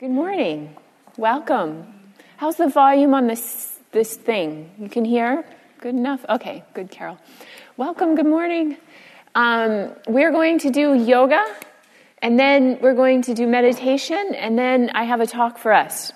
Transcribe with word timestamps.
Good 0.00 0.10
morning. 0.10 0.76
Welcome. 1.16 1.86
How's 2.36 2.56
the 2.56 2.68
volume 2.68 3.14
on 3.14 3.28
this 3.28 3.78
this 3.92 4.16
thing? 4.16 4.72
You 4.76 4.88
can 4.88 5.04
hear? 5.04 5.44
Good 5.78 5.94
enough? 5.94 6.24
Okay, 6.28 6.64
good, 6.74 6.90
Carol. 6.90 7.16
Welcome, 7.76 8.16
good 8.16 8.26
morning. 8.26 8.76
Um, 9.36 9.92
we're 10.08 10.32
going 10.32 10.58
to 10.58 10.70
do 10.70 10.94
yoga, 10.94 11.44
and 12.20 12.36
then 12.36 12.78
we're 12.80 12.96
going 12.96 13.22
to 13.22 13.34
do 13.34 13.46
meditation, 13.46 14.34
and 14.34 14.58
then 14.58 14.90
I 14.94 15.04
have 15.04 15.20
a 15.20 15.28
talk 15.28 15.58
for 15.58 15.72
us. 15.72 16.12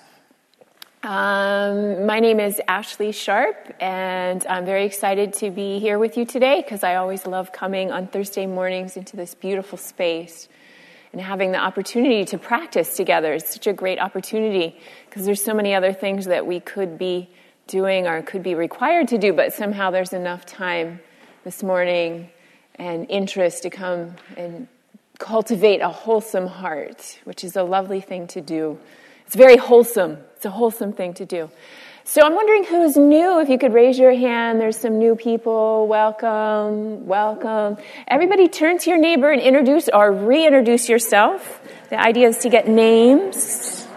Um, 1.01 2.05
my 2.05 2.19
name 2.19 2.41
is 2.41 2.61
Ashley 2.67 3.13
Sharp, 3.13 3.73
and 3.79 4.45
I'm 4.47 4.65
very 4.65 4.83
excited 4.83 5.31
to 5.35 5.51
be 5.51 5.79
here 5.79 5.97
with 5.97 6.17
you 6.17 6.25
today 6.25 6.61
because 6.61 6.83
I 6.83 6.95
always 6.95 7.25
love 7.25 7.53
coming 7.53 7.93
on 7.93 8.07
Thursday 8.07 8.45
mornings 8.45 8.97
into 8.97 9.15
this 9.15 9.35
beautiful 9.35 9.77
space 9.77 10.49
and 11.11 11.21
having 11.21 11.51
the 11.51 11.57
opportunity 11.57 12.25
to 12.25 12.37
practice 12.37 12.95
together 12.95 13.33
is 13.33 13.45
such 13.45 13.67
a 13.67 13.73
great 13.73 13.99
opportunity 13.99 14.79
because 15.09 15.25
there's 15.25 15.43
so 15.43 15.53
many 15.53 15.73
other 15.73 15.91
things 15.91 16.25
that 16.25 16.45
we 16.45 16.59
could 16.59 16.97
be 16.97 17.29
doing 17.67 18.07
or 18.07 18.21
could 18.21 18.43
be 18.43 18.55
required 18.55 19.07
to 19.07 19.17
do, 19.17 19.33
but 19.33 19.53
somehow 19.53 19.91
there's 19.91 20.13
enough 20.13 20.45
time 20.45 20.99
this 21.43 21.63
morning 21.63 22.29
and 22.75 23.09
interest 23.09 23.63
to 23.63 23.69
come 23.69 24.15
and 24.37 24.67
cultivate 25.17 25.81
a 25.81 25.89
wholesome 25.89 26.47
heart, 26.47 27.19
which 27.25 27.43
is 27.43 27.55
a 27.55 27.63
lovely 27.63 28.01
thing 28.01 28.27
to 28.27 28.41
do. 28.41 28.79
It's 29.25 29.35
very 29.35 29.57
wholesome. 29.57 30.17
It's 30.35 30.45
a 30.45 30.49
wholesome 30.49 30.93
thing 30.93 31.13
to 31.15 31.25
do. 31.25 31.49
So 32.11 32.23
I'm 32.23 32.33
wondering 32.33 32.63
who's 32.63 32.97
new. 32.97 33.39
If 33.39 33.49
you 33.49 33.59
could 33.59 33.71
raise 33.71 33.99
your 33.99 34.15
hand, 34.15 34.59
there's 34.59 34.79
some 34.79 34.97
new 34.97 35.15
people. 35.15 35.85
Welcome, 35.85 37.05
welcome. 37.05 37.77
Everybody 38.07 38.47
turn 38.47 38.79
to 38.79 38.89
your 38.89 38.97
neighbor 38.97 39.29
and 39.29 39.39
introduce 39.39 39.89
or 39.89 40.11
reintroduce 40.11 40.89
yourself. 40.89 41.61
The 41.91 42.01
idea 42.01 42.29
is 42.29 42.39
to 42.39 42.49
get 42.49 42.67
names. 42.67 43.87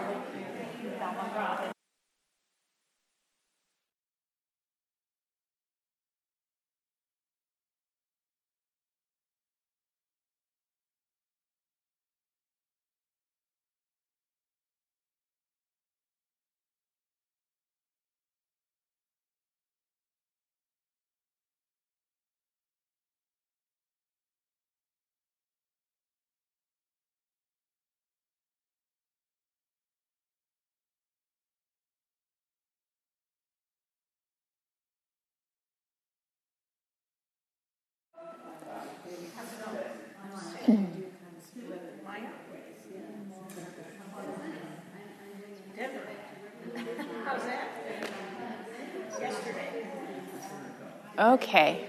Okay. 51.33 51.83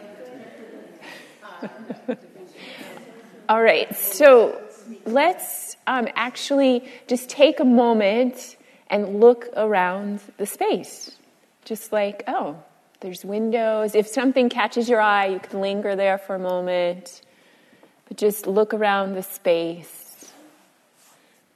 All 3.47 3.63
right, 3.63 3.95
so 3.95 4.59
let's 5.05 5.77
um, 5.87 6.09
actually 6.17 6.89
just 7.09 7.29
take 7.29 7.61
a 7.61 7.65
moment 7.65 8.57
and 8.89 9.21
look 9.21 9.51
around 9.55 10.21
the 10.39 10.47
space. 10.47 11.11
Just 11.67 11.93
like, 11.93 12.23
oh, 12.27 12.57
there's 13.01 13.23
windows. 13.23 13.95
If 13.95 14.09
something 14.09 14.49
catches 14.49 14.89
your 14.89 15.03
eye, 15.03 15.27
you 15.27 15.41
can 15.41 15.61
linger 15.61 15.95
there 15.95 16.17
for 16.17 16.37
a 16.37 16.39
moment. 16.39 17.21
But 18.09 18.17
just 18.17 18.47
look 18.47 18.73
around 18.73 19.13
the 19.13 19.23
space. 19.23 20.33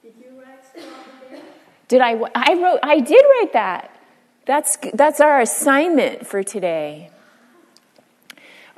Did 0.03 0.13
you 0.19 0.39
write? 0.39 1.41
Did 1.87 2.01
I? 2.01 2.11
I 2.35 2.53
wrote. 2.53 2.81
I 2.83 2.99
did 2.99 3.25
write 3.31 3.53
that. 3.53 3.99
That's 4.45 4.77
that's 4.93 5.19
our 5.19 5.41
assignment 5.41 6.27
for 6.27 6.43
today. 6.43 7.09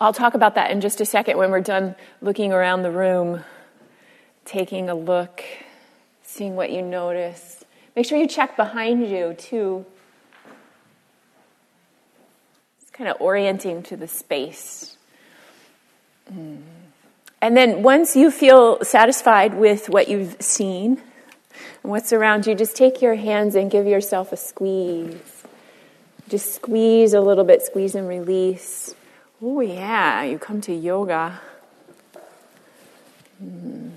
I'll 0.01 0.13
talk 0.13 0.33
about 0.33 0.55
that 0.55 0.71
in 0.71 0.81
just 0.81 0.99
a 0.99 1.05
second 1.05 1.37
when 1.37 1.51
we're 1.51 1.61
done 1.61 1.93
looking 2.21 2.51
around 2.51 2.81
the 2.81 2.89
room, 2.89 3.43
taking 4.45 4.89
a 4.89 4.95
look, 4.95 5.43
seeing 6.23 6.55
what 6.55 6.71
you 6.71 6.81
notice. 6.81 7.63
Make 7.95 8.07
sure 8.07 8.17
you 8.17 8.27
check 8.27 8.57
behind 8.57 9.07
you 9.07 9.35
too. 9.35 9.85
It's 12.81 12.89
kind 12.89 13.11
of 13.11 13.17
orienting 13.21 13.83
to 13.83 13.95
the 13.95 14.07
space. 14.07 14.97
Mm. 16.33 16.63
And 17.39 17.55
then 17.55 17.83
once 17.83 18.15
you 18.15 18.31
feel 18.31 18.83
satisfied 18.83 19.53
with 19.53 19.87
what 19.87 20.07
you've 20.07 20.35
seen 20.41 20.99
and 21.83 21.91
what's 21.91 22.11
around 22.11 22.47
you, 22.47 22.55
just 22.55 22.75
take 22.75 23.03
your 23.03 23.13
hands 23.13 23.53
and 23.53 23.69
give 23.69 23.85
yourself 23.85 24.31
a 24.31 24.37
squeeze. 24.37 25.43
Just 26.27 26.55
squeeze 26.55 27.13
a 27.13 27.21
little 27.21 27.43
bit, 27.43 27.61
squeeze 27.61 27.93
and 27.93 28.07
release. 28.07 28.95
Oh, 29.43 29.59
yeah, 29.59 30.23
you 30.23 30.37
come 30.37 30.61
to 30.61 30.73
yoga. 30.73 31.39
Mm. 33.43 33.91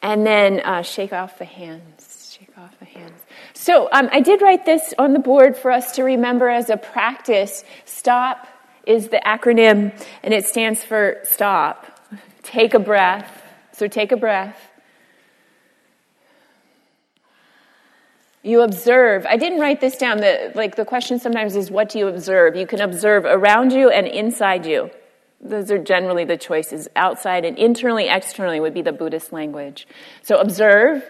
And 0.00 0.24
then 0.24 0.60
uh, 0.60 0.82
shake 0.82 1.12
off 1.12 1.38
the 1.38 1.44
hands. 1.44 2.36
Shake 2.38 2.56
off 2.56 2.78
the 2.78 2.84
hands. 2.84 3.20
So 3.54 3.88
um, 3.90 4.08
I 4.12 4.20
did 4.20 4.40
write 4.40 4.64
this 4.64 4.94
on 4.98 5.14
the 5.14 5.18
board 5.18 5.56
for 5.56 5.72
us 5.72 5.96
to 5.96 6.04
remember 6.04 6.48
as 6.48 6.70
a 6.70 6.76
practice. 6.76 7.64
STOP 7.86 8.46
is 8.86 9.08
the 9.08 9.20
acronym, 9.26 9.92
and 10.22 10.32
it 10.32 10.46
stands 10.46 10.84
for 10.84 11.18
stop. 11.24 11.86
Take 12.44 12.74
a 12.74 12.78
breath. 12.78 13.42
So 13.72 13.88
take 13.88 14.12
a 14.12 14.16
breath. 14.16 14.67
You 18.42 18.62
observe. 18.62 19.26
I 19.26 19.36
didn't 19.36 19.60
write 19.60 19.80
this 19.80 19.96
down. 19.96 20.18
The, 20.18 20.52
like 20.54 20.76
the 20.76 20.84
question 20.84 21.18
sometimes 21.18 21.56
is, 21.56 21.70
what 21.70 21.88
do 21.88 21.98
you 21.98 22.06
observe? 22.06 22.54
You 22.54 22.66
can 22.66 22.80
observe 22.80 23.24
around 23.24 23.72
you 23.72 23.90
and 23.90 24.06
inside 24.06 24.64
you. 24.64 24.90
Those 25.40 25.70
are 25.70 25.78
generally 25.78 26.24
the 26.24 26.36
choices. 26.36 26.88
Outside 26.96 27.44
and 27.44 27.58
internally, 27.58 28.08
externally 28.08 28.60
would 28.60 28.74
be 28.74 28.82
the 28.82 28.92
Buddhist 28.92 29.32
language. 29.32 29.86
So 30.22 30.38
observe 30.38 31.04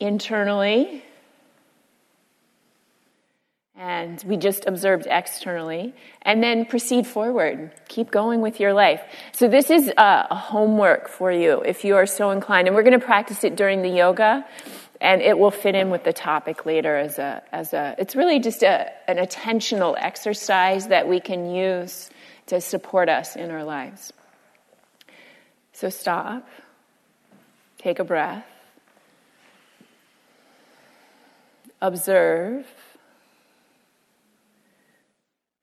internally. 0.00 1.04
And 3.76 4.22
we 4.26 4.36
just 4.36 4.66
observed 4.66 5.06
externally. 5.10 5.94
And 6.22 6.42
then 6.42 6.64
proceed 6.64 7.06
forward. 7.06 7.72
Keep 7.88 8.10
going 8.10 8.40
with 8.40 8.60
your 8.60 8.72
life. 8.72 9.02
So 9.32 9.48
this 9.48 9.70
is 9.70 9.88
a, 9.88 10.26
a 10.30 10.34
homework 10.34 11.08
for 11.08 11.32
you 11.32 11.62
if 11.62 11.84
you 11.84 11.96
are 11.96 12.06
so 12.06 12.30
inclined. 12.30 12.66
And 12.66 12.76
we're 12.76 12.82
going 12.82 12.98
to 12.98 13.04
practice 13.04 13.42
it 13.44 13.56
during 13.56 13.82
the 13.82 13.88
yoga 13.88 14.46
and 15.04 15.20
it 15.20 15.38
will 15.38 15.50
fit 15.50 15.74
in 15.74 15.90
with 15.90 16.02
the 16.02 16.14
topic 16.14 16.64
later 16.64 16.96
as 16.96 17.18
a 17.18 17.42
as 17.52 17.74
a 17.74 17.94
it's 17.98 18.16
really 18.16 18.40
just 18.40 18.62
a, 18.62 18.90
an 19.06 19.18
attentional 19.18 19.94
exercise 19.98 20.88
that 20.88 21.06
we 21.06 21.20
can 21.20 21.54
use 21.54 22.08
to 22.46 22.58
support 22.58 23.10
us 23.10 23.36
in 23.36 23.50
our 23.50 23.64
lives. 23.64 24.14
So 25.74 25.90
stop. 25.90 26.48
Take 27.76 27.98
a 27.98 28.04
breath. 28.04 28.46
Observe. 31.82 32.66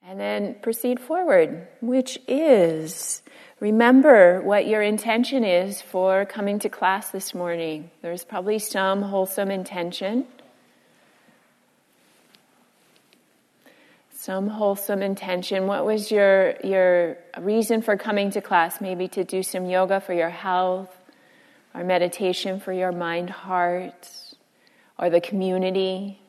And 0.07 0.19
then 0.19 0.55
proceed 0.61 0.99
forward 0.99 1.67
which 1.81 2.19
is 2.27 3.23
Remember 3.61 4.41
what 4.41 4.65
your 4.65 4.81
intention 4.81 5.43
is 5.43 5.83
for 5.83 6.25
coming 6.25 6.57
to 6.59 6.69
class 6.69 7.11
this 7.11 7.35
morning. 7.35 7.91
There's 8.01 8.23
probably 8.23 8.57
some 8.57 9.03
wholesome 9.03 9.51
intention. 9.51 10.25
Some 14.15 14.47
wholesome 14.47 15.03
intention. 15.03 15.67
What 15.67 15.85
was 15.85 16.11
your, 16.11 16.55
your 16.63 17.17
reason 17.39 17.83
for 17.83 17.97
coming 17.97 18.31
to 18.31 18.41
class? 18.41 18.81
Maybe 18.81 19.07
to 19.09 19.23
do 19.23 19.43
some 19.43 19.67
yoga 19.67 20.01
for 20.01 20.13
your 20.13 20.29
health, 20.29 20.89
or 21.75 21.83
meditation 21.83 22.59
for 22.59 22.73
your 22.73 22.91
mind, 22.91 23.29
heart, 23.29 24.09
or 24.97 25.11
the 25.11 25.21
community. 25.21 26.20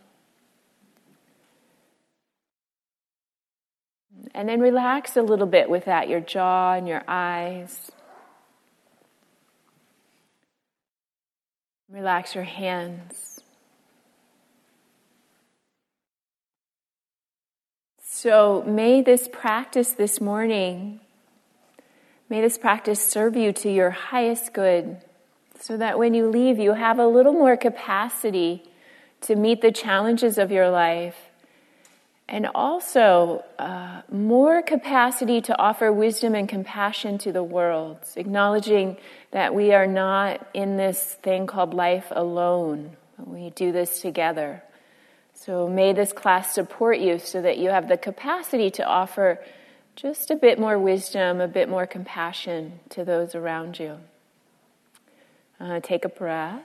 And 4.34 4.49
then 4.49 4.61
relax 4.61 5.17
a 5.17 5.23
little 5.23 5.46
bit 5.46 5.69
with 5.69 5.84
that, 5.84 6.08
your 6.08 6.20
jaw 6.20 6.75
and 6.75 6.88
your 6.88 7.02
eyes. 7.06 7.90
Relax 11.90 12.34
your 12.34 12.44
hands. 12.44 13.40
So, 18.00 18.62
may 18.67 19.02
this 19.02 19.29
practice 19.31 19.93
this 19.93 20.20
morning, 20.20 21.00
may 22.31 22.40
this 22.40 22.56
practice 22.56 23.02
serve 23.02 23.37
you 23.37 23.52
to 23.55 23.70
your 23.70 23.90
highest 23.90 24.52
good. 24.52 24.99
so 25.61 25.76
that 25.76 25.96
when 25.96 26.12
you 26.12 26.29
leave, 26.29 26.58
you 26.58 26.73
have 26.73 26.99
a 26.99 27.06
little 27.06 27.32
more 27.32 27.56
capacity 27.56 28.64
to 29.20 29.37
meet 29.37 29.61
the 29.61 29.70
challenges 29.70 30.37
of 30.37 30.50
your 30.50 30.69
life 30.70 31.31
and 32.29 32.47
also 32.55 33.45
uh, 33.59 34.03
more 34.11 34.63
capacity 34.63 35.41
to 35.43 35.59
offer 35.59 35.93
wisdom 35.93 36.35
and 36.35 36.49
compassion 36.49 37.19
to 37.19 37.33
the 37.33 37.43
world, 37.43 37.99
acknowledging 38.17 38.97
that 39.33 39.55
we 39.55 39.73
are 39.73 39.87
not 39.87 40.47
in 40.55 40.77
this 40.77 41.03
thing 41.23 41.47
called 41.47 41.75
life 41.75 42.07
alone. 42.11 42.97
We 43.19 43.51
do 43.51 43.73
this 43.73 44.01
together. 44.01 44.63
So 45.35 45.69
may 45.69 45.93
this 45.93 46.13
class 46.13 46.55
support 46.55 46.99
you 46.99 47.19
so 47.19 47.43
that 47.43 47.59
you 47.59 47.71
have 47.71 47.89
the 47.89 47.97
capacity 47.97 48.71
to 48.73 48.87
offer 48.87 49.39
just 49.97 50.31
a 50.31 50.37
bit 50.37 50.59
more 50.59 50.79
wisdom, 50.79 51.41
a 51.41 51.49
bit 51.49 51.69
more 51.69 51.87
compassion 51.87 52.81
to 52.91 53.05
those 53.05 53.35
around 53.35 53.79
you. 53.79 53.99
Uh, 55.61 55.81
take 55.81 56.05
a 56.05 56.09
breath. 56.09 56.63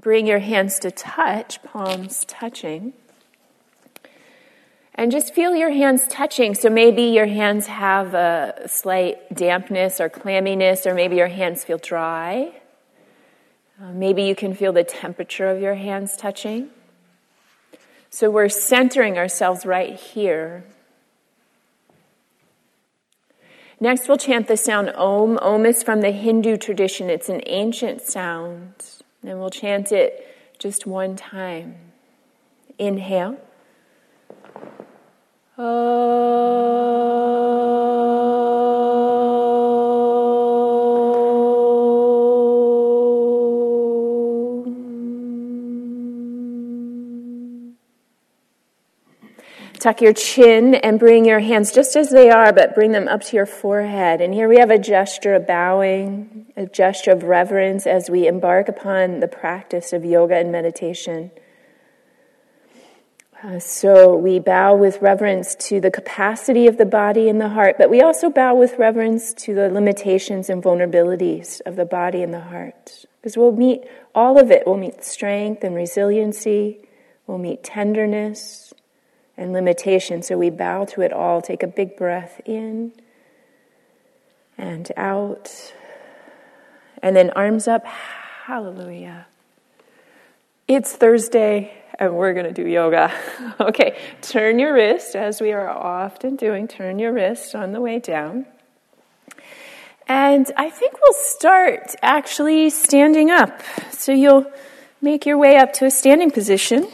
Bring 0.00 0.26
your 0.26 0.40
hands 0.40 0.78
to 0.80 0.90
touch, 0.90 1.62
palms 1.62 2.26
touching. 2.26 2.92
And 4.94 5.10
just 5.10 5.32
feel 5.32 5.54
your 5.54 5.70
hands 5.70 6.06
touching. 6.08 6.54
So 6.54 6.68
maybe 6.68 7.04
your 7.04 7.26
hands 7.26 7.66
have 7.66 8.12
a 8.12 8.64
slight 8.66 9.34
dampness 9.34 9.98
or 9.98 10.10
clamminess, 10.10 10.84
or 10.84 10.94
maybe 10.94 11.16
your 11.16 11.28
hands 11.28 11.64
feel 11.64 11.78
dry. 11.78 12.52
Uh, 13.80 13.92
maybe 13.92 14.24
you 14.24 14.34
can 14.34 14.54
feel 14.54 14.72
the 14.72 14.84
temperature 14.84 15.48
of 15.48 15.62
your 15.62 15.74
hands 15.74 16.16
touching. 16.16 16.68
So 18.10 18.30
we're 18.30 18.50
centering 18.50 19.16
ourselves 19.16 19.64
right 19.64 19.98
here. 19.98 20.64
Next, 23.80 24.08
we'll 24.08 24.18
chant 24.18 24.48
the 24.48 24.56
sound 24.58 24.90
Om. 24.90 25.38
Om 25.38 25.64
is 25.64 25.82
from 25.82 26.02
the 26.02 26.10
Hindu 26.10 26.58
tradition, 26.58 27.08
it's 27.08 27.30
an 27.30 27.42
ancient 27.46 28.02
sound. 28.02 28.95
And 29.26 29.40
we'll 29.40 29.50
chant 29.50 29.90
it 29.90 30.26
just 30.58 30.86
one 30.86 31.16
time. 31.16 31.74
Inhale. 32.78 33.38
Ah. 35.58 36.36
Tuck 49.78 50.00
your 50.00 50.12
chin 50.12 50.74
and 50.74 50.98
bring 50.98 51.24
your 51.24 51.40
hands 51.40 51.70
just 51.70 51.96
as 51.96 52.10
they 52.10 52.30
are, 52.30 52.52
but 52.52 52.74
bring 52.74 52.92
them 52.92 53.08
up 53.08 53.22
to 53.22 53.36
your 53.36 53.46
forehead. 53.46 54.20
And 54.20 54.32
here 54.32 54.48
we 54.48 54.58
have 54.58 54.70
a 54.70 54.78
gesture 54.78 55.34
of 55.34 55.46
bowing, 55.46 56.46
a 56.56 56.66
gesture 56.66 57.10
of 57.10 57.24
reverence 57.24 57.86
as 57.86 58.08
we 58.08 58.26
embark 58.26 58.68
upon 58.68 59.20
the 59.20 59.28
practice 59.28 59.92
of 59.92 60.04
yoga 60.04 60.36
and 60.36 60.50
meditation. 60.50 61.30
Uh, 63.42 63.58
so 63.58 64.16
we 64.16 64.38
bow 64.38 64.74
with 64.74 65.02
reverence 65.02 65.54
to 65.56 65.78
the 65.78 65.90
capacity 65.90 66.66
of 66.66 66.78
the 66.78 66.86
body 66.86 67.28
and 67.28 67.38
the 67.38 67.50
heart, 67.50 67.76
but 67.76 67.90
we 67.90 68.00
also 68.00 68.30
bow 68.30 68.54
with 68.54 68.78
reverence 68.78 69.34
to 69.34 69.54
the 69.54 69.68
limitations 69.68 70.48
and 70.48 70.62
vulnerabilities 70.62 71.60
of 71.66 71.76
the 71.76 71.84
body 71.84 72.22
and 72.22 72.32
the 72.32 72.40
heart. 72.40 73.04
Because 73.20 73.36
we'll 73.36 73.52
meet 73.52 73.82
all 74.14 74.40
of 74.40 74.50
it. 74.50 74.62
We'll 74.64 74.78
meet 74.78 75.04
strength 75.04 75.64
and 75.64 75.74
resiliency, 75.74 76.80
we'll 77.26 77.38
meet 77.38 77.62
tenderness 77.62 78.65
and 79.36 79.52
limitation. 79.52 80.22
So 80.22 80.38
we 80.38 80.50
bow 80.50 80.84
to 80.86 81.02
it 81.02 81.12
all. 81.12 81.42
Take 81.42 81.62
a 81.62 81.66
big 81.66 81.96
breath 81.96 82.40
in 82.44 82.92
and 84.56 84.90
out. 84.96 85.72
And 87.02 87.14
then 87.14 87.30
arms 87.30 87.68
up. 87.68 87.86
Hallelujah. 87.86 89.26
It's 90.68 90.92
Thursday 90.92 91.72
and 91.98 92.14
we're 92.14 92.34
going 92.34 92.46
to 92.46 92.52
do 92.52 92.68
yoga. 92.68 93.12
okay, 93.60 93.98
turn 94.20 94.58
your 94.58 94.74
wrist, 94.74 95.16
as 95.16 95.40
we 95.40 95.52
are 95.52 95.68
often 95.68 96.36
doing, 96.36 96.68
turn 96.68 96.98
your 96.98 97.12
wrist 97.12 97.54
on 97.54 97.72
the 97.72 97.80
way 97.80 97.98
down. 97.98 98.46
And 100.08 100.50
I 100.56 100.70
think 100.70 100.94
we'll 101.00 101.14
start 101.14 101.94
actually 102.02 102.70
standing 102.70 103.30
up. 103.30 103.62
So 103.90 104.12
you'll 104.12 104.50
make 105.00 105.26
your 105.26 105.36
way 105.36 105.56
up 105.56 105.72
to 105.74 105.86
a 105.86 105.90
standing 105.90 106.30
position. 106.30 106.88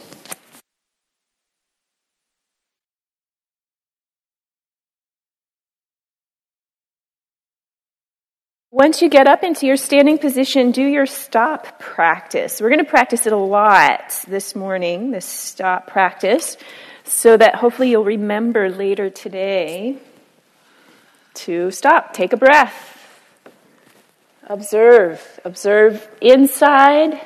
Once 8.82 9.00
you 9.00 9.08
get 9.08 9.29
up 9.29 9.44
into 9.44 9.64
your 9.64 9.76
standing 9.76 10.19
position, 10.19 10.73
do 10.73 10.82
your 10.82 11.06
stop 11.06 11.79
practice. 11.79 12.61
We're 12.61 12.69
going 12.69 12.84
to 12.84 12.90
practice 12.90 13.29
it 13.29 13.32
a 13.32 13.37
lot 13.37 14.12
this 14.26 14.56
morning, 14.56 15.12
this 15.12 15.25
stop 15.25 15.87
practice, 15.87 16.56
so 17.05 17.37
that 17.37 17.55
hopefully 17.55 17.90
you'll 17.93 18.02
remember 18.02 18.69
later 18.70 19.08
today 19.08 19.99
to 21.34 21.70
stop, 21.70 22.12
take 22.12 22.32
a 22.32 22.37
breath, 22.37 22.99
observe, 24.49 25.38
observe 25.44 26.08
inside 26.20 27.20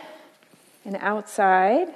and 0.84 0.98
outside. 1.00 1.88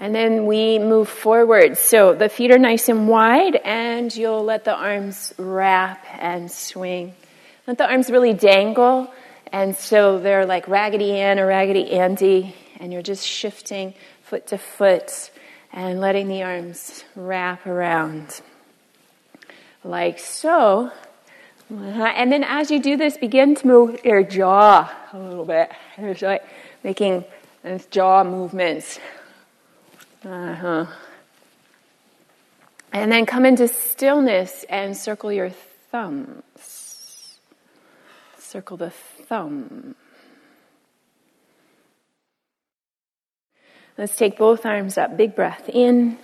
And 0.00 0.14
then 0.14 0.46
we 0.46 0.78
move 0.78 1.10
forward. 1.10 1.76
So 1.76 2.14
the 2.14 2.30
feet 2.30 2.50
are 2.50 2.58
nice 2.58 2.88
and 2.88 3.06
wide, 3.06 3.56
and 3.56 4.14
you'll 4.16 4.42
let 4.42 4.64
the 4.64 4.74
arms 4.74 5.34
wrap 5.36 6.06
and 6.18 6.50
swing. 6.50 7.14
Let 7.66 7.76
the 7.76 7.86
arms 7.86 8.10
really 8.10 8.32
dangle, 8.32 9.12
and 9.52 9.76
so 9.76 10.18
they're 10.18 10.46
like 10.46 10.66
Raggedy 10.68 11.12
Ann 11.12 11.38
or 11.38 11.46
Raggedy 11.46 11.90
Andy, 11.90 12.54
and 12.80 12.94
you're 12.94 13.02
just 13.02 13.26
shifting 13.26 13.92
foot 14.22 14.46
to 14.46 14.56
foot 14.56 15.30
and 15.70 16.00
letting 16.00 16.28
the 16.28 16.44
arms 16.44 17.04
wrap 17.14 17.66
around. 17.66 18.40
Like 19.84 20.18
so. 20.18 20.90
Uh-huh. 21.70 22.04
And 22.16 22.32
then 22.32 22.42
as 22.42 22.70
you 22.70 22.80
do 22.80 22.96
this, 22.96 23.18
begin 23.18 23.54
to 23.56 23.66
move 23.66 24.04
your 24.04 24.22
jaw 24.22 24.90
a 25.12 25.18
little 25.18 25.44
bit. 25.44 25.70
Just 26.00 26.22
like 26.22 26.44
making 26.82 27.24
uh, 27.64 27.78
jaw 27.90 28.24
movements 28.24 28.98
uh 30.24 30.54
huh. 30.54 30.86
And 32.92 33.10
then 33.10 33.24
come 33.26 33.46
into 33.46 33.68
stillness 33.68 34.64
and 34.68 34.96
circle 34.96 35.32
your 35.32 35.50
thumbs. 35.90 37.38
Circle 38.38 38.76
the 38.78 38.90
thumb. 38.90 39.94
Let's 43.96 44.16
take 44.16 44.36
both 44.36 44.66
arms 44.66 44.98
up. 44.98 45.16
Big 45.16 45.36
breath 45.36 45.68
in. 45.68 46.18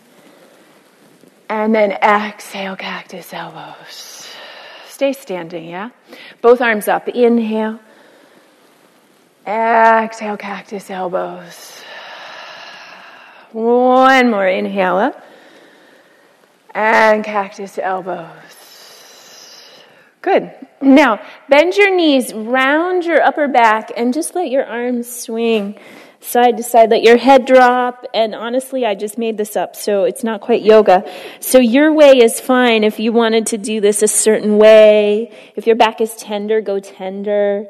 And 1.49 1.75
then 1.75 1.93
exhale, 1.93 2.75
cactus 2.75 3.33
elbows. 3.33 4.35
Stay 4.89 5.13
standing, 5.13 5.69
yeah? 5.69 5.91
Both 6.43 6.61
arms 6.61 6.89
up. 6.89 7.07
Inhale. 7.07 7.79
Exhale, 9.47 10.37
cactus 10.37 10.91
elbows. 10.91 11.83
One 13.57 14.31
more 14.31 14.47
inhale 14.47 14.99
up. 14.99 15.25
And 16.75 17.25
cactus 17.25 17.79
elbows. 17.79 18.29
Good. 20.21 20.53
Now, 20.83 21.23
bend 21.49 21.75
your 21.75 21.97
knees, 21.97 22.35
round 22.35 23.07
your 23.07 23.23
upper 23.23 23.49
back, 23.49 23.91
and 23.97 24.13
just 24.13 24.35
let 24.35 24.51
your 24.51 24.67
arms 24.67 25.11
swing 25.11 25.79
side 26.21 26.59
to 26.59 26.63
side. 26.63 26.91
Let 26.91 27.03
your 27.03 27.17
head 27.17 27.47
drop. 27.47 28.05
And 28.13 28.35
honestly, 28.35 28.85
I 28.85 28.95
just 28.95 29.17
made 29.17 29.39
this 29.39 29.57
up, 29.57 29.75
so 29.75 30.05
it's 30.05 30.23
not 30.23 30.43
quite 30.43 30.61
yoga. 30.61 31.11
So 31.41 31.59
your 31.59 31.95
way 31.95 32.19
is 32.19 32.39
fine 32.39 32.85
if 32.85 33.01
you 33.01 33.11
wanted 33.11 33.47
to 33.47 33.57
do 33.57 33.81
this 33.81 34.03
a 34.03 34.09
certain 34.09 34.59
way. 34.59 35.33
If 35.55 35.67
your 35.67 35.77
back 35.77 36.03
is 36.03 36.15
tender, 36.17 36.61
go 36.61 36.79
tender. 36.79 37.69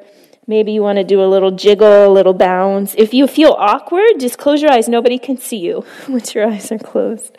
Maybe 0.48 0.72
you 0.72 0.82
want 0.82 0.98
to 0.98 1.04
do 1.04 1.20
a 1.20 1.26
little 1.26 1.50
jiggle, 1.50 2.06
a 2.06 2.12
little 2.12 2.32
bounce. 2.32 2.94
If 2.96 3.12
you 3.12 3.26
feel 3.26 3.56
awkward, 3.58 4.20
just 4.20 4.38
close 4.38 4.62
your 4.62 4.70
eyes. 4.70 4.88
Nobody 4.88 5.18
can 5.18 5.38
see 5.38 5.56
you 5.56 5.84
once 6.08 6.34
your 6.34 6.46
eyes 6.48 6.70
are 6.70 6.78
closed. 6.78 7.36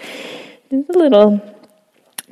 Just 0.70 0.90
a 0.90 0.98
little 0.98 1.42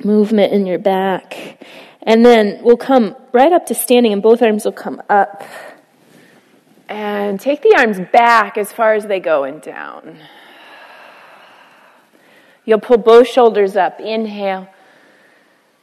movement 0.04 0.52
in 0.52 0.66
your 0.66 0.78
back. 0.78 1.58
And 2.02 2.24
then 2.24 2.60
we'll 2.62 2.76
come 2.76 3.16
right 3.32 3.52
up 3.52 3.66
to 3.66 3.74
standing, 3.74 4.12
and 4.12 4.22
both 4.22 4.42
arms 4.42 4.64
will 4.66 4.72
come 4.72 5.02
up. 5.08 5.42
And 6.88 7.40
take 7.40 7.62
the 7.62 7.74
arms 7.78 7.98
back 8.12 8.58
as 8.58 8.70
far 8.72 8.94
as 8.94 9.06
they 9.06 9.18
go 9.18 9.44
and 9.44 9.60
down. 9.60 10.18
You'll 12.66 12.80
pull 12.80 12.98
both 12.98 13.28
shoulders 13.28 13.76
up. 13.76 13.98
Inhale. 13.98 14.68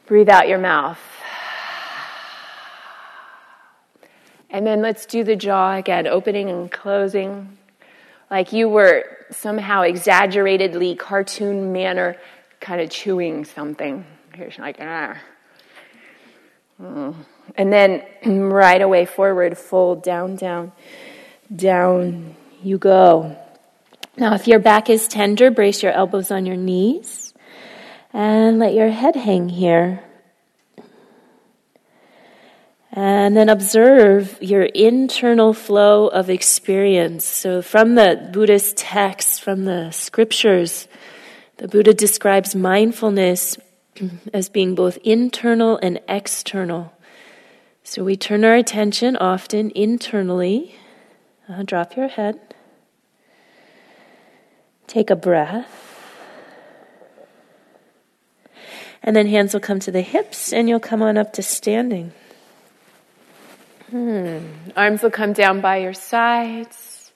Breathe 0.05 0.29
out 0.29 0.47
your 0.47 0.59
mouth. 0.59 0.99
And 4.53 4.67
then 4.67 4.83
let's 4.83 5.07
do 5.07 5.23
the 5.23 5.35
jaw 5.35 5.73
again, 5.73 6.05
opening 6.05 6.47
and 6.47 6.71
closing. 6.71 7.57
Like 8.29 8.53
you 8.53 8.69
were 8.69 9.03
somehow 9.31 9.81
exaggeratedly 9.81 10.95
cartoon 10.95 11.73
manner 11.73 12.17
kind 12.59 12.79
of 12.79 12.91
chewing 12.91 13.45
something. 13.45 14.05
Here's 14.35 14.59
like, 14.59 14.77
ah. 14.79 15.17
And 16.79 17.25
then 17.55 18.03
right 18.25 18.81
away 18.81 19.05
forward, 19.05 19.57
fold 19.57 20.03
down, 20.03 20.35
down, 20.35 20.71
down 21.53 22.35
you 22.61 22.77
go. 22.77 23.35
Now, 24.17 24.35
if 24.35 24.47
your 24.47 24.59
back 24.59 24.87
is 24.87 25.07
tender, 25.07 25.49
brace 25.49 25.81
your 25.81 25.91
elbows 25.91 26.29
on 26.29 26.45
your 26.45 26.57
knees 26.57 27.33
and 28.13 28.59
let 28.59 28.75
your 28.75 28.89
head 28.89 29.15
hang 29.15 29.49
here. 29.49 30.03
And 32.95 33.35
then 33.35 33.49
observe 33.49 34.37
your 34.39 34.61
internal 34.61 35.55
flow 35.55 36.09
of 36.09 36.29
experience. 36.29 37.25
So, 37.25 37.63
from 37.63 37.95
the 37.95 38.29
Buddhist 38.31 38.77
texts, 38.77 39.39
from 39.39 39.65
the 39.65 39.89
scriptures, 39.89 40.87
the 41.57 41.67
Buddha 41.67 41.95
describes 41.95 42.53
mindfulness 42.53 43.57
as 44.33 44.47
being 44.47 44.75
both 44.75 44.97
internal 44.97 45.79
and 45.81 46.01
external. 46.07 46.93
So, 47.83 48.03
we 48.03 48.15
turn 48.15 48.45
our 48.45 48.53
attention 48.53 49.17
often 49.17 49.71
internally. 49.71 50.75
Uh, 51.49 51.63
drop 51.63 51.95
your 51.95 52.09
head. 52.09 52.39
Take 54.85 55.09
a 55.09 55.15
breath. 55.15 55.79
And 59.01 59.15
then 59.15 59.25
hands 59.25 59.55
will 59.55 59.61
come 59.61 59.79
to 59.79 59.91
the 59.91 60.01
hips, 60.01 60.53
and 60.53 60.69
you'll 60.69 60.79
come 60.79 61.01
on 61.01 61.17
up 61.17 61.33
to 61.33 61.41
standing. 61.41 62.13
Hmm. 63.93 64.39
Arms 64.75 65.03
will 65.03 65.11
come 65.11 65.33
down 65.33 65.61
by 65.61 65.77
your 65.77 65.93
sides 65.93 67.11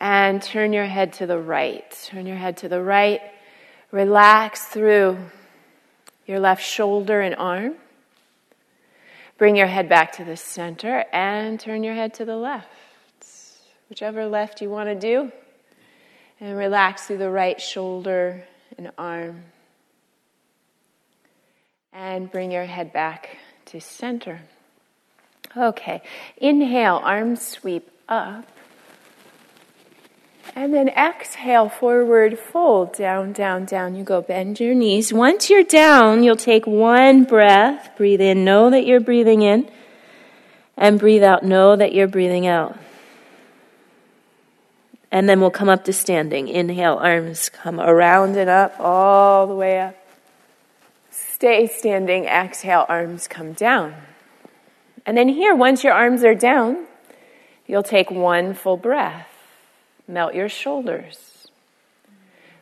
and 0.00 0.42
turn 0.42 0.72
your 0.72 0.86
head 0.86 1.12
to 1.12 1.26
the 1.26 1.38
right. 1.38 1.88
Turn 2.10 2.26
your 2.26 2.36
head 2.36 2.56
to 2.56 2.68
the 2.68 2.82
right. 2.82 3.20
Relax 3.92 4.64
through 4.64 5.18
your 6.26 6.40
left 6.40 6.64
shoulder 6.64 7.20
and 7.20 7.36
arm. 7.36 7.74
Bring 9.38 9.54
your 9.54 9.68
head 9.68 9.88
back 9.88 10.10
to 10.14 10.24
the 10.24 10.36
center 10.36 11.04
and 11.12 11.60
turn 11.60 11.84
your 11.84 11.94
head 11.94 12.12
to 12.14 12.24
the 12.24 12.36
left. 12.36 12.66
Whichever 13.88 14.26
left 14.26 14.60
you 14.60 14.68
want 14.68 14.88
to 14.88 14.96
do. 14.96 15.30
And 16.40 16.58
relax 16.58 17.06
through 17.06 17.18
the 17.18 17.30
right 17.30 17.60
shoulder 17.60 18.42
and 18.76 18.90
arm. 18.98 19.44
And 21.92 22.28
bring 22.28 22.50
your 22.50 22.64
head 22.64 22.92
back 22.92 23.38
to 23.66 23.80
center. 23.80 24.40
Okay, 25.56 26.02
inhale, 26.36 27.00
arms 27.02 27.42
sweep 27.42 27.90
up. 28.08 28.44
And 30.54 30.74
then 30.74 30.88
exhale, 30.88 31.68
forward 31.68 32.38
fold, 32.38 32.92
down, 32.92 33.32
down, 33.32 33.64
down. 33.64 33.94
You 33.94 34.04
go 34.04 34.20
bend 34.20 34.58
your 34.60 34.74
knees. 34.74 35.12
Once 35.12 35.48
you're 35.48 35.64
down, 35.64 36.22
you'll 36.22 36.36
take 36.36 36.66
one 36.66 37.24
breath. 37.24 37.90
Breathe 37.96 38.20
in, 38.20 38.44
know 38.44 38.70
that 38.70 38.86
you're 38.86 39.00
breathing 39.00 39.42
in. 39.42 39.70
And 40.76 40.98
breathe 40.98 41.22
out, 41.22 41.44
know 41.44 41.76
that 41.76 41.92
you're 41.94 42.08
breathing 42.08 42.46
out. 42.46 42.76
And 45.12 45.28
then 45.28 45.40
we'll 45.40 45.50
come 45.50 45.68
up 45.68 45.84
to 45.84 45.92
standing. 45.92 46.48
Inhale, 46.48 46.94
arms 46.94 47.48
come 47.48 47.80
around 47.80 48.36
and 48.36 48.48
up, 48.48 48.78
all 48.78 49.46
the 49.46 49.54
way 49.54 49.80
up. 49.80 49.96
Stay 51.10 51.66
standing. 51.66 52.24
Exhale, 52.26 52.86
arms 52.88 53.26
come 53.26 53.52
down. 53.52 53.94
And 55.06 55.16
then 55.16 55.28
here, 55.28 55.54
once 55.54 55.82
your 55.82 55.92
arms 55.92 56.24
are 56.24 56.34
down, 56.34 56.86
you'll 57.66 57.82
take 57.82 58.10
one 58.10 58.54
full 58.54 58.76
breath. 58.76 59.28
Melt 60.06 60.34
your 60.34 60.48
shoulders. 60.48 61.48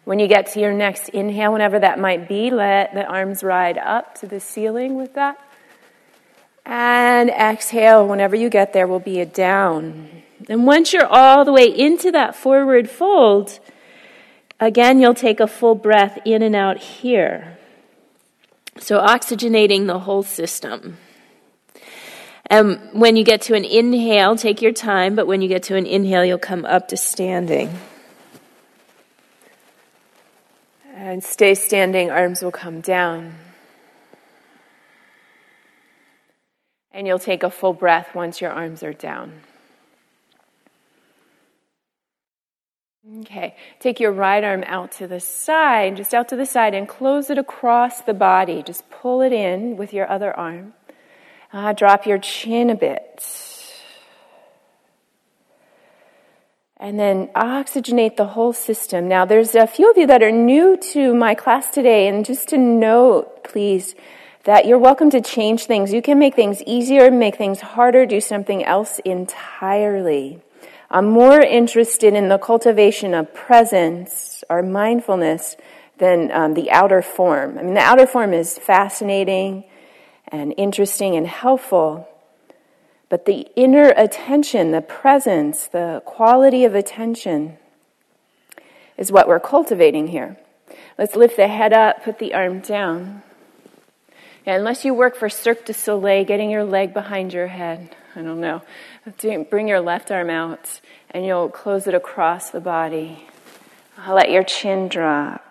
When 0.04 0.18
you 0.18 0.26
get 0.26 0.46
to 0.52 0.60
your 0.60 0.72
next 0.72 1.10
inhale, 1.10 1.52
whenever 1.52 1.78
that 1.78 1.98
might 1.98 2.28
be, 2.28 2.50
let 2.50 2.94
the 2.94 3.04
arms 3.04 3.42
ride 3.42 3.76
up 3.76 4.14
to 4.20 4.26
the 4.26 4.40
ceiling 4.40 4.94
with 4.94 5.14
that. 5.14 5.38
And 6.64 7.30
exhale, 7.30 8.06
whenever 8.06 8.36
you 8.36 8.50
get 8.50 8.72
there, 8.72 8.86
will 8.86 9.00
be 9.00 9.20
a 9.20 9.26
down. 9.26 10.22
And 10.48 10.66
once 10.66 10.92
you're 10.92 11.06
all 11.06 11.44
the 11.44 11.52
way 11.52 11.66
into 11.66 12.12
that 12.12 12.36
forward 12.36 12.88
fold, 12.88 13.58
again, 14.60 15.00
you'll 15.00 15.14
take 15.14 15.40
a 15.40 15.46
full 15.46 15.74
breath 15.74 16.18
in 16.24 16.42
and 16.42 16.54
out 16.54 16.78
here. 16.78 17.58
So, 18.78 19.00
oxygenating 19.00 19.86
the 19.86 20.00
whole 20.00 20.22
system. 20.22 20.98
And 22.50 22.80
when 22.92 23.16
you 23.16 23.24
get 23.24 23.42
to 23.42 23.54
an 23.54 23.64
inhale, 23.64 24.36
take 24.36 24.62
your 24.62 24.72
time, 24.72 25.14
but 25.14 25.26
when 25.26 25.42
you 25.42 25.48
get 25.48 25.64
to 25.64 25.76
an 25.76 25.84
inhale, 25.84 26.24
you'll 26.24 26.38
come 26.38 26.64
up 26.64 26.88
to 26.88 26.96
standing. 26.96 27.78
And 30.94 31.22
stay 31.22 31.54
standing, 31.54 32.10
arms 32.10 32.42
will 32.42 32.50
come 32.50 32.80
down. 32.80 33.34
And 36.90 37.06
you'll 37.06 37.18
take 37.18 37.42
a 37.42 37.50
full 37.50 37.74
breath 37.74 38.14
once 38.14 38.40
your 38.40 38.50
arms 38.50 38.82
are 38.82 38.94
down. 38.94 39.40
Okay, 43.20 43.56
take 43.78 44.00
your 44.00 44.12
right 44.12 44.42
arm 44.42 44.64
out 44.66 44.92
to 44.92 45.06
the 45.06 45.20
side, 45.20 45.96
just 45.96 46.12
out 46.12 46.28
to 46.28 46.36
the 46.36 46.44
side, 46.44 46.74
and 46.74 46.88
close 46.88 47.30
it 47.30 47.38
across 47.38 48.02
the 48.02 48.12
body. 48.12 48.62
Just 48.62 48.88
pull 48.90 49.22
it 49.22 49.32
in 49.32 49.76
with 49.76 49.94
your 49.94 50.10
other 50.10 50.36
arm. 50.36 50.74
Uh, 51.50 51.72
drop 51.72 52.04
your 52.04 52.18
chin 52.18 52.68
a 52.68 52.74
bit. 52.74 53.24
And 56.76 57.00
then 57.00 57.28
oxygenate 57.28 58.16
the 58.16 58.26
whole 58.26 58.52
system. 58.52 59.08
Now, 59.08 59.24
there's 59.24 59.54
a 59.54 59.66
few 59.66 59.90
of 59.90 59.96
you 59.96 60.06
that 60.06 60.22
are 60.22 60.30
new 60.30 60.76
to 60.92 61.14
my 61.14 61.34
class 61.34 61.70
today, 61.70 62.06
and 62.06 62.24
just 62.24 62.48
to 62.48 62.58
note, 62.58 63.44
please, 63.44 63.94
that 64.44 64.66
you're 64.66 64.78
welcome 64.78 65.10
to 65.10 65.20
change 65.20 65.64
things. 65.64 65.92
You 65.92 66.02
can 66.02 66.18
make 66.18 66.36
things 66.36 66.62
easier, 66.66 67.10
make 67.10 67.36
things 67.36 67.60
harder, 67.60 68.06
do 68.06 68.20
something 68.20 68.62
else 68.64 69.00
entirely. 69.04 70.42
I'm 70.90 71.06
more 71.06 71.40
interested 71.40 72.14
in 72.14 72.28
the 72.28 72.38
cultivation 72.38 73.12
of 73.14 73.34
presence 73.34 74.44
or 74.48 74.62
mindfulness 74.62 75.56
than 75.96 76.30
um, 76.30 76.54
the 76.54 76.70
outer 76.70 77.02
form. 77.02 77.58
I 77.58 77.62
mean, 77.62 77.74
the 77.74 77.80
outer 77.80 78.06
form 78.06 78.32
is 78.32 78.56
fascinating 78.58 79.64
and 80.30 80.54
interesting 80.56 81.16
and 81.16 81.26
helpful. 81.26 82.08
But 83.08 83.24
the 83.24 83.48
inner 83.56 83.92
attention, 83.96 84.70
the 84.70 84.82
presence, 84.82 85.66
the 85.66 86.02
quality 86.04 86.64
of 86.64 86.74
attention 86.74 87.56
is 88.96 89.10
what 89.10 89.26
we're 89.28 89.40
cultivating 89.40 90.08
here. 90.08 90.36
Let's 90.98 91.16
lift 91.16 91.36
the 91.36 91.48
head 91.48 91.72
up, 91.72 92.04
put 92.04 92.18
the 92.18 92.34
arm 92.34 92.60
down. 92.60 93.22
Yeah, 94.46 94.56
unless 94.56 94.84
you 94.84 94.92
work 94.92 95.16
for 95.16 95.28
Cirque 95.28 95.64
du 95.64 95.72
Soleil, 95.72 96.24
getting 96.24 96.50
your 96.50 96.64
leg 96.64 96.92
behind 96.92 97.32
your 97.32 97.46
head, 97.46 97.94
I 98.16 98.22
don't 98.22 98.40
know. 98.40 98.62
Bring 99.50 99.68
your 99.68 99.80
left 99.80 100.10
arm 100.10 100.28
out 100.28 100.80
and 101.10 101.24
you'll 101.24 101.48
close 101.48 101.86
it 101.86 101.94
across 101.94 102.50
the 102.50 102.60
body. 102.60 103.26
I'll 103.96 104.14
let 104.14 104.30
your 104.30 104.42
chin 104.42 104.88
drop. 104.88 105.44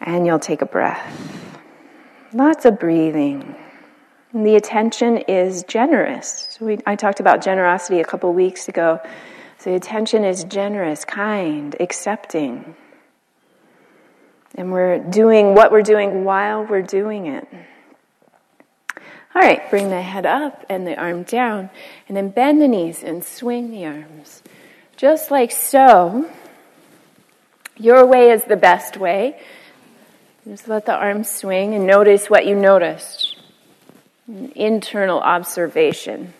And 0.00 0.26
you'll 0.26 0.38
take 0.38 0.62
a 0.62 0.66
breath. 0.66 1.55
Lots 2.36 2.66
of 2.66 2.78
breathing. 2.78 3.56
And 4.34 4.44
the 4.44 4.56
attention 4.56 5.16
is 5.16 5.62
generous. 5.62 6.58
We, 6.60 6.78
I 6.86 6.94
talked 6.94 7.18
about 7.18 7.42
generosity 7.42 8.00
a 8.00 8.04
couple 8.04 8.30
weeks 8.34 8.68
ago. 8.68 9.00
So 9.56 9.70
the 9.70 9.76
attention 9.76 10.22
is 10.22 10.44
generous, 10.44 11.06
kind, 11.06 11.74
accepting. 11.80 12.76
And 14.54 14.70
we're 14.70 14.98
doing 14.98 15.54
what 15.54 15.72
we're 15.72 15.80
doing 15.80 16.24
while 16.24 16.62
we're 16.62 16.82
doing 16.82 17.24
it. 17.24 17.48
All 19.34 19.40
right, 19.40 19.70
bring 19.70 19.88
the 19.88 20.02
head 20.02 20.26
up 20.26 20.62
and 20.68 20.86
the 20.86 20.94
arm 20.94 21.22
down, 21.22 21.70
and 22.06 22.14
then 22.14 22.28
bend 22.28 22.60
the 22.60 22.68
knees 22.68 23.02
and 23.02 23.24
swing 23.24 23.70
the 23.70 23.86
arms. 23.86 24.42
Just 24.98 25.30
like 25.30 25.52
so. 25.52 26.30
Your 27.78 28.04
way 28.04 28.30
is 28.30 28.44
the 28.44 28.56
best 28.56 28.98
way. 28.98 29.40
Just 30.46 30.68
let 30.68 30.86
the 30.86 30.94
arms 30.94 31.28
swing 31.28 31.74
and 31.74 31.88
notice 31.88 32.30
what 32.30 32.46
you 32.46 32.54
noticed. 32.54 33.36
internal 34.54 35.20
observation. 35.20 36.32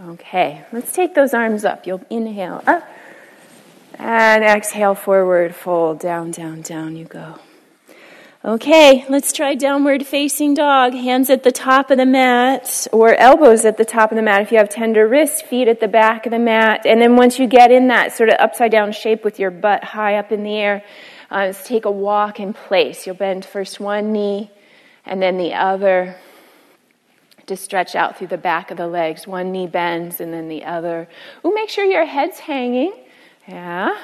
Okay, 0.00 0.64
let's 0.72 0.92
take 0.92 1.14
those 1.14 1.34
arms 1.34 1.64
up. 1.64 1.86
You'll 1.86 2.04
inhale 2.10 2.62
up 2.66 2.86
and 3.98 4.44
exhale 4.44 4.94
forward, 4.94 5.54
fold 5.54 5.98
down, 5.98 6.30
down, 6.30 6.62
down 6.62 6.96
you 6.96 7.04
go. 7.04 7.38
Okay, 8.46 9.04
let's 9.08 9.32
try 9.32 9.56
downward 9.56 10.06
facing 10.06 10.54
dog. 10.54 10.92
Hands 10.92 11.28
at 11.30 11.42
the 11.42 11.50
top 11.50 11.90
of 11.90 11.98
the 11.98 12.06
mat 12.06 12.86
or 12.92 13.12
elbows 13.16 13.64
at 13.64 13.76
the 13.76 13.84
top 13.84 14.12
of 14.12 14.16
the 14.16 14.22
mat 14.22 14.40
if 14.40 14.52
you 14.52 14.58
have 14.58 14.68
tender 14.68 15.08
wrists, 15.08 15.42
feet 15.42 15.66
at 15.66 15.80
the 15.80 15.88
back 15.88 16.26
of 16.26 16.30
the 16.30 16.38
mat. 16.38 16.86
And 16.86 17.02
then 17.02 17.16
once 17.16 17.40
you 17.40 17.48
get 17.48 17.72
in 17.72 17.88
that 17.88 18.12
sort 18.12 18.28
of 18.28 18.36
upside 18.38 18.70
down 18.70 18.92
shape 18.92 19.24
with 19.24 19.40
your 19.40 19.50
butt 19.50 19.82
high 19.82 20.14
up 20.14 20.30
in 20.30 20.44
the 20.44 20.54
air, 20.54 20.84
uh, 21.28 21.52
take 21.64 21.86
a 21.86 21.90
walk 21.90 22.38
in 22.38 22.52
place. 22.52 23.04
You'll 23.04 23.16
bend 23.16 23.44
first 23.44 23.80
one 23.80 24.12
knee 24.12 24.52
and 25.04 25.20
then 25.20 25.38
the 25.38 25.54
other 25.54 26.14
to 27.46 27.56
stretch 27.56 27.96
out 27.96 28.16
through 28.16 28.28
the 28.28 28.38
back 28.38 28.70
of 28.70 28.76
the 28.76 28.86
legs. 28.86 29.26
One 29.26 29.50
knee 29.50 29.66
bends 29.66 30.20
and 30.20 30.32
then 30.32 30.48
the 30.48 30.66
other. 30.66 31.08
Ooh, 31.44 31.52
make 31.52 31.68
sure 31.68 31.84
your 31.84 32.06
head's 32.06 32.38
hanging. 32.38 32.92
Yeah. 33.48 33.98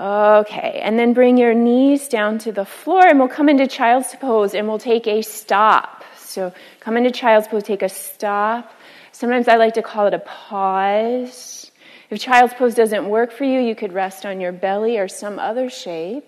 Okay, 0.00 0.80
and 0.82 0.98
then 0.98 1.12
bring 1.12 1.36
your 1.36 1.52
knees 1.52 2.08
down 2.08 2.38
to 2.38 2.52
the 2.52 2.64
floor, 2.64 3.06
and 3.06 3.18
we'll 3.18 3.28
come 3.28 3.50
into 3.50 3.66
child's 3.66 4.14
pose 4.16 4.54
and 4.54 4.66
we'll 4.66 4.78
take 4.78 5.06
a 5.06 5.20
stop. 5.20 6.04
So, 6.16 6.54
come 6.80 6.96
into 6.96 7.10
child's 7.10 7.48
pose, 7.48 7.64
take 7.64 7.82
a 7.82 7.88
stop. 7.90 8.72
Sometimes 9.12 9.46
I 9.46 9.56
like 9.56 9.74
to 9.74 9.82
call 9.82 10.06
it 10.06 10.14
a 10.14 10.20
pause. 10.20 11.70
If 12.08 12.18
child's 12.18 12.54
pose 12.54 12.74
doesn't 12.74 13.10
work 13.10 13.30
for 13.30 13.44
you, 13.44 13.60
you 13.60 13.74
could 13.74 13.92
rest 13.92 14.24
on 14.24 14.40
your 14.40 14.52
belly 14.52 14.96
or 14.96 15.06
some 15.06 15.38
other 15.38 15.68
shape. 15.68 16.24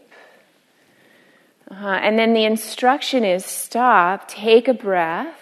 Uh-huh. 1.71 1.89
And 1.89 2.19
then 2.19 2.35
the 2.35 2.45
instruction 2.45 3.25
is 3.25 3.43
stop, 3.47 4.29
take 4.29 4.69
a 4.69 4.75
breath, 4.75 5.41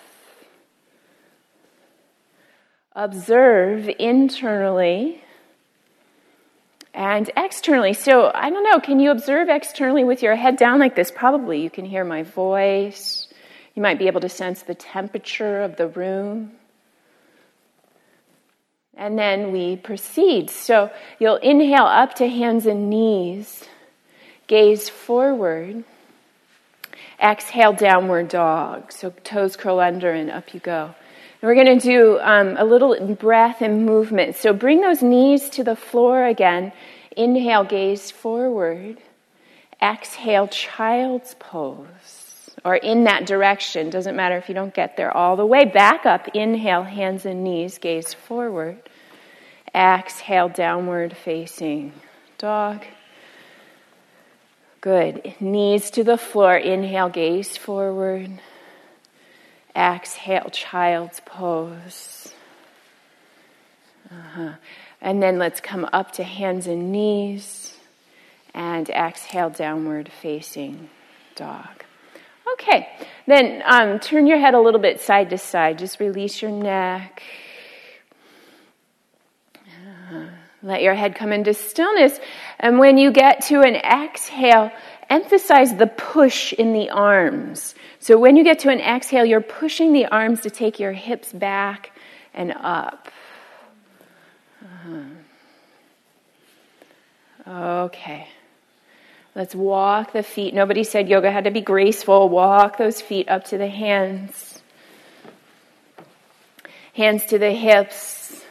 observe 2.94 3.90
internally 3.99 5.20
and 6.94 7.30
externally. 7.37 7.92
So, 7.92 8.30
I 8.35 8.50
don't 8.50 8.64
know, 8.64 8.80
can 8.80 9.00
you 9.00 9.11
observe 9.11 9.49
externally 9.49 10.04
with 10.04 10.23
your 10.23 10.35
head 10.35 10.56
down 10.56 10.78
like 10.78 10.97
this? 10.97 11.11
Probably. 11.11 11.62
You 11.62 11.70
can 11.70 11.85
hear 11.85 12.04
my 12.04 12.23
voice. 12.23 13.28
You 13.75 13.82
might 13.82 13.99
be 13.99 14.06
able 14.06 14.20
to 14.23 14.28
sense 14.28 14.62
the 14.62 14.75
temperature 14.75 15.62
of 15.62 15.76
the 15.76 15.88
room. 15.88 16.52
And 18.97 19.18
then 19.18 19.52
we 19.52 19.76
proceed. 19.76 20.50
So, 20.50 20.90
you'll 21.18 21.37
inhale 21.37 21.85
up 21.85 22.14
to 22.14 22.28
hands 22.28 22.66
and 22.66 22.90
knees, 22.90 23.64
gaze 24.47 24.88
forward. 24.88 25.85
Exhale, 27.23 27.75
downward 27.75 28.28
dog. 28.28 28.92
So, 28.92 29.11
toes 29.23 29.56
curl 29.56 29.78
under 29.78 30.11
and 30.11 30.30
up 30.30 30.52
you 30.54 30.61
go. 30.61 30.94
We're 31.42 31.54
going 31.54 31.78
to 31.78 31.87
do 31.87 32.18
um, 32.20 32.56
a 32.59 32.64
little 32.64 33.14
breath 33.14 33.62
and 33.62 33.87
movement. 33.87 34.37
So 34.37 34.52
bring 34.52 34.82
those 34.82 35.02
knees 35.02 35.49
to 35.50 35.64
the 35.64 35.76
floor 35.76 36.25
again. 36.26 36.73
Inhale, 37.16 37.64
gaze 37.64 38.11
forward. 38.11 38.99
Exhale, 39.80 40.49
child's 40.49 41.35
pose. 41.38 42.50
Or 42.62 42.76
in 42.76 43.04
that 43.04 43.26
direction. 43.26 43.88
Doesn't 43.88 44.16
matter 44.16 44.37
if 44.37 44.50
you 44.50 44.54
don't 44.54 44.75
get 44.75 44.99
there 44.99 45.16
all 45.16 45.37
the 45.37 45.47
way. 45.47 45.64
Back 45.64 46.04
up. 46.04 46.28
Inhale, 46.35 46.82
hands 46.82 47.25
and 47.25 47.42
knees, 47.42 47.78
gaze 47.78 48.12
forward. 48.12 48.78
Exhale, 49.75 50.50
downward 50.50 51.16
facing 51.16 51.94
dog. 52.37 52.85
Good. 54.82 55.35
Knees 55.40 55.90
to 55.92 56.04
the 56.04 56.18
floor. 56.18 56.56
Inhale, 56.56 57.09
gaze 57.09 57.56
forward. 57.56 58.30
Exhale, 59.80 60.50
child's 60.52 61.20
pose. 61.20 62.34
Uh-huh. 64.10 64.52
And 65.00 65.22
then 65.22 65.38
let's 65.38 65.60
come 65.60 65.88
up 65.92 66.12
to 66.12 66.25
hands 66.25 66.66
and 66.66 66.92
knees 66.92 67.75
and 68.52 68.90
exhale, 68.90 69.49
downward 69.49 70.10
facing 70.20 70.90
dog. 71.34 71.84
Okay, 72.54 72.88
then 73.26 73.62
um, 73.64 74.00
turn 74.00 74.26
your 74.26 74.38
head 74.38 74.54
a 74.54 74.60
little 74.60 74.80
bit 74.80 75.00
side 75.00 75.30
to 75.30 75.38
side. 75.38 75.78
Just 75.78 75.99
release 76.00 76.42
your 76.42 76.50
neck. 76.50 77.22
Uh, 80.12 80.26
let 80.62 80.82
your 80.82 80.94
head 80.94 81.14
come 81.14 81.32
into 81.32 81.54
stillness. 81.54 82.18
And 82.58 82.78
when 82.78 82.99
you 82.99 83.12
get 83.12 83.42
to 83.46 83.62
an 83.62 83.76
exhale, 83.76 84.70
emphasize 85.10 85.76
the 85.76 85.88
push 85.88 86.52
in 86.52 86.72
the 86.72 86.88
arms. 86.88 87.74
So 87.98 88.16
when 88.18 88.36
you 88.36 88.44
get 88.44 88.60
to 88.60 88.70
an 88.70 88.80
exhale, 88.80 89.26
you're 89.26 89.40
pushing 89.40 89.92
the 89.92 90.06
arms 90.06 90.40
to 90.42 90.50
take 90.50 90.78
your 90.78 90.92
hips 90.92 91.32
back 91.32 91.90
and 92.32 92.52
up. 92.52 93.08
Uh-huh. 94.64 95.02
Okay. 97.48 98.28
Let's 99.34 99.54
walk 99.54 100.12
the 100.12 100.22
feet. 100.22 100.54
Nobody 100.54 100.84
said 100.84 101.08
yoga 101.08 101.30
had 101.30 101.44
to 101.44 101.50
be 101.50 101.60
graceful. 101.60 102.28
Walk 102.28 102.78
those 102.78 103.00
feet 103.00 103.28
up 103.28 103.44
to 103.46 103.58
the 103.58 103.68
hands. 103.68 104.62
Hands 106.94 107.25
to 107.26 107.38
the 107.38 107.50
hips. 107.50 108.44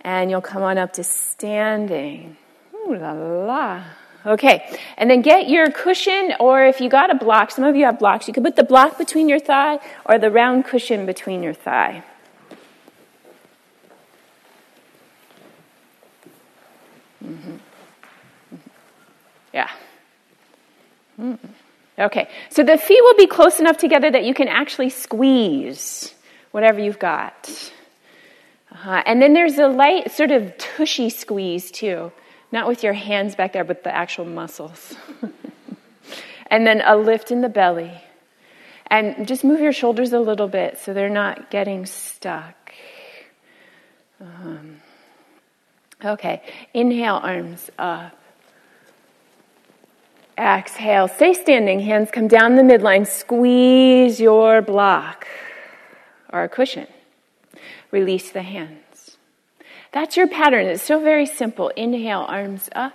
And 0.00 0.30
you'll 0.30 0.40
come 0.40 0.62
on 0.62 0.78
up 0.78 0.94
to 0.94 1.04
standing. 1.04 2.36
Ooh 2.74 2.96
la 2.96 3.12
la. 3.12 3.84
Okay, 4.26 4.78
and 4.96 5.08
then 5.08 5.22
get 5.22 5.48
your 5.48 5.70
cushion, 5.70 6.34
or 6.40 6.64
if 6.64 6.80
you 6.80 6.90
got 6.90 7.10
a 7.10 7.14
block, 7.14 7.50
some 7.50 7.64
of 7.64 7.76
you 7.76 7.84
have 7.84 7.98
blocks, 7.98 8.26
you 8.26 8.34
could 8.34 8.42
put 8.42 8.56
the 8.56 8.64
block 8.64 8.98
between 8.98 9.28
your 9.28 9.38
thigh 9.38 9.78
or 10.04 10.18
the 10.18 10.30
round 10.30 10.64
cushion 10.64 11.06
between 11.06 11.42
your 11.42 11.54
thigh. 11.54 12.02
Mm-hmm. 17.24 17.50
Mm-hmm. 17.50 18.56
Yeah. 19.52 19.70
Mm. 21.18 21.38
Okay, 21.98 22.28
so 22.50 22.62
the 22.62 22.78
feet 22.78 23.00
will 23.02 23.16
be 23.16 23.26
close 23.26 23.58
enough 23.58 23.78
together 23.78 24.10
that 24.10 24.24
you 24.24 24.34
can 24.34 24.48
actually 24.48 24.90
squeeze 24.90 26.14
whatever 26.52 26.80
you've 26.80 26.98
got. 26.98 27.72
Uh-huh. 28.70 29.02
And 29.04 29.20
then 29.20 29.32
there's 29.32 29.58
a 29.58 29.66
light, 29.66 30.12
sort 30.12 30.30
of 30.30 30.56
tushy 30.58 31.10
squeeze 31.10 31.70
too. 31.70 32.12
Not 32.50 32.66
with 32.66 32.82
your 32.82 32.94
hands 32.94 33.34
back 33.34 33.52
there, 33.52 33.64
but 33.64 33.84
the 33.84 33.94
actual 33.94 34.24
muscles. 34.24 34.96
and 36.46 36.66
then 36.66 36.80
a 36.84 36.96
lift 36.96 37.30
in 37.30 37.40
the 37.40 37.48
belly. 37.48 37.92
And 38.86 39.28
just 39.28 39.44
move 39.44 39.60
your 39.60 39.72
shoulders 39.72 40.12
a 40.12 40.20
little 40.20 40.48
bit 40.48 40.78
so 40.78 40.94
they're 40.94 41.10
not 41.10 41.50
getting 41.50 41.84
stuck. 41.84 42.72
Um, 44.20 44.80
okay, 46.02 46.42
inhale, 46.72 47.20
arms 47.22 47.70
up. 47.78 48.18
Exhale, 50.38 51.08
stay 51.08 51.34
standing, 51.34 51.80
hands 51.80 52.10
come 52.10 52.28
down 52.28 52.56
the 52.56 52.62
midline. 52.62 53.06
Squeeze 53.06 54.20
your 54.20 54.62
block 54.62 55.26
or 56.32 56.44
a 56.44 56.48
cushion. 56.48 56.86
Release 57.90 58.30
the 58.30 58.42
hands. 58.42 58.87
That's 59.98 60.16
your 60.16 60.28
pattern. 60.28 60.66
It's 60.66 60.84
so 60.84 61.00
very 61.00 61.26
simple. 61.26 61.70
Inhale, 61.70 62.24
arms 62.28 62.70
up. 62.72 62.92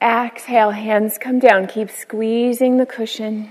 Exhale, 0.00 0.70
hands 0.70 1.18
come 1.18 1.40
down. 1.40 1.66
Keep 1.66 1.90
squeezing 1.90 2.76
the 2.76 2.86
cushion 2.86 3.50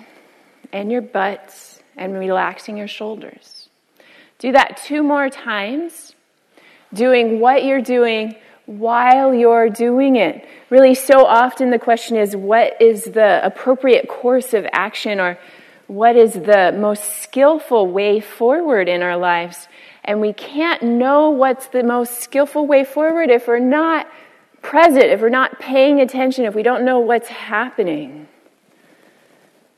and 0.72 0.90
your 0.90 1.02
butts 1.02 1.84
and 1.98 2.18
relaxing 2.18 2.78
your 2.78 2.88
shoulders. 2.88 3.68
Do 4.40 4.54
that 4.54 4.78
two 4.78 5.04
more 5.04 5.30
times, 5.30 6.16
doing 6.94 7.42
what 7.42 7.66
you're 7.66 7.82
doing 7.82 8.38
while 8.66 9.34
you're 9.34 9.70
doing 9.70 10.16
it. 10.16 10.48
Really, 10.70 10.96
so 10.96 11.26
often 11.26 11.70
the 11.70 11.80
question 11.80 12.16
is 12.16 12.34
what 12.34 12.82
is 12.82 13.04
the 13.04 13.46
appropriate 13.46 14.08
course 14.08 14.54
of 14.54 14.66
action 14.72 15.20
or 15.20 15.38
what 15.88 16.16
is 16.16 16.32
the 16.32 16.74
most 16.80 17.22
skillful 17.22 17.88
way 17.88 18.22
forward 18.22 18.88
in 18.88 19.02
our 19.02 19.18
lives? 19.18 19.68
And 20.04 20.20
we 20.20 20.34
can't 20.34 20.82
know 20.82 21.30
what's 21.30 21.68
the 21.68 21.84
most 21.84 22.22
skillful 22.22 22.66
way 22.66 22.84
forward 22.84 23.30
if 23.30 23.48
we're 23.48 23.60
not 23.60 24.08
present, 24.62 25.06
if 25.06 25.22
we're 25.22 25.30
not 25.30 25.60
paying 25.60 26.00
attention, 26.00 26.46
if 26.46 26.56
we 26.56 26.64
don't 26.64 26.86
know 26.86 27.00
what's 27.00 27.28
happening. 27.28 28.28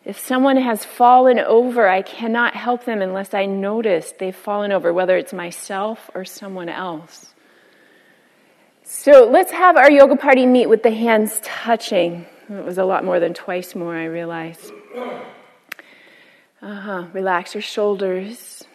If 0.05 0.19
someone 0.19 0.57
has 0.57 0.83
fallen 0.83 1.39
over, 1.39 1.88
I 1.88 2.01
cannot 2.01 2.55
help 2.55 2.83
them 2.83 3.01
unless 3.01 3.33
I 3.33 3.45
notice 3.45 4.13
they've 4.17 4.36
fallen 4.36 4.71
over, 4.71 4.91
whether 4.91 5.17
it's 5.17 5.31
myself 5.31 6.09
or 6.13 6.25
someone 6.25 6.67
else. 6.67 7.33
So 8.83 9.29
let's 9.31 9.51
have 9.51 9.77
our 9.77 9.89
yoga 9.89 10.17
party 10.17 10.45
meet 10.45 10.67
with 10.67 10.83
the 10.83 10.91
hands 10.91 11.39
touching. 11.41 12.25
It 12.49 12.65
was 12.65 12.77
a 12.77 12.83
lot 12.83 13.05
more 13.05 13.21
than 13.21 13.33
twice 13.33 13.75
more, 13.75 13.95
I 13.95 14.05
realize. 14.05 14.71
Uh-huh. 16.62 17.05
Relax 17.13 17.55
your 17.55 17.62
shoulders. 17.62 18.65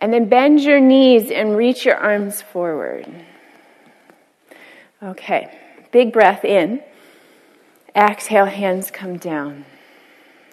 And 0.00 0.12
then 0.12 0.28
bend 0.28 0.60
your 0.60 0.80
knees 0.80 1.30
and 1.30 1.56
reach 1.56 1.84
your 1.84 1.96
arms 1.96 2.40
forward. 2.40 3.06
Okay, 5.02 5.56
big 5.92 6.12
breath 6.12 6.44
in. 6.44 6.82
Exhale, 7.94 8.46
hands 8.46 8.90
come 8.90 9.16
down. 9.16 9.64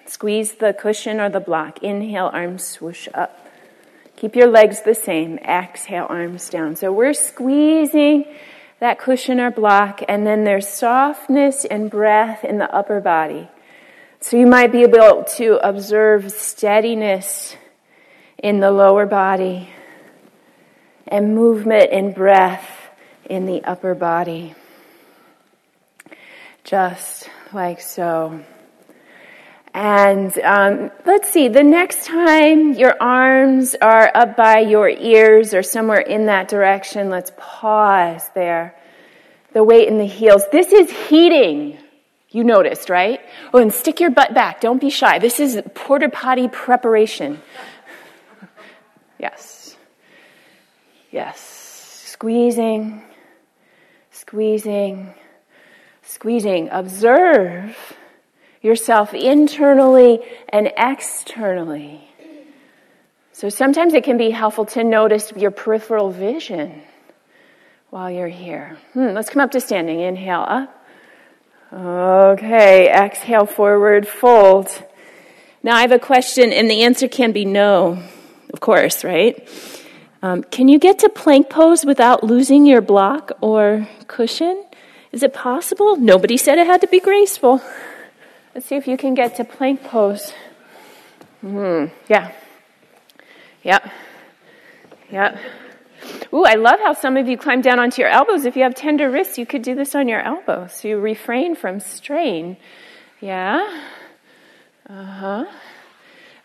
Squeeze 0.08 0.56
the 0.56 0.74
cushion 0.74 1.20
or 1.20 1.30
the 1.30 1.40
block. 1.40 1.84
Inhale, 1.84 2.30
arms 2.34 2.64
swoosh 2.64 3.08
up. 3.14 3.48
Keep 4.16 4.36
your 4.36 4.48
legs 4.48 4.82
the 4.82 4.96
same. 4.96 5.38
Exhale, 5.40 6.08
arms 6.10 6.50
down. 6.50 6.76
So 6.76 6.92
we're 6.92 7.14
squeezing 7.14 8.26
that 8.80 9.00
cushion 9.00 9.40
or 9.40 9.52
block, 9.52 10.02
and 10.08 10.26
then 10.26 10.44
there's 10.44 10.68
softness 10.68 11.66
and 11.66 11.90
breath 11.90 12.44
in 12.44 12.58
the 12.58 12.74
upper 12.74 13.00
body. 13.00 13.48
So 14.20 14.38
you 14.38 14.48
might 14.48 14.72
be 14.72 14.84
able 14.84 15.24
to 15.36 15.60
observe 15.68 16.32
steadiness 16.32 17.56
in 18.46 18.60
the 18.60 18.70
lower 18.70 19.08
body 19.08 19.68
and 21.08 21.34
movement 21.34 21.90
and 21.92 22.14
breath 22.14 22.70
in 23.28 23.48
the 23.48 23.64
upper 23.64 23.96
body. 23.96 24.54
Just 26.64 27.28
like 27.54 27.82
so. 27.82 28.40
And 29.74 30.38
um, 30.44 30.92
let's 31.08 31.32
see, 31.32 31.48
the 31.48 31.64
next 31.64 32.06
time 32.06 32.74
your 32.74 32.96
arms 33.02 33.76
are 33.82 34.12
up 34.14 34.38
by 34.38 34.60
your 34.60 34.90
ears 34.90 35.56
or 35.56 35.64
somewhere 35.64 36.02
in 36.02 36.28
that 36.28 36.48
direction, 36.48 37.10
let's 37.10 37.32
pause 37.38 38.30
there. 38.36 38.76
the 39.54 39.64
weight 39.64 39.88
in 39.88 39.98
the 39.98 40.06
heels. 40.06 40.44
This 40.52 40.72
is 40.72 40.92
heating. 40.92 41.80
You 42.30 42.44
noticed, 42.44 42.90
right? 42.90 43.22
Oh, 43.54 43.60
and 43.60 43.74
stick 43.74 44.02
your 44.02 44.12
butt 44.12 44.34
back. 44.34 44.60
Don't 44.60 44.82
be 44.82 44.90
shy. 44.90 45.18
This 45.18 45.40
is 45.40 45.60
porta 45.74 46.10
potty 46.10 46.50
preparation. 46.50 47.42
Yes. 49.20 49.78
Yes. 51.12 51.40
Squeezing, 52.06 53.04
squeezing, 54.12 55.14
squeezing. 56.02 56.70
Observe 56.72 57.96
yourself 58.62 59.14
internally 59.14 60.20
and 60.50 60.72
externally. 60.78 62.02
So 63.32 63.50
sometimes 63.50 63.94
it 63.94 64.06
can 64.06 64.18
be 64.18 64.32
helpful 64.32 64.66
to 64.68 64.84
notice 64.84 65.34
your 65.36 65.52
peripheral 65.52 66.10
vision 66.10 66.82
while 67.90 68.10
you're 68.10 68.30
here. 68.30 68.78
Hmm, 68.94 69.10
let's 69.10 69.30
come 69.30 69.42
up 69.42 69.52
to 69.52 69.62
standing. 69.62 70.00
Inhale 70.00 70.46
up. 70.48 70.86
Okay, 71.74 72.90
exhale 72.90 73.46
forward, 73.46 74.08
fold. 74.08 74.70
Now 75.62 75.76
I 75.76 75.82
have 75.82 75.92
a 75.92 76.00
question, 76.00 76.54
and 76.54 76.70
the 76.70 76.84
answer 76.84 77.08
can 77.08 77.34
be 77.34 77.44
no, 77.44 78.02
of 78.54 78.60
course, 78.60 79.04
right? 79.04 79.48
Um, 80.22 80.44
can 80.44 80.68
you 80.68 80.80
get 80.80 81.00
to 81.00 81.10
plank 81.10 81.50
pose 81.50 81.86
without 81.86 82.24
losing 82.24 82.66
your 82.66 82.82
block 82.82 83.32
or 83.42 83.88
cushion? 84.08 84.66
Is 85.12 85.24
it 85.24 85.34
possible? 85.34 85.96
Nobody 85.98 86.38
said 86.38 86.58
it 86.58 86.68
had 86.68 86.82
to 86.82 86.88
be 86.88 87.00
graceful. 87.00 87.62
Let's 88.54 88.68
see 88.68 88.76
if 88.76 88.88
you 88.88 88.98
can 88.98 89.14
get 89.14 89.36
to 89.36 89.44
plank 89.44 89.84
pose. 89.84 90.34
Hmm, 91.42 91.86
yeah. 92.08 92.32
Yep. 93.64 93.92
Yep. 95.12 95.40
Ooh, 96.34 96.46
I 96.46 96.56
love 96.56 96.80
how 96.80 96.94
some 96.94 97.18
of 97.18 97.28
you 97.28 97.38
climb 97.38 97.62
down 97.62 97.80
onto 97.80 98.02
your 98.02 98.10
elbows. 98.10 98.46
If 98.46 98.56
you 98.56 98.64
have 98.64 98.76
tender 98.76 99.10
wrists, 99.10 99.38
you 99.38 99.46
could 99.46 99.62
do 99.62 99.76
this 99.76 99.96
on 99.96 100.08
your 100.08 100.22
elbows. 100.22 100.74
So 100.74 100.88
you 100.88 101.00
refrain 101.00 101.56
from 101.56 101.80
strain. 101.80 102.58
Yeah. 103.22 103.82
Uh 104.90 105.04
huh. 105.04 105.46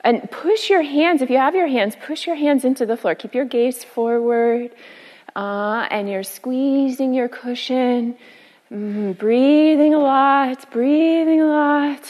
And 0.03 0.31
push 0.31 0.71
your 0.71 0.83
hands, 0.83 1.21
if 1.21 1.31
you 1.31 1.37
have 1.37 1.55
your 1.55 1.67
hands, 1.67 1.95
push 1.95 2.27
your 2.27 2.37
hands 2.37 2.65
into 2.65 2.87
the 2.87 2.97
floor. 2.97 3.15
Keep 3.15 3.35
your 3.35 3.45
gaze 3.45 3.85
forward. 3.85 4.71
Uh, 5.37 5.87
and 5.91 6.09
you're 6.09 6.23
squeezing 6.23 7.13
your 7.15 7.29
cushion. 7.29 8.17
Mm, 8.73 9.19
breathing 9.19 9.95
a 9.95 9.99
lot, 9.99 10.71
breathing 10.71 11.41
a 11.41 11.47
lot. 11.47 12.03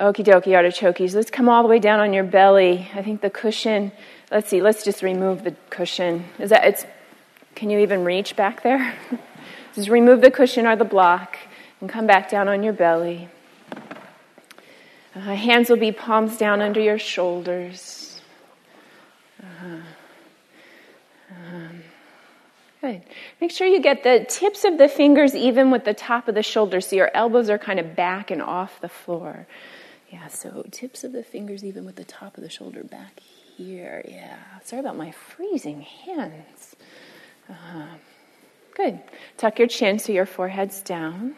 Okie 0.00 0.24
dokie, 0.24 0.56
artichokes. 0.56 1.14
Let's 1.14 1.30
come 1.30 1.48
all 1.48 1.62
the 1.62 1.68
way 1.68 1.78
down 1.78 2.00
on 2.00 2.12
your 2.12 2.24
belly. 2.24 2.88
I 2.94 3.02
think 3.02 3.20
the 3.20 3.30
cushion, 3.30 3.92
let's 4.30 4.48
see, 4.48 4.60
let's 4.60 4.84
just 4.84 5.02
remove 5.02 5.44
the 5.44 5.54
cushion. 5.70 6.24
Is 6.40 6.50
that, 6.50 6.64
it's, 6.64 6.84
can 7.54 7.70
you 7.70 7.78
even 7.78 8.04
reach 8.04 8.34
back 8.34 8.62
there? 8.64 8.94
just 9.74 9.88
remove 9.88 10.20
the 10.20 10.30
cushion 10.32 10.66
or 10.66 10.74
the 10.74 10.84
block 10.84 11.38
and 11.80 11.88
come 11.88 12.06
back 12.06 12.28
down 12.28 12.48
on 12.48 12.64
your 12.64 12.72
belly. 12.72 13.28
Uh, 15.14 15.20
hands 15.20 15.70
will 15.70 15.76
be 15.76 15.92
palms 15.92 16.36
down 16.36 16.60
under 16.60 16.80
your 16.80 16.98
shoulders. 16.98 18.20
Uh-huh. 19.40 19.76
Um, 21.30 21.82
good. 22.80 23.02
Make 23.40 23.52
sure 23.52 23.66
you 23.66 23.80
get 23.80 24.02
the 24.02 24.26
tips 24.28 24.64
of 24.64 24.76
the 24.78 24.88
fingers 24.88 25.34
even 25.34 25.70
with 25.70 25.84
the 25.84 25.94
top 25.94 26.26
of 26.26 26.34
the 26.34 26.42
shoulder 26.42 26.80
so 26.80 26.96
your 26.96 27.10
elbows 27.14 27.48
are 27.48 27.58
kind 27.58 27.78
of 27.78 27.94
back 27.94 28.30
and 28.30 28.42
off 28.42 28.80
the 28.80 28.88
floor. 28.88 29.46
Yeah, 30.10 30.28
so 30.28 30.64
tips 30.70 31.04
of 31.04 31.12
the 31.12 31.22
fingers 31.22 31.64
even 31.64 31.84
with 31.84 31.96
the 31.96 32.04
top 32.04 32.36
of 32.36 32.42
the 32.42 32.50
shoulder 32.50 32.82
back 32.82 33.20
here. 33.56 34.04
Yeah. 34.08 34.38
Sorry 34.64 34.80
about 34.80 34.96
my 34.96 35.12
freezing 35.12 35.82
hands. 35.82 36.76
Uh-huh. 37.48 37.86
Good. 38.74 39.00
Tuck 39.36 39.58
your 39.58 39.68
chin 39.68 39.98
so 39.98 40.12
your 40.12 40.26
forehead's 40.26 40.80
down. 40.82 41.36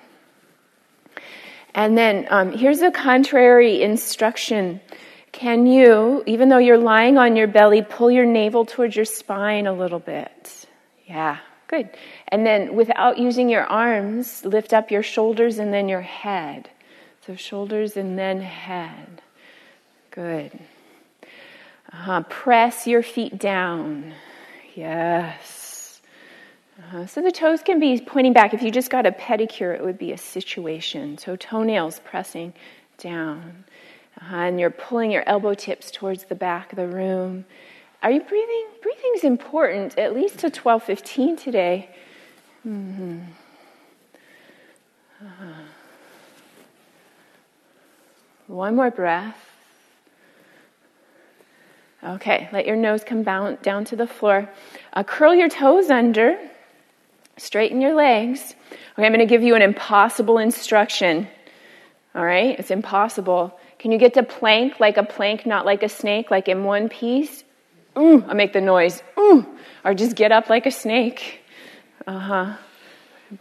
And 1.77 1.97
then 1.97 2.27
um, 2.31 2.53
here's 2.53 2.81
a 2.81 2.91
contrary 2.91 3.83
instruction. 3.83 4.81
Can 5.31 5.67
you, 5.67 6.25
even 6.25 6.49
though 6.49 6.57
you're 6.57 6.79
lying 6.79 7.19
on 7.19 7.37
your 7.37 7.47
belly, 7.47 7.83
pull 7.83 8.11
your 8.11 8.25
navel 8.25 8.65
towards 8.65 8.97
your 8.97 9.05
spine 9.05 9.67
a 9.67 9.75
little 9.75 9.99
bit? 9.99 10.67
Yeah, 11.07 11.37
good. 11.69 11.91
And 12.29 12.47
then 12.47 12.75
without 12.75 13.19
using 13.19 13.51
your 13.51 13.65
arms, 13.65 14.43
lift 14.43 14.73
up 14.73 14.91
your 14.91 15.03
shoulders 15.03 15.59
and 15.59 15.71
then 15.71 15.87
your 15.87 16.01
head. 16.01 16.71
So 17.27 17.37
shoulders 17.37 17.99
and 17.99 18.19
then 18.19 18.41
head. 18.41 19.21
Good. 20.11 20.59
Uh-huh. 21.93 22.23
Press 22.23 22.87
your 22.87 23.03
feet 23.03 23.39
down. 23.39 24.15
Yes. 24.75 25.56
Uh, 26.93 27.05
so 27.07 27.21
the 27.21 27.33
toes 27.33 27.63
can 27.63 27.81
be 27.81 28.01
pointing 28.01 28.33
back. 28.33 28.55
If 28.55 28.63
you 28.63 28.71
just 28.71 28.91
got 28.91 29.07
a 29.07 29.11
pedicure, 29.11 29.75
it 29.75 29.83
would 29.83 29.99
be 29.99 30.13
a 30.13 30.19
situation. 30.19 31.19
So 31.19 31.35
toenails 31.35 32.01
pressing 32.05 32.53
down. 32.99 33.65
Uh, 34.21 34.37
and 34.37 34.61
you're 34.61 34.71
pulling 34.71 35.11
your 35.11 35.25
elbow 35.27 35.55
tips 35.55 35.91
towards 35.91 36.25
the 36.25 36.35
back 36.35 36.73
of 36.73 36.77
the 36.77 36.87
room. 36.87 37.45
Are 38.03 38.11
you 38.11 38.21
breathing? 38.21 38.67
Breathing 38.83 39.13
is 39.17 39.25
important, 39.25 39.99
at 39.99 40.15
least 40.15 40.39
to 40.41 40.51
12:15 40.51 41.37
today. 41.37 41.91
Mm-hmm. 42.67 43.21
Uh, 45.23 45.65
one 48.47 48.77
more 48.77 48.91
breath. 48.91 49.37
Okay, 52.05 52.49
let 52.53 52.67
your 52.67 52.77
nose 52.77 53.03
come 53.03 53.25
down, 53.25 53.59
down 53.63 53.85
to 53.87 53.97
the 53.97 54.07
floor. 54.07 54.49
Uh, 54.93 55.03
curl 55.03 55.35
your 55.35 55.49
toes 55.49 55.91
under. 55.91 56.39
Straighten 57.39 57.83
your 57.83 57.95
legs. 57.95 58.55
Okay, 58.95 59.05
I'm 59.05 59.13
going 59.13 59.21
to 59.21 59.27
give 59.27 59.43
you 59.43 59.55
an 59.55 59.63
impossible 59.63 60.39
instruction. 60.39 61.29
All 62.15 62.25
right, 62.25 62.59
it's 62.59 62.71
impossible. 62.71 63.59
Can 63.79 63.93
you 63.93 63.99
get 63.99 64.15
to 64.15 64.23
plank 64.23 64.81
like 64.81 64.97
a 64.97 65.05
plank, 65.05 65.45
not 65.45 65.67
like 65.67 65.83
a 65.83 65.89
snake, 65.89 66.31
like 66.31 66.49
in 66.49 66.65
one 66.65 66.89
piece? 66.89 67.45
Ooh, 67.99 68.25
I 68.27 68.33
make 68.33 68.55
the 68.55 68.63
noise. 68.63 69.03
Ooh, 69.19 69.47
or 69.85 69.93
just 69.93 70.17
get 70.17 70.33
up 70.33 70.49
like 70.49 70.65
a 70.65 70.71
snake. 70.71 71.41
Uh 72.07 72.19
huh. 72.19 72.57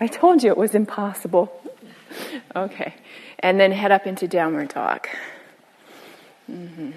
I 0.00 0.06
told 0.06 0.44
you 0.44 0.50
it 0.50 0.58
was 0.58 0.74
impossible. 0.74 1.52
Okay, 2.56 2.94
and 3.40 3.60
then 3.60 3.70
head 3.70 3.92
up 3.92 4.06
into 4.06 4.26
downward 4.26 4.68
dog. 4.68 5.06
Mm-hmm. 6.50 6.90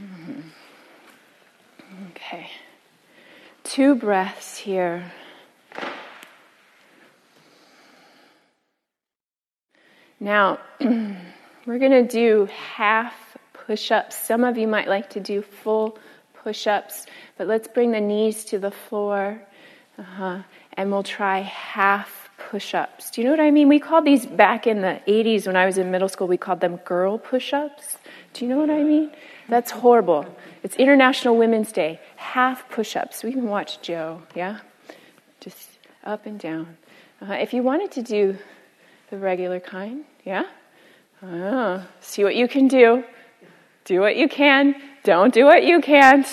Mm-hmm. 0.00 0.40
Okay 2.12 2.48
two 3.66 3.96
breaths 3.96 4.56
here. 4.56 5.12
Now, 10.20 10.60
we're 10.80 11.78
going 11.78 11.90
to 11.90 12.06
do 12.06 12.46
half 12.46 13.14
push 13.52 13.90
ups. 13.90 14.16
Some 14.16 14.44
of 14.44 14.56
you 14.56 14.68
might 14.68 14.88
like 14.88 15.10
to 15.10 15.20
do 15.20 15.42
full 15.42 15.98
push 16.42 16.66
ups, 16.66 17.06
but 17.36 17.48
let's 17.48 17.66
bring 17.68 17.90
the 17.90 18.00
knees 18.00 18.44
to 18.46 18.58
the 18.58 18.70
floor 18.70 19.42
uh-huh. 19.98 20.42
and 20.74 20.90
we'll 20.90 21.02
try 21.02 21.40
half 21.40 22.30
push 22.38 22.72
ups. 22.72 23.10
Do 23.10 23.20
you 23.20 23.24
know 23.24 23.32
what 23.32 23.40
I 23.40 23.50
mean? 23.50 23.68
We 23.68 23.80
called 23.80 24.04
these 24.04 24.26
back 24.26 24.66
in 24.66 24.80
the 24.80 25.00
80s 25.08 25.46
when 25.46 25.56
I 25.56 25.66
was 25.66 25.76
in 25.76 25.90
middle 25.90 26.08
school, 26.08 26.28
we 26.28 26.36
called 26.36 26.60
them 26.60 26.76
girl 26.76 27.18
push 27.18 27.52
ups. 27.52 27.98
Do 28.32 28.44
you 28.44 28.50
know 28.50 28.58
what 28.58 28.70
I 28.70 28.82
mean? 28.84 29.10
That's 29.48 29.70
horrible. 29.70 30.26
It's 30.66 30.74
International 30.74 31.36
Women's 31.36 31.70
Day. 31.70 32.00
Half 32.16 32.68
push 32.70 32.96
ups. 32.96 33.22
We 33.22 33.30
can 33.30 33.44
watch 33.46 33.80
Joe, 33.82 34.22
yeah? 34.34 34.58
Just 35.38 35.78
up 36.02 36.26
and 36.26 36.40
down. 36.40 36.76
Uh, 37.22 37.34
if 37.34 37.54
you 37.54 37.62
wanted 37.62 37.92
to 37.92 38.02
do 38.02 38.36
the 39.10 39.16
regular 39.16 39.60
kind, 39.60 40.04
yeah? 40.24 40.42
Uh, 41.22 41.82
see 42.00 42.24
what 42.24 42.34
you 42.34 42.48
can 42.48 42.66
do. 42.66 43.04
Do 43.84 44.00
what 44.00 44.16
you 44.16 44.28
can. 44.28 44.74
Don't 45.04 45.32
do 45.32 45.44
what 45.44 45.62
you 45.62 45.80
can't. 45.80 46.26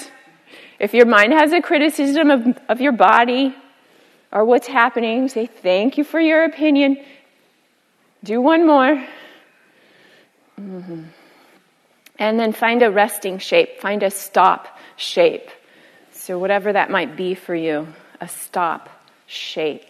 If 0.79 0.95
your 0.95 1.05
mind 1.05 1.31
has 1.33 1.53
a 1.53 1.61
criticism 1.61 2.31
of, 2.31 2.57
of 2.69 2.81
your 2.81 2.93
body 2.93 3.55
or 4.31 4.45
what's 4.45 4.65
happening, 4.65 5.29
say, 5.29 5.45
Thank 5.45 5.95
you 5.99 6.03
for 6.03 6.19
your 6.19 6.43
opinion. 6.43 6.97
Do 8.23 8.41
one 8.41 8.65
more. 8.65 8.95
Mm-hmm. 10.59 11.03
And 12.23 12.39
then 12.39 12.53
find 12.53 12.81
a 12.83 12.89
resting 12.89 13.37
shape, 13.37 13.81
find 13.81 14.01
a 14.01 14.09
stop 14.09 14.79
shape. 14.95 15.49
So, 16.11 16.39
whatever 16.39 16.71
that 16.71 16.89
might 16.89 17.17
be 17.17 17.35
for 17.35 17.53
you, 17.53 17.85
a 18.21 18.29
stop 18.29 18.89
shape. 19.25 19.83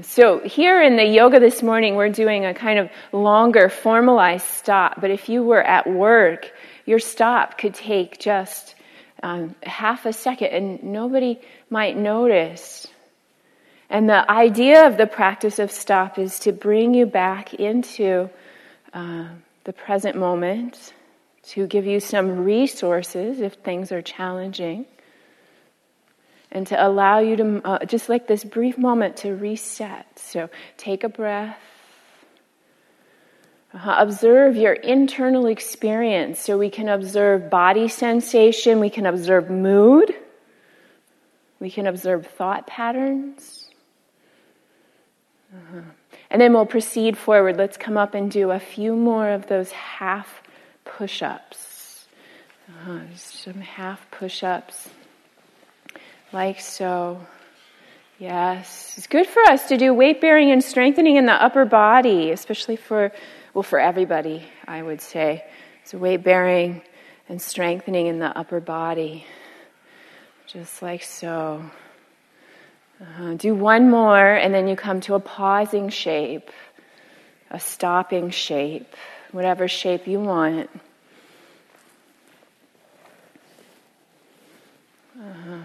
So, 0.00 0.38
here 0.38 0.82
in 0.82 0.96
the 0.96 1.04
yoga 1.04 1.38
this 1.38 1.62
morning, 1.62 1.96
we're 1.96 2.08
doing 2.08 2.46
a 2.46 2.54
kind 2.54 2.78
of 2.78 2.88
longer, 3.12 3.68
formalized 3.68 4.46
stop. 4.46 5.02
But 5.02 5.10
if 5.10 5.28
you 5.28 5.42
were 5.42 5.62
at 5.62 5.86
work, 5.86 6.50
your 6.86 6.98
stop 6.98 7.58
could 7.58 7.74
take 7.74 8.18
just 8.18 8.74
um, 9.22 9.54
half 9.64 10.06
a 10.06 10.14
second 10.14 10.48
and 10.48 10.82
nobody 10.82 11.38
might 11.68 11.94
notice. 11.94 12.86
And 13.90 14.08
the 14.08 14.30
idea 14.30 14.86
of 14.86 14.96
the 14.96 15.06
practice 15.06 15.58
of 15.58 15.70
stop 15.70 16.18
is 16.18 16.38
to 16.38 16.52
bring 16.52 16.94
you 16.94 17.04
back 17.04 17.52
into. 17.52 18.30
Uh, 18.94 19.26
the 19.66 19.72
present 19.74 20.16
moment, 20.16 20.94
to 21.42 21.66
give 21.66 21.86
you 21.86 22.00
some 22.00 22.44
resources 22.44 23.40
if 23.40 23.52
things 23.54 23.92
are 23.92 24.02
challenging. 24.02 24.86
and 26.50 26.66
to 26.68 26.86
allow 26.86 27.18
you 27.18 27.36
to, 27.36 27.60
uh, 27.64 27.84
just 27.84 28.08
like 28.08 28.26
this 28.26 28.44
brief 28.44 28.78
moment, 28.78 29.18
to 29.18 29.34
reset. 29.34 30.06
So 30.18 30.48
take 30.76 31.04
a 31.04 31.08
breath. 31.08 31.58
Uh, 33.74 33.96
observe 33.98 34.56
your 34.56 34.72
internal 34.72 35.46
experience. 35.46 36.40
So 36.40 36.56
we 36.56 36.70
can 36.70 36.88
observe 36.88 37.50
body 37.50 37.88
sensation, 37.88 38.80
we 38.80 38.90
can 38.90 39.04
observe 39.06 39.50
mood, 39.50 40.14
we 41.60 41.70
can 41.70 41.86
observe 41.86 42.26
thought 42.26 42.66
patterns. 42.66 43.68
Uh-huh. 45.52 45.80
And 46.30 46.40
then 46.40 46.52
we'll 46.52 46.66
proceed 46.66 47.16
forward. 47.16 47.56
Let's 47.56 47.76
come 47.76 47.96
up 47.96 48.14
and 48.14 48.30
do 48.30 48.50
a 48.50 48.58
few 48.58 48.96
more 48.96 49.30
of 49.30 49.46
those 49.46 49.70
half 49.72 50.42
push 50.84 51.22
ups. 51.22 52.06
Uh, 52.68 53.00
some 53.14 53.60
half 53.60 54.10
push 54.10 54.42
ups, 54.42 54.88
like 56.32 56.60
so. 56.60 57.20
Yes, 58.18 58.94
it's 58.96 59.06
good 59.06 59.26
for 59.26 59.42
us 59.42 59.68
to 59.68 59.76
do 59.76 59.92
weight 59.92 60.20
bearing 60.20 60.50
and 60.50 60.64
strengthening 60.64 61.16
in 61.16 61.26
the 61.26 61.32
upper 61.32 61.64
body, 61.66 62.30
especially 62.30 62.76
for, 62.76 63.12
well, 63.52 63.62
for 63.62 63.78
everybody, 63.78 64.42
I 64.66 64.82
would 64.82 65.02
say. 65.02 65.44
So, 65.84 65.98
weight 65.98 66.24
bearing 66.24 66.82
and 67.28 67.40
strengthening 67.40 68.06
in 68.06 68.18
the 68.18 68.36
upper 68.36 68.58
body, 68.58 69.26
just 70.46 70.80
like 70.80 71.02
so. 71.02 71.70
Uh, 73.00 73.34
do 73.34 73.54
one 73.54 73.90
more, 73.90 74.34
and 74.34 74.54
then 74.54 74.68
you 74.68 74.74
come 74.74 75.00
to 75.02 75.14
a 75.14 75.20
pausing 75.20 75.90
shape, 75.90 76.50
a 77.50 77.60
stopping 77.60 78.30
shape, 78.30 78.94
whatever 79.32 79.68
shape 79.68 80.06
you 80.06 80.18
want. 80.18 80.70
Uh-huh. 85.20 85.58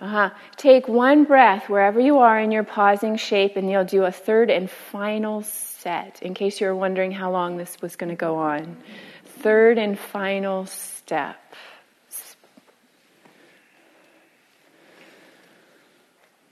Uh-huh. 0.00 0.30
Take 0.56 0.88
one 0.88 1.24
breath 1.24 1.70
wherever 1.70 1.98
you 1.98 2.18
are 2.18 2.38
in 2.38 2.52
your 2.52 2.64
pausing 2.64 3.16
shape, 3.16 3.56
and 3.56 3.70
you'll 3.70 3.84
do 3.84 4.04
a 4.04 4.12
third 4.12 4.50
and 4.50 4.70
final 4.70 5.42
set, 5.42 6.20
in 6.20 6.34
case 6.34 6.60
you 6.60 6.66
were 6.66 6.76
wondering 6.76 7.12
how 7.12 7.30
long 7.30 7.56
this 7.56 7.80
was 7.80 7.96
going 7.96 8.10
to 8.10 8.16
go 8.16 8.36
on. 8.36 8.76
Third 9.38 9.78
and 9.78 9.98
final 9.98 10.66
step. 10.66 11.38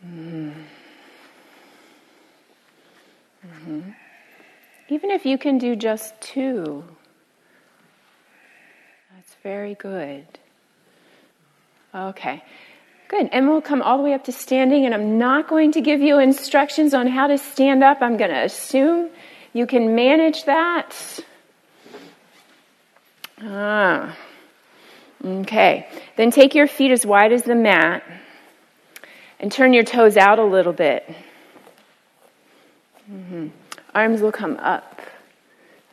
Mm-hmm. 0.05 0.53
Even 4.89 5.11
if 5.11 5.25
you 5.25 5.39
can 5.39 5.59
do 5.59 5.75
just 5.77 6.21
two, 6.21 6.85
that's 9.15 9.35
very 9.43 9.75
good. 9.75 10.27
Okay, 11.95 12.43
good. 13.09 13.29
And 13.33 13.49
we'll 13.49 13.63
come 13.63 13.83
all 13.83 13.97
the 13.99 14.03
way 14.03 14.15
up 14.15 14.25
to 14.25 14.33
standing, 14.33 14.85
and 14.85 14.95
I'm 14.95 15.19
not 15.19 15.49
going 15.49 15.73
to 15.73 15.81
give 15.81 16.01
you 16.01 16.19
instructions 16.19 16.95
on 16.95 17.07
how 17.07 17.27
to 17.27 17.39
stand 17.39 17.85
up. 17.85 17.99
I'm 18.01 18.17
going 18.17 18.31
to 18.31 18.45
assume 18.45 19.11
you 19.53 19.67
can 19.67 19.95
manage 19.95 20.45
that. 20.45 21.21
Ah. 23.41 24.17
Okay. 25.25 25.87
Then 26.17 26.31
take 26.31 26.55
your 26.55 26.67
feet 26.67 26.91
as 26.91 27.07
wide 27.07 27.33
as 27.33 27.43
the 27.45 27.55
mat. 27.55 28.03
And 29.43 29.51
turn 29.51 29.73
your 29.73 29.83
toes 29.83 30.17
out 30.17 30.39
a 30.39 30.45
little 30.45 30.73
bit. 30.73 31.05
Mm-hmm. 33.11 33.49
Arms 33.95 34.21
will 34.23 34.33
come 34.33 34.57
up. 34.59 35.01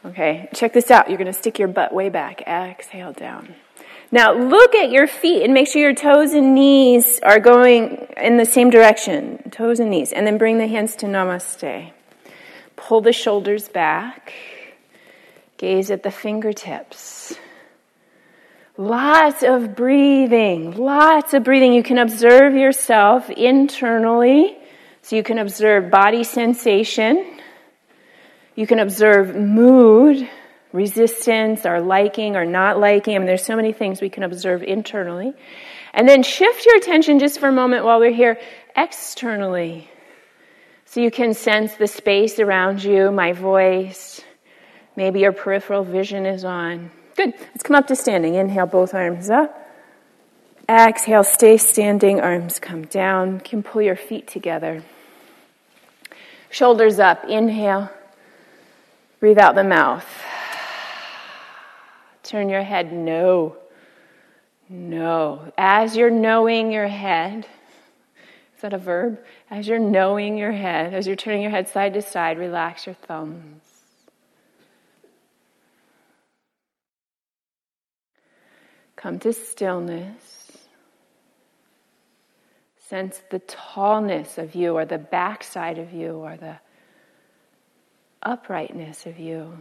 Okay, 0.05 0.47
check 0.53 0.71
this 0.71 0.89
out. 0.91 1.09
You're 1.09 1.17
going 1.17 1.27
to 1.27 1.33
stick 1.33 1.59
your 1.59 1.67
butt 1.67 1.91
way 1.91 2.09
back. 2.09 2.41
Exhale 2.47 3.11
down. 3.11 3.55
Now 4.11 4.33
look 4.33 4.73
at 4.75 4.91
your 4.91 5.07
feet 5.07 5.43
and 5.43 5.53
make 5.53 5.67
sure 5.67 5.81
your 5.81 5.93
toes 5.93 6.33
and 6.33 6.55
knees 6.55 7.19
are 7.21 7.39
going 7.39 8.07
in 8.17 8.37
the 8.37 8.45
same 8.45 8.69
direction. 8.69 9.49
Toes 9.51 9.79
and 9.79 9.89
knees. 9.89 10.13
And 10.13 10.25
then 10.25 10.37
bring 10.37 10.57
the 10.57 10.67
hands 10.67 10.95
to 10.97 11.07
namaste. 11.07 11.91
Pull 12.75 13.01
the 13.01 13.11
shoulders 13.11 13.67
back. 13.67 14.33
Gaze 15.57 15.91
at 15.91 16.03
the 16.03 16.11
fingertips. 16.11 17.35
Lots 18.79 19.43
of 19.43 19.75
breathing, 19.75 20.77
lots 20.77 21.33
of 21.33 21.43
breathing. 21.43 21.73
You 21.73 21.83
can 21.83 21.97
observe 21.97 22.53
yourself 22.53 23.29
internally. 23.29 24.57
So 25.01 25.17
you 25.17 25.23
can 25.23 25.37
observe 25.37 25.91
body 25.91 26.23
sensation. 26.23 27.41
You 28.55 28.65
can 28.65 28.79
observe 28.79 29.35
mood, 29.35 30.29
resistance, 30.71 31.65
or 31.65 31.81
liking 31.81 32.37
or 32.37 32.45
not 32.45 32.79
liking. 32.79 33.15
I 33.15 33.19
mean, 33.19 33.27
there's 33.27 33.43
so 33.43 33.57
many 33.57 33.73
things 33.73 33.99
we 33.99 34.09
can 34.09 34.23
observe 34.23 34.63
internally. 34.63 35.33
And 35.93 36.07
then 36.07 36.23
shift 36.23 36.65
your 36.65 36.77
attention 36.77 37.19
just 37.19 37.37
for 37.37 37.49
a 37.49 37.51
moment 37.51 37.83
while 37.83 37.99
we're 37.99 38.13
here 38.13 38.39
externally. 38.77 39.89
So 40.85 41.01
you 41.01 41.11
can 41.11 41.33
sense 41.33 41.75
the 41.75 41.87
space 41.87 42.39
around 42.39 42.81
you, 42.81 43.11
my 43.11 43.33
voice. 43.33 44.21
Maybe 44.95 45.19
your 45.19 45.33
peripheral 45.33 45.83
vision 45.83 46.25
is 46.25 46.45
on. 46.45 46.91
Good. 47.19 47.33
Let's 47.37 47.63
come 47.63 47.75
up 47.75 47.87
to 47.87 47.97
standing. 47.97 48.35
Inhale, 48.35 48.65
both 48.65 48.93
arms 48.93 49.29
up. 49.29 49.53
Exhale, 50.69 51.25
stay 51.25 51.57
standing, 51.57 52.21
arms 52.21 52.59
come 52.59 52.85
down. 52.85 53.33
You 53.33 53.39
can 53.41 53.61
pull 53.61 53.81
your 53.81 53.97
feet 53.97 54.25
together. 54.25 54.83
Shoulders 56.49 56.97
up. 56.97 57.25
Inhale. 57.25 57.91
Breathe 59.19 59.37
out 59.37 59.55
the 59.55 59.65
mouth. 59.65 60.07
Turn 62.23 62.47
your 62.47 62.63
head 62.63 62.93
no. 62.93 63.57
No. 64.69 65.51
As 65.57 65.97
you're 65.97 66.09
knowing 66.09 66.71
your 66.71 66.87
head, 66.87 67.45
is 68.55 68.61
that 68.61 68.71
a 68.71 68.77
verb? 68.77 69.19
As 69.51 69.67
you're 69.67 69.77
knowing 69.77 70.37
your 70.37 70.53
head, 70.53 70.93
as 70.93 71.05
you're 71.05 71.17
turning 71.17 71.41
your 71.41 71.51
head 71.51 71.67
side 71.67 71.95
to 71.95 72.01
side, 72.01 72.37
relax 72.37 72.85
your 72.85 72.95
thumbs. 72.95 73.58
Come 78.99 79.17
to 79.19 79.31
stillness. 79.31 80.51
Sense 82.89 83.21
the 83.31 83.39
tallness 83.39 84.37
of 84.37 84.55
you, 84.55 84.75
or 84.75 84.83
the 84.83 84.97
backside 84.97 85.77
of 85.77 85.93
you, 85.93 86.15
or 86.15 86.35
the 86.35 86.57
uprightness 88.21 89.05
of 89.05 89.17
you. 89.17 89.57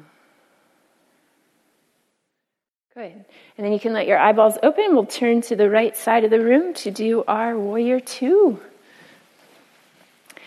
Good. 2.95 3.13
And 3.13 3.25
then 3.65 3.73
you 3.73 3.79
can 3.79 3.93
let 3.93 4.09
your 4.09 4.19
eyeballs 4.19 4.59
open. 4.61 4.95
We'll 4.95 5.07
turn 5.07 5.43
to 5.43 5.55
the 5.55 5.71
right 5.71 5.97
side 5.97 6.25
of 6.25 6.31
the 6.31 6.41
room 6.41 6.75
to 6.75 6.91
do 6.91 7.23
our 7.29 7.57
warrior 7.57 8.01
two. 8.01 8.61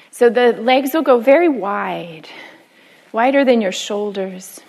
So 0.09 0.29
the 0.29 0.51
legs 0.51 0.93
will 0.93 1.03
go 1.03 1.17
very 1.21 1.47
wide, 1.47 2.27
wider 3.13 3.45
than 3.45 3.61
your 3.61 3.71
shoulders. 3.71 4.59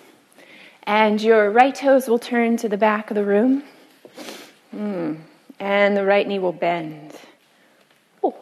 And 0.84 1.20
your 1.20 1.50
right 1.50 1.74
toes 1.74 2.06
will 2.06 2.20
turn 2.20 2.56
to 2.58 2.68
the 2.68 2.78
back 2.78 3.10
of 3.10 3.16
the 3.16 3.24
room. 3.24 3.64
Mm. 4.74 5.18
And 5.58 5.96
the 5.96 6.04
right 6.04 6.26
knee 6.26 6.38
will 6.38 6.52
bend. 6.52 7.12
Oh, 8.22 8.34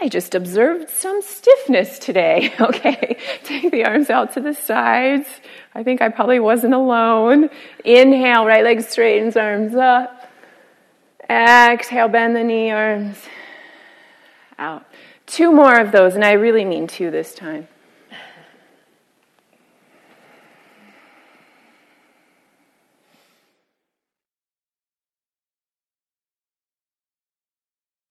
I 0.00 0.08
just 0.08 0.34
observed 0.34 0.90
some 0.90 1.22
stiffness 1.22 1.98
today. 1.98 2.52
Okay, 2.60 3.18
take 3.44 3.70
the 3.70 3.84
arms 3.84 4.10
out 4.10 4.32
to 4.34 4.40
the 4.40 4.54
sides. 4.54 5.28
I 5.74 5.82
think 5.82 6.00
I 6.02 6.08
probably 6.08 6.40
wasn't 6.40 6.74
alone. 6.74 7.50
Inhale, 7.84 8.46
right 8.46 8.64
leg 8.64 8.82
straightens, 8.82 9.36
arms 9.36 9.74
up. 9.74 10.30
Exhale, 11.28 12.08
bend 12.08 12.34
the 12.34 12.44
knee, 12.44 12.70
arms 12.70 13.18
out. 14.58 14.86
Two 15.26 15.52
more 15.52 15.78
of 15.78 15.92
those, 15.92 16.14
and 16.14 16.24
I 16.24 16.32
really 16.32 16.64
mean 16.64 16.86
two 16.86 17.10
this 17.10 17.34
time. 17.34 17.68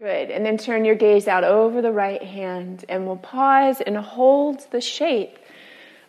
Good. 0.05 0.29
And 0.29 0.45
then 0.45 0.59
turn 0.59 0.85
your 0.85 0.93
gaze 0.93 1.27
out 1.27 1.43
over 1.43 1.81
the 1.81 1.91
right 1.91 2.21
hand 2.21 2.85
and 2.87 3.07
we'll 3.07 3.17
pause 3.17 3.81
and 3.81 3.97
hold 3.97 4.63
the 4.69 4.79
shape. 4.79 5.39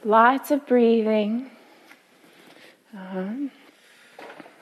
Lots 0.05 0.51
of 0.51 0.67
breathing. 0.67 1.51
Uh-huh. 2.95 3.49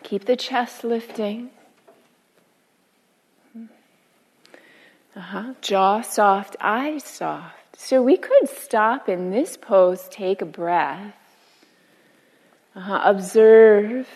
Keep 0.05 0.27
the 0.27 0.37
chest 0.37 0.85
lifting. 0.85 1.51
Uh-huh. 5.16 5.55
Jaw 5.61 6.03
soft, 6.03 6.55
eyes 6.61 7.03
soft. 7.03 7.77
So 7.77 8.05
we 8.05 8.16
could 8.16 8.49
stop 8.49 9.09
in 9.09 9.31
this 9.31 9.57
pose, 9.57 10.07
take 10.12 10.42
a 10.42 10.47
breath, 10.47 11.16
uh-huh. 12.77 13.01
observe 13.03 14.09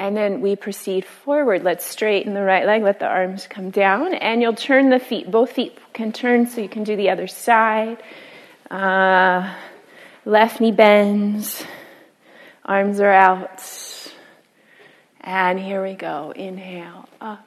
and 0.00 0.16
then 0.16 0.40
we 0.40 0.56
proceed 0.56 1.04
forward. 1.04 1.62
Let's 1.62 1.84
straighten 1.84 2.32
the 2.32 2.42
right 2.42 2.64
leg, 2.64 2.82
let 2.82 3.00
the 3.00 3.06
arms 3.06 3.46
come 3.46 3.68
down, 3.68 4.14
and 4.14 4.40
you'll 4.40 4.54
turn 4.54 4.88
the 4.88 4.98
feet. 4.98 5.30
Both 5.30 5.52
feet 5.52 5.78
can 5.92 6.10
turn 6.10 6.46
so 6.46 6.62
you 6.62 6.70
can 6.70 6.84
do 6.84 6.96
the 6.96 7.10
other 7.10 7.26
side. 7.26 8.02
Uh, 8.70 9.54
left 10.24 10.58
knee 10.58 10.72
bends, 10.72 11.62
arms 12.64 12.98
are 12.98 13.12
out. 13.12 13.62
And 15.20 15.60
here 15.60 15.82
we 15.82 15.92
go. 15.92 16.32
Inhale 16.34 17.06
up. 17.20 17.46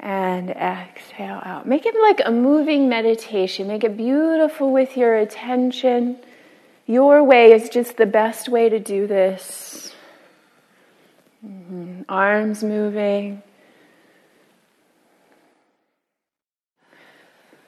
And 0.00 0.48
exhale 0.48 1.42
out. 1.44 1.68
Make 1.68 1.84
it 1.84 1.94
like 2.00 2.22
a 2.24 2.30
moving 2.30 2.88
meditation. 2.88 3.68
Make 3.68 3.84
it 3.84 3.94
beautiful 3.94 4.72
with 4.72 4.96
your 4.96 5.16
attention. 5.16 6.16
Your 6.86 7.22
way 7.22 7.52
is 7.52 7.68
just 7.68 7.98
the 7.98 8.06
best 8.06 8.48
way 8.48 8.70
to 8.70 8.78
do 8.78 9.06
this. 9.06 9.94
Mm-hmm. 11.44 12.02
Arms 12.08 12.64
moving. 12.64 13.42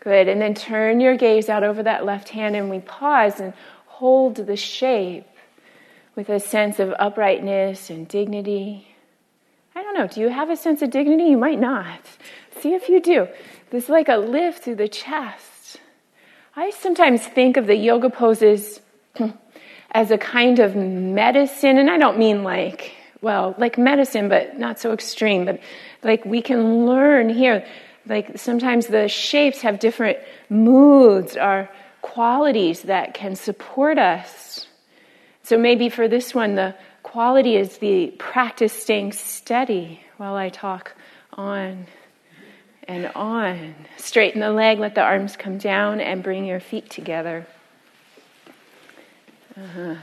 Good. 0.00 0.28
And 0.28 0.40
then 0.40 0.54
turn 0.54 1.00
your 1.00 1.16
gaze 1.16 1.48
out 1.48 1.62
over 1.62 1.82
that 1.82 2.04
left 2.04 2.30
hand, 2.30 2.56
and 2.56 2.70
we 2.70 2.80
pause 2.80 3.38
and 3.38 3.52
hold 3.86 4.36
the 4.36 4.56
shape 4.56 5.26
with 6.16 6.28
a 6.28 6.40
sense 6.40 6.78
of 6.78 6.94
uprightness 6.98 7.90
and 7.90 8.08
dignity. 8.08 8.86
I 9.74 9.82
don't 9.82 9.94
know, 9.94 10.06
do 10.06 10.20
you 10.20 10.28
have 10.28 10.50
a 10.50 10.56
sense 10.56 10.82
of 10.82 10.90
dignity? 10.90 11.24
You 11.24 11.38
might 11.38 11.60
not. 11.60 12.00
See 12.60 12.74
if 12.74 12.88
you 12.88 13.00
do. 13.00 13.28
There's 13.70 13.88
like 13.88 14.08
a 14.08 14.16
lift 14.16 14.64
through 14.64 14.76
the 14.76 14.88
chest. 14.88 15.80
I 16.56 16.70
sometimes 16.70 17.22
think 17.22 17.56
of 17.56 17.66
the 17.66 17.76
yoga 17.76 18.10
poses 18.10 18.80
as 19.92 20.10
a 20.10 20.18
kind 20.18 20.58
of 20.58 20.74
medicine, 20.74 21.78
and 21.78 21.88
I 21.88 21.98
don't 21.98 22.18
mean 22.18 22.42
like, 22.42 22.92
well, 23.22 23.54
like 23.58 23.78
medicine, 23.78 24.28
but 24.28 24.58
not 24.58 24.78
so 24.78 24.92
extreme, 24.92 25.44
but 25.44 25.60
like 26.02 26.24
we 26.24 26.42
can 26.42 26.86
learn 26.86 27.28
here. 27.28 27.66
Like 28.06 28.38
sometimes 28.38 28.86
the 28.86 29.08
shapes 29.08 29.60
have 29.60 29.78
different 29.78 30.18
moods 30.48 31.36
or 31.36 31.68
qualities 32.02 32.82
that 32.82 33.14
can 33.14 33.36
support 33.36 33.98
us. 33.98 34.66
So 35.42 35.58
maybe 35.58 35.88
for 35.88 36.08
this 36.08 36.34
one, 36.34 36.54
the 36.54 36.74
quality 37.02 37.56
is 37.56 37.78
the 37.78 38.08
practice 38.18 38.72
staying 38.72 39.12
steady 39.12 40.00
while 40.16 40.34
I 40.34 40.48
talk 40.48 40.94
on 41.32 41.86
and 42.88 43.06
on. 43.14 43.74
Straighten 43.98 44.40
the 44.40 44.50
leg, 44.50 44.78
let 44.78 44.94
the 44.94 45.02
arms 45.02 45.36
come 45.36 45.58
down, 45.58 46.00
and 46.00 46.22
bring 46.22 46.44
your 46.44 46.60
feet 46.60 46.90
together. 46.90 47.46
Uh-huh. 49.56 49.96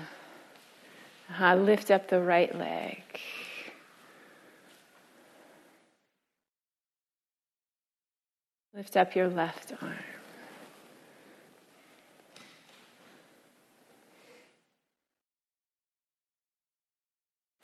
Uh-huh. 1.40 1.56
Lift 1.56 1.92
up 1.92 2.08
the 2.08 2.20
right 2.20 2.58
leg. 2.58 3.04
Lift 8.74 8.98
up 8.98 9.16
your 9.16 9.28
left 9.28 9.72
arm. 9.80 9.94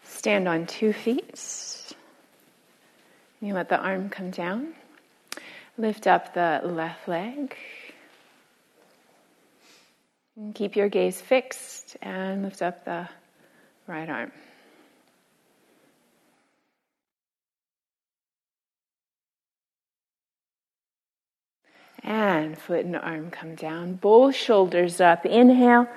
Stand 0.03 0.47
on 0.47 0.67
two 0.67 0.93
feet. 0.93 1.95
You 3.41 3.55
let 3.55 3.69
the 3.69 3.79
arm 3.79 4.09
come 4.09 4.29
down. 4.29 4.75
Lift 5.79 6.05
up 6.05 6.35
the 6.35 6.61
left 6.63 7.07
leg. 7.07 7.55
And 10.37 10.53
keep 10.53 10.75
your 10.75 10.89
gaze 10.89 11.19
fixed 11.19 11.97
and 12.03 12.43
lift 12.43 12.61
up 12.61 12.85
the 12.85 13.09
right 13.87 14.09
arm. 14.09 14.31
And 22.03 22.57
foot 22.57 22.85
and 22.85 22.97
arm 22.97 23.31
come 23.31 23.55
down. 23.55 23.95
Both 23.95 24.35
shoulders 24.35 24.99
up. 24.99 25.25
Inhale. 25.25 25.87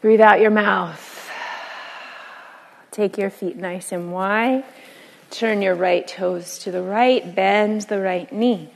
Breathe 0.00 0.20
out 0.20 0.40
your 0.40 0.50
mouth. 0.50 1.30
Take 2.90 3.16
your 3.16 3.30
feet 3.30 3.56
nice 3.56 3.92
and 3.92 4.12
wide. 4.12 4.64
Turn 5.30 5.62
your 5.62 5.74
right 5.76 6.06
toes 6.06 6.58
to 6.60 6.72
the 6.72 6.82
right. 6.82 7.34
Bend 7.34 7.82
the 7.82 8.00
right 8.00 8.32
knee. 8.32 8.70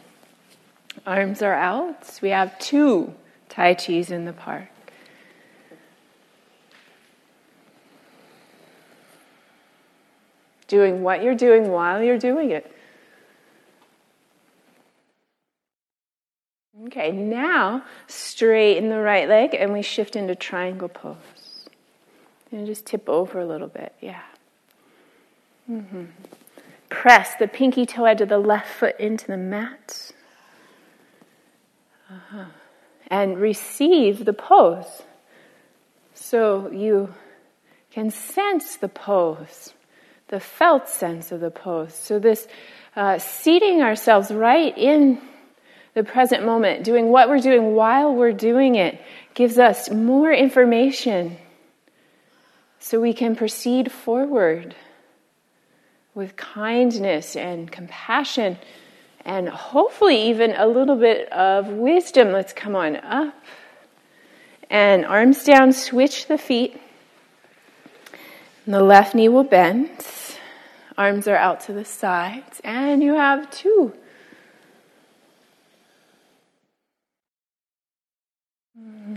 Arms 1.06 1.42
are 1.42 1.54
out. 1.54 2.18
We 2.22 2.28
have 2.28 2.56
two 2.58 3.14
Tai 3.48 3.74
Chis 3.74 4.10
in 4.10 4.24
the 4.24 4.32
park. 4.32 4.71
Doing 10.72 11.02
what 11.02 11.22
you're 11.22 11.34
doing 11.34 11.68
while 11.70 12.02
you're 12.02 12.16
doing 12.16 12.50
it. 12.50 12.74
Okay, 16.86 17.12
now 17.12 17.84
straighten 18.06 18.88
the 18.88 18.98
right 18.98 19.28
leg 19.28 19.52
and 19.52 19.74
we 19.74 19.82
shift 19.82 20.16
into 20.16 20.34
triangle 20.34 20.88
pose. 20.88 21.68
And 22.50 22.66
just 22.66 22.86
tip 22.86 23.06
over 23.06 23.38
a 23.38 23.44
little 23.44 23.68
bit, 23.68 23.94
yeah. 24.00 24.22
Mm-hmm. 25.70 26.04
Press 26.88 27.34
the 27.34 27.48
pinky 27.48 27.84
toe 27.84 28.06
edge 28.06 28.22
of 28.22 28.30
the 28.30 28.38
left 28.38 28.68
foot 28.68 28.98
into 28.98 29.26
the 29.26 29.36
mat. 29.36 30.10
Uh-huh. 32.10 32.46
And 33.08 33.38
receive 33.38 34.24
the 34.24 34.32
pose. 34.32 35.02
So 36.14 36.70
you 36.70 37.12
can 37.90 38.10
sense 38.10 38.76
the 38.76 38.88
pose, 38.88 39.74
the 40.32 40.40
felt 40.40 40.88
sense 40.88 41.30
of 41.30 41.40
the 41.40 41.50
pose. 41.50 41.92
So, 41.94 42.18
this 42.18 42.48
uh, 42.96 43.18
seating 43.18 43.82
ourselves 43.82 44.30
right 44.30 44.76
in 44.78 45.20
the 45.92 46.02
present 46.02 46.42
moment, 46.46 46.84
doing 46.84 47.10
what 47.10 47.28
we're 47.28 47.38
doing 47.38 47.74
while 47.74 48.14
we're 48.14 48.32
doing 48.32 48.76
it, 48.76 48.98
gives 49.34 49.58
us 49.58 49.90
more 49.90 50.32
information 50.32 51.36
so 52.78 52.98
we 52.98 53.12
can 53.12 53.36
proceed 53.36 53.92
forward 53.92 54.74
with 56.14 56.34
kindness 56.36 57.36
and 57.36 57.70
compassion 57.70 58.56
and 59.26 59.50
hopefully 59.50 60.30
even 60.30 60.54
a 60.56 60.66
little 60.66 60.96
bit 60.96 61.30
of 61.30 61.68
wisdom. 61.68 62.32
Let's 62.32 62.54
come 62.54 62.74
on 62.74 62.96
up. 62.96 63.34
And 64.70 65.04
arms 65.04 65.44
down, 65.44 65.74
switch 65.74 66.26
the 66.26 66.38
feet. 66.38 66.80
And 68.64 68.72
the 68.74 68.82
left 68.82 69.14
knee 69.14 69.28
will 69.28 69.44
bend. 69.44 69.90
Arms 71.02 71.26
are 71.26 71.34
out 71.34 71.58
to 71.62 71.72
the 71.72 71.84
sides. 71.84 72.60
And 72.62 73.02
you 73.02 73.14
have 73.14 73.50
two. 73.50 73.92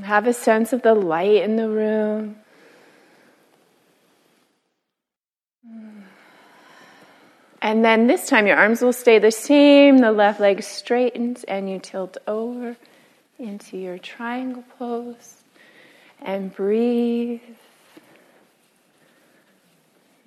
Have 0.01 0.25
a 0.25 0.33
sense 0.33 0.73
of 0.73 0.81
the 0.81 0.95
light 0.95 1.43
in 1.43 1.57
the 1.57 1.69
room. 1.69 2.37
And 7.61 7.85
then 7.85 8.07
this 8.07 8.27
time 8.27 8.47
your 8.47 8.57
arms 8.57 8.81
will 8.81 8.91
stay 8.91 9.19
the 9.19 9.31
same. 9.31 9.99
The 9.99 10.11
left 10.11 10.39
leg 10.39 10.63
straightens 10.63 11.43
and 11.43 11.69
you 11.69 11.77
tilt 11.77 12.17
over 12.25 12.77
into 13.37 13.77
your 13.77 13.99
triangle 13.99 14.63
pose 14.79 15.35
and 16.19 16.51
breathe. 16.51 17.41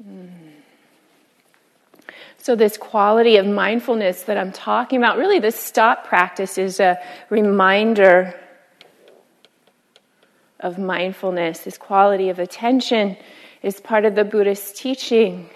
Mm. 0.01 0.58
So, 2.49 2.57
this 2.57 2.79
quality 2.79 3.37
of 3.37 3.45
mindfulness 3.45 4.23
that 4.23 4.39
I'm 4.39 4.53
talking 4.53 4.97
about, 4.97 5.19
really, 5.19 5.39
this 5.39 5.55
stop 5.55 6.07
practice 6.07 6.57
is 6.57 6.81
a 6.81 6.99
reminder 7.29 8.35
of 10.59 10.79
mindfulness. 10.79 11.59
This 11.59 11.77
quality 11.77 12.31
of 12.31 12.39
attention 12.39 13.19
is 13.63 13.81
part 13.81 14.07
of 14.07 14.15
the 14.15 14.25
Buddhist 14.25 14.79
teaching 14.79 15.51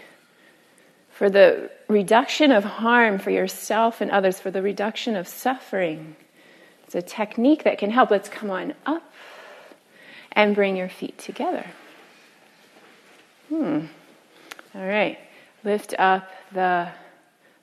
for 1.09 1.31
the 1.31 1.71
reduction 1.89 2.53
of 2.53 2.63
harm 2.63 3.19
for 3.19 3.31
yourself 3.31 4.03
and 4.03 4.11
others, 4.11 4.39
for 4.39 4.51
the 4.51 4.61
reduction 4.61 5.17
of 5.17 5.27
suffering. 5.27 6.15
It's 6.85 6.95
a 6.95 7.01
technique 7.01 7.65
that 7.65 7.79
can 7.79 7.91
help. 7.91 8.11
Let's 8.11 8.29
come 8.29 8.51
on 8.51 8.75
up 8.85 9.03
and 10.33 10.55
bring 10.55 10.77
your 10.77 10.91
feet 10.91 11.17
together. 11.17 11.65
Hmm. 13.49 13.87
All 14.75 14.87
right. 14.87 15.19
Lift 15.65 15.95
up 15.99 16.31
the 16.53 16.89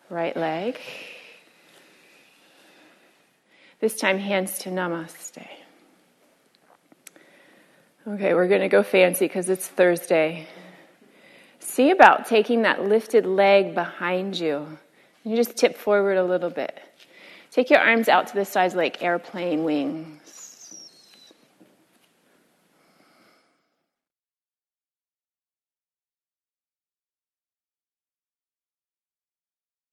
right 0.09 0.35
leg. 0.35 0.79
This 3.79 3.95
time, 3.95 4.17
hands 4.17 4.59
to 4.59 4.69
namaste. 4.69 5.45
Okay, 8.07 8.33
we're 8.33 8.47
going 8.47 8.61
to 8.61 8.69
go 8.69 8.83
fancy 8.83 9.25
because 9.25 9.49
it's 9.49 9.67
Thursday 9.67 10.47
see 11.79 11.91
about 11.91 12.25
taking 12.25 12.63
that 12.63 12.83
lifted 12.83 13.25
leg 13.25 13.73
behind 13.73 14.37
you. 14.37 14.77
You 15.23 15.35
just 15.35 15.55
tip 15.55 15.77
forward 15.77 16.17
a 16.17 16.23
little 16.23 16.49
bit. 16.49 16.77
Take 17.51 17.69
your 17.69 17.79
arms 17.79 18.09
out 18.09 18.27
to 18.27 18.33
the 18.33 18.43
sides 18.43 18.75
like 18.75 19.01
airplane 19.01 19.63
wings. 19.63 20.38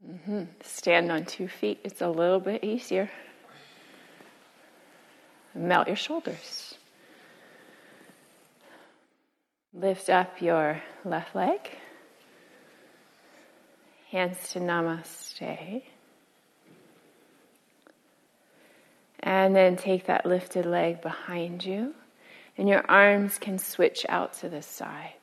Mm-hmm. 0.08 0.44
Stand 0.62 1.10
on 1.10 1.24
two 1.24 1.48
feet. 1.48 1.80
It's 1.82 2.00
a 2.00 2.08
little 2.08 2.38
bit 2.38 2.62
easier. 2.62 3.10
Melt 5.54 5.88
your 5.88 5.96
shoulders. 5.96 6.74
Lift 9.74 10.08
up 10.08 10.40
your 10.40 10.80
left 11.04 11.34
leg. 11.34 11.58
Hands 14.10 14.36
to 14.52 14.60
namaste. 14.60 15.82
And 19.20 19.56
then 19.56 19.76
take 19.76 20.06
that 20.06 20.24
lifted 20.24 20.66
leg 20.66 21.02
behind 21.02 21.64
you, 21.64 21.94
and 22.56 22.68
your 22.68 22.88
arms 22.88 23.38
can 23.38 23.58
switch 23.58 24.06
out 24.08 24.34
to 24.34 24.48
the 24.48 24.62
sides. 24.62 25.15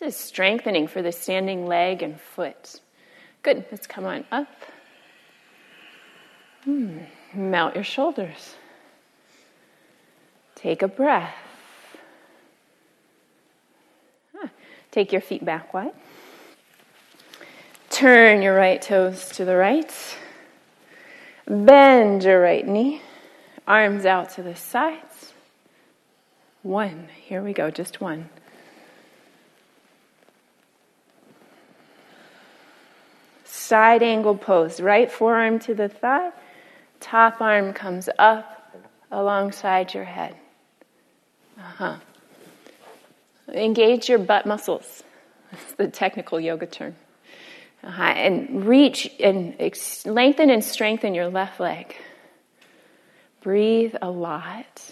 This 0.00 0.14
is 0.14 0.20
strengthening 0.20 0.86
for 0.86 1.02
the 1.02 1.12
standing 1.12 1.66
leg 1.66 2.02
and 2.02 2.18
foot. 2.18 2.80
Good. 3.42 3.66
Let's 3.70 3.86
come 3.86 4.06
on 4.06 4.24
up. 4.32 4.48
Hmm. 6.64 6.98
Melt 7.34 7.74
your 7.74 7.84
shoulders. 7.84 8.56
Take 10.54 10.82
a 10.82 10.88
breath. 10.88 11.34
Take 14.90 15.12
your 15.12 15.20
feet 15.20 15.44
back 15.44 15.72
wide. 15.72 15.92
Turn 17.90 18.42
your 18.42 18.56
right 18.56 18.80
toes 18.82 19.28
to 19.30 19.44
the 19.44 19.56
right. 19.56 19.92
Bend 21.46 22.24
your 22.24 22.40
right 22.40 22.66
knee. 22.66 23.02
Arms 23.68 24.04
out 24.04 24.30
to 24.30 24.42
the 24.42 24.56
sides. 24.56 25.32
One. 26.62 27.08
Here 27.22 27.42
we 27.42 27.52
go, 27.52 27.70
just 27.70 28.00
one. 28.00 28.30
Side 33.70 34.02
angle 34.02 34.36
pose. 34.36 34.80
Right 34.80 35.08
forearm 35.08 35.60
to 35.60 35.74
the 35.74 35.88
thigh. 35.88 36.32
Top 36.98 37.40
arm 37.40 37.72
comes 37.72 38.08
up 38.18 38.74
alongside 39.12 39.94
your 39.94 40.02
head. 40.02 40.34
Uh-huh. 41.56 41.98
Engage 43.52 44.08
your 44.08 44.18
butt 44.18 44.44
muscles. 44.44 45.04
That's 45.52 45.72
the 45.74 45.86
technical 45.86 46.40
yoga 46.40 46.66
term. 46.66 46.96
Uh-huh. 47.84 48.02
And 48.02 48.66
reach 48.66 49.08
and 49.20 49.54
ex- 49.60 50.04
lengthen 50.04 50.50
and 50.50 50.64
strengthen 50.64 51.14
your 51.14 51.28
left 51.28 51.60
leg. 51.60 51.94
Breathe 53.40 53.94
a 54.02 54.10
lot. 54.10 54.90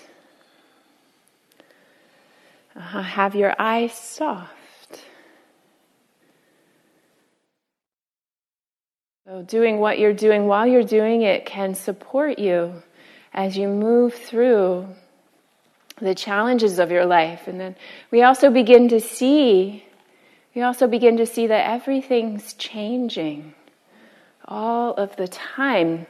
Uh-huh. 2.76 3.02
Have 3.02 3.34
your 3.34 3.56
eyes 3.58 3.92
soft. 3.92 4.54
So, 9.28 9.42
doing 9.42 9.78
what 9.78 9.98
you're 9.98 10.14
doing 10.14 10.46
while 10.46 10.66
you're 10.66 10.82
doing 10.82 11.20
it 11.20 11.44
can 11.44 11.74
support 11.74 12.38
you 12.38 12.82
as 13.34 13.58
you 13.58 13.68
move 13.68 14.14
through 14.14 14.88
the 16.00 16.14
challenges 16.14 16.78
of 16.78 16.90
your 16.90 17.04
life. 17.04 17.46
And 17.46 17.60
then 17.60 17.76
we 18.10 18.22
also 18.22 18.50
begin 18.50 18.88
to 18.88 19.00
see, 19.00 19.84
we 20.54 20.62
also 20.62 20.86
begin 20.86 21.18
to 21.18 21.26
see 21.26 21.46
that 21.46 21.70
everything's 21.70 22.54
changing 22.54 23.52
all 24.46 24.94
of 24.94 25.14
the 25.16 25.28
time. 25.28 26.06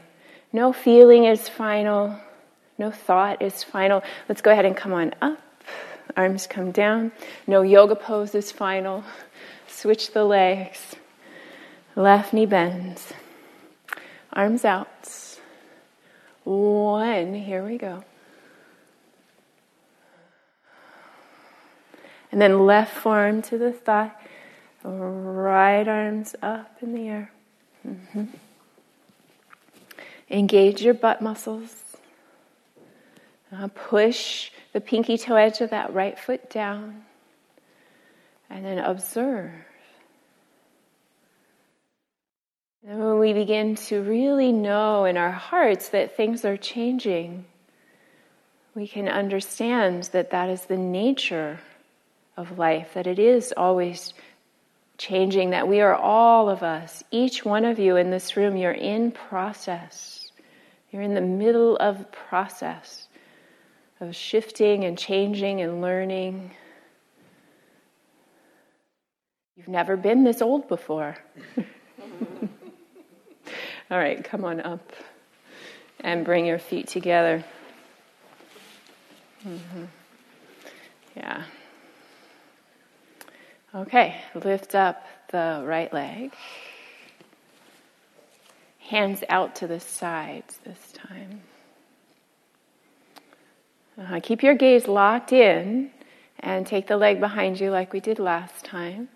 No 0.52 0.72
feeling 0.72 1.24
is 1.24 1.48
final, 1.48 2.16
no 2.78 2.92
thought 2.92 3.42
is 3.42 3.64
final. 3.64 4.00
Let's 4.28 4.42
go 4.42 4.52
ahead 4.52 4.64
and 4.64 4.76
come 4.76 4.92
on 4.92 5.12
up. 5.20 5.40
Arms 6.16 6.46
come 6.46 6.70
down. 6.70 7.10
No 7.48 7.62
yoga 7.62 7.96
pose 7.96 8.36
is 8.36 8.52
final. 8.52 9.02
Switch 9.66 10.12
the 10.12 10.22
legs. 10.22 10.94
Left 11.98 12.32
knee 12.32 12.46
bends. 12.46 13.12
Arms 14.32 14.64
out. 14.64 15.36
One. 16.44 17.34
Here 17.34 17.64
we 17.64 17.76
go. 17.76 18.04
And 22.30 22.40
then 22.40 22.66
left 22.66 22.96
forearm 22.96 23.42
to 23.42 23.58
the 23.58 23.72
thigh, 23.72 24.12
right 24.84 25.88
arms 25.88 26.36
up 26.40 26.76
in 26.82 26.94
the 26.94 27.08
air. 27.08 27.32
Mm-hmm. 27.84 28.26
Engage 30.30 30.82
your 30.82 30.94
butt 30.94 31.20
muscles. 31.20 31.74
Uh, 33.52 33.66
push 33.74 34.52
the 34.72 34.80
pinky 34.80 35.18
toe 35.18 35.34
edge 35.34 35.60
of 35.60 35.70
that 35.70 35.92
right 35.92 36.16
foot 36.16 36.48
down. 36.48 37.02
And 38.48 38.64
then 38.64 38.78
observe. 38.78 39.50
And 42.88 43.00
when 43.00 43.18
we 43.18 43.34
begin 43.34 43.74
to 43.74 44.00
really 44.00 44.50
know 44.50 45.04
in 45.04 45.18
our 45.18 45.30
hearts 45.30 45.90
that 45.90 46.16
things 46.16 46.46
are 46.46 46.56
changing, 46.56 47.44
we 48.74 48.88
can 48.88 49.10
understand 49.10 50.04
that 50.12 50.30
that 50.30 50.48
is 50.48 50.62
the 50.62 50.78
nature 50.78 51.60
of 52.38 52.58
life, 52.58 52.94
that 52.94 53.06
it 53.06 53.18
is 53.18 53.52
always 53.54 54.14
changing, 54.96 55.50
that 55.50 55.68
we 55.68 55.82
are 55.82 55.94
all 55.94 56.48
of 56.48 56.62
us, 56.62 57.04
each 57.10 57.44
one 57.44 57.66
of 57.66 57.78
you 57.78 57.96
in 57.96 58.08
this 58.08 58.38
room, 58.38 58.56
you're 58.56 58.72
in 58.72 59.12
process. 59.12 60.32
You're 60.90 61.02
in 61.02 61.12
the 61.12 61.20
middle 61.20 61.76
of 61.76 62.10
process 62.10 63.06
of 64.00 64.16
shifting 64.16 64.84
and 64.84 64.96
changing 64.96 65.60
and 65.60 65.82
learning. 65.82 66.52
You've 69.58 69.68
never 69.68 69.94
been 69.98 70.24
this 70.24 70.40
old 70.40 70.68
before. 70.68 71.18
All 73.90 73.98
right, 73.98 74.22
come 74.22 74.44
on 74.44 74.60
up 74.60 74.92
and 76.00 76.24
bring 76.24 76.44
your 76.44 76.58
feet 76.58 76.88
together. 76.88 77.42
Mm-hmm. 79.46 79.84
Yeah. 81.16 81.44
Okay, 83.74 84.20
lift 84.34 84.74
up 84.74 85.06
the 85.30 85.62
right 85.64 85.92
leg. 85.92 86.34
Hands 88.78 89.22
out 89.28 89.56
to 89.56 89.66
the 89.66 89.80
sides 89.80 90.58
this 90.64 90.92
time. 90.92 91.40
Uh, 93.98 94.20
keep 94.22 94.42
your 94.42 94.54
gaze 94.54 94.86
locked 94.86 95.32
in 95.32 95.90
and 96.40 96.66
take 96.66 96.86
the 96.86 96.96
leg 96.96 97.20
behind 97.20 97.58
you 97.58 97.70
like 97.70 97.92
we 97.92 98.00
did 98.00 98.18
last 98.18 98.64
time. 98.64 99.08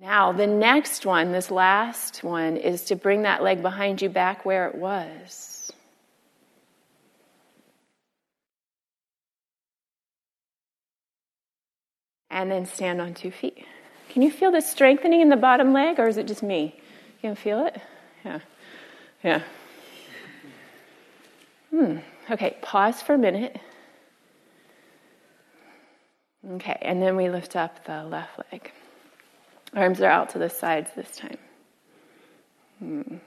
Now, 0.00 0.32
the 0.32 0.46
next 0.46 1.04
one, 1.04 1.32
this 1.32 1.50
last 1.50 2.22
one, 2.22 2.56
is 2.56 2.84
to 2.84 2.96
bring 2.96 3.22
that 3.22 3.42
leg 3.42 3.62
behind 3.62 4.00
you 4.00 4.08
back 4.08 4.44
where 4.44 4.68
it 4.68 4.76
was. 4.76 5.58
and 12.30 12.50
then 12.50 12.66
stand 12.66 13.00
on 13.00 13.14
two 13.14 13.30
feet. 13.30 13.64
Can 14.10 14.22
you 14.22 14.30
feel 14.30 14.50
the 14.50 14.60
strengthening 14.60 15.20
in 15.20 15.28
the 15.28 15.36
bottom 15.36 15.72
leg, 15.72 15.98
or 15.98 16.08
is 16.08 16.16
it 16.16 16.26
just 16.26 16.42
me? 16.42 16.70
Can 17.20 17.30
you 17.30 17.34
can 17.34 17.34
feel 17.36 17.66
it? 17.66 17.80
Yeah. 18.24 18.38
Yeah. 19.24 19.42
Hmm. 21.70 21.96
Okay, 22.30 22.56
pause 22.62 23.02
for 23.02 23.14
a 23.14 23.18
minute. 23.18 23.58
Okay, 26.48 26.78
and 26.82 27.02
then 27.02 27.16
we 27.16 27.28
lift 27.28 27.56
up 27.56 27.84
the 27.84 28.04
left 28.04 28.38
leg. 28.52 28.72
Arms 29.78 30.00
are 30.00 30.10
out 30.10 30.30
to 30.30 30.38
the 30.38 30.50
sides 30.50 30.90
this 30.96 31.16
time. 31.16 31.38
Hmm. 32.80 33.18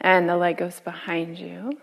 And 0.00 0.26
the 0.26 0.38
leg 0.38 0.56
goes 0.56 0.80
behind 0.80 1.38
you. 1.38 1.78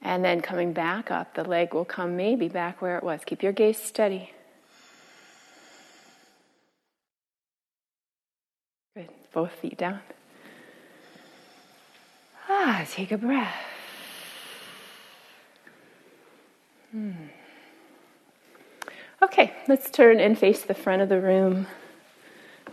And 0.00 0.24
then 0.24 0.42
coming 0.42 0.72
back 0.72 1.10
up, 1.10 1.34
the 1.34 1.42
leg 1.42 1.74
will 1.74 1.84
come 1.84 2.16
maybe 2.16 2.46
back 2.46 2.80
where 2.80 2.96
it 2.96 3.02
was. 3.02 3.22
Keep 3.26 3.42
your 3.42 3.50
gaze 3.50 3.76
steady. 3.76 4.30
Good. 8.94 9.08
Both 9.32 9.54
feet 9.54 9.76
down. 9.76 9.98
Ah, 12.48 12.86
take 12.88 13.10
a 13.10 13.18
breath. 13.18 13.75
Hmm. 16.96 17.10
Okay, 19.20 19.52
let's 19.68 19.90
turn 19.90 20.18
and 20.18 20.38
face 20.38 20.62
the 20.62 20.72
front 20.72 21.02
of 21.02 21.10
the 21.10 21.20
room. 21.20 21.66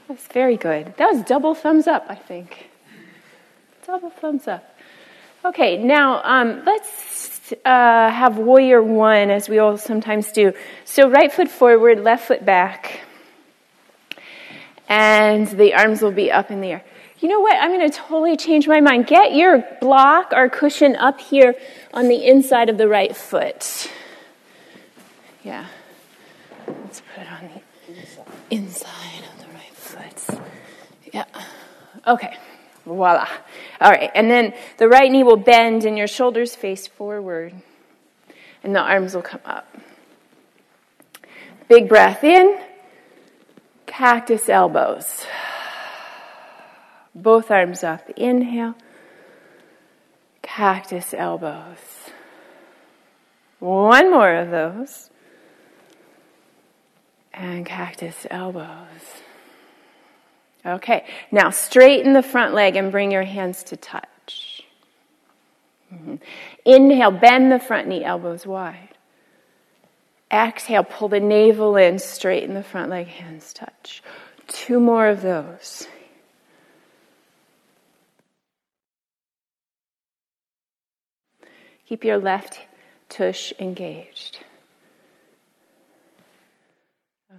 That's 0.07 0.25
very 0.27 0.55
good. 0.55 0.93
That 0.95 1.11
was 1.11 1.23
double 1.23 1.53
thumbs 1.53 1.87
up, 1.87 2.05
I 2.07 2.15
think. 2.15 2.69
Double 3.85 4.11
thumbs 4.11 4.47
up. 4.47 4.63
Okay, 5.43 5.75
now 5.75 6.21
um, 6.23 6.63
let's 6.65 7.51
uh, 7.65 8.09
have 8.09 8.37
warrior 8.37 8.81
one 8.81 9.29
as 9.29 9.49
we 9.49 9.59
all 9.59 9.77
sometimes 9.77 10.31
do. 10.31 10.53
So, 10.85 11.09
right 11.09 11.29
foot 11.29 11.49
forward, 11.49 11.99
left 11.99 12.29
foot 12.29 12.45
back, 12.45 13.01
and 14.87 15.49
the 15.49 15.73
arms 15.73 16.01
will 16.01 16.13
be 16.13 16.31
up 16.31 16.49
in 16.49 16.61
the 16.61 16.69
air. 16.69 16.83
You 17.19 17.27
know 17.27 17.41
what? 17.41 17.61
I'm 17.61 17.77
going 17.77 17.91
to 17.91 17.97
totally 17.97 18.37
change 18.37 18.69
my 18.69 18.79
mind. 18.79 19.05
Get 19.05 19.35
your 19.35 19.65
block 19.81 20.31
or 20.33 20.47
cushion 20.47 20.95
up 20.95 21.19
here 21.19 21.55
on 21.93 22.07
the 22.07 22.25
inside 22.25 22.69
of 22.69 22.77
the 22.77 22.87
right 22.87 23.13
foot. 23.13 23.89
Yeah. 25.43 25.67
Let's 26.67 27.01
put 27.01 27.23
it 27.23 27.31
on 27.31 27.49
the 27.53 27.61
Inside 28.49 29.23
of 29.33 29.45
the 29.45 29.53
right 29.53 29.75
foot. 29.75 30.39
Yeah. 31.11 31.25
Okay. 32.07 32.37
Voila. 32.85 33.27
All 33.81 33.91
right. 33.91 34.11
And 34.15 34.29
then 34.29 34.53
the 34.77 34.87
right 34.87 35.11
knee 35.11 35.23
will 35.23 35.37
bend 35.37 35.83
and 35.85 35.97
your 35.97 36.07
shoulders 36.07 36.55
face 36.55 36.87
forward. 36.87 37.53
And 38.63 38.73
the 38.75 38.79
arms 38.79 39.13
will 39.13 39.21
come 39.21 39.41
up. 39.45 39.67
Big 41.67 41.89
breath 41.89 42.23
in. 42.23 42.59
Cactus 43.85 44.47
elbows. 44.47 45.25
Both 47.13 47.51
arms 47.51 47.83
up. 47.83 48.09
Inhale. 48.11 48.75
Cactus 50.41 51.13
elbows. 51.13 51.77
One 53.59 54.09
more 54.09 54.33
of 54.33 54.51
those. 54.51 55.09
And 57.33 57.65
cactus 57.65 58.27
elbows. 58.29 59.23
Okay, 60.65 61.05
now 61.31 61.49
straighten 61.49 62.13
the 62.13 62.21
front 62.23 62.53
leg 62.53 62.75
and 62.75 62.91
bring 62.91 63.11
your 63.11 63.23
hands 63.23 63.63
to 63.63 63.77
touch. 63.77 64.63
Mm-hmm. 65.93 66.15
Inhale, 66.65 67.11
bend 67.11 67.51
the 67.51 67.59
front 67.59 67.87
knee, 67.87 68.03
elbows 68.03 68.47
wide. 68.47 68.89
Exhale, 70.31 70.83
pull 70.83 71.09
the 71.09 71.19
navel 71.19 71.75
in, 71.75 71.99
straighten 71.99 72.55
the 72.55 72.63
front 72.63 72.89
leg, 72.89 73.07
hands 73.07 73.53
touch. 73.53 74.01
Two 74.47 74.79
more 74.79 75.07
of 75.07 75.21
those. 75.21 75.87
Keep 81.87 82.05
your 82.05 82.17
left 82.17 82.61
tush 83.09 83.53
engaged. 83.59 84.39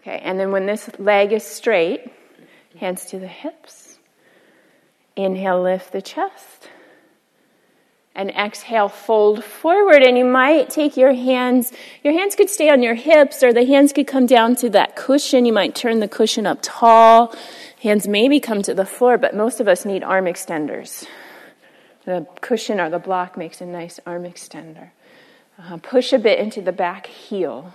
Okay, 0.05 0.21
and 0.23 0.39
then 0.39 0.53
when 0.53 0.67
this 0.67 0.91
leg 0.99 1.33
is 1.33 1.43
straight, 1.43 2.13
Hands 2.81 3.05
to 3.07 3.19
the 3.19 3.29
hips. 3.29 3.99
Inhale, 5.17 5.63
lift 5.63 5.93
the 5.93 6.03
chest. 6.03 6.69
And 8.17 8.31
exhale, 8.31 8.89
fold 8.89 9.45
forward. 9.45 10.03
And 10.03 10.19
you 10.19 10.25
might 10.25 10.71
take 10.71 10.97
your 10.97 11.13
hands, 11.13 11.73
your 12.03 12.13
hands 12.13 12.35
could 12.35 12.51
stay 12.51 12.69
on 12.69 12.83
your 12.83 12.95
hips, 12.95 13.43
or 13.43 13.53
the 13.53 13.65
hands 13.65 13.93
could 13.93 14.07
come 14.07 14.27
down 14.27 14.57
to 14.57 14.71
that 14.71 14.97
cushion. 14.97 15.47
You 15.47 15.53
might 15.53 15.75
turn 15.75 16.01
the 16.01 16.09
cushion 16.09 16.47
up 16.47 16.59
tall. 16.63 17.35
Hands 17.83 18.07
maybe 18.09 18.41
come 18.41 18.63
to 18.63 18.75
the 18.75 18.87
floor, 18.87 19.19
but 19.19 19.37
most 19.37 19.61
of 19.61 19.69
us 19.69 19.85
need 19.85 20.03
arm 20.03 20.25
extenders. 20.25 21.07
The 22.05 22.27
cushion 22.41 22.81
or 22.81 22.91
the 22.91 22.99
block 22.99 23.37
makes 23.37 23.61
a 23.61 23.67
nice 23.67 24.01
arm 24.05 24.25
extender. 24.25 24.91
Uh, 25.59 25.79
push 25.79 26.13
a 26.13 26.19
bit 26.19 26.41
into 26.41 26.61
the 26.61 26.73
back 26.73 27.07
heel. 27.07 27.75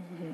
Mm-hmm. 0.00 0.32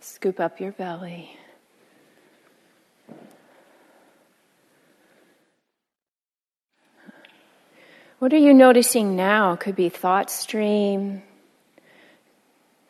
Scoop 0.00 0.40
up 0.40 0.58
your 0.58 0.72
belly. 0.72 1.36
What 8.18 8.32
are 8.32 8.38
you 8.38 8.54
noticing 8.54 9.16
now? 9.16 9.56
Could 9.56 9.74
be 9.74 9.88
thought 9.88 10.30
stream, 10.30 11.22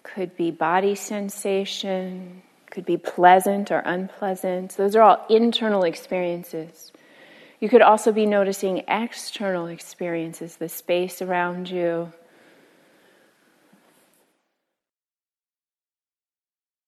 could 0.03 0.36
be 0.36 0.50
body 0.50 0.94
sensation, 0.94 2.42
could 2.70 2.84
be 2.84 2.98
pleasant 2.98 3.70
or 3.70 3.78
unpleasant. 3.78 4.76
Those 4.76 4.94
are 4.94 5.03
all 5.03 5.26
internal 5.30 5.84
experiences. 5.84 6.92
You 7.62 7.68
could 7.68 7.80
also 7.80 8.10
be 8.10 8.26
noticing 8.26 8.82
external 8.88 9.68
experiences, 9.68 10.56
the 10.56 10.68
space 10.68 11.22
around 11.22 11.70
you, 11.70 12.12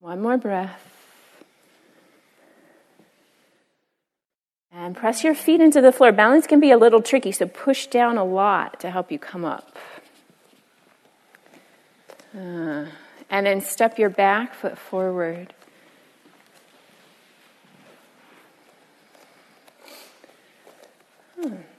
One 0.05 0.21
more 0.21 0.37
breath. 0.37 0.83
And 4.71 4.95
press 4.95 5.25
your 5.25 5.35
feet 5.35 5.63
into 5.63 5.81
the 5.81 5.93
floor. 5.93 6.13
Balance 6.13 6.47
can 6.47 6.61
be 6.61 6.71
a 6.71 6.77
little 6.77 7.01
tricky, 7.01 7.33
so 7.33 7.47
push 7.47 7.87
down 7.87 8.19
a 8.19 8.25
lot 8.25 8.79
to 8.81 8.91
help 8.91 9.11
you 9.11 9.19
come 9.19 9.47
up. 9.47 9.79
Uh, 12.37 12.85
and 13.31 13.47
then 13.47 13.63
step 13.63 13.99
your 13.99 14.11
back 14.11 14.53
foot 14.53 14.77
forward. 14.77 15.55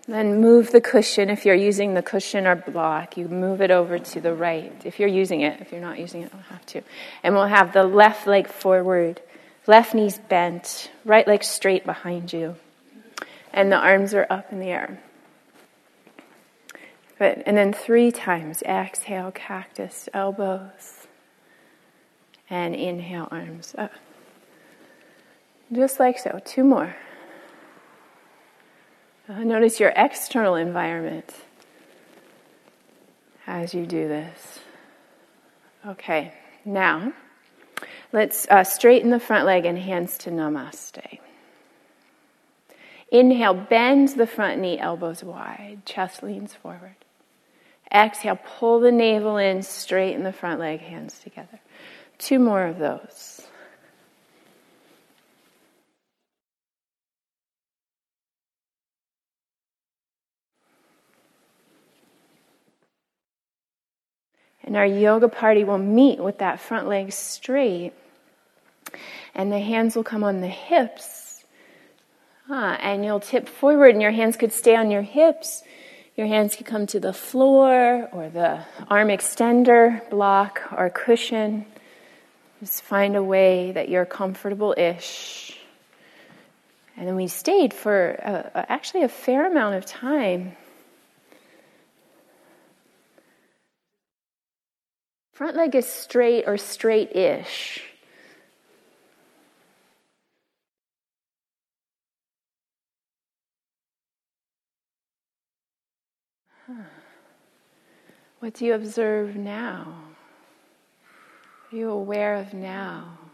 Then 0.07 0.39
move 0.39 0.71
the 0.71 0.81
cushion. 0.81 1.29
If 1.29 1.45
you're 1.45 1.55
using 1.55 1.95
the 1.95 2.03
cushion 2.03 2.45
or 2.45 2.55
block, 2.55 3.17
you 3.17 3.27
move 3.27 3.61
it 3.61 3.71
over 3.71 3.97
to 3.97 4.21
the 4.21 4.33
right. 4.33 4.71
If 4.85 4.99
you're 4.99 5.09
using 5.09 5.41
it, 5.41 5.59
if 5.61 5.71
you're 5.71 5.81
not 5.81 5.97
using 5.97 6.21
it, 6.21 6.31
don't 6.31 6.41
have 6.43 6.65
to. 6.67 6.81
And 7.23 7.33
we'll 7.33 7.47
have 7.47 7.73
the 7.73 7.83
left 7.83 8.27
leg 8.27 8.47
forward, 8.47 9.21
left 9.65 9.95
knees 9.95 10.19
bent, 10.19 10.91
right 11.05 11.27
leg 11.27 11.43
straight 11.43 11.85
behind 11.85 12.31
you. 12.31 12.55
And 13.51 13.71
the 13.71 13.77
arms 13.77 14.13
are 14.13 14.27
up 14.29 14.51
in 14.51 14.59
the 14.59 14.67
air. 14.67 14.99
Good. 17.17 17.43
And 17.45 17.57
then 17.57 17.73
three 17.73 18.11
times 18.11 18.61
exhale, 18.63 19.31
cactus, 19.31 20.09
elbows. 20.13 21.07
And 22.49 22.75
inhale, 22.75 23.27
arms 23.31 23.73
up. 23.77 23.91
Just 25.71 25.99
like 25.99 26.19
so. 26.19 26.39
Two 26.45 26.63
more. 26.63 26.95
Uh, 29.27 29.43
notice 29.43 29.79
your 29.79 29.91
external 29.95 30.53
environment 30.53 31.33
as 33.47 33.73
you 33.73 33.85
do 33.87 34.07
this. 34.07 34.59
Okay, 35.87 36.31
now 36.63 37.11
let's 38.13 38.47
uh, 38.51 38.63
straighten 38.63 39.09
the 39.09 39.19
front 39.19 39.45
leg 39.45 39.65
and 39.65 39.79
hands 39.79 40.19
to 40.19 40.29
namaste. 40.29 41.19
Inhale, 43.11 43.53
bend 43.55 44.09
the 44.09 44.27
front 44.27 44.61
knee, 44.61 44.77
elbows 44.77 45.23
wide, 45.23 45.81
chest 45.85 46.21
leans 46.21 46.53
forward. 46.53 46.95
Exhale, 47.91 48.37
pull 48.59 48.79
the 48.79 48.91
navel 48.91 49.37
in, 49.37 49.63
straighten 49.63 50.23
the 50.23 50.33
front 50.33 50.59
leg, 50.59 50.81
hands 50.81 51.19
together. 51.19 51.59
Two 52.17 52.39
more 52.39 52.63
of 52.65 52.77
those. 52.77 53.41
And 64.65 64.75
our 64.75 64.85
yoga 64.85 65.29
party 65.29 65.63
will 65.63 65.77
meet 65.77 66.19
with 66.19 66.39
that 66.39 66.59
front 66.59 66.87
leg 66.87 67.13
straight. 67.13 67.93
And 69.33 69.51
the 69.51 69.59
hands 69.59 69.95
will 69.95 70.03
come 70.03 70.23
on 70.23 70.41
the 70.41 70.47
hips. 70.47 71.45
Ah, 72.49 72.77
and 72.81 73.05
you'll 73.05 73.19
tip 73.19 73.47
forward, 73.47 73.93
and 73.93 74.01
your 74.01 74.11
hands 74.11 74.37
could 74.37 74.51
stay 74.51 74.75
on 74.75 74.91
your 74.91 75.03
hips. 75.03 75.63
Your 76.17 76.27
hands 76.27 76.55
could 76.55 76.65
come 76.65 76.87
to 76.87 76.99
the 76.99 77.13
floor 77.13 78.09
or 78.11 78.29
the 78.29 78.59
arm 78.89 79.09
extender 79.09 80.07
block 80.09 80.61
or 80.75 80.89
cushion. 80.89 81.65
Just 82.59 82.81
find 82.83 83.15
a 83.15 83.23
way 83.23 83.71
that 83.71 83.89
you're 83.89 84.05
comfortable 84.05 84.73
ish. 84.77 85.59
And 86.97 87.07
then 87.07 87.15
we 87.15 87.27
stayed 87.27 87.73
for 87.73 88.11
a, 88.11 88.65
actually 88.69 89.03
a 89.03 89.09
fair 89.09 89.45
amount 89.45 89.75
of 89.75 89.85
time. 89.85 90.55
Front 95.35 95.57
leg 95.57 95.75
is 95.75 95.85
straight 95.85 96.45
or 96.47 96.57
straight 96.57 97.13
ish. 97.13 97.83
What 108.39 108.53
do 108.53 108.65
you 108.65 108.73
observe 108.75 109.35
now? 109.35 109.93
Are 111.69 111.75
you 111.75 111.89
aware 111.89 112.35
of 112.35 112.53
now? 112.53 113.24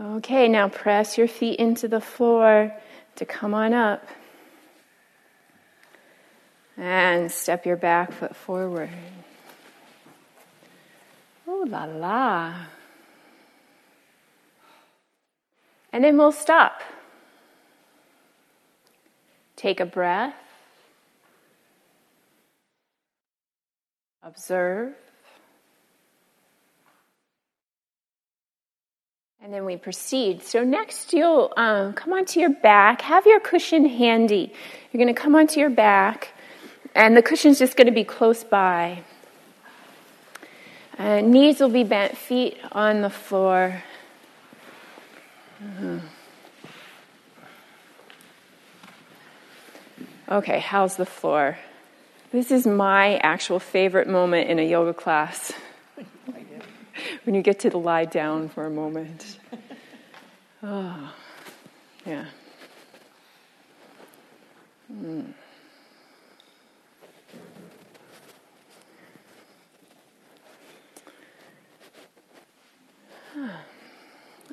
Okay, 0.00 0.48
now 0.48 0.66
press 0.70 1.18
your 1.18 1.28
feet 1.28 1.58
into 1.58 1.86
the 1.86 2.00
floor 2.00 2.74
to 3.16 3.26
come 3.26 3.52
on 3.52 3.74
up. 3.74 4.02
And 6.78 7.30
step 7.30 7.66
your 7.66 7.76
back 7.76 8.10
foot 8.12 8.34
forward. 8.34 8.88
Ooh 11.46 11.66
la 11.66 11.84
la. 11.84 12.54
And 15.92 16.02
then 16.02 16.16
we'll 16.16 16.32
stop. 16.32 16.80
Take 19.56 19.80
a 19.80 19.86
breath. 19.86 20.34
Observe. 24.22 24.94
And 29.42 29.54
then 29.54 29.64
we 29.64 29.76
proceed. 29.78 30.42
So 30.42 30.62
next, 30.64 31.14
you'll 31.14 31.50
um, 31.56 31.94
come 31.94 32.12
onto 32.12 32.40
your 32.40 32.50
back. 32.50 33.00
Have 33.00 33.24
your 33.24 33.40
cushion 33.40 33.86
handy. 33.86 34.52
You're 34.92 35.02
going 35.02 35.14
to 35.14 35.18
come 35.18 35.34
onto 35.34 35.60
your 35.60 35.70
back, 35.70 36.34
and 36.94 37.16
the 37.16 37.22
cushion's 37.22 37.58
just 37.58 37.74
going 37.74 37.86
to 37.86 37.92
be 37.92 38.04
close 38.04 38.44
by. 38.44 39.02
Uh, 40.98 41.22
knees 41.22 41.58
will 41.58 41.70
be 41.70 41.84
bent, 41.84 42.18
feet 42.18 42.58
on 42.72 43.00
the 43.00 43.08
floor. 43.08 43.82
Uh-huh. 45.64 46.00
Okay, 50.28 50.58
how's 50.58 50.96
the 50.96 51.06
floor? 51.06 51.56
This 52.30 52.50
is 52.50 52.66
my 52.66 53.16
actual 53.16 53.58
favorite 53.58 54.06
moment 54.06 54.50
in 54.50 54.58
a 54.58 54.68
yoga 54.68 54.92
class 54.92 55.52
when 57.24 57.34
you 57.34 57.42
get 57.42 57.60
to 57.60 57.76
lie 57.76 58.04
down 58.04 58.48
for 58.48 58.66
a 58.66 58.70
moment. 58.70 59.38
Oh, 60.62 61.14
yeah. 62.04 62.26
Mm. 64.92 65.32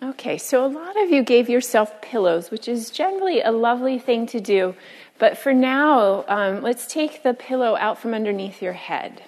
Okay, 0.04 0.38
so 0.38 0.64
a 0.64 0.68
lot 0.68 1.02
of 1.02 1.10
you 1.10 1.24
gave 1.24 1.50
yourself 1.50 2.02
pillows, 2.02 2.52
which 2.52 2.68
is 2.68 2.92
generally 2.92 3.42
a 3.42 3.52
lovely 3.52 3.98
thing 3.98 4.28
to 4.28 4.40
do. 4.40 4.76
But 5.18 5.38
for 5.38 5.54
now, 5.54 6.24
um, 6.28 6.62
let's 6.62 6.86
take 6.86 7.24
the 7.24 7.34
pillow 7.34 7.76
out 7.76 8.00
from 8.00 8.14
underneath 8.14 8.62
your 8.62 8.74
head. 8.74 9.24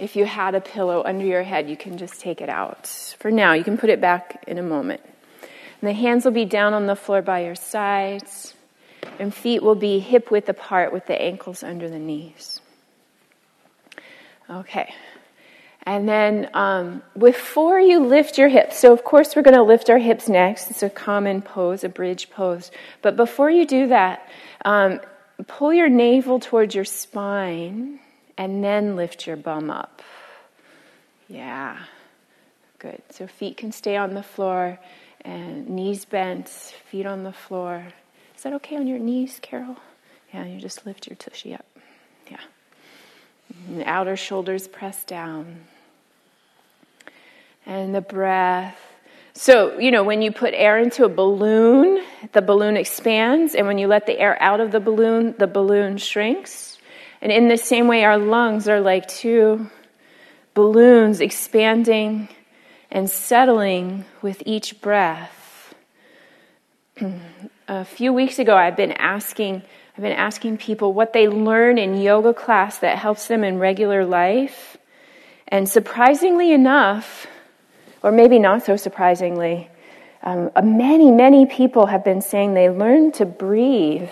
If 0.00 0.16
you 0.16 0.24
had 0.24 0.54
a 0.54 0.62
pillow 0.62 1.02
under 1.04 1.26
your 1.26 1.42
head, 1.42 1.68
you 1.68 1.76
can 1.76 1.98
just 1.98 2.22
take 2.22 2.40
it 2.40 2.48
out. 2.48 2.86
For 3.18 3.30
now, 3.30 3.52
you 3.52 3.62
can 3.62 3.76
put 3.76 3.90
it 3.90 4.00
back 4.00 4.42
in 4.46 4.56
a 4.56 4.62
moment. 4.62 5.02
And 5.42 5.88
the 5.88 5.92
hands 5.92 6.24
will 6.24 6.32
be 6.32 6.46
down 6.46 6.72
on 6.72 6.86
the 6.86 6.96
floor 6.96 7.20
by 7.20 7.44
your 7.44 7.54
sides, 7.54 8.54
and 9.18 9.34
feet 9.34 9.62
will 9.62 9.74
be 9.74 9.98
hip 9.98 10.30
width 10.30 10.48
apart 10.48 10.90
with 10.90 11.06
the 11.06 11.20
ankles 11.20 11.62
under 11.62 11.90
the 11.90 11.98
knees. 11.98 12.62
Okay. 14.48 14.94
And 15.82 16.08
then 16.08 16.48
um, 16.54 17.02
before 17.18 17.78
you 17.78 18.00
lift 18.00 18.38
your 18.38 18.48
hips, 18.48 18.78
so 18.78 18.94
of 18.94 19.04
course 19.04 19.36
we're 19.36 19.42
going 19.42 19.54
to 19.54 19.62
lift 19.62 19.90
our 19.90 19.98
hips 19.98 20.30
next. 20.30 20.70
It's 20.70 20.82
a 20.82 20.88
common 20.88 21.42
pose, 21.42 21.84
a 21.84 21.90
bridge 21.90 22.30
pose. 22.30 22.70
But 23.02 23.16
before 23.16 23.50
you 23.50 23.66
do 23.66 23.88
that, 23.88 24.26
um, 24.64 25.00
pull 25.46 25.74
your 25.74 25.90
navel 25.90 26.40
towards 26.40 26.74
your 26.74 26.86
spine 26.86 28.00
and 28.40 28.64
then 28.64 28.96
lift 28.96 29.26
your 29.26 29.36
bum 29.36 29.70
up. 29.70 30.00
Yeah, 31.28 31.76
good. 32.78 33.02
So 33.10 33.26
feet 33.26 33.58
can 33.58 33.70
stay 33.70 33.98
on 33.98 34.14
the 34.14 34.22
floor 34.22 34.78
and 35.20 35.68
knees 35.68 36.06
bent, 36.06 36.48
feet 36.48 37.04
on 37.04 37.22
the 37.22 37.34
floor. 37.34 37.88
Is 38.34 38.42
that 38.42 38.54
okay 38.54 38.76
on 38.76 38.86
your 38.86 38.98
knees, 38.98 39.38
Carol? 39.42 39.76
Yeah, 40.32 40.46
you 40.46 40.58
just 40.58 40.86
lift 40.86 41.06
your 41.06 41.16
tushy 41.16 41.52
up. 41.52 41.66
Yeah. 42.30 42.40
And 43.68 43.82
outer 43.84 44.16
shoulders 44.16 44.66
press 44.66 45.04
down. 45.04 45.60
And 47.66 47.94
the 47.94 48.00
breath. 48.00 48.80
So, 49.34 49.78
you 49.78 49.90
know, 49.90 50.02
when 50.02 50.22
you 50.22 50.32
put 50.32 50.54
air 50.54 50.78
into 50.78 51.04
a 51.04 51.10
balloon, 51.10 52.02
the 52.32 52.40
balloon 52.40 52.78
expands, 52.78 53.54
and 53.54 53.66
when 53.66 53.76
you 53.76 53.86
let 53.86 54.06
the 54.06 54.18
air 54.18 54.42
out 54.42 54.60
of 54.60 54.72
the 54.72 54.80
balloon, 54.80 55.34
the 55.36 55.46
balloon 55.46 55.98
shrinks. 55.98 56.69
And 57.22 57.30
in 57.30 57.48
the 57.48 57.56
same 57.56 57.86
way, 57.86 58.04
our 58.04 58.18
lungs 58.18 58.68
are 58.68 58.80
like 58.80 59.06
two 59.06 59.68
balloons 60.54 61.20
expanding 61.20 62.28
and 62.90 63.08
settling 63.08 64.04
with 64.22 64.42
each 64.46 64.80
breath. 64.80 65.74
A 67.68 67.84
few 67.84 68.12
weeks 68.12 68.40
ago, 68.40 68.56
I've 68.56 68.76
been 68.76 68.92
asking, 68.92 69.62
I've 69.96 70.02
been 70.02 70.12
asking 70.12 70.58
people 70.58 70.92
what 70.92 71.12
they 71.12 71.28
learn 71.28 71.78
in 71.78 72.00
yoga 72.00 72.34
class 72.34 72.78
that 72.78 72.98
helps 72.98 73.28
them 73.28 73.44
in 73.44 73.60
regular 73.60 74.04
life. 74.04 74.76
And 75.46 75.68
surprisingly 75.68 76.52
enough, 76.52 77.28
or 78.02 78.10
maybe 78.10 78.40
not 78.40 78.64
so 78.64 78.76
surprisingly, 78.76 79.68
um, 80.22 80.50
many, 80.64 81.12
many 81.12 81.46
people 81.46 81.86
have 81.86 82.04
been 82.04 82.22
saying 82.22 82.54
they 82.54 82.70
learn 82.70 83.12
to 83.12 83.24
breathe 83.24 84.10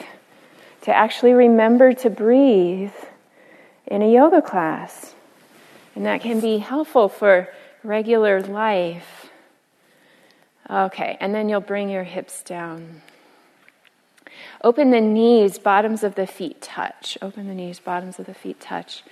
to 0.82 0.94
actually 0.94 1.32
remember 1.32 1.92
to 1.92 2.10
breathe 2.10 2.92
in 3.86 4.02
a 4.02 4.12
yoga 4.12 4.42
class. 4.42 5.14
And 5.94 6.06
that 6.06 6.20
can 6.20 6.40
be 6.40 6.58
helpful 6.58 7.08
for 7.08 7.48
regular 7.82 8.40
life. 8.40 9.30
Okay, 10.70 11.16
and 11.20 11.34
then 11.34 11.48
you'll 11.48 11.60
bring 11.60 11.88
your 11.88 12.04
hips 12.04 12.42
down. 12.42 13.02
Open 14.62 14.90
the 14.90 15.00
knees, 15.00 15.58
bottoms 15.58 16.02
of 16.02 16.14
the 16.14 16.26
feet 16.26 16.60
touch. 16.60 17.16
Open 17.22 17.48
the 17.48 17.54
knees, 17.54 17.78
bottoms 17.78 18.18
of 18.18 18.26
the 18.26 18.34
feet 18.34 18.60
touch. 18.60 19.02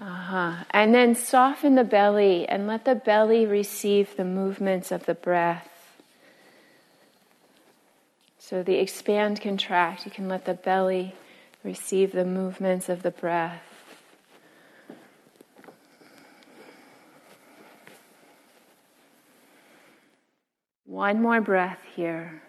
Uh-huh. 0.00 0.64
And 0.70 0.94
then 0.94 1.14
soften 1.14 1.74
the 1.74 1.84
belly 1.84 2.46
and 2.48 2.66
let 2.66 2.84
the 2.84 2.94
belly 2.94 3.46
receive 3.46 4.16
the 4.16 4.24
movements 4.24 4.90
of 4.92 5.06
the 5.06 5.14
breath. 5.14 5.68
So 8.48 8.62
the 8.62 8.76
expand, 8.76 9.40
contract, 9.40 10.04
you 10.04 10.12
can 10.12 10.28
let 10.28 10.44
the 10.44 10.54
belly 10.54 11.16
receive 11.64 12.12
the 12.12 12.24
movements 12.24 12.88
of 12.88 13.02
the 13.02 13.10
breath. 13.10 13.60
One 20.84 21.20
more 21.20 21.40
breath 21.40 21.80
here. 21.96 22.40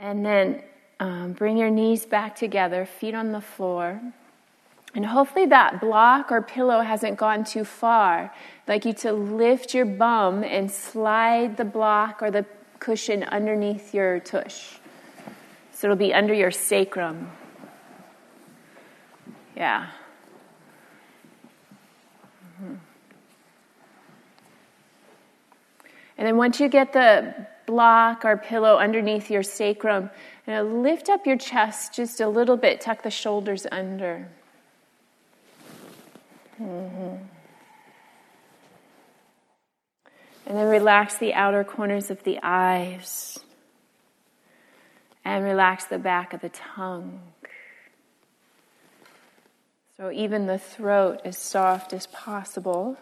And 0.00 0.26
then 0.26 0.64
um, 0.98 1.34
bring 1.34 1.56
your 1.56 1.70
knees 1.70 2.04
back 2.04 2.34
together, 2.34 2.84
feet 2.84 3.14
on 3.14 3.30
the 3.30 3.40
floor. 3.40 4.00
And 4.94 5.04
hopefully 5.06 5.46
that 5.46 5.80
block 5.80 6.30
or 6.30 6.40
pillow 6.40 6.80
hasn't 6.80 7.18
gone 7.18 7.44
too 7.44 7.64
far. 7.64 8.32
I'd 8.66 8.68
like 8.68 8.84
you 8.84 8.92
to 8.94 9.12
lift 9.12 9.74
your 9.74 9.84
bum 9.84 10.44
and 10.44 10.70
slide 10.70 11.56
the 11.56 11.64
block 11.64 12.22
or 12.22 12.30
the 12.30 12.46
cushion 12.78 13.24
underneath 13.24 13.92
your 13.92 14.20
tush. 14.20 14.78
So 15.72 15.88
it'll 15.88 15.96
be 15.96 16.14
under 16.14 16.32
your 16.32 16.52
sacrum. 16.52 17.30
Yeah. 19.56 19.90
Mm-hmm. 22.62 22.74
And 26.16 26.26
then 26.26 26.36
once 26.36 26.60
you 26.60 26.68
get 26.68 26.92
the 26.92 27.34
block 27.66 28.24
or 28.24 28.36
pillow 28.36 28.76
underneath 28.76 29.28
your 29.28 29.42
sacrum, 29.42 30.10
you 30.46 30.52
know, 30.52 30.62
lift 30.62 31.08
up 31.08 31.26
your 31.26 31.36
chest 31.36 31.94
just 31.94 32.20
a 32.20 32.28
little 32.28 32.56
bit, 32.56 32.80
tuck 32.80 33.02
the 33.02 33.10
shoulders 33.10 33.66
under. 33.72 34.28
Mm-hmm. 36.60 37.16
And 40.46 40.58
then 40.58 40.68
relax 40.68 41.16
the 41.18 41.34
outer 41.34 41.64
corners 41.64 42.10
of 42.10 42.22
the 42.24 42.38
eyes. 42.42 43.38
And 45.24 45.44
relax 45.44 45.84
the 45.86 45.98
back 45.98 46.34
of 46.34 46.40
the 46.40 46.50
tongue. 46.50 47.20
So 49.96 50.10
even 50.10 50.46
the 50.46 50.58
throat 50.58 51.20
as 51.24 51.38
soft 51.38 51.92
as 51.92 52.06
possible. 52.08 52.98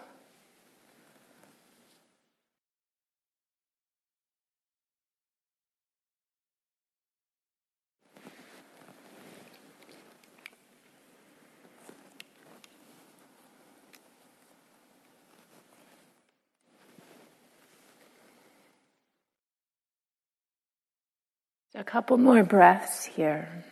A 21.75 21.83
couple 21.83 22.19
more 22.19 22.45
breaths 22.45 23.05
here. 23.05 23.65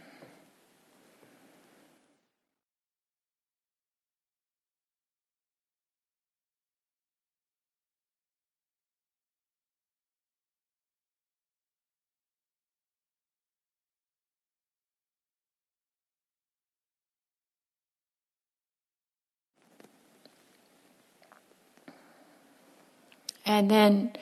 And 23.44 23.70
then 23.70 24.12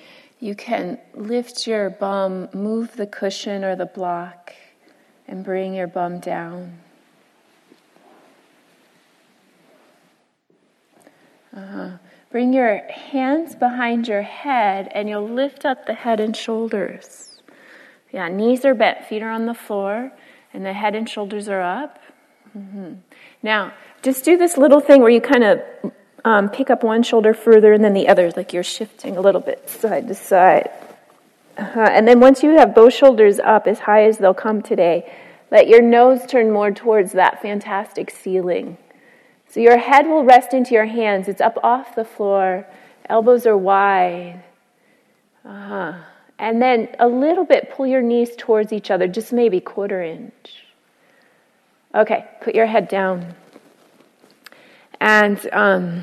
you 0.41 0.55
can 0.55 0.99
lift 1.14 1.66
your 1.66 1.91
bum, 1.91 2.49
move 2.53 2.97
the 2.97 3.07
cushion 3.07 3.64
or 3.64 3.74
the 3.74 3.86
block, 3.86 4.55
and 5.26 5.45
bring 5.45 5.74
your 5.74 5.86
bum 5.86 6.20
down. 6.20 6.78
Uh-huh. 11.57 11.91
Bring 12.30 12.53
your 12.53 12.82
hands 12.89 13.55
behind 13.55 14.07
your 14.07 14.22
head 14.22 14.91
and 14.95 15.09
you'll 15.09 15.28
lift 15.28 15.64
up 15.64 15.86
the 15.86 15.95
head 15.95 16.20
and 16.20 16.36
shoulders. 16.36 17.41
Yeah, 18.12 18.28
knees 18.28 18.64
are 18.64 18.74
bent, 18.74 19.07
feet 19.07 19.22
are 19.22 19.30
on 19.30 19.47
the 19.47 19.55
floor, 19.55 20.12
and 20.53 20.64
the 20.64 20.72
head 20.72 20.95
and 20.95 21.09
shoulders 21.09 21.49
are 21.49 21.61
up. 21.61 21.99
Mm-hmm. 22.57 22.95
Now, 23.43 23.72
just 24.03 24.24
do 24.24 24.36
this 24.36 24.57
little 24.57 24.80
thing 24.80 25.01
where 25.01 25.11
you 25.11 25.20
kind 25.20 25.45
of 25.45 25.61
um, 26.28 26.50
pick 26.50 26.68
up 26.68 26.82
one 26.82 27.02
shoulder 27.02 27.32
further 27.32 27.72
and 27.72 27.82
then 27.82 27.94
the 27.94 28.06
other, 28.06 28.30
like 28.36 28.52
you're 28.52 28.62
shifting 28.62 29.16
a 29.16 29.20
little 29.22 29.40
bit 29.40 29.66
side 29.66 30.06
to 30.08 30.14
side. 30.14 30.70
Uh-huh. 31.56 31.88
And 31.90 32.06
then 32.06 32.20
once 32.20 32.42
you 32.42 32.50
have 32.58 32.74
both 32.74 32.92
shoulders 32.92 33.38
up 33.38 33.66
as 33.66 33.78
high 33.78 34.04
as 34.04 34.18
they'll 34.18 34.34
come 34.34 34.60
today, 34.60 35.10
let 35.50 35.68
your 35.68 35.80
nose 35.80 36.26
turn 36.26 36.50
more 36.50 36.70
towards 36.70 37.12
that 37.12 37.40
fantastic 37.40 38.10
ceiling. 38.10 38.76
So 39.48 39.60
your 39.60 39.78
head 39.78 40.06
will 40.06 40.22
rest 40.22 40.52
into 40.52 40.74
your 40.74 40.84
hands. 40.84 41.28
It's 41.28 41.40
up 41.40 41.56
off 41.62 41.94
the 41.94 42.04
floor. 42.04 42.66
Elbows 43.06 43.46
are 43.46 43.56
wide. 43.56 44.44
Uh-huh. 45.46 45.94
And 46.38 46.60
then 46.60 46.94
a 46.98 47.08
little 47.08 47.46
bit 47.46 47.72
pull 47.74 47.86
your 47.86 48.02
knees 48.02 48.36
towards 48.36 48.70
each 48.70 48.90
other, 48.90 49.08
just 49.08 49.32
maybe 49.32 49.60
quarter 49.60 50.02
inch. 50.02 50.66
Okay, 51.94 52.26
put 52.42 52.54
your 52.54 52.66
head 52.66 52.86
down. 52.88 53.34
And 55.00 55.48
um, 55.52 56.02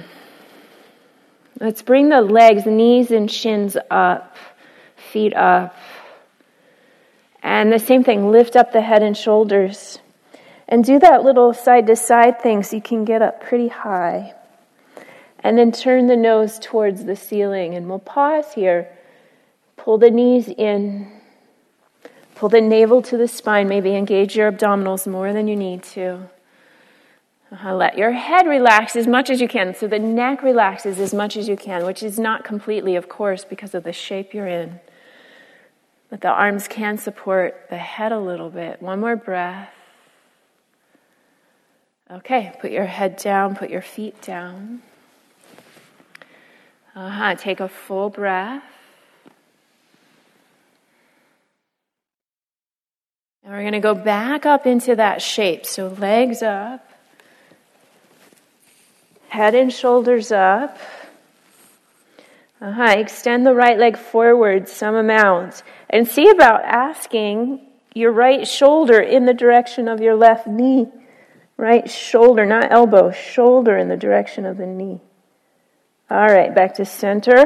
let's 1.60 1.82
bring 1.82 2.10
the 2.10 2.22
legs, 2.22 2.66
knees 2.66 3.12
and 3.12 3.30
shins 3.30 3.78
up, 3.90 4.36
feet 4.96 5.36
up. 5.36 5.76
And 7.42 7.72
the 7.72 7.80
same 7.80 8.04
thing, 8.04 8.32
lift 8.32 8.56
up 8.56 8.72
the 8.72 8.82
head 8.82 9.04
and 9.04 9.16
shoulders. 9.16 10.00
And 10.68 10.84
do 10.84 10.98
that 11.00 11.24
little 11.24 11.54
side 11.54 11.86
to 11.88 11.96
side 11.96 12.42
thing 12.42 12.64
so 12.64 12.76
you 12.76 12.82
can 12.82 13.06
get 13.06 13.22
up 13.22 13.42
pretty 13.42 13.68
high. 13.68 14.34
And 15.40 15.58
then 15.58 15.72
turn 15.72 16.08
the 16.08 16.18
nose 16.18 16.58
towards 16.58 17.06
the 17.06 17.16
ceiling. 17.16 17.76
And 17.76 17.88
we'll 17.88 18.00
pause 18.00 18.54
here. 18.54 18.90
Pull 19.78 20.00
the 20.00 20.10
knees 20.10 20.48
in. 20.48 21.12
Pull 22.34 22.50
the 22.50 22.62
navel 22.62 23.04
to 23.04 23.16
the 23.16 23.28
spine. 23.28 23.68
Maybe 23.68 23.96
engage 23.96 24.36
your 24.36 24.52
abdominals 24.52 25.06
more 25.06 25.32
than 25.34 25.48
you 25.48 25.56
need 25.56 25.84
to. 25.84 26.30
Uh, 27.52 27.76
let 27.76 27.98
your 27.98 28.12
head 28.12 28.48
relax 28.48 28.96
as 28.96 29.08
much 29.08 29.30
as 29.30 29.40
you 29.40 29.48
can. 29.48 29.74
So 29.76 29.88
the 29.88 30.00
neck 30.00 30.42
relaxes 30.42 31.00
as 31.00 31.14
much 31.14 31.38
as 31.38 31.48
you 31.48 31.56
can, 31.56 31.86
which 31.86 32.04
is 32.04 32.20
not 32.20 32.44
completely, 32.44 32.96
of 32.96 33.08
course, 33.08 33.46
because 33.46 33.76
of 33.76 33.84
the 33.84 33.94
shape 33.94 34.34
you're 34.34 34.48
in. 34.48 34.80
But 36.10 36.22
the 36.22 36.30
arms 36.30 36.68
can 36.68 36.98
support 36.98 37.68
the 37.70 37.78
head 37.78 38.12
a 38.12 38.20
little 38.20 38.50
bit. 38.50 38.82
One 38.82 39.00
more 39.00 39.16
breath. 39.16 39.70
Okay, 42.10 42.56
put 42.62 42.72
your 42.72 42.86
head 42.86 43.18
down, 43.18 43.56
put 43.56 43.70
your 43.70 43.82
feet 43.82 44.22
down. 44.22 44.82
Uh-huh. 46.96 47.36
Take 47.36 47.60
a 47.60 47.68
full 47.68 48.10
breath. 48.10 48.64
And 53.44 53.54
we're 53.54 53.62
going 53.62 53.74
to 53.74 53.80
go 53.80 53.94
back 53.94 54.46
up 54.46 54.66
into 54.66 54.96
that 54.96 55.22
shape. 55.22 55.66
So 55.66 55.88
legs 55.88 56.42
up, 56.42 56.90
head 59.36 59.54
and 59.54 59.72
shoulders 59.72 60.32
up. 60.32 60.78
Uh-huh. 62.62 62.94
Extend 62.98 63.46
the 63.46 63.54
right 63.54 63.78
leg 63.78 63.98
forward 63.98 64.68
some 64.70 64.96
amount. 64.96 65.62
And 65.90 66.08
see 66.08 66.30
about 66.30 66.64
asking 66.64 67.60
your 67.94 68.12
right 68.12 68.48
shoulder 68.48 69.00
in 69.00 69.26
the 69.26 69.34
direction 69.34 69.88
of 69.88 70.02
your 70.02 70.16
left 70.16 70.48
knee. 70.48 70.88
Right 71.58 71.90
shoulder, 71.90 72.46
not 72.46 72.72
elbow, 72.72 73.12
shoulder 73.12 73.78
in 73.78 73.88
the 73.88 73.98
direction 73.98 74.46
of 74.46 74.58
the 74.58 74.66
knee. 74.66 75.02
All 76.10 76.28
right, 76.28 76.54
back 76.54 76.74
to 76.76 76.86
center. 76.86 77.46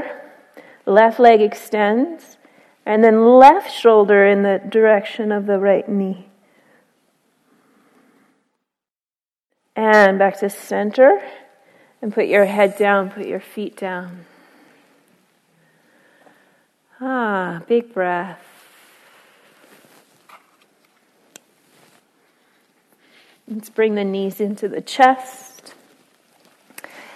Left 0.85 1.19
leg 1.19 1.41
extends. 1.41 2.37
And 2.85 3.03
then 3.03 3.25
left 3.25 3.71
shoulder 3.71 4.25
in 4.25 4.43
the 4.43 4.61
direction 4.67 5.31
of 5.31 5.45
the 5.45 5.59
right 5.59 5.87
knee. 5.87 6.29
And 9.75 10.17
back 10.17 10.39
to 10.39 10.49
center. 10.49 11.21
And 12.01 12.13
put 12.13 12.27
your 12.27 12.45
head 12.45 12.77
down, 12.77 13.09
put 13.11 13.25
your 13.25 13.39
feet 13.39 13.75
down. 13.77 14.25
Ah, 17.01 17.61
big 17.67 17.93
breath. 17.93 18.45
Let's 23.47 23.69
bring 23.69 23.95
the 23.95 24.03
knees 24.03 24.39
into 24.39 24.67
the 24.67 24.81
chest. 24.81 25.73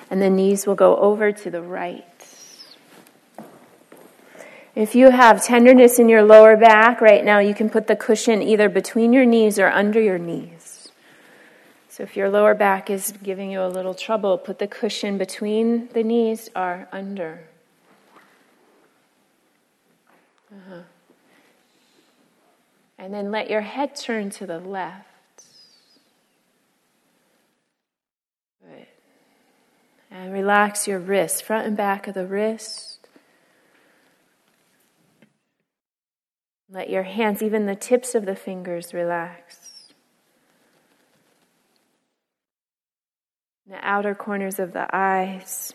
And 0.09 0.21
the 0.21 0.29
knees 0.29 0.65
will 0.65 0.75
go 0.75 0.97
over 0.97 1.31
to 1.31 1.49
the 1.51 1.61
right. 1.61 2.05
If 4.75 4.95
you 4.95 5.11
have 5.11 5.43
tenderness 5.43 5.99
in 5.99 6.09
your 6.09 6.23
lower 6.23 6.57
back 6.57 6.99
right 6.99 7.23
now, 7.23 7.37
you 7.37 7.53
can 7.53 7.69
put 7.69 7.85
the 7.85 7.95
cushion 7.95 8.41
either 8.41 8.69
between 8.69 9.13
your 9.13 9.25
knees 9.25 9.59
or 9.59 9.67
under 9.67 10.01
your 10.01 10.17
knees. 10.17 10.52
So 11.93 12.01
if 12.01 12.17
your 12.17 12.27
lower 12.27 12.55
back 12.55 12.89
is 12.89 13.13
giving 13.21 13.51
you 13.51 13.61
a 13.61 13.69
little 13.69 13.93
trouble, 13.93 14.39
put 14.39 14.57
the 14.57 14.65
cushion 14.65 15.19
between 15.19 15.89
the 15.89 16.03
knees 16.03 16.49
or 16.55 16.87
under. 16.91 17.43
Uh-huh. 20.51 20.81
And 22.97 23.13
then 23.13 23.29
let 23.29 23.47
your 23.47 23.61
head 23.61 23.95
turn 23.95 24.31
to 24.31 24.47
the 24.47 24.57
left. 24.57 25.05
And 30.09 30.33
relax 30.33 30.87
your 30.87 30.97
wrists, 30.97 31.41
front 31.41 31.67
and 31.67 31.77
back 31.77 32.07
of 32.07 32.15
the 32.15 32.25
wrist. 32.25 33.07
Let 36.71 36.89
your 36.89 37.03
hands, 37.03 37.43
even 37.43 37.67
the 37.67 37.75
tips 37.75 38.15
of 38.15 38.25
the 38.25 38.35
fingers, 38.35 38.95
relax. 38.95 39.62
The 43.67 43.77
outer 43.81 44.13
corners 44.13 44.59
of 44.59 44.73
the 44.73 44.87
eyes. 44.93 45.73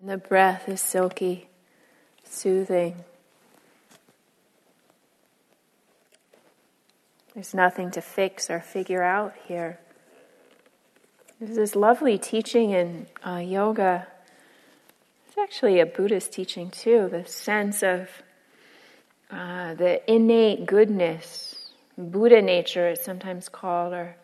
And 0.00 0.08
the 0.08 0.16
breath 0.16 0.68
is 0.68 0.80
silky, 0.80 1.48
soothing. 2.24 3.04
There's 7.34 7.52
nothing 7.52 7.90
to 7.90 8.00
fix 8.00 8.48
or 8.48 8.60
figure 8.60 9.02
out 9.02 9.34
here. 9.46 9.78
There's 11.38 11.56
this 11.56 11.76
lovely 11.76 12.16
teaching 12.16 12.70
in 12.70 13.08
uh, 13.26 13.42
yoga. 13.44 14.06
It's 15.28 15.36
actually 15.36 15.80
a 15.80 15.84
Buddhist 15.84 16.32
teaching 16.32 16.70
too, 16.70 17.08
the 17.10 17.26
sense 17.26 17.82
of 17.82 18.08
uh, 19.30 19.74
the 19.74 20.10
innate 20.10 20.66
goodness, 20.66 21.72
Buddha 21.98 22.40
nature, 22.42 22.88
it's 22.88 23.04
sometimes 23.04 23.48
called, 23.48 23.92
or 23.92 24.16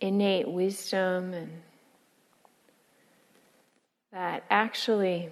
innate 0.00 0.48
wisdom, 0.48 1.32
and 1.32 1.62
that 4.12 4.44
actually 4.50 5.28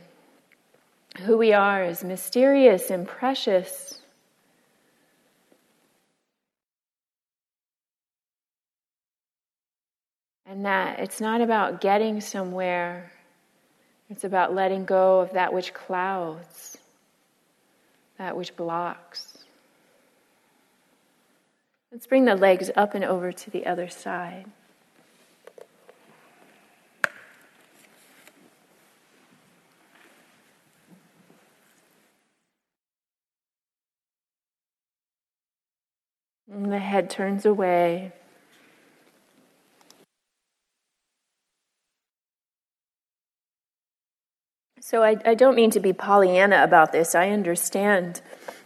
who 1.21 1.37
we 1.37 1.53
are 1.53 1.85
is 1.85 2.05
mysterious 2.05 2.91
and 2.91 3.07
precious. 3.07 4.01
And 10.47 10.65
that 10.65 11.01
it's 11.01 11.21
not 11.21 11.41
about 11.41 11.81
getting 11.81 12.21
somewhere, 12.21 13.13
it's 14.09 14.25
about 14.25 14.55
letting 14.55 14.87
go 14.87 15.21
of 15.21 15.33
that 15.33 15.53
which 15.53 15.75
clouds, 15.75 16.78
that 18.19 18.37
which 18.37 18.55
blocks. 18.57 19.39
Let's 21.91 22.07
bring 22.07 22.27
the 22.27 22.37
legs 22.37 22.71
up 22.77 22.95
and 22.95 23.05
over 23.05 23.33
to 23.33 23.51
the 23.51 23.65
other 23.65 23.89
side. 23.89 24.45
And 36.51 36.73
the 36.73 36.79
head 36.79 37.09
turns 37.09 37.47
away. 37.47 38.13
So 44.91 45.03
I, 45.03 45.19
I 45.23 45.35
don't 45.35 45.55
mean 45.55 45.71
to 45.73 45.81
be 45.81 45.93
Pollyanna 45.93 46.65
about 46.65 46.93
this. 46.93 47.15
I 47.15 47.29
understand 47.29 48.23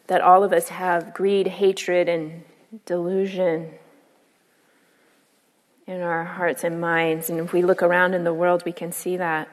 that 0.06 0.20
all 0.20 0.44
of 0.44 0.52
us 0.52 0.68
have 0.68 1.12
greed, 1.12 1.48
hatred, 1.48 2.08
and 2.08 2.44
delusion 2.86 3.72
in 5.84 6.00
our 6.00 6.22
hearts 6.22 6.62
and 6.62 6.80
minds. 6.80 7.28
And 7.28 7.40
if 7.40 7.52
we 7.52 7.62
look 7.62 7.82
around 7.82 8.14
in 8.14 8.22
the 8.22 8.32
world, 8.32 8.62
we 8.64 8.70
can 8.70 8.92
see 8.92 9.16
that. 9.16 9.48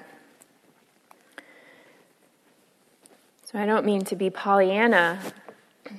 So 3.46 3.58
I 3.58 3.66
don't 3.66 3.84
mean 3.84 4.06
to 4.06 4.16
be 4.16 4.30
Pollyanna, 4.30 5.20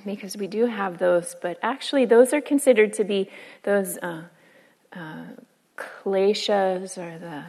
because 0.05 0.37
we 0.37 0.47
do 0.47 0.67
have 0.67 0.99
those, 0.99 1.35
but 1.41 1.59
actually, 1.61 2.05
those 2.05 2.31
are 2.31 2.39
considered 2.39 2.93
to 2.93 3.03
be 3.03 3.29
those 3.63 3.97
uh, 3.97 4.23
uh, 4.93 5.23
kleshas 5.75 6.97
or 6.97 7.19
the 7.19 7.43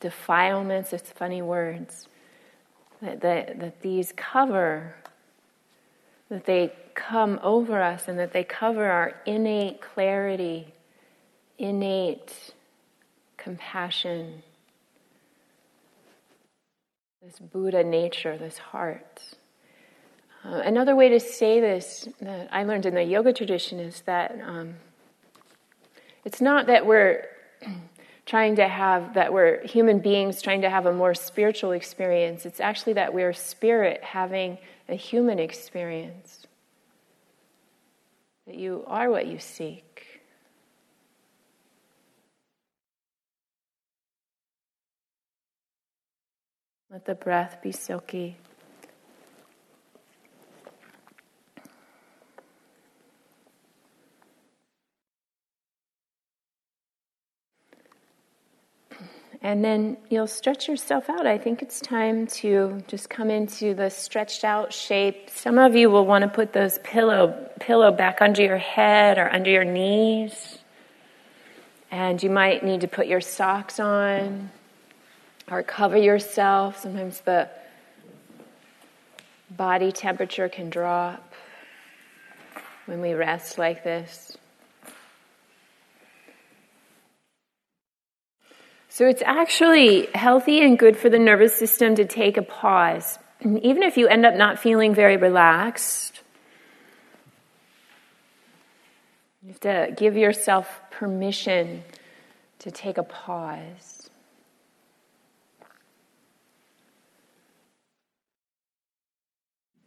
defilements, 0.00 0.92
it's 0.92 1.12
funny 1.12 1.42
words, 1.42 2.08
that, 3.02 3.20
that, 3.20 3.60
that 3.60 3.80
these 3.82 4.12
cover, 4.16 4.94
that 6.28 6.46
they 6.46 6.72
come 6.94 7.38
over 7.42 7.82
us 7.82 8.08
and 8.08 8.18
that 8.18 8.32
they 8.32 8.44
cover 8.44 8.86
our 8.86 9.14
innate 9.26 9.80
clarity, 9.80 10.72
innate 11.58 12.54
compassion, 13.36 14.42
this 17.22 17.38
Buddha 17.38 17.82
nature, 17.82 18.38
this 18.38 18.58
heart. 18.58 19.20
Uh, 20.44 20.62
another 20.64 20.94
way 20.94 21.08
to 21.08 21.18
say 21.18 21.60
this 21.60 22.08
that 22.20 22.48
I 22.52 22.62
learned 22.62 22.86
in 22.86 22.94
the 22.94 23.02
yoga 23.02 23.32
tradition 23.32 23.80
is 23.80 24.02
that 24.02 24.38
um, 24.44 24.76
it's 26.24 26.40
not 26.40 26.66
that 26.66 26.86
we're 26.86 27.26
trying 28.26 28.56
to 28.56 28.66
have, 28.66 29.14
that 29.14 29.32
we're 29.32 29.64
human 29.64 30.00
beings 30.00 30.42
trying 30.42 30.62
to 30.62 30.68
have 30.68 30.86
a 30.86 30.92
more 30.92 31.14
spiritual 31.14 31.70
experience. 31.70 32.44
It's 32.44 32.60
actually 32.60 32.94
that 32.94 33.14
we're 33.14 33.32
spirit 33.32 34.02
having 34.02 34.58
a 34.88 34.96
human 34.96 35.38
experience. 35.38 36.46
That 38.46 38.56
you 38.56 38.84
are 38.88 39.10
what 39.10 39.26
you 39.26 39.38
seek. 39.38 39.82
Let 46.90 47.04
the 47.04 47.14
breath 47.14 47.58
be 47.62 47.72
silky. 47.72 48.36
And 59.46 59.64
then 59.64 59.96
you'll 60.10 60.26
stretch 60.26 60.66
yourself 60.66 61.08
out. 61.08 61.24
I 61.24 61.38
think 61.38 61.62
it's 61.62 61.78
time 61.80 62.26
to 62.42 62.82
just 62.88 63.08
come 63.08 63.30
into 63.30 63.74
the 63.74 63.90
stretched 63.90 64.42
out 64.42 64.72
shape. 64.72 65.30
Some 65.30 65.56
of 65.56 65.76
you 65.76 65.88
will 65.88 66.04
want 66.04 66.22
to 66.22 66.28
put 66.28 66.52
those 66.52 66.80
pillow 66.80 67.48
pillow 67.60 67.92
back 67.92 68.20
under 68.20 68.42
your 68.42 68.56
head 68.56 69.18
or 69.18 69.32
under 69.32 69.48
your 69.48 69.62
knees. 69.62 70.58
And 71.92 72.20
you 72.20 72.28
might 72.28 72.64
need 72.64 72.80
to 72.80 72.88
put 72.88 73.06
your 73.06 73.20
socks 73.20 73.78
on 73.78 74.50
or 75.48 75.62
cover 75.62 75.96
yourself. 75.96 76.80
Sometimes 76.80 77.20
the 77.20 77.48
body 79.48 79.92
temperature 79.92 80.48
can 80.48 80.70
drop 80.70 81.34
when 82.86 83.00
we 83.00 83.12
rest 83.12 83.58
like 83.58 83.84
this. 83.84 84.36
So 88.96 89.06
it's 89.06 89.20
actually 89.26 90.08
healthy 90.14 90.64
and 90.64 90.78
good 90.78 90.96
for 90.96 91.10
the 91.10 91.18
nervous 91.18 91.54
system 91.54 91.96
to 91.96 92.06
take 92.06 92.38
a 92.38 92.42
pause. 92.42 93.18
And 93.42 93.62
even 93.62 93.82
if 93.82 93.98
you 93.98 94.08
end 94.08 94.24
up 94.24 94.34
not 94.36 94.58
feeling 94.58 94.94
very 94.94 95.18
relaxed, 95.18 96.22
you 99.42 99.48
have 99.50 99.60
to 99.60 99.94
give 99.94 100.16
yourself 100.16 100.80
permission 100.90 101.84
to 102.60 102.70
take 102.70 102.96
a 102.96 103.02
pause. 103.02 104.08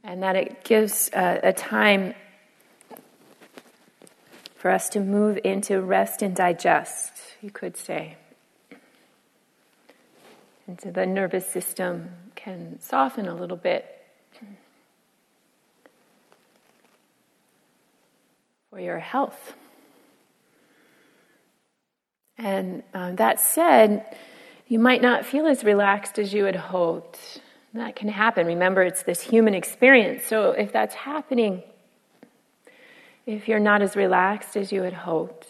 And 0.04 0.22
that 0.22 0.36
it 0.36 0.64
gives 0.64 1.10
a, 1.14 1.40
a 1.46 1.54
time 1.54 2.14
for 4.56 4.70
us 4.70 4.88
to 4.90 5.00
move 5.00 5.40
into 5.44 5.82
rest 5.82 6.22
and 6.22 6.36
digest, 6.36 7.12
you 7.42 7.50
could 7.50 7.76
say. 7.76 8.16
And 10.70 10.80
so 10.80 10.92
the 10.92 11.08
nervous 11.08 11.48
system 11.48 12.12
can 12.36 12.80
soften 12.80 13.28
a 13.28 13.34
little 13.34 13.58
bit 13.58 13.88
for 18.70 18.80
your 18.80 19.00
health. 19.00 19.56
And 22.38 22.84
um, 22.94 23.16
that 23.16 23.40
said, 23.40 24.16
you 24.68 24.78
might 24.78 25.02
not 25.02 25.26
feel 25.26 25.48
as 25.48 25.64
relaxed 25.64 26.20
as 26.20 26.36
you 26.36 26.46
had 26.46 26.56
hoped. 26.56 27.42
That 27.74 27.96
can 27.96 28.10
happen. 28.10 28.46
Remember, 28.46 28.84
it's 28.84 29.02
this 29.02 29.22
human 29.22 29.56
experience. 29.56 30.24
So 30.28 30.52
if 30.52 30.72
that's 30.72 30.94
happening, 30.94 31.64
if 33.26 33.48
you're 33.48 33.58
not 33.58 33.82
as 33.82 33.96
relaxed 33.96 34.56
as 34.56 34.72
you 34.72 34.84
had 34.84 34.94
hoped, 34.94 35.48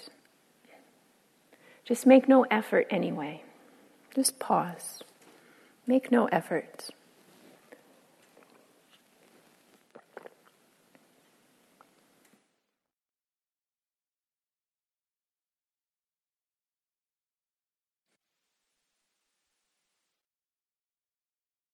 just 1.84 2.06
make 2.06 2.30
no 2.30 2.46
effort 2.50 2.88
anyway. 2.90 3.44
Just 4.16 4.40
pause. 4.40 5.04
Make 5.90 6.12
no 6.12 6.28
effort. 6.28 6.92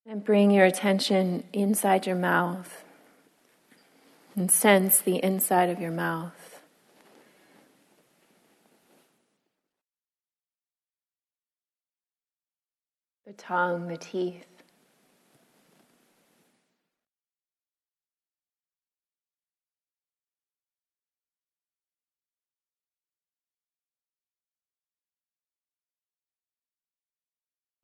And 0.06 0.24
bring 0.24 0.50
your 0.50 0.64
attention 0.64 1.44
inside 1.52 2.08
your 2.08 2.16
mouth 2.16 2.86
and 4.34 4.50
sense 4.50 5.02
the 5.02 5.22
inside 5.22 5.70
of 5.70 5.82
your 5.82 5.92
mouth. 5.92 6.56
the 13.25 13.25
tongue, 13.38 13.88
the 13.88 13.98
teeth. 13.98 14.46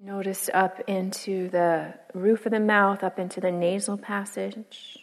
Notice 0.04 0.50
up 0.52 0.80
into 0.88 1.48
the 1.50 1.94
roof 2.16 2.48
of 2.48 2.52
the 2.52 2.60
mouth, 2.60 3.04
up 3.04 3.20
into 3.20 3.40
the 3.40 3.52
nasal 3.52 4.00
passage, 4.00 4.98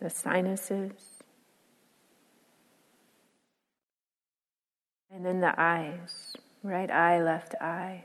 the 0.00 0.08
sinuses. 0.08 1.09
And 5.12 5.26
then 5.26 5.40
the 5.40 5.52
eyes, 5.60 6.36
right 6.62 6.90
eye, 6.90 7.22
left 7.22 7.54
eye. 7.60 8.04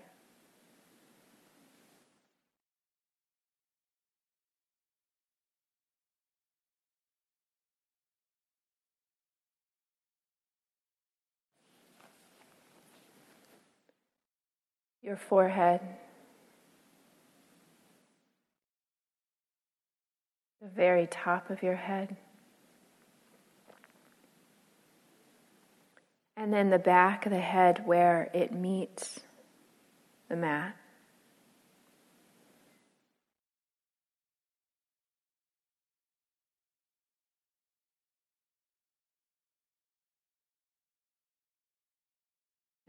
Your 15.03 15.17
forehead, 15.17 15.81
the 20.59 20.67
very 20.67 21.05
top 21.05 21.51
of 21.51 21.61
your 21.61 21.75
head. 21.75 22.17
And 26.37 26.53
then 26.53 26.69
the 26.69 26.79
back 26.79 27.25
of 27.25 27.31
the 27.31 27.39
head 27.39 27.85
where 27.85 28.29
it 28.33 28.53
meets 28.53 29.21
the 30.27 30.35
mat. 30.35 30.75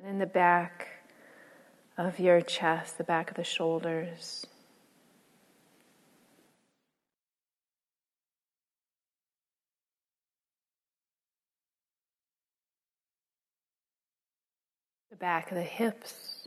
And 0.00 0.08
in 0.08 0.18
the 0.18 0.26
back 0.26 0.88
of 1.96 2.18
your 2.18 2.40
chest, 2.40 2.98
the 2.98 3.04
back 3.04 3.30
of 3.30 3.36
the 3.36 3.44
shoulders. 3.44 4.46
The 15.16 15.20
back 15.20 15.50
of 15.50 15.56
the 15.56 15.62
hips. 15.62 16.46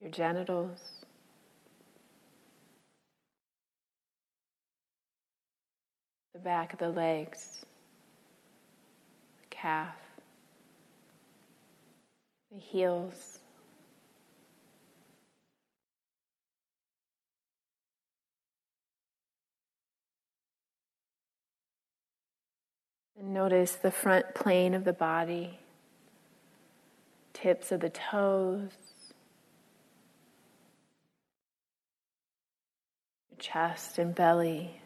Your 0.00 0.10
genitals. 0.10 0.80
The 6.34 6.40
back 6.40 6.72
of 6.72 6.80
the 6.80 6.88
legs, 6.88 7.64
the 9.40 9.46
calf, 9.50 9.94
the 12.52 12.58
heels. 12.58 13.35
And 23.18 23.32
notice 23.32 23.76
the 23.76 23.90
front 23.90 24.34
plane 24.34 24.74
of 24.74 24.84
the 24.84 24.92
body, 24.92 25.58
tips 27.32 27.72
of 27.72 27.80
the 27.80 27.90
toes, 27.90 28.70
chest 33.38 33.98
and 33.98 34.14
belly. 34.14 34.80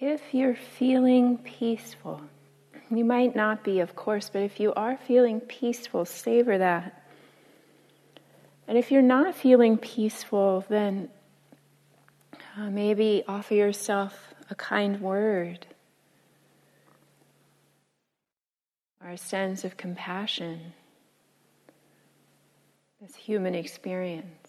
If 0.00 0.32
you're 0.32 0.54
feeling 0.54 1.38
peaceful, 1.38 2.22
you 2.88 3.04
might 3.04 3.34
not 3.34 3.64
be, 3.64 3.80
of 3.80 3.96
course, 3.96 4.30
but 4.32 4.42
if 4.42 4.60
you 4.60 4.72
are 4.74 4.96
feeling 4.96 5.40
peaceful, 5.40 6.04
savor 6.04 6.56
that. 6.56 7.02
And 8.68 8.78
if 8.78 8.92
you're 8.92 9.02
not 9.02 9.34
feeling 9.34 9.76
peaceful, 9.76 10.64
then 10.68 11.08
uh, 12.56 12.70
maybe 12.70 13.24
offer 13.26 13.54
yourself 13.54 14.34
a 14.48 14.54
kind 14.54 15.00
word 15.00 15.66
or 19.02 19.10
a 19.10 19.18
sense 19.18 19.64
of 19.64 19.76
compassion, 19.76 20.74
this 23.00 23.16
human 23.16 23.56
experience. 23.56 24.47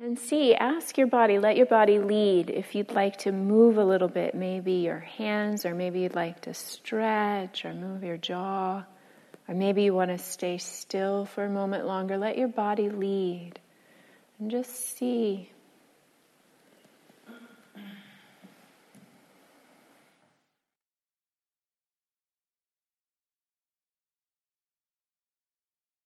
And 0.00 0.16
see, 0.16 0.54
ask 0.54 0.96
your 0.96 1.08
body, 1.08 1.40
let 1.40 1.56
your 1.56 1.66
body 1.66 1.98
lead. 1.98 2.50
If 2.50 2.76
you'd 2.76 2.92
like 2.92 3.16
to 3.18 3.32
move 3.32 3.78
a 3.78 3.84
little 3.84 4.06
bit, 4.06 4.32
maybe 4.32 4.74
your 4.74 5.00
hands, 5.00 5.66
or 5.66 5.74
maybe 5.74 6.00
you'd 6.00 6.14
like 6.14 6.42
to 6.42 6.54
stretch 6.54 7.64
or 7.64 7.74
move 7.74 8.04
your 8.04 8.16
jaw, 8.16 8.84
or 9.48 9.54
maybe 9.54 9.82
you 9.82 9.92
want 9.92 10.12
to 10.12 10.18
stay 10.18 10.56
still 10.58 11.24
for 11.24 11.44
a 11.44 11.50
moment 11.50 11.84
longer, 11.84 12.16
let 12.16 12.38
your 12.38 12.46
body 12.46 12.88
lead. 12.88 13.58
And 14.38 14.52
just 14.52 14.96
see. 14.96 15.50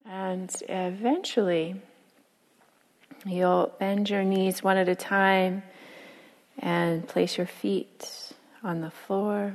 And 0.06 0.50
eventually, 0.66 1.82
You'll 3.24 3.72
bend 3.78 4.10
your 4.10 4.24
knees 4.24 4.64
one 4.64 4.76
at 4.76 4.88
a 4.88 4.96
time 4.96 5.62
and 6.58 7.06
place 7.06 7.38
your 7.38 7.46
feet 7.46 8.32
on 8.64 8.80
the 8.80 8.90
floor. 8.90 9.54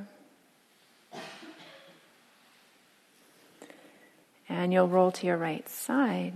And 4.47 4.72
you'll 4.72 4.88
roll 4.88 5.11
to 5.11 5.28
your 5.28 5.36
right 5.36 5.68
side. 5.68 6.34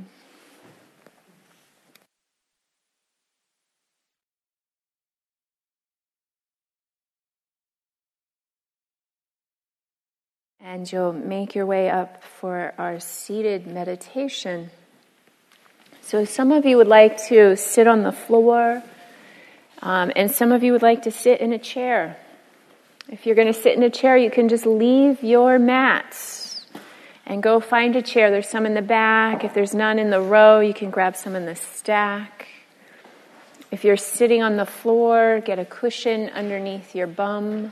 And 10.60 10.92
you'll 10.92 11.14
make 11.14 11.56
your 11.56 11.66
way 11.66 11.90
up 11.90 12.24
for 12.24 12.74
our 12.78 13.00
seated 13.00 13.68
meditation. 13.68 14.70
So 16.12 16.26
some 16.26 16.52
of 16.52 16.66
you 16.66 16.76
would 16.76 16.90
like 16.90 17.24
to 17.28 17.56
sit 17.56 17.88
on 17.88 18.04
the 18.04 18.12
floor, 18.12 18.84
um, 19.82 20.12
and 20.14 20.30
some 20.30 20.52
of 20.52 20.62
you 20.62 20.74
would 20.74 20.82
like 20.82 21.04
to 21.04 21.10
sit 21.10 21.40
in 21.40 21.54
a 21.54 21.58
chair. 21.58 22.18
If 23.08 23.26
you're 23.26 23.36
going 23.36 23.48
to 23.48 23.58
sit 23.58 23.78
in 23.78 23.84
a 23.84 23.90
chair, 23.90 24.18
you 24.18 24.30
can 24.30 24.50
just 24.50 24.66
leave 24.66 25.24
your 25.24 25.58
mats 25.58 26.66
and 27.26 27.42
go 27.42 27.62
find 27.62 27.96
a 27.96 28.02
chair. 28.02 28.30
There's 28.30 28.50
some 28.50 28.66
in 28.66 28.74
the 28.74 28.82
back. 28.82 29.46
If 29.46 29.54
there's 29.54 29.74
none 29.74 30.00
in 30.00 30.10
the 30.10 30.20
row, 30.20 30.60
you 30.60 30.74
can 30.74 30.90
grab 30.90 31.16
some 31.16 31.34
in 31.34 31.46
the 31.46 31.56
stack. 31.56 32.50
If 33.72 33.86
you're 33.86 33.96
sitting 33.96 34.44
on 34.44 34.58
the 34.58 34.66
floor, 34.66 35.40
get 35.40 35.60
a 35.60 35.66
cushion 35.66 36.30
underneath 36.32 36.94
your 36.94 37.08
bum. 37.08 37.72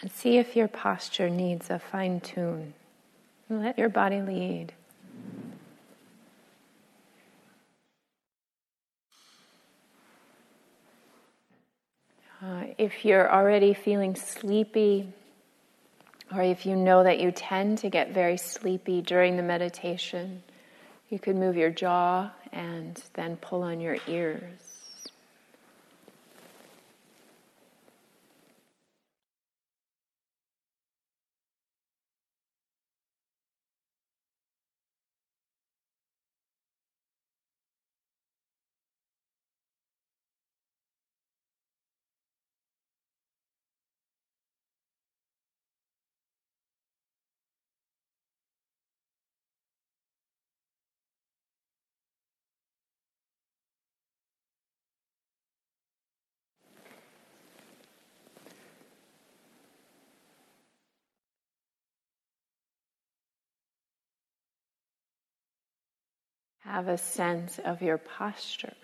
And 0.00 0.12
see 0.12 0.38
if 0.38 0.54
your 0.54 0.68
posture 0.68 1.28
needs 1.28 1.70
a 1.70 1.78
fine 1.78 2.20
tune. 2.20 2.74
Let 3.50 3.78
your 3.78 3.88
body 3.88 4.20
lead. 4.20 4.72
Uh, 12.40 12.64
if 12.78 13.04
you're 13.04 13.32
already 13.32 13.74
feeling 13.74 14.14
sleepy, 14.14 15.12
or 16.32 16.42
if 16.42 16.66
you 16.66 16.76
know 16.76 17.02
that 17.02 17.18
you 17.18 17.32
tend 17.32 17.78
to 17.78 17.90
get 17.90 18.14
very 18.14 18.36
sleepy 18.36 19.02
during 19.02 19.36
the 19.36 19.42
meditation, 19.42 20.42
you 21.08 21.18
could 21.18 21.34
move 21.34 21.56
your 21.56 21.70
jaw 21.70 22.30
and 22.52 23.02
then 23.14 23.36
pull 23.38 23.62
on 23.62 23.80
your 23.80 23.96
ears. 24.06 24.67
Have 66.70 66.88
a 66.88 66.98
sense 66.98 67.58
of 67.64 67.80
your 67.80 67.96
posture. 67.96 68.74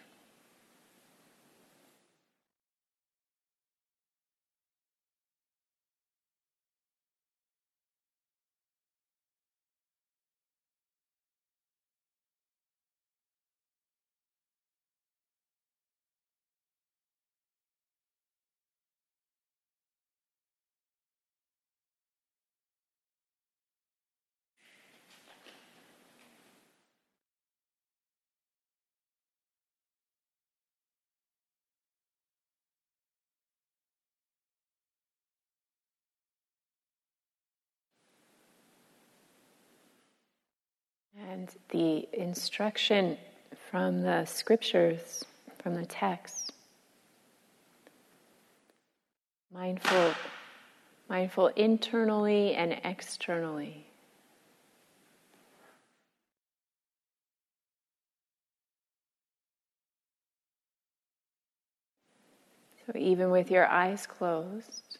And 41.35 41.51
the 41.70 42.09
instruction 42.12 43.18
from 43.68 44.03
the 44.03 44.24
scriptures, 44.24 45.24
from 45.61 45.74
the 45.74 45.85
text, 45.85 46.53
mindful, 49.53 50.14
mindful 51.09 51.49
internally 51.57 52.55
and 52.55 52.78
externally. 52.85 53.85
So 62.87 62.97
even 62.97 63.32
with 63.32 63.51
your 63.51 63.66
eyes 63.66 64.07
closed, 64.07 64.99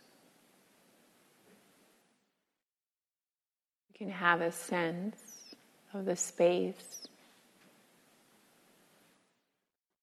you 3.89 3.97
can 3.97 4.11
have 4.11 4.41
a 4.41 4.51
sense 4.51 5.24
of 5.95 6.05
the 6.05 6.17
space 6.17 7.09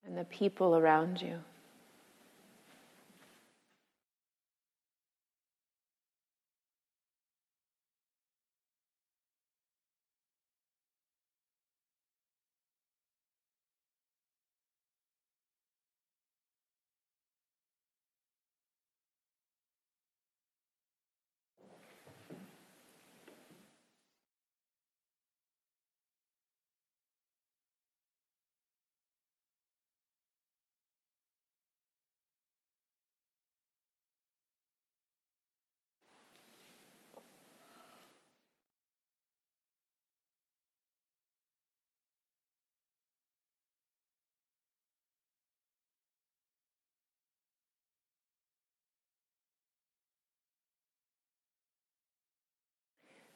and 0.06 0.18
the 0.18 0.24
people 0.26 0.76
around 0.76 1.22
you. 1.22 1.38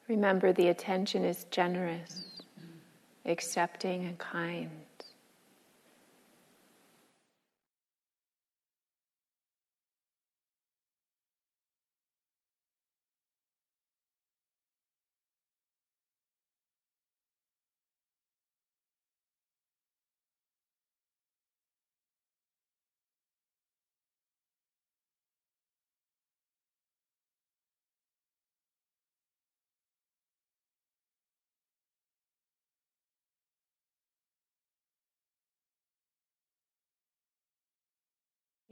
Remember, 0.08 0.52
the 0.52 0.68
attention 0.68 1.24
is 1.24 1.44
generous, 1.50 2.42
accepting, 3.24 4.04
and 4.04 4.18
kind. 4.18 4.70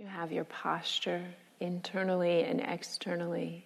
You 0.04 0.10
have 0.10 0.32
your 0.32 0.44
posture 0.44 1.24
internally 1.60 2.42
and 2.42 2.60
externally. 2.60 3.64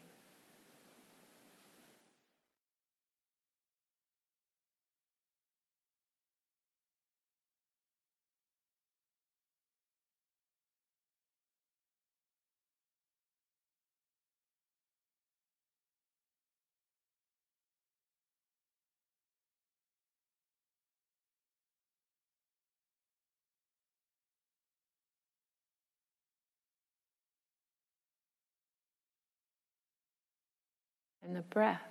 The 31.39 31.45
breath. 31.55 31.88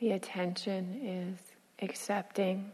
The 0.00 0.12
attention 0.12 1.00
is 1.02 1.38
accepting 1.82 2.70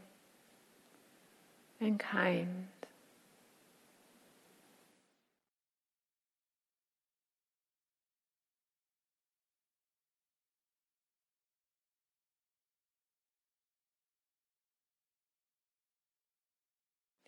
and 1.80 1.98
kind. 1.98 2.68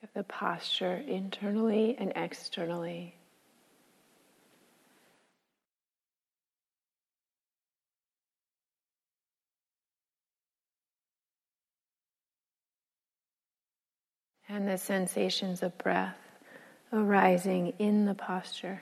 of 0.02 0.12
the 0.14 0.24
posture 0.24 1.02
internally 1.08 1.96
and 1.98 2.12
externally. 2.14 3.14
And 14.48 14.68
the 14.68 14.78
sensations 14.78 15.62
of 15.62 15.76
breath 15.78 16.16
arising 16.92 17.72
in 17.78 18.06
the 18.06 18.14
posture. 18.14 18.80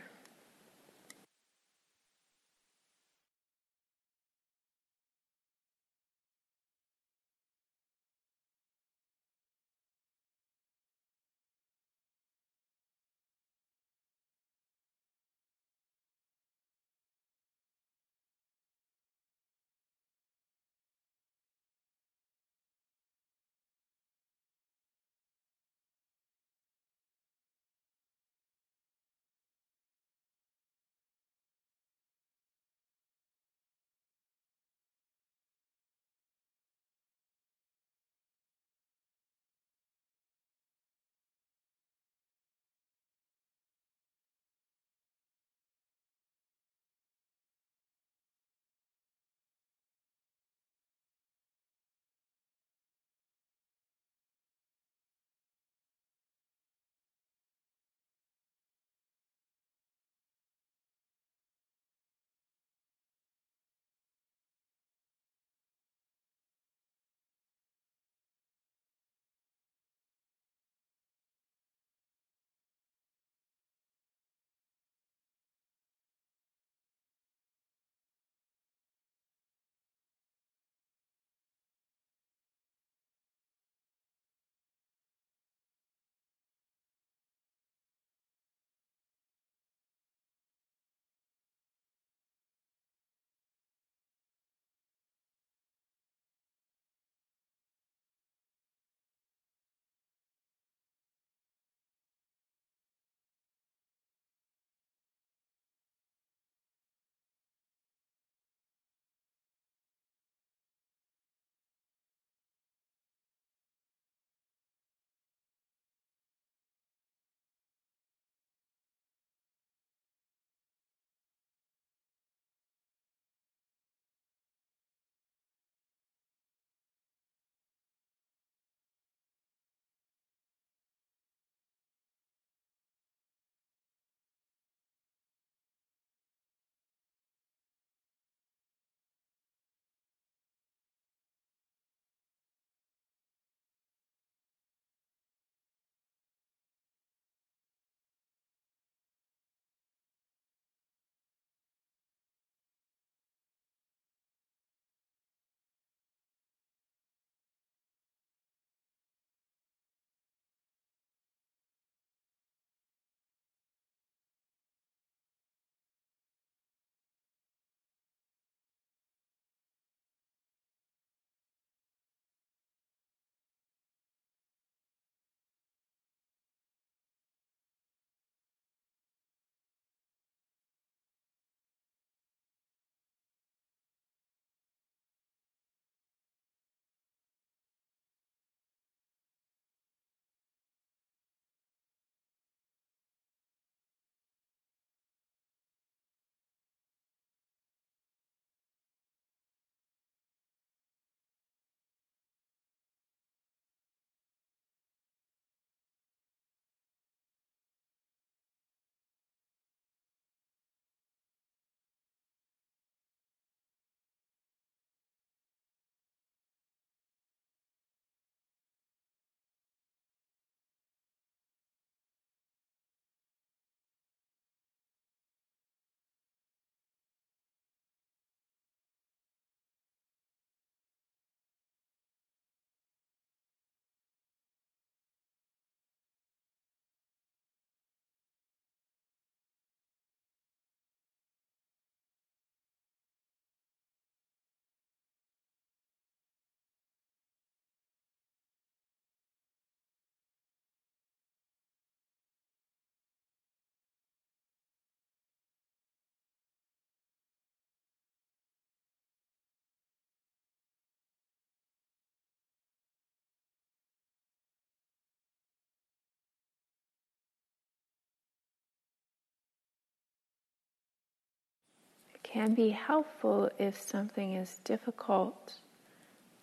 Can 272.35 272.53
be 272.53 272.71
helpful 272.71 273.49
if 273.61 273.81
something 273.81 274.35
is 274.35 274.59
difficult 274.65 275.53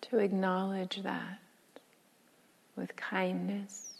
to 0.00 0.16
acknowledge 0.16 1.02
that 1.02 1.38
with 2.76 2.96
kindness. 2.96 3.90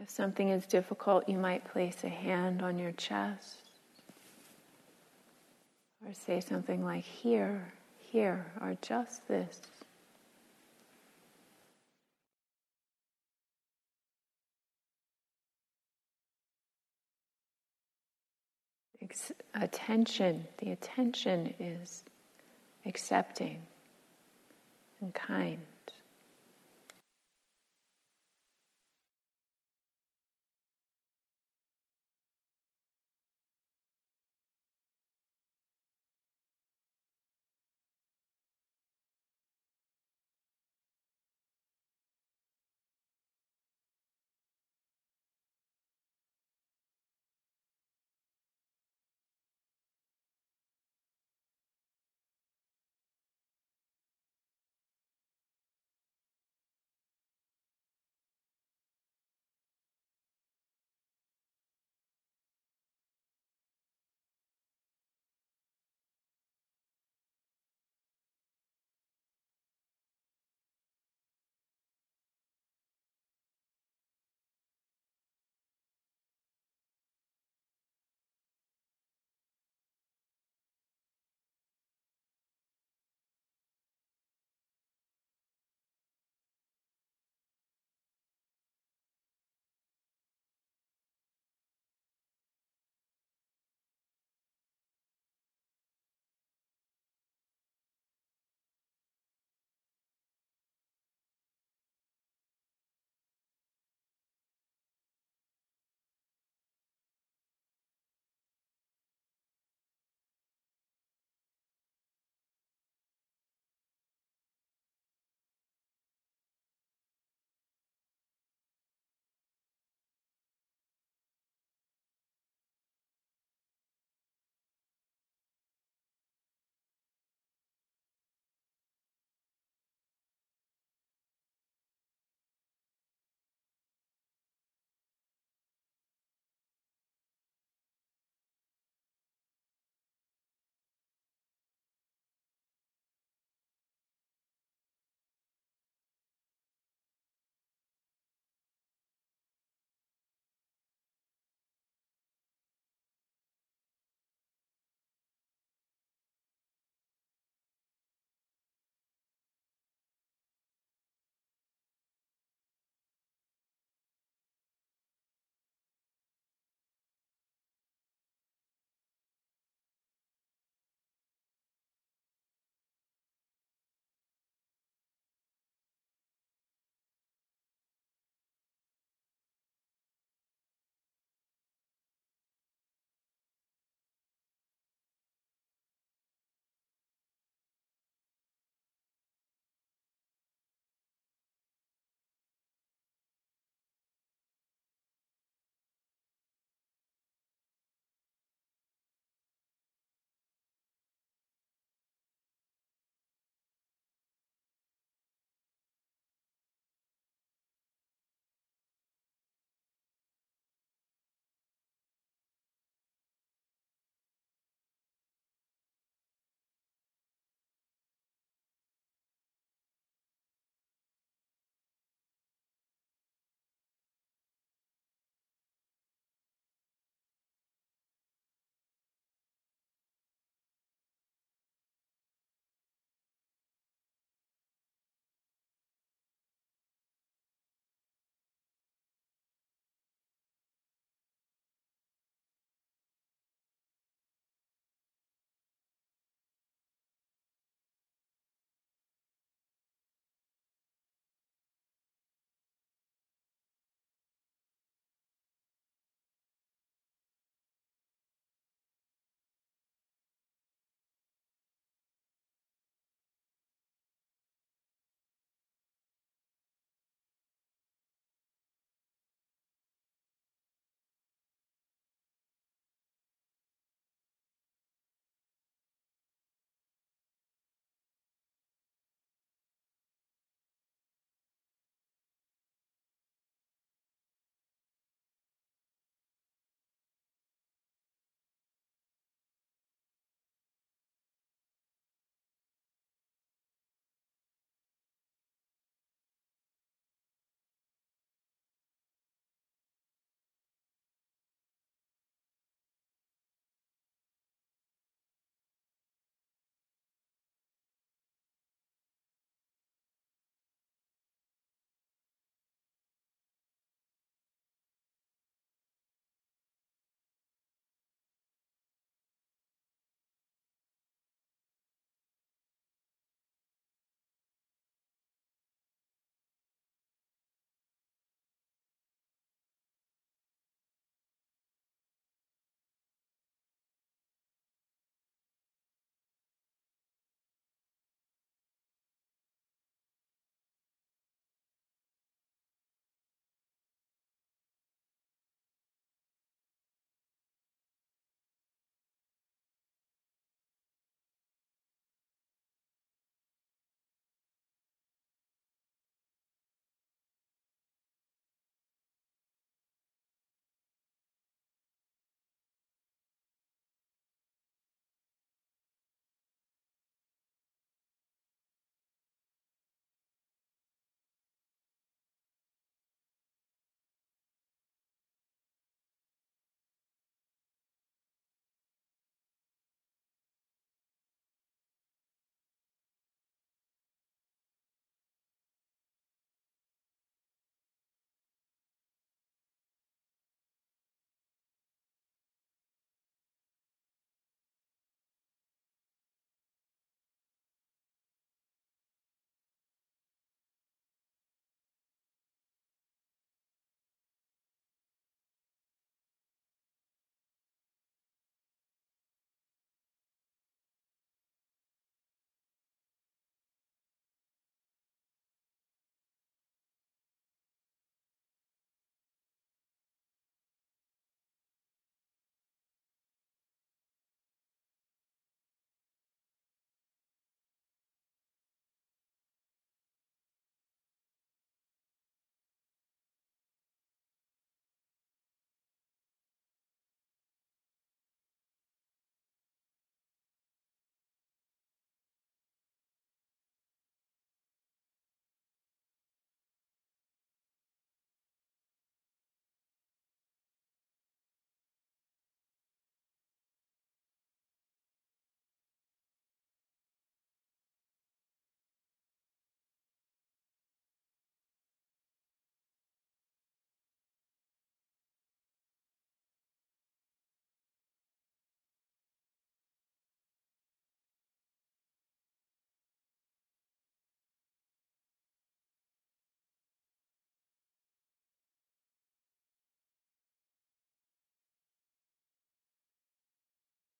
If 0.00 0.08
something 0.08 0.48
is 0.50 0.64
difficult, 0.64 1.28
you 1.28 1.38
might 1.38 1.64
place 1.64 2.04
a 2.04 2.08
hand 2.08 2.62
on 2.62 2.78
your 2.78 2.92
chest 2.92 3.56
or 6.06 6.14
say 6.14 6.38
something 6.38 6.84
like, 6.84 7.02
here, 7.02 7.72
here, 7.98 8.46
or 8.60 8.76
just 8.80 9.26
this. 9.26 9.60
Attention, 19.54 20.46
the 20.58 20.70
attention 20.70 21.54
is 21.58 22.04
accepting 22.86 23.62
and 25.00 25.12
kind. 25.14 25.58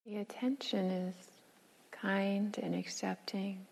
The 0.05 0.17
attention 0.17 0.91
is 0.91 1.15
kind 1.91 2.57
and 2.61 2.75
accepting. 2.75 3.65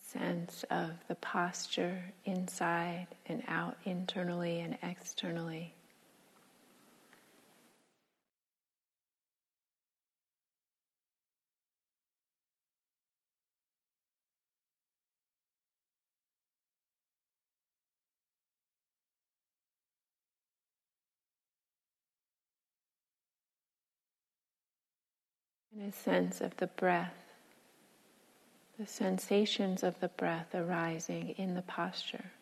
Sense 0.00 0.64
of 0.70 0.92
the 1.08 1.16
posture 1.16 2.12
inside 2.24 3.08
and 3.26 3.42
out, 3.48 3.76
internally 3.84 4.60
and 4.60 4.78
externally. 4.82 5.75
A 25.82 25.92
sense 25.92 26.40
of 26.40 26.56
the 26.56 26.66
breath 26.66 27.26
the 28.78 28.86
sensations 28.86 29.82
of 29.82 29.98
the 30.00 30.08
breath 30.08 30.54
arising 30.54 31.30
in 31.38 31.54
the 31.54 31.62
posture. 31.62 32.32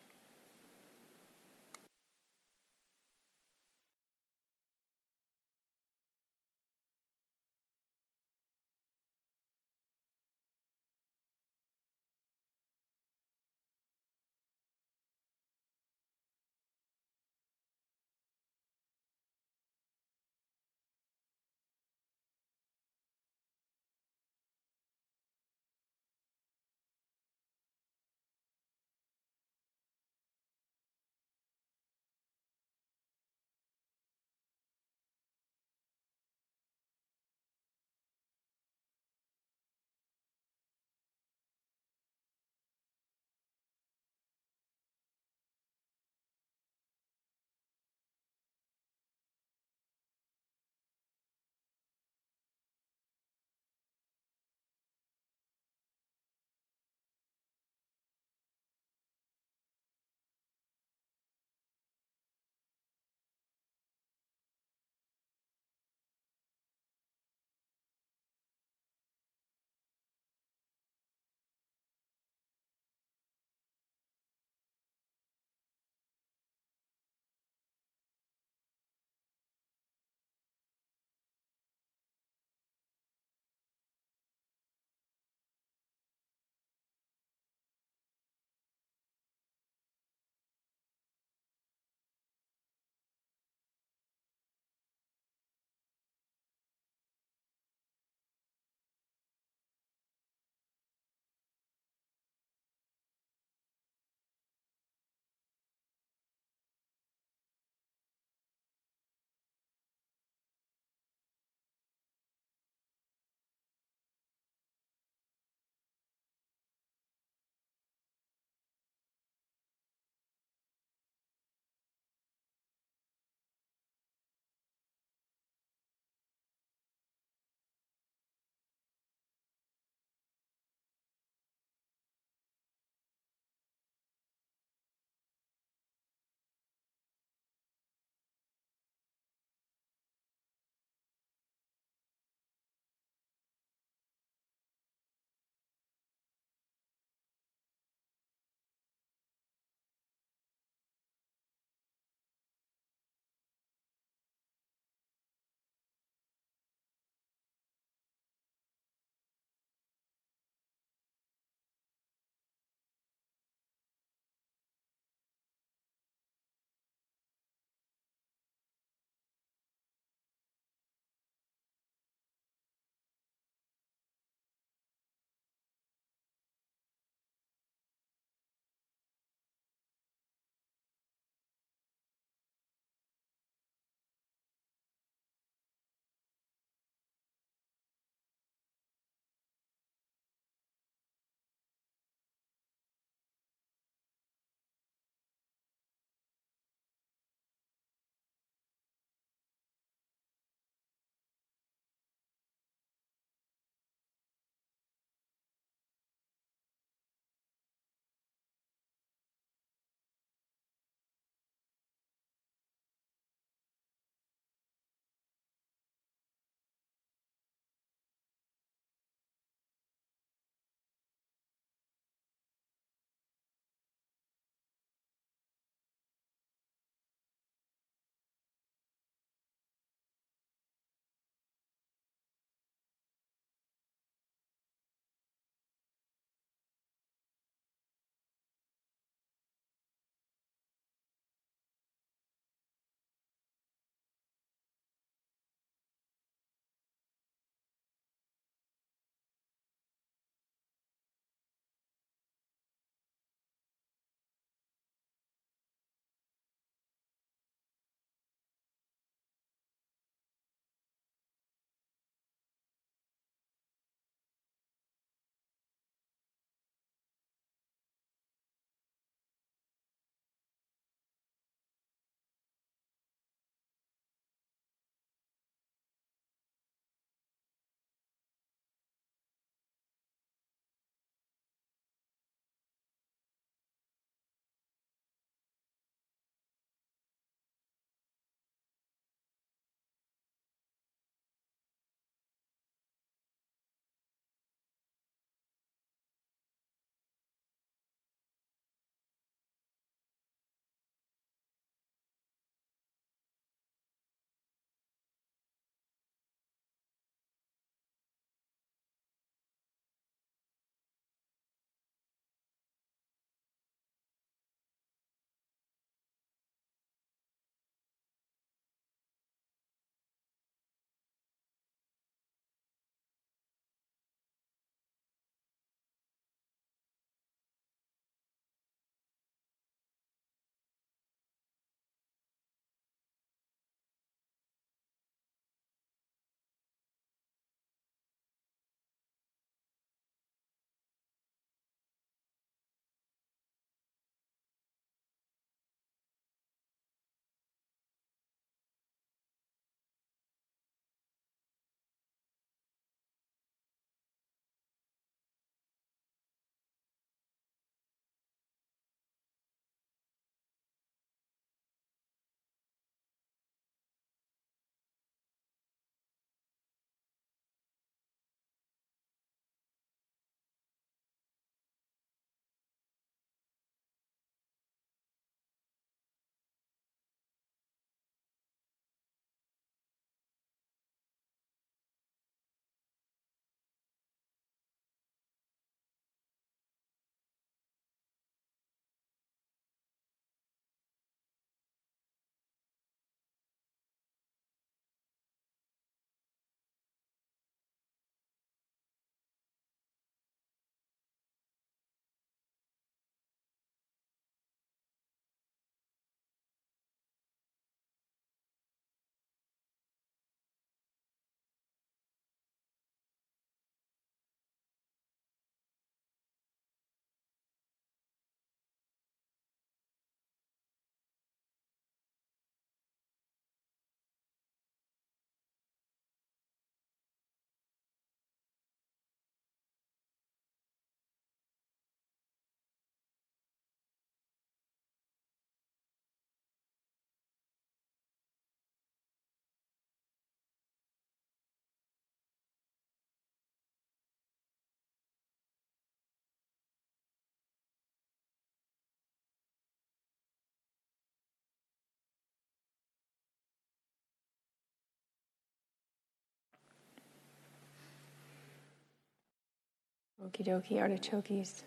Okie 460.25 460.43
dokie, 460.43 460.81
artichokes. 460.81 461.63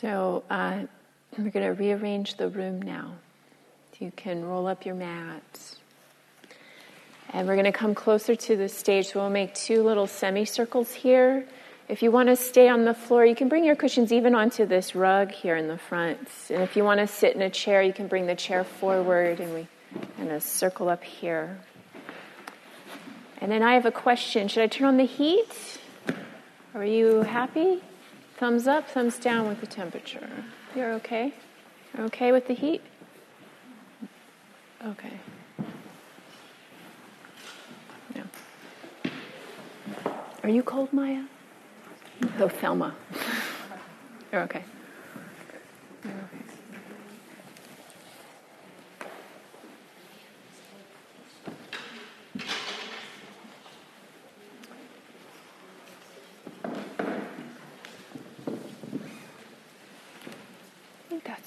So 0.00 0.44
uh, 0.50 0.80
we're 1.38 1.48
going 1.48 1.64
to 1.64 1.72
rearrange 1.82 2.36
the 2.36 2.50
room 2.50 2.82
now. 2.82 3.12
You 3.98 4.12
can 4.14 4.44
roll 4.44 4.66
up 4.66 4.84
your 4.84 4.96
mats. 4.96 5.76
And 7.30 7.48
we're 7.48 7.54
going 7.54 7.64
to 7.64 7.72
come 7.72 7.94
closer 7.94 8.36
to 8.36 8.56
the 8.56 8.68
stage. 8.68 9.12
So 9.12 9.20
we'll 9.20 9.30
make 9.30 9.54
two 9.54 9.82
little 9.82 10.06
semicircles 10.06 10.92
here. 10.92 11.46
If 11.88 12.02
you 12.02 12.10
want 12.10 12.28
to 12.28 12.36
stay 12.36 12.68
on 12.68 12.84
the 12.84 12.94
floor, 12.94 13.24
you 13.24 13.34
can 13.34 13.48
bring 13.48 13.64
your 13.64 13.76
cushions 13.76 14.12
even 14.12 14.34
onto 14.34 14.66
this 14.66 14.94
rug 14.94 15.30
here 15.30 15.56
in 15.56 15.68
the 15.68 15.78
front. 15.78 16.18
And 16.50 16.62
if 16.62 16.76
you 16.76 16.84
want 16.84 17.00
to 17.00 17.06
sit 17.06 17.34
in 17.34 17.40
a 17.40 17.50
chair, 17.50 17.82
you 17.82 17.94
can 17.94 18.08
bring 18.08 18.26
the 18.26 18.34
chair 18.34 18.62
forward 18.64 19.40
and 19.40 19.54
we 19.54 19.68
kind 20.18 20.32
of 20.32 20.42
circle 20.42 20.90
up 20.90 21.02
here. 21.02 21.58
And 23.40 23.50
then 23.50 23.62
I 23.62 23.74
have 23.74 23.86
a 23.86 23.92
question. 23.92 24.48
Should 24.48 24.64
I 24.64 24.66
turn 24.66 24.86
on 24.86 24.96
the 24.98 25.06
heat? 25.06 25.80
Are 26.74 26.84
you 26.84 27.22
happy? 27.22 27.80
Thumbs 28.36 28.66
up, 28.66 28.90
thumbs 28.90 29.16
down 29.18 29.46
with 29.46 29.60
the 29.60 29.66
temperature. 29.66 30.28
You're 30.74 30.92
okay? 30.94 31.32
You're 31.96 32.06
okay 32.06 32.32
with 32.32 32.48
the 32.48 32.54
heat? 32.54 32.82
Okay. 34.84 35.20
No. 38.16 38.22
Are 40.42 40.48
you 40.48 40.64
cold, 40.64 40.92
Maya? 40.92 41.22
Oh, 42.40 42.48
Thelma. 42.48 42.96
You're 44.32 44.42
okay. 44.42 44.64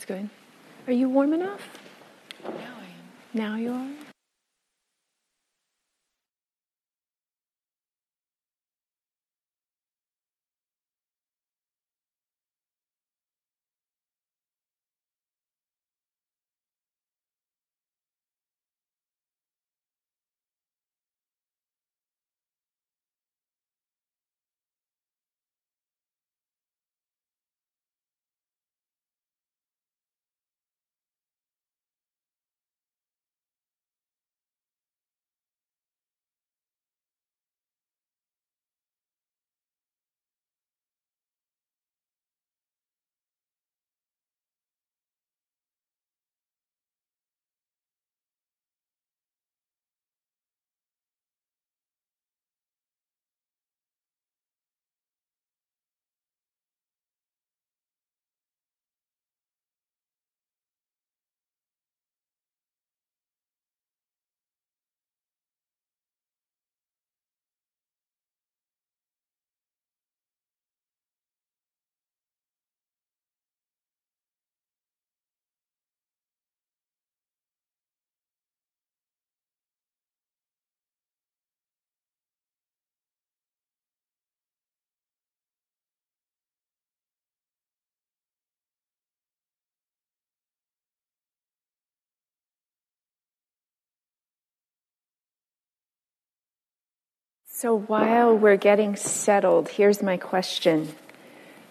Good. 0.08 0.30
Are 0.88 0.94
you 0.94 1.10
warm 1.10 1.34
enough? 1.34 1.62
Now 2.44 2.52
I 2.52 2.56
am. 2.56 3.34
Now 3.34 3.56
you 3.58 3.74
are? 3.74 4.07
So 97.60 97.76
while 97.76 98.38
we're 98.38 98.56
getting 98.56 98.96
settled, 98.96 99.68
here's 99.68 100.04
my 100.04 100.18
question. 100.18 100.90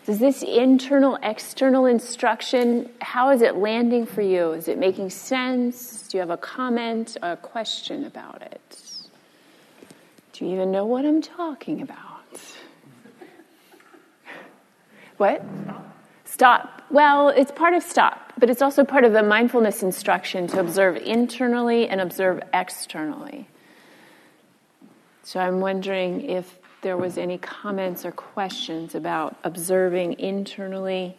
Does 0.05 0.19
this 0.19 0.43
internal 0.43 1.17
external 1.23 1.87
instruction, 1.87 2.91
how 3.01 3.31
is 3.31 3.41
it 3.41 3.55
landing 3.55 4.05
for 4.05 4.21
you? 4.21 4.51
Is 4.51 4.67
it 4.67 4.79
making 4.79 5.11
sense? 5.11 6.09
Do 6.09 6.17
you 6.17 6.23
have 6.23 6.31
a 6.31 6.37
comment, 6.37 7.17
a 7.23 7.37
question 7.37 8.03
about 8.03 8.43
it? 8.43 8.85
Do 10.33 10.45
you 10.45 10.55
even 10.55 10.73
know 10.73 10.87
what 10.87 11.05
I'm 11.05 11.23
talking 11.23 11.81
about? 11.81 12.25
What? 15.19 15.41
Stop. 16.25 16.83
Well, 16.91 17.29
it's 17.29 17.53
part 17.53 17.75
of 17.75 17.85
stop, 17.85 18.33
but 18.41 18.51
it's 18.51 18.61
also 18.61 18.83
part 18.83 19.05
of 19.05 19.13
the 19.13 19.23
mindfulness 19.23 19.85
instruction 19.85 20.49
to 20.49 20.59
observe 20.59 20.97
internally 20.97 21.87
and 21.87 22.01
observe 22.01 22.43
externally. 22.53 23.47
So 25.27 25.41
I'm 25.41 25.59
wondering 25.59 26.21
if 26.21 26.57
there 26.83 26.97
was 26.97 27.19
any 27.19 27.37
comments 27.37 28.05
or 28.05 28.13
questions 28.13 28.95
about 28.95 29.37
observing 29.43 30.21
internally 30.21 31.17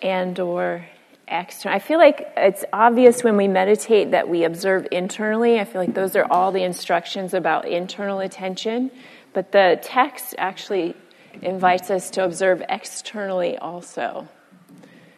and 0.00 0.38
or 0.38 0.86
external. 1.26 1.74
I 1.74 1.80
feel 1.80 1.98
like 1.98 2.32
it's 2.36 2.64
obvious 2.72 3.24
when 3.24 3.36
we 3.36 3.48
meditate 3.48 4.12
that 4.12 4.28
we 4.28 4.44
observe 4.44 4.86
internally. 4.92 5.58
I 5.58 5.64
feel 5.64 5.80
like 5.80 5.92
those 5.92 6.14
are 6.14 6.24
all 6.30 6.52
the 6.52 6.62
instructions 6.62 7.34
about 7.34 7.66
internal 7.66 8.20
attention, 8.20 8.92
but 9.32 9.50
the 9.50 9.80
text 9.82 10.36
actually 10.38 10.94
invites 11.42 11.90
us 11.90 12.10
to 12.10 12.24
observe 12.24 12.62
externally 12.68 13.58
also, 13.58 14.28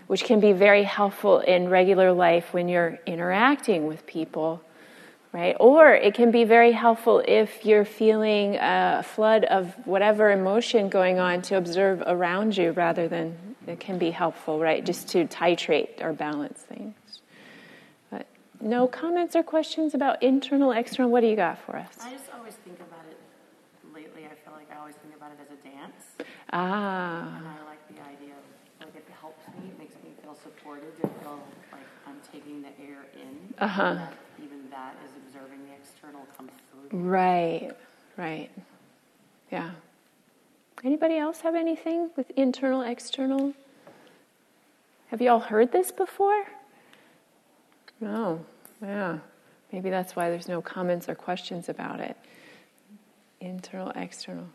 which 0.07 0.25
can 0.25 0.41
be 0.41 0.53
very 0.53 0.85
helpful 0.85 1.41
in 1.41 1.69
regular 1.69 2.11
life 2.11 2.55
when 2.55 2.71
you're 2.71 2.99
interacting 3.05 3.87
with 3.87 4.07
people 4.07 4.63
right? 5.33 5.57
Or 5.59 5.93
it 5.93 6.15
can 6.15 6.31
be 6.31 6.45
very 6.45 6.73
helpful 6.73 7.23
if 7.27 7.65
you're 7.65 7.85
feeling 7.85 8.57
a 8.57 9.03
flood 9.03 9.45
of 9.45 9.75
whatever 9.87 10.31
emotion 10.31 10.89
going 10.89 11.19
on 11.19 11.43
to 11.43 11.57
observe 11.57 12.03
around 12.07 12.57
you 12.57 12.73
rather 12.73 13.09
than 13.09 13.37
it 13.67 13.81
can 13.81 13.99
be 13.99 14.11
helpful, 14.11 14.59
right? 14.59 14.85
Just 14.85 15.09
to 15.11 15.27
titrate 15.27 16.03
or 16.03 16.13
balance 16.13 16.61
things. 16.61 16.95
But 18.11 18.27
no 18.61 18.87
comments 18.87 19.35
or 19.35 19.43
questions 19.43 19.95
about 19.95 20.23
internal, 20.23 20.73
external. 20.73 21.11
What 21.11 21.21
do 21.21 21.29
you 21.29 21.37
got 21.37 21.59
for 21.59 21.77
us? 21.77 21.95
I 22.01 22.11
just 22.11 22.25
always 22.37 22.55
think 22.55 22.79
about 22.81 23.05
it 23.09 23.17
lately. 23.95 24.27
I 24.27 24.35
feel 24.45 24.55
like 24.55 24.71
I 24.71 24.79
always 24.79 24.97
think 24.97 25.15
about 25.17 25.31
it 25.33 25.39
as 25.41 25.49
a 25.49 25.63
dance. 25.63 26.29
Ah. 26.53 27.39
And 27.39 27.47
I 27.47 27.65
like 27.65 27.81
the 27.89 28.03
idea 28.03 28.35
of, 28.35 28.45
like, 28.81 28.97
it 28.97 29.07
helps 29.19 29.47
me, 29.57 29.69
it 29.71 29.79
makes 29.79 29.95
me 30.05 30.11
feel 30.23 30.35
supported 30.35 30.95
to 31.01 31.09
feel 31.23 31.39
like 31.73 31.87
I'm 32.07 32.21
taking 32.33 32.61
the 32.61 32.69
air 32.83 33.07
in. 33.15 33.55
Uh 33.59 33.69
huh. 33.69 34.07
Even 34.43 34.69
that 34.71 34.97
is 35.07 35.12
observing 36.13 36.27
external 36.27 36.27
comes 36.37 36.53
through. 36.91 36.99
Right, 36.99 37.71
right. 38.17 38.51
Yeah. 39.51 39.71
Anybody 40.85 41.17
else 41.17 41.41
have 41.41 41.55
anything 41.55 42.11
with 42.17 42.31
internal, 42.31 42.83
external? 42.83 43.55
Have 45.09 45.21
you 45.21 45.31
all 45.31 45.41
heard 45.41 45.73
this 45.73 45.93
before? 45.93 46.45
No. 48.01 48.45
Yeah. 48.81 49.19
Maybe 49.71 49.91
that's 49.91 50.17
why 50.17 50.29
there's 50.29 50.49
no 50.49 50.61
comments 50.61 51.09
or 51.09 51.15
questions 51.15 51.69
about 51.69 52.01
it. 52.01 52.17
Internal, 53.41 53.93
external. 53.95 54.47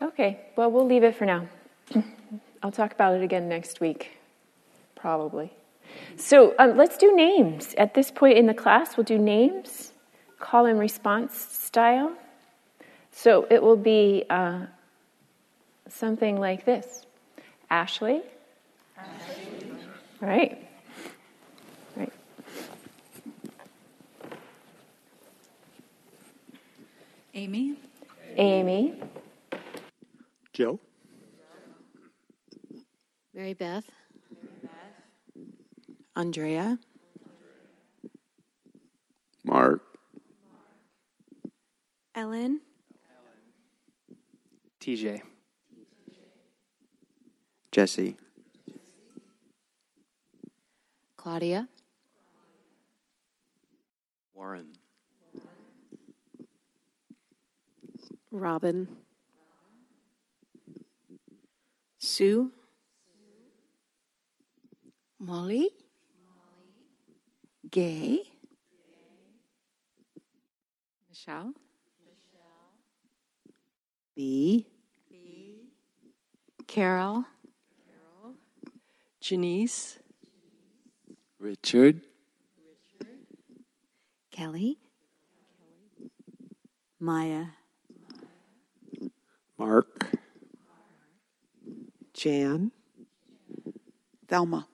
Okay, 0.00 0.40
well, 0.56 0.70
we'll 0.70 0.86
leave 0.86 1.02
it 1.02 1.16
for 1.16 1.26
now. 1.26 1.46
I'll 2.62 2.72
talk 2.72 2.92
about 2.92 3.14
it 3.14 3.22
again 3.22 3.48
next 3.48 3.80
week, 3.80 4.18
probably. 4.94 5.52
So 6.16 6.54
um, 6.58 6.76
let's 6.76 6.96
do 6.96 7.14
names. 7.14 7.74
At 7.76 7.94
this 7.94 8.10
point 8.10 8.38
in 8.38 8.46
the 8.46 8.54
class, 8.54 8.96
we'll 8.96 9.04
do 9.04 9.18
names, 9.18 9.92
call 10.38 10.66
and 10.66 10.78
response 10.78 11.36
style. 11.36 12.12
So 13.10 13.46
it 13.50 13.62
will 13.62 13.76
be 13.76 14.24
uh, 14.30 14.66
something 15.88 16.38
like 16.38 16.64
this 16.64 17.06
Ashley. 17.70 18.22
Ashley. 18.96 19.72
Right. 20.20 20.68
Right. 21.96 22.12
Amy, 27.34 27.76
Amy. 28.36 29.00
Joe? 30.52 30.80
Mary 33.34 33.54
Beth. 33.54 33.84
Andrea. 36.16 36.78
Mark. 39.44 39.87
Ellen. 42.18 42.60
TJ. 44.80 45.22
Jesse. 47.70 48.16
Claudia. 51.16 51.68
Warren. 54.34 54.72
Robin. 58.32 58.88
Sue. 62.00 62.50
Molly. 65.20 65.70
Gay. 67.70 68.22
Michelle. 71.08 71.54
B. 74.18 74.66
Carol. 76.66 77.24
Janice. 79.20 80.00
Richard. 81.38 82.00
Kelly. 84.32 84.78
Maya. 86.98 87.44
Mark. 89.56 90.10
Jan. 92.12 92.72
Thelma. 94.26 94.66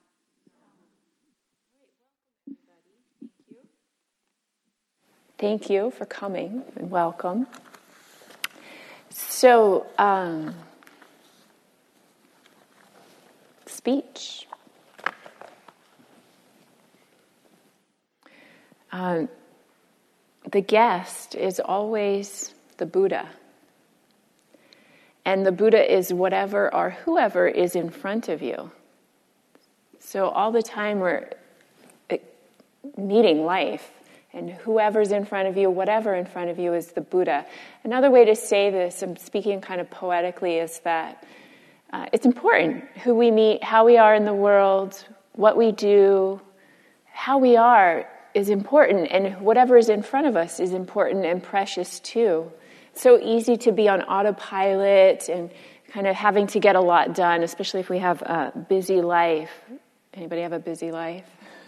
Thank 5.37 5.69
you 5.69 5.91
for 5.91 6.07
coming 6.07 6.63
and 6.75 6.89
welcome. 6.89 7.45
So, 9.17 9.85
um, 9.97 10.53
speech. 13.65 14.45
Um, 18.91 19.29
the 20.51 20.59
guest 20.59 21.33
is 21.33 21.61
always 21.61 22.53
the 22.75 22.85
Buddha. 22.85 23.29
And 25.23 25.45
the 25.45 25.51
Buddha 25.53 25.93
is 25.93 26.13
whatever 26.13 26.73
or 26.73 26.89
whoever 26.89 27.47
is 27.47 27.73
in 27.73 27.89
front 27.89 28.27
of 28.27 28.41
you. 28.41 28.69
So, 29.99 30.27
all 30.27 30.51
the 30.51 30.61
time 30.61 30.99
we're 30.99 31.29
eh, 32.09 32.17
meeting 32.97 33.45
life, 33.45 33.91
and 34.35 34.51
whoever's 34.51 35.13
in 35.13 35.23
front 35.23 35.47
of 35.47 35.55
you, 35.55 35.69
whatever 35.69 36.13
in 36.13 36.25
front 36.25 36.49
of 36.49 36.59
you, 36.59 36.73
is 36.73 36.87
the 36.87 37.01
Buddha. 37.01 37.45
Another 37.85 38.11
way 38.11 38.25
to 38.25 38.35
say 38.35 38.69
this, 38.69 39.01
I'm 39.01 39.15
speaking 39.15 39.61
kind 39.61 39.79
of 39.79 39.89
poetically, 39.89 40.57
is 40.57 40.79
that 40.79 41.25
uh, 41.93 42.07
it's 42.11 42.25
important 42.25 42.83
who 43.03 43.15
we 43.15 43.31
meet, 43.31 43.63
how 43.63 43.85
we 43.85 43.97
are 43.97 44.13
in 44.13 44.25
the 44.25 44.33
world, 44.33 45.05
what 45.31 45.55
we 45.55 45.71
do, 45.71 46.41
how 47.11 47.37
we 47.37 47.55
are 47.55 48.07
is 48.33 48.49
important, 48.49 49.07
and 49.09 49.39
whatever 49.39 49.77
is 49.77 49.87
in 49.87 50.03
front 50.03 50.27
of 50.27 50.35
us 50.35 50.59
is 50.59 50.73
important 50.73 51.25
and 51.25 51.41
precious 51.41 52.01
too. 52.01 52.51
It's 52.91 53.01
so 53.01 53.17
easy 53.21 53.55
to 53.57 53.71
be 53.71 53.87
on 53.87 54.01
autopilot 54.01 55.29
and 55.29 55.49
kind 55.89 56.07
of 56.07 56.15
having 56.15 56.47
to 56.47 56.59
get 56.59 56.75
a 56.75 56.81
lot 56.81 57.15
done, 57.15 57.41
especially 57.41 57.79
if 57.79 57.89
we 57.89 57.99
have 57.99 58.21
a 58.21 58.51
busy 58.67 59.01
life. 59.01 59.51
Anybody 60.13 60.41
have 60.41 60.51
a 60.51 60.59
busy 60.59 60.91
life? 60.91 61.25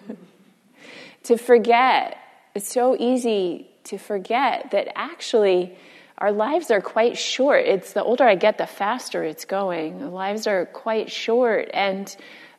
to 1.24 1.38
forget 1.38 2.18
it's 2.58 2.74
so 2.74 2.98
easy 2.98 3.68
to 3.84 4.00
forget 4.00 4.72
that 4.72 4.88
actually 4.98 5.78
our 6.18 6.32
lives 6.32 6.72
are 6.72 6.82
quite 6.82 7.16
short. 7.16 7.66
It's 7.68 7.94
the 7.94 8.04
older 8.04 8.24
I 8.24 8.34
get, 8.34 8.58
the 8.58 8.66
faster 8.66 9.24
it's 9.24 9.46
going. 9.46 10.12
Lives 10.12 10.48
are 10.48 10.66
quite 10.66 11.12
short, 11.12 11.70
and 11.72 12.14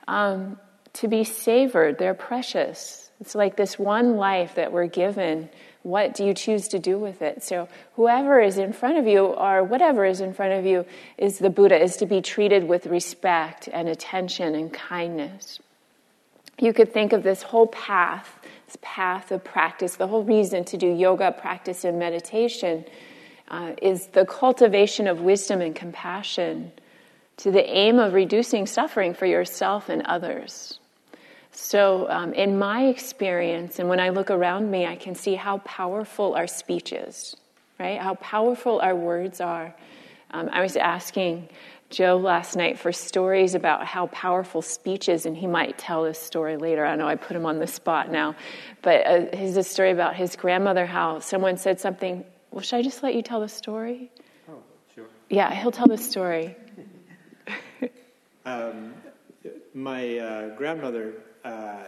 um, 0.06 0.56
to 0.94 1.08
be 1.08 1.24
savored, 1.24 1.98
they're 1.98 2.14
precious. 2.14 3.10
It's 3.20 3.34
like 3.34 3.56
this 3.56 3.76
one 3.76 4.16
life 4.16 4.54
that 4.54 4.70
we're 4.70 4.86
given. 4.86 5.50
What 5.82 6.14
do 6.14 6.24
you 6.24 6.32
choose 6.32 6.68
to 6.68 6.78
do 6.78 6.96
with 6.96 7.20
it? 7.20 7.42
So, 7.42 7.68
whoever 7.94 8.40
is 8.40 8.56
in 8.56 8.72
front 8.72 8.98
of 8.98 9.08
you, 9.08 9.24
or 9.24 9.64
whatever 9.64 10.04
is 10.04 10.20
in 10.20 10.32
front 10.32 10.52
of 10.52 10.64
you, 10.64 10.86
is 11.16 11.40
the 11.40 11.50
Buddha, 11.50 11.82
is 11.82 11.96
to 11.96 12.06
be 12.06 12.22
treated 12.22 12.68
with 12.68 12.86
respect 12.86 13.68
and 13.72 13.88
attention 13.88 14.54
and 14.54 14.72
kindness. 14.72 15.58
You 16.60 16.72
could 16.72 16.92
think 16.92 17.12
of 17.12 17.24
this 17.24 17.42
whole 17.42 17.66
path 17.66 18.37
path 18.76 19.32
of 19.32 19.44
practice, 19.44 19.96
the 19.96 20.06
whole 20.06 20.22
reason 20.22 20.64
to 20.66 20.76
do 20.76 20.86
yoga 20.86 21.32
practice 21.32 21.84
and 21.84 21.98
meditation 21.98 22.84
uh, 23.48 23.72
is 23.80 24.08
the 24.08 24.26
cultivation 24.26 25.06
of 25.06 25.20
wisdom 25.20 25.60
and 25.60 25.74
compassion 25.74 26.72
to 27.38 27.50
the 27.50 27.64
aim 27.68 27.98
of 27.98 28.12
reducing 28.12 28.66
suffering 28.66 29.14
for 29.14 29.26
yourself 29.26 29.88
and 29.88 30.02
others. 30.02 30.78
So, 31.52 32.08
um, 32.10 32.34
in 32.34 32.58
my 32.58 32.86
experience, 32.86 33.78
and 33.78 33.88
when 33.88 34.00
I 34.00 34.10
look 34.10 34.30
around 34.30 34.70
me, 34.70 34.86
I 34.86 34.96
can 34.96 35.14
see 35.14 35.34
how 35.34 35.58
powerful 35.58 36.34
our 36.34 36.46
speech 36.46 36.92
is, 36.92 37.36
right? 37.80 37.98
How 37.98 38.14
powerful 38.14 38.80
our 38.80 38.94
words 38.94 39.40
are. 39.40 39.74
Um, 40.30 40.50
I 40.52 40.60
was 40.60 40.76
asking 40.76 41.48
Joe 41.90 42.18
last 42.18 42.54
night 42.54 42.78
for 42.78 42.92
stories 42.92 43.54
about 43.54 43.86
how 43.86 44.08
powerful 44.08 44.60
speech 44.60 45.08
is, 45.08 45.24
and 45.24 45.36
he 45.36 45.46
might 45.46 45.78
tell 45.78 46.04
this 46.04 46.18
story 46.18 46.56
later. 46.58 46.84
I 46.84 46.96
know 46.96 47.08
I 47.08 47.16
put 47.16 47.34
him 47.34 47.46
on 47.46 47.58
the 47.58 47.66
spot 47.66 48.10
now, 48.12 48.36
but 48.82 49.06
uh, 49.06 49.36
here's 49.36 49.56
a 49.56 49.62
story 49.62 49.90
about 49.90 50.14
his 50.14 50.36
grandmother. 50.36 50.84
How 50.84 51.20
someone 51.20 51.56
said 51.56 51.80
something. 51.80 52.24
Well, 52.50 52.62
should 52.62 52.76
I 52.76 52.82
just 52.82 53.02
let 53.02 53.14
you 53.14 53.22
tell 53.22 53.40
the 53.40 53.48
story? 53.48 54.10
Oh, 54.50 54.58
sure. 54.94 55.06
Yeah, 55.30 55.52
he'll 55.54 55.70
tell 55.70 55.86
the 55.86 55.96
story. 55.96 56.56
um, 58.44 58.92
my 59.72 60.18
uh, 60.18 60.56
grandmother 60.56 61.14
uh, 61.44 61.84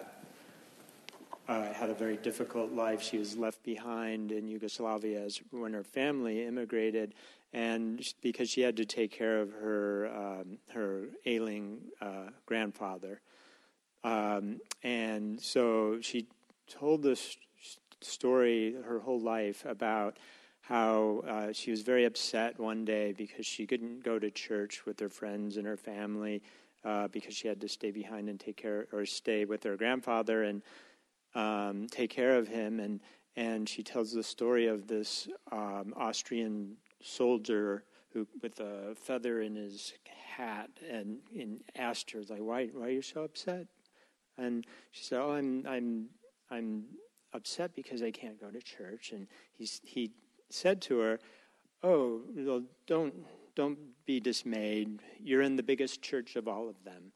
uh, 1.50 1.72
had 1.74 1.90
a 1.90 1.94
very 1.94 2.16
difficult 2.16 2.72
life. 2.72 3.02
She 3.02 3.18
was 3.18 3.36
left 3.36 3.62
behind 3.64 4.32
in 4.32 4.48
Yugoslavia 4.48 5.20
as 5.20 5.40
when 5.50 5.72
her 5.72 5.82
family 5.82 6.46
immigrated 6.46 7.12
and 7.52 8.02
because 8.22 8.48
she 8.48 8.60
had 8.60 8.76
to 8.76 8.84
take 8.84 9.10
care 9.10 9.40
of 9.40 9.52
her 9.52 10.10
um, 10.14 10.58
her 10.72 11.08
ailing 11.26 11.80
uh, 12.00 12.30
grandfather, 12.46 13.20
um, 14.04 14.60
and 14.82 15.40
so 15.40 15.98
she 16.00 16.26
told 16.68 17.02
this 17.02 17.36
story 18.00 18.76
her 18.84 19.00
whole 19.00 19.20
life 19.20 19.64
about 19.66 20.16
how 20.62 21.22
uh, 21.26 21.52
she 21.52 21.70
was 21.70 21.82
very 21.82 22.04
upset 22.04 22.58
one 22.58 22.84
day 22.84 23.12
because 23.12 23.44
she 23.44 23.66
couldn't 23.66 24.04
go 24.04 24.18
to 24.18 24.30
church 24.30 24.86
with 24.86 25.00
her 25.00 25.08
friends 25.08 25.56
and 25.56 25.66
her 25.66 25.76
family 25.76 26.42
uh, 26.84 27.08
because 27.08 27.34
she 27.34 27.48
had 27.48 27.60
to 27.60 27.68
stay 27.68 27.90
behind 27.90 28.28
and 28.28 28.38
take 28.38 28.56
care 28.56 28.86
or 28.92 29.04
stay 29.04 29.44
with 29.44 29.64
her 29.64 29.76
grandfather 29.76 30.44
and 30.44 30.62
um, 31.34 31.86
take 31.90 32.10
care 32.10 32.36
of 32.36 32.48
him. 32.48 32.80
And 32.80 33.00
and 33.36 33.68
she 33.68 33.82
tells 33.82 34.12
the 34.12 34.22
story 34.22 34.66
of 34.66 34.86
this 34.86 35.28
um, 35.52 35.94
Austrian 35.96 36.76
soldier 37.02 37.84
who 38.12 38.26
with 38.42 38.60
a 38.60 38.94
feather 38.94 39.40
in 39.40 39.54
his 39.56 39.92
hat 40.36 40.70
and, 40.88 41.18
and 41.38 41.60
asked 41.76 42.10
her 42.10 42.20
like 42.28 42.40
why 42.40 42.66
why 42.66 42.86
are 42.86 42.90
you 42.90 43.02
so 43.02 43.22
upset? 43.22 43.66
And 44.38 44.66
she 44.90 45.04
said 45.04 45.20
oh 45.20 45.32
i'm 45.32 45.64
i'm 45.66 46.08
i'm 46.50 46.84
upset 47.32 47.74
because 47.74 48.02
i 48.02 48.10
can't 48.10 48.40
go 48.40 48.50
to 48.50 48.60
church. 48.60 49.12
And 49.12 49.26
he's 49.52 49.80
he 49.84 50.12
said 50.48 50.80
to 50.82 50.98
her 50.98 51.20
oh 51.82 52.22
well 52.34 52.62
don't 52.86 53.14
don't 53.54 53.78
be 54.06 54.20
dismayed. 54.20 55.00
You're 55.18 55.42
in 55.42 55.56
the 55.56 55.62
biggest 55.62 56.02
church 56.02 56.36
of 56.36 56.48
all 56.48 56.68
of 56.68 56.82
them. 56.84 57.12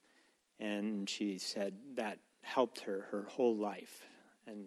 And 0.61 1.09
she 1.09 1.39
said 1.39 1.75
that 1.95 2.19
helped 2.43 2.81
her 2.81 3.07
her 3.11 3.27
whole 3.29 3.57
life. 3.57 4.07
And 4.47 4.65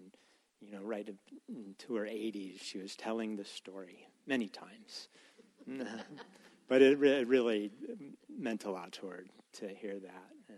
you 0.60 0.72
know 0.72 0.82
right 0.82 1.08
into 1.48 1.96
her 1.96 2.06
80s 2.06 2.62
she 2.62 2.80
was 2.80 2.96
telling 2.96 3.36
this 3.36 3.50
story 3.50 4.08
many 4.28 4.48
times. 4.48 5.08
but 6.68 6.82
it, 6.82 7.00
re- 7.00 7.22
it, 7.22 7.28
really 7.28 7.72
meant 8.38 8.66
a 8.66 8.72
lot 8.72 8.92
to 8.94 9.08
her 9.08 9.26
to 9.54 9.68
hear 9.68 9.94
that, 9.94 10.30
and, 10.50 10.58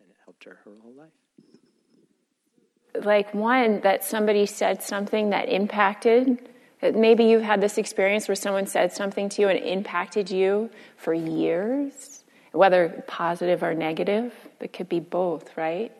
and 0.00 0.10
it 0.10 0.16
helped 0.24 0.44
her 0.44 0.58
her 0.64 0.72
whole 0.82 0.92
life. 0.92 3.04
Like 3.04 3.34
one, 3.34 3.80
that 3.80 4.04
somebody 4.04 4.46
said 4.46 4.82
something 4.82 5.30
that 5.30 5.48
impacted. 5.48 6.50
Maybe 6.82 7.24
you've 7.24 7.42
had 7.42 7.60
this 7.60 7.78
experience 7.78 8.28
where 8.28 8.36
someone 8.36 8.66
said 8.66 8.92
something 8.92 9.28
to 9.30 9.42
you 9.42 9.48
and 9.48 9.58
impacted 9.58 10.30
you 10.30 10.70
for 10.96 11.14
years, 11.14 12.24
whether 12.52 13.02
positive 13.08 13.62
or 13.62 13.74
negative. 13.74 14.32
It 14.60 14.72
could 14.72 14.88
be 14.88 15.00
both, 15.00 15.56
right? 15.56 15.90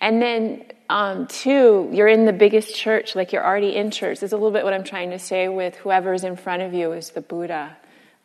And 0.00 0.20
then, 0.22 0.64
um, 0.88 1.26
two, 1.26 1.88
you're 1.92 2.08
in 2.08 2.24
the 2.24 2.32
biggest 2.32 2.74
church, 2.74 3.14
like 3.14 3.32
you're 3.32 3.44
already 3.44 3.76
in 3.76 3.90
church. 3.90 4.22
It's 4.22 4.32
a 4.32 4.36
little 4.36 4.50
bit 4.50 4.64
what 4.64 4.72
I'm 4.72 4.84
trying 4.84 5.10
to 5.10 5.18
say 5.18 5.48
with 5.48 5.76
whoever's 5.76 6.24
in 6.24 6.36
front 6.36 6.62
of 6.62 6.72
you 6.72 6.92
is 6.92 7.10
the 7.10 7.20
Buddha. 7.20 7.76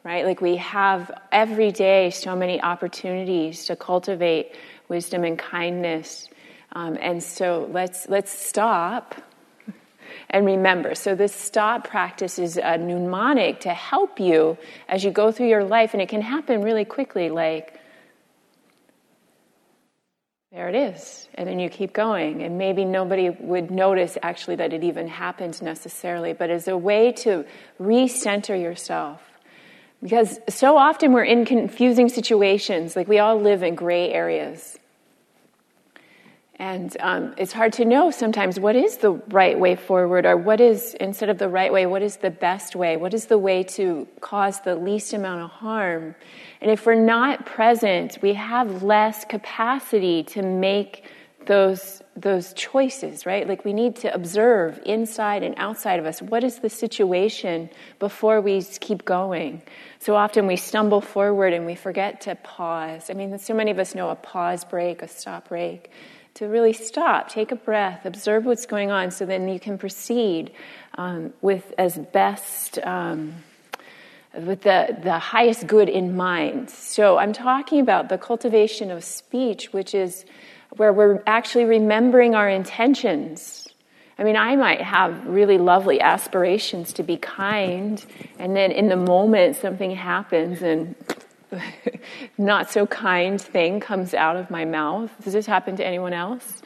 right? 0.06 0.24
Like 0.24 0.40
we 0.40 0.56
have 0.58 1.12
every 1.32 1.72
day 1.72 2.12
so 2.12 2.36
many 2.36 2.62
opportunities 2.62 3.66
to 3.66 3.76
cultivate 3.76 4.56
wisdom 4.88 5.26
and 5.26 5.38
kindness. 5.38 6.30
Um, 6.74 6.98
and 7.02 7.22
so 7.22 7.68
let's, 7.74 8.08
let's 8.08 8.32
stop 8.32 9.16
and 10.30 10.46
remember. 10.46 10.94
So 10.94 11.16
this 11.16 11.34
stop 11.34 11.88
practice 11.88 12.38
is 12.38 12.58
a 12.58 12.78
mnemonic 12.78 13.62
to 13.62 13.74
help 13.74 14.20
you 14.20 14.58
as 14.88 15.04
you 15.04 15.10
go 15.10 15.32
through 15.32 15.50
your 15.50 15.64
life, 15.64 15.94
and 15.94 16.02
it 16.02 16.10
can 16.10 16.22
happen 16.22 16.62
really 16.62 16.86
quickly, 16.86 17.30
like, 17.30 17.80
there 20.56 20.70
it 20.70 20.76
is. 20.76 21.28
And 21.34 21.50
then 21.50 21.60
you 21.60 21.70
keep 21.70 21.92
going. 21.92 22.42
And 22.42 22.58
maybe 22.58 22.86
nobody 22.86 23.30
would 23.30 23.70
notice 23.70 24.18
actually 24.24 24.56
that 24.56 24.72
it 24.72 24.86
even 24.86 25.10
happened 25.10 25.62
necessarily, 25.62 26.32
but 26.32 26.50
as 26.50 26.70
a 26.70 26.78
way 26.78 27.12
to 27.12 27.44
recenter 27.78 28.60
yourself. 28.60 29.22
Because 30.02 30.40
so 30.48 30.78
often 30.78 31.12
we're 31.12 31.26
in 31.26 31.44
confusing 31.44 32.08
situations, 32.08 32.96
like 32.96 33.10
we 33.10 33.20
all 33.20 33.38
live 33.38 33.64
in 33.64 33.76
gray 33.76 34.14
areas. 34.14 34.80
And 36.58 36.96
um, 37.02 37.34
it's 37.38 37.52
hard 37.52 37.74
to 37.74 37.86
know 37.86 38.12
sometimes 38.12 38.60
what 38.60 38.78
is 38.78 38.98
the 38.98 39.12
right 39.12 39.60
way 39.60 39.76
forward, 39.76 40.26
or 40.26 40.38
what 40.38 40.62
is, 40.62 40.94
instead 40.94 41.30
of 41.30 41.38
the 41.38 41.50
right 41.50 41.72
way, 41.72 41.86
what 41.86 42.02
is 42.02 42.18
the 42.18 42.30
best 42.30 42.78
way? 42.78 42.96
What 42.96 43.14
is 43.14 43.26
the 43.26 43.38
way 43.38 43.64
to 43.64 44.08
cause 44.22 44.62
the 44.62 44.76
least 44.76 45.12
amount 45.12 45.42
of 45.42 45.50
harm? 45.50 46.16
And 46.62 46.72
if 46.72 46.86
we're 46.86 46.96
not 46.96 47.46
present, 47.46 48.20
we 48.22 48.34
have 48.36 48.84
less 48.84 49.26
capacity 49.26 50.24
to 50.24 50.42
make 50.42 51.04
those, 51.46 52.02
those 52.16 52.54
choices, 52.54 53.26
right? 53.26 53.48
Like 53.48 53.66
we 53.66 53.74
need 53.74 53.98
to 53.98 54.14
observe 54.14 54.80
inside 54.86 55.44
and 55.44 55.56
outside 55.58 56.00
of 56.00 56.06
us 56.06 56.22
what 56.22 56.44
is 56.44 56.60
the 56.60 56.70
situation 56.70 57.70
before 58.00 58.40
we 58.40 58.64
keep 58.64 59.04
going. 59.04 59.62
So 60.00 60.16
often 60.16 60.48
we 60.48 60.56
stumble 60.56 61.02
forward 61.02 61.54
and 61.54 61.66
we 61.66 61.76
forget 61.76 62.22
to 62.22 62.36
pause. 62.36 63.10
I 63.10 63.14
mean, 63.14 63.38
so 63.40 63.54
many 63.54 63.72
of 63.72 63.78
us 63.78 63.94
know 63.94 64.10
a 64.10 64.16
pause 64.16 64.64
break, 64.64 65.02
a 65.02 65.08
stop 65.08 65.50
break 65.50 65.92
to 66.36 66.48
really 66.48 66.74
stop, 66.74 67.30
take 67.30 67.52
a 67.52 67.56
breath, 67.56 68.06
observe 68.06 68.46
what's 68.46 68.66
going 68.66 68.92
on, 68.92 69.10
so 69.10 69.26
then 69.26 69.48
you 69.48 69.60
can 69.60 69.78
proceed 69.78 70.52
um, 70.98 71.34
with 71.42 71.74
as 71.78 71.98
best. 71.98 72.78
Um, 72.80 73.36
with 74.38 74.64
the, 74.64 74.98
the 75.02 75.18
highest 75.18 75.66
good 75.66 75.88
in 75.88 76.18
mind. 76.18 76.70
So, 76.70 77.18
I'm 77.18 77.32
talking 77.32 77.80
about 77.80 78.10
the 78.10 78.18
cultivation 78.18 78.92
of 78.92 79.02
speech, 79.02 79.72
which 79.72 79.96
is 79.96 80.26
where 80.76 80.92
we're 80.92 81.24
actually 81.26 81.64
remembering 81.64 82.36
our 82.36 82.50
intentions. 82.50 83.70
I 84.20 84.26
mean, 84.26 84.36
I 84.36 84.58
might 84.58 84.82
have 84.82 85.26
really 85.26 85.58
lovely 85.58 86.02
aspirations 86.02 86.92
to 86.94 87.04
be 87.04 87.16
kind, 87.16 88.06
and 88.38 88.56
then 88.56 88.72
in 88.72 88.90
the 88.90 88.98
moment 88.98 89.56
something 89.56 89.92
happens 89.92 90.62
and 90.62 90.96
not 92.38 92.72
so 92.72 92.86
kind 92.88 93.40
thing 93.40 93.80
comes 93.80 94.14
out 94.14 94.36
of 94.36 94.50
my 94.50 94.66
mouth. 94.66 95.12
Does 95.24 95.34
this 95.34 95.46
happen 95.46 95.76
to 95.78 95.86
anyone 95.86 96.14
else? 96.14 96.62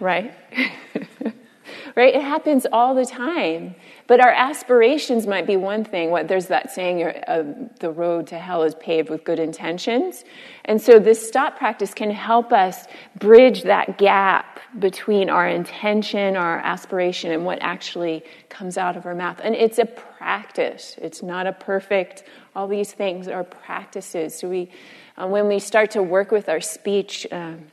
Right? 0.00 0.34
right? 1.96 2.14
It 2.14 2.22
happens 2.22 2.66
all 2.72 2.94
the 2.94 3.06
time. 3.06 3.74
But 4.06 4.20
our 4.20 4.30
aspirations 4.30 5.26
might 5.26 5.46
be 5.46 5.56
one 5.56 5.84
thing. 5.84 6.10
What 6.10 6.28
there's 6.28 6.48
that 6.48 6.70
saying, 6.70 7.02
uh, 7.02 7.68
the 7.78 7.90
road 7.90 8.26
to 8.28 8.38
hell 8.38 8.62
is 8.62 8.74
paved 8.74 9.08
with 9.08 9.24
good 9.24 9.38
intentions. 9.38 10.24
And 10.64 10.80
so 10.80 10.98
this 10.98 11.26
stop 11.26 11.56
practice 11.56 11.94
can 11.94 12.10
help 12.10 12.52
us 12.52 12.86
bridge 13.18 13.62
that 13.62 13.98
gap 13.98 14.60
between 14.78 15.30
our 15.30 15.48
intention, 15.48 16.36
our 16.36 16.58
aspiration, 16.58 17.30
and 17.30 17.44
what 17.44 17.58
actually 17.60 18.24
comes 18.48 18.76
out 18.76 18.96
of 18.96 19.06
our 19.06 19.14
mouth. 19.14 19.40
And 19.42 19.54
it's 19.54 19.78
a 19.78 19.86
practice. 19.86 20.96
It's 21.00 21.22
not 21.22 21.46
a 21.46 21.52
perfect. 21.52 22.24
All 22.54 22.68
these 22.68 22.92
things 22.92 23.28
are 23.28 23.44
practices. 23.44 24.38
So 24.38 24.48
we, 24.48 24.70
uh, 25.16 25.26
when 25.26 25.48
we 25.48 25.58
start 25.58 25.92
to 25.92 26.02
work 26.02 26.30
with 26.30 26.48
our 26.48 26.60
speech. 26.60 27.26
Um, 27.30 27.66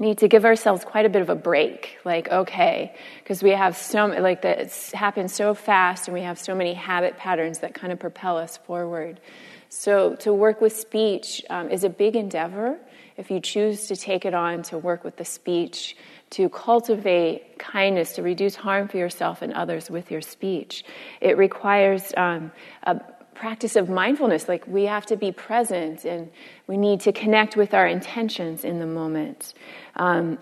need 0.00 0.18
to 0.18 0.28
give 0.28 0.46
ourselves 0.46 0.82
quite 0.82 1.04
a 1.04 1.10
bit 1.10 1.20
of 1.20 1.28
a 1.28 1.34
break 1.34 1.98
like 2.04 2.28
okay 2.30 2.94
because 3.22 3.42
we 3.42 3.50
have 3.50 3.76
so 3.76 4.06
like 4.06 4.42
that 4.42 4.58
it's 4.58 4.92
happened 4.92 5.30
so 5.30 5.52
fast 5.54 6.08
and 6.08 6.14
we 6.14 6.22
have 6.22 6.38
so 6.38 6.54
many 6.54 6.72
habit 6.72 7.18
patterns 7.18 7.58
that 7.58 7.74
kind 7.74 7.92
of 7.92 7.98
propel 7.98 8.38
us 8.38 8.56
forward 8.56 9.20
so 9.68 10.16
to 10.16 10.32
work 10.32 10.60
with 10.60 10.74
speech 10.74 11.44
um, 11.50 11.70
is 11.70 11.84
a 11.84 11.90
big 11.90 12.16
endeavor 12.16 12.78
if 13.18 13.30
you 13.30 13.38
choose 13.40 13.88
to 13.88 13.94
take 13.94 14.24
it 14.24 14.32
on 14.32 14.62
to 14.62 14.78
work 14.78 15.04
with 15.04 15.16
the 15.18 15.24
speech 15.24 15.94
to 16.30 16.48
cultivate 16.48 17.58
kindness 17.58 18.12
to 18.12 18.22
reduce 18.22 18.54
harm 18.54 18.88
for 18.88 18.96
yourself 18.96 19.42
and 19.42 19.52
others 19.52 19.90
with 19.90 20.10
your 20.10 20.22
speech 20.22 20.82
it 21.20 21.36
requires 21.36 22.10
um, 22.16 22.50
a 22.84 22.98
practice 23.40 23.74
of 23.74 23.88
mindfulness 23.88 24.48
like 24.48 24.66
we 24.66 24.84
have 24.84 25.06
to 25.06 25.16
be 25.16 25.32
present 25.32 26.04
and 26.04 26.30
we 26.66 26.76
need 26.76 27.00
to 27.00 27.10
connect 27.10 27.56
with 27.56 27.72
our 27.72 27.86
intentions 27.86 28.64
in 28.64 28.78
the 28.78 28.86
moment 28.86 29.54
um, 29.96 30.36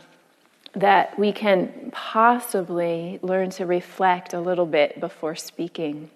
that 0.75 1.17
we 1.17 1.31
can 1.31 1.91
possibly 1.93 3.21
learn 3.23 3.51
to 3.51 3.65
reflect 3.65 4.35
a 4.35 4.41
little 4.41 4.67
bit 4.67 4.99
before 4.99 5.37
speaking. 5.37 6.11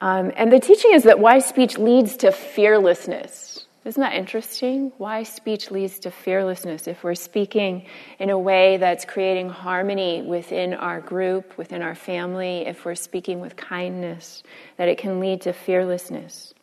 Um, 0.00 0.32
and 0.36 0.50
the 0.50 0.58
teaching 0.58 0.92
is 0.92 1.04
that 1.04 1.20
wise 1.20 1.46
speech 1.46 1.78
leads 1.78 2.16
to 2.16 2.32
fearlessness. 2.32 3.66
Isn't 3.84 4.00
that 4.00 4.14
interesting? 4.14 4.92
Why 4.98 5.24
speech 5.24 5.72
leads 5.72 5.98
to 6.00 6.10
fearlessness. 6.12 6.86
If 6.86 7.02
we're 7.02 7.16
speaking 7.16 7.86
in 8.20 8.30
a 8.30 8.38
way 8.38 8.76
that's 8.76 9.04
creating 9.04 9.48
harmony 9.48 10.22
within 10.22 10.72
our 10.72 11.00
group, 11.00 11.58
within 11.58 11.82
our 11.82 11.96
family, 11.96 12.58
if 12.66 12.84
we're 12.84 12.94
speaking 12.94 13.40
with 13.40 13.56
kindness, 13.56 14.44
that 14.76 14.88
it 14.88 14.98
can 14.98 15.18
lead 15.18 15.40
to 15.42 15.52
fearlessness. 15.52 16.54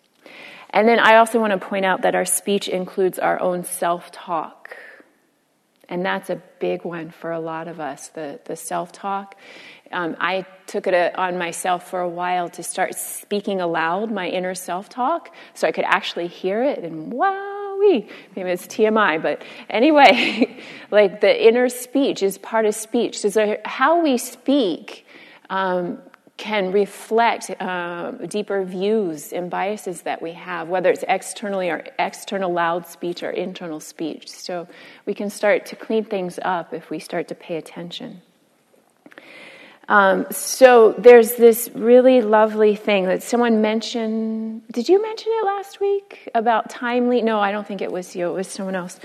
And 0.69 0.87
then 0.87 0.99
I 0.99 1.17
also 1.17 1.39
want 1.39 1.51
to 1.51 1.67
point 1.67 1.83
out 1.83 2.03
that 2.03 2.15
our 2.15 2.25
speech 2.25 2.69
includes 2.69 3.19
our 3.19 3.41
own 3.41 3.65
self 3.65 4.11
talk. 4.11 4.77
And 5.89 6.05
that's 6.05 6.29
a 6.29 6.41
big 6.59 6.85
one 6.85 7.09
for 7.09 7.31
a 7.31 7.39
lot 7.39 7.67
of 7.67 7.79
us, 7.79 8.09
the, 8.09 8.39
the 8.45 8.55
self 8.55 8.91
talk. 8.91 9.35
Um, 9.91 10.15
I 10.19 10.45
took 10.67 10.87
it 10.87 10.93
uh, 10.93 11.11
on 11.19 11.37
myself 11.37 11.89
for 11.89 12.01
a 12.01 12.09
while 12.09 12.49
to 12.49 12.63
start 12.63 12.95
speaking 12.95 13.59
aloud 13.59 14.11
my 14.11 14.27
inner 14.27 14.53
self 14.53 14.87
talk 14.89 15.33
so 15.53 15.67
I 15.67 15.71
could 15.71 15.85
actually 15.85 16.27
hear 16.27 16.63
it 16.63 16.79
and 16.83 17.11
wowee. 17.11 18.09
Maybe 18.35 18.49
it's 18.51 18.67
TMI, 18.67 19.21
but 19.21 19.43
anyway, 19.69 20.63
like 20.91 21.21
the 21.21 21.47
inner 21.47 21.69
speech 21.69 22.21
is 22.21 22.37
part 22.37 22.65
of 22.65 22.75
speech. 22.75 23.19
So, 23.19 23.57
how 23.65 24.03
we 24.03 24.17
speak 24.17 25.07
um, 25.49 25.99
can 26.39 26.71
reflect 26.71 27.51
uh, 27.61 28.11
deeper 28.27 28.63
views 28.63 29.33
and 29.33 29.49
biases 29.49 30.03
that 30.03 30.21
we 30.21 30.31
have, 30.31 30.69
whether 30.69 30.89
it's 30.89 31.03
externally 31.07 31.69
or 31.69 31.83
external 31.99 32.51
loud 32.51 32.87
speech 32.87 33.21
or 33.21 33.29
internal 33.29 33.81
speech. 33.81 34.29
So 34.29 34.65
we 35.05 35.13
can 35.13 35.29
start 35.29 35.65
to 35.67 35.75
clean 35.75 36.05
things 36.05 36.39
up 36.41 36.73
if 36.73 36.89
we 36.89 36.97
start 36.97 37.27
to 37.27 37.35
pay 37.35 37.57
attention. 37.57 38.21
Um, 39.89 40.27
so 40.29 40.93
there's 40.99 41.33
this 41.33 41.67
really 41.73 42.21
lovely 42.21 42.75
thing 42.75 43.05
that 43.05 43.23
someone 43.23 43.59
mentioned. 43.59 44.61
Did 44.71 44.87
you 44.87 45.01
mention 45.01 45.31
it 45.35 45.45
last 45.45 45.81
week 45.81 46.29
about 46.35 46.69
timely? 46.69 47.23
No, 47.23 47.39
I 47.39 47.51
don't 47.51 47.65
think 47.65 47.81
it 47.81 47.91
was 47.91 48.15
you. 48.15 48.29
It 48.29 48.33
was 48.33 48.47
someone 48.47 48.75
else. 48.75 48.99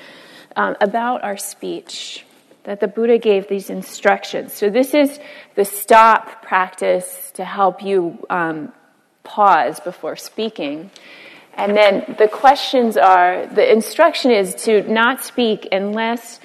Um, 0.56 0.76
about 0.82 1.24
our 1.24 1.38
speech 1.38 2.26
that 2.64 2.80
the 2.80 2.86
Buddha 2.86 3.18
gave 3.18 3.48
these 3.48 3.70
instructions. 3.70 4.52
So, 4.52 4.68
this 4.68 4.92
is 4.92 5.18
the 5.54 5.64
stop 5.64 6.42
practice 6.42 7.32
to 7.34 7.44
help 7.44 7.82
you 7.82 8.24
um, 8.28 8.70
pause 9.24 9.80
before 9.80 10.16
speaking. 10.16 10.90
And 11.54 11.74
then 11.74 12.14
the 12.18 12.28
questions 12.28 12.96
are 12.98 13.46
the 13.46 13.72
instruction 13.72 14.32
is 14.32 14.54
to 14.64 14.82
not 14.82 15.24
speak 15.24 15.66
unless 15.72 16.40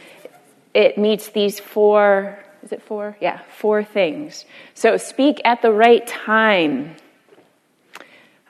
it 0.74 0.98
meets 0.98 1.30
these 1.30 1.60
four, 1.60 2.40
is 2.64 2.72
it 2.72 2.82
four? 2.82 3.18
Yeah, 3.20 3.40
four 3.58 3.84
things. 3.84 4.46
So, 4.74 4.98
speak 4.98 5.42
at 5.46 5.62
the 5.62 5.72
right 5.72 6.06
time. 6.06 6.96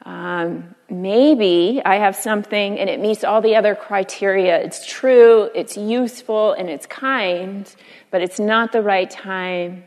Um, 0.03 0.75
maybe 0.89 1.81
I 1.85 1.97
have 1.97 2.15
something 2.15 2.79
and 2.79 2.89
it 2.89 2.99
meets 2.99 3.23
all 3.23 3.41
the 3.41 3.55
other 3.55 3.75
criteria. 3.75 4.57
It's 4.57 4.85
true, 4.85 5.49
it's 5.53 5.77
useful, 5.77 6.53
and 6.53 6.69
it's 6.69 6.85
kind, 6.85 7.73
but 8.09 8.21
it's 8.21 8.39
not 8.39 8.71
the 8.71 8.81
right 8.81 9.09
time. 9.09 9.83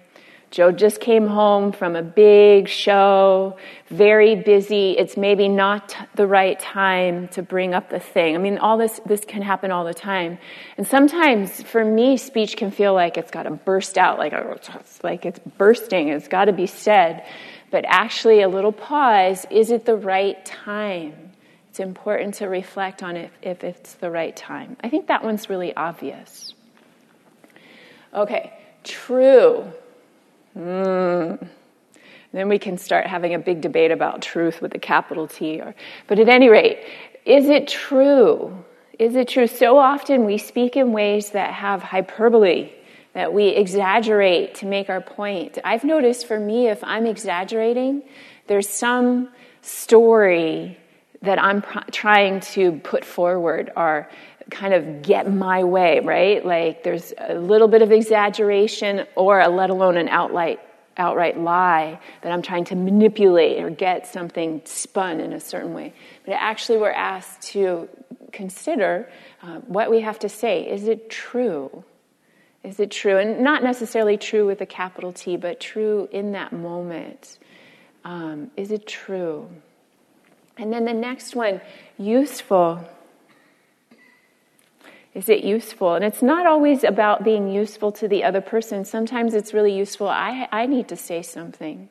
Joe 0.53 0.71
just 0.71 1.01
came 1.01 1.27
home 1.27 1.73
from 1.73 1.97
a 1.97 2.03
big 2.03 2.69
show, 2.69 3.57
very 3.89 4.37
busy. 4.37 4.93
It's 4.93 5.17
maybe 5.17 5.49
not 5.49 5.97
the 6.15 6.29
right 6.29 6.61
time 6.61 7.27
to 7.29 7.43
bring 7.43 7.75
up 7.75 7.91
the 7.91 7.99
thing. 7.99 8.37
I 8.37 8.39
mean, 8.39 8.59
all 8.59 8.79
this, 8.79 9.01
this 9.05 9.25
can 9.25 9.43
happen 9.43 9.73
all 9.73 9.85
the 9.85 9.95
time. 9.95 10.39
And 10.77 10.87
sometimes 10.87 11.61
for 11.65 11.85
me, 11.85 12.17
speech 12.17 12.57
can 12.57 12.71
feel 12.71 12.95
like 12.95 13.17
it's 13.17 13.33
got 13.33 13.43
to 13.45 13.51
burst 13.51 13.99
out, 13.99 14.19
like, 14.19 14.33
oh, 14.33 14.57
like 15.03 15.27
it's 15.27 15.41
bursting, 15.59 16.09
it's 16.09 16.29
got 16.29 16.45
to 16.45 16.53
be 16.53 16.69
said 16.69 17.25
but 17.73 17.85
actually 17.89 18.43
a 18.43 18.49
little 18.49 18.71
pause 18.71 19.45
is 19.51 19.73
it 19.73 19.85
the 19.85 19.97
right 19.97 20.45
time? 20.45 21.33
It's 21.71 21.81
important 21.81 22.35
to 22.35 22.47
reflect 22.47 23.03
on 23.03 23.17
it 23.17 23.33
if 23.41 23.65
it's 23.65 23.95
the 23.95 24.11
right 24.11 24.37
time. 24.37 24.77
I 24.83 24.91
think 24.91 25.07
that 25.09 25.25
one's 25.25 25.49
really 25.49 25.75
obvious. 25.75 26.55
Okay, 28.15 28.53
true. 28.85 29.73
Mm. 30.57 31.49
then 32.33 32.49
we 32.49 32.59
can 32.59 32.77
start 32.79 33.07
having 33.07 33.35
a 33.35 33.39
big 33.39 33.61
debate 33.61 33.91
about 33.91 34.23
truth 34.23 34.61
with 34.61 34.75
a 34.75 34.79
capital 34.79 35.27
T. 35.27 35.61
Or, 35.61 35.75
but 36.07 36.19
at 36.19 36.29
any 36.29 36.49
rate, 36.49 36.81
is 37.25 37.49
it 37.49 37.69
true? 37.69 38.65
Is 38.99 39.17
it 39.17 39.29
true? 39.29 39.47
So 39.47 39.79
often 39.79 40.25
we 40.25 40.39
speak 40.39 40.77
in 40.77 40.93
ways 40.93 41.31
that 41.31 41.53
have 41.55 41.83
hyperbole, 41.83 42.71
that 43.15 43.33
we 43.33 43.49
exaggerate 43.49 44.55
to 44.57 44.67
make 44.67 44.91
our 44.91 45.01
point. 45.01 45.59
I've 45.65 45.85
noticed 45.85 46.27
for 46.27 46.39
me, 46.39 46.69
if 46.69 46.83
I'm 46.85 47.07
exaggerating, 47.07 48.03
there's 48.47 48.69
some 48.69 49.29
story 49.63 50.79
that 51.23 51.41
I'm 51.41 51.63
pr- 51.63 51.91
trying 51.91 52.41
to 52.41 52.73
put 52.81 53.05
forward 53.05 53.73
or 53.77 54.09
kind 54.53 54.75
of 54.75 55.03
get 55.03 55.33
my 55.33 55.65
way, 55.65 56.01
right? 56.01 56.45
Like 56.45 56.85
there's 56.85 57.13
a 57.19 57.35
little 57.35 57.69
bit 57.69 57.83
of 57.83 57.91
exaggeration 57.91 59.07
or 59.17 59.47
let 59.49 59.71
alone 59.71 59.97
an 59.97 60.09
outright 60.09 60.61
outright 60.99 61.41
lie 61.41 61.99
that 62.21 62.31
I'm 62.31 62.43
trying 62.43 62.65
to 62.67 62.77
manipulate 62.77 63.63
or 63.63 63.71
get 63.71 64.07
something 64.07 64.61
spun 64.67 65.21
in 65.21 65.33
a 65.33 65.41
certain 65.41 65.73
way. 65.73 65.95
But 66.27 66.33
actually, 66.33 66.79
we're 66.79 66.91
asked 66.91 67.43
to 67.53 67.89
consider 68.31 69.11
uh, 69.43 69.61
what 69.61 69.91
we 69.91 70.03
have 70.03 70.19
to 70.21 70.29
say. 70.29 70.69
Is 70.69 70.89
it 70.89 71.09
true? 71.09 71.83
Is 72.63 72.79
it 72.79 72.91
true? 72.91 73.17
And 73.17 73.41
not 73.41 73.63
necessarily 73.63 74.19
true 74.19 74.47
with 74.47 74.61
a 74.61 74.67
capital 74.67 75.13
T, 75.13 75.37
but 75.37 75.61
true 75.61 76.09
in 76.13 76.33
that 76.33 76.53
moment. 76.53 77.39
Um, 78.05 78.51
is 78.57 78.71
it 78.71 78.87
true? 78.87 79.49
And 80.59 80.73
then 80.73 80.85
the 80.85 80.93
next 80.93 81.35
one, 81.35 81.61
useful. 81.99 82.87
Is 85.15 85.29
it 85.29 85.45
useful? 85.45 85.95
And 85.95 86.05
it's 86.05 86.23
not 86.23 86.47
always 86.47 86.85
about 86.85 87.23
being 87.23 87.49
useful 87.49 87.93
to 87.93 88.09
the 88.09 88.25
other 88.25 88.41
person. 88.41 88.85
Sometimes 88.85 89.35
it's 89.35 89.53
really 89.53 89.77
useful. 89.77 90.09
I, 90.09 90.49
I 90.51 90.67
need 90.67 90.89
to 90.89 90.97
say 90.97 91.21
something, 91.21 91.91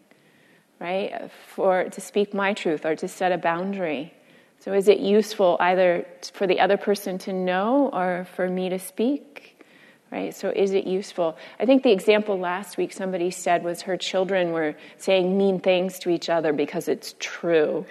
right? 0.80 1.30
For 1.54 1.84
to 1.84 2.02
speak 2.02 2.34
my 2.34 2.54
truth 2.54 2.84
or 2.84 2.96
to 2.96 3.08
set 3.08 3.32
a 3.32 3.38
boundary. 3.38 4.14
So 4.60 4.74
is 4.74 4.88
it 4.88 5.00
useful 5.00 5.58
either 5.60 6.06
for 6.34 6.48
the 6.48 6.60
other 6.60 6.78
person 6.78 7.20
to 7.20 7.34
know 7.34 7.90
or 7.94 8.28
for 8.36 8.50
me 8.50 8.70
to 8.70 8.80
speak? 8.80 9.64
Right? 10.12 10.36
So 10.36 10.50
is 10.50 10.74
it 10.74 10.86
useful? 10.86 11.38
I 11.60 11.66
think 11.66 11.84
the 11.84 11.92
example 11.92 12.38
last 12.38 12.76
week 12.76 12.92
somebody 12.92 13.32
said 13.32 13.64
was 13.64 13.84
her 13.84 13.98
children 13.98 14.52
were 14.52 14.76
saying 14.98 15.38
mean 15.38 15.60
things 15.60 16.00
to 16.00 16.10
each 16.10 16.28
other 16.28 16.54
because 16.54 16.88
it's 16.88 17.16
true. 17.20 17.86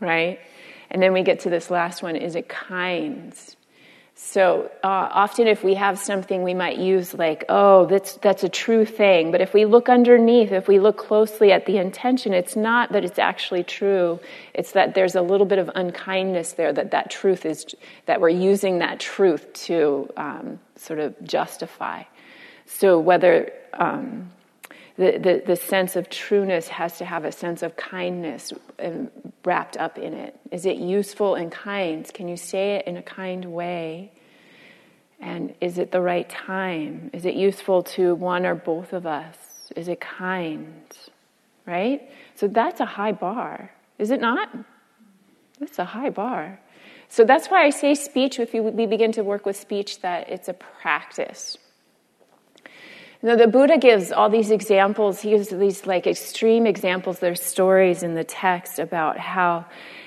Right? 0.00 0.38
And 0.90 1.02
then 1.02 1.12
we 1.12 1.22
get 1.22 1.40
to 1.40 1.50
this 1.50 1.70
last 1.70 2.02
one 2.02 2.14
is 2.14 2.36
it 2.36 2.48
kind? 2.48 3.34
So 4.16 4.70
uh, 4.84 4.86
often, 5.10 5.48
if 5.48 5.64
we 5.64 5.74
have 5.74 5.98
something, 5.98 6.44
we 6.44 6.54
might 6.54 6.78
use 6.78 7.14
like, 7.14 7.44
"Oh, 7.48 7.86
that's 7.86 8.14
that's 8.14 8.44
a 8.44 8.48
true 8.48 8.84
thing." 8.84 9.32
But 9.32 9.40
if 9.40 9.52
we 9.52 9.64
look 9.64 9.88
underneath, 9.88 10.52
if 10.52 10.68
we 10.68 10.78
look 10.78 10.96
closely 10.96 11.50
at 11.50 11.66
the 11.66 11.78
intention, 11.78 12.32
it's 12.32 12.54
not 12.54 12.92
that 12.92 13.04
it's 13.04 13.18
actually 13.18 13.64
true. 13.64 14.20
It's 14.54 14.72
that 14.72 14.94
there's 14.94 15.16
a 15.16 15.22
little 15.22 15.46
bit 15.46 15.58
of 15.58 15.68
unkindness 15.74 16.52
there. 16.52 16.72
That 16.72 16.92
that 16.92 17.10
truth 17.10 17.44
is 17.44 17.66
that 18.06 18.20
we're 18.20 18.28
using 18.28 18.78
that 18.78 19.00
truth 19.00 19.52
to 19.66 20.08
um, 20.16 20.60
sort 20.76 21.00
of 21.00 21.20
justify. 21.24 22.04
So 22.66 23.00
whether 23.00 23.52
um, 23.72 24.30
the, 24.96 25.42
the, 25.44 25.56
sense 25.56 25.96
of 25.96 26.08
trueness 26.08 26.68
has 26.68 26.98
to 26.98 27.04
have 27.04 27.24
a 27.24 27.32
sense 27.32 27.62
of 27.62 27.76
kindness 27.76 28.52
um, 28.78 29.10
wrapped 29.44 29.76
up 29.76 29.98
in 29.98 30.14
it. 30.14 30.38
Is 30.52 30.66
it 30.66 30.76
useful 30.76 31.34
and 31.34 31.50
kind? 31.50 32.08
Can 32.14 32.28
you 32.28 32.36
say 32.36 32.76
it 32.76 32.86
in 32.86 32.96
a 32.96 33.02
kind 33.02 33.44
way? 33.46 34.12
And 35.20 35.54
is 35.60 35.78
it 35.78 35.90
the 35.90 36.00
right 36.00 36.28
time? 36.28 37.10
Is 37.12 37.24
it 37.24 37.34
useful 37.34 37.82
to 37.94 38.14
one 38.14 38.46
or 38.46 38.54
both 38.54 38.92
of 38.92 39.04
us? 39.04 39.36
Is 39.74 39.88
it 39.88 40.00
kind? 40.00 40.84
Right? 41.66 42.08
So 42.36 42.46
that's 42.46 42.80
a 42.80 42.84
high 42.84 43.12
bar, 43.12 43.72
is 43.98 44.10
it 44.10 44.20
not? 44.20 44.48
That's 45.58 45.78
a 45.78 45.84
high 45.84 46.10
bar. 46.10 46.60
So 47.08 47.24
that's 47.24 47.48
why 47.48 47.64
I 47.64 47.70
say 47.70 47.94
speech, 47.94 48.38
if 48.38 48.52
we 48.52 48.86
begin 48.86 49.12
to 49.12 49.22
work 49.22 49.46
with 49.46 49.56
speech, 49.56 50.00
that 50.02 50.28
it's 50.28 50.48
a 50.48 50.54
practice. 50.54 51.56
Now, 53.24 53.36
the 53.36 53.46
Buddha 53.46 53.78
gives 53.78 54.12
all 54.12 54.28
these 54.28 54.50
examples. 54.50 55.22
He 55.22 55.30
gives 55.30 55.48
these 55.48 55.86
like 55.86 56.06
extreme 56.06 56.66
examples. 56.66 57.20
There's 57.20 57.42
stories 57.42 58.02
in 58.02 58.14
the 58.14 58.22
text 58.22 58.78
about 58.78 59.18
how 59.18 59.64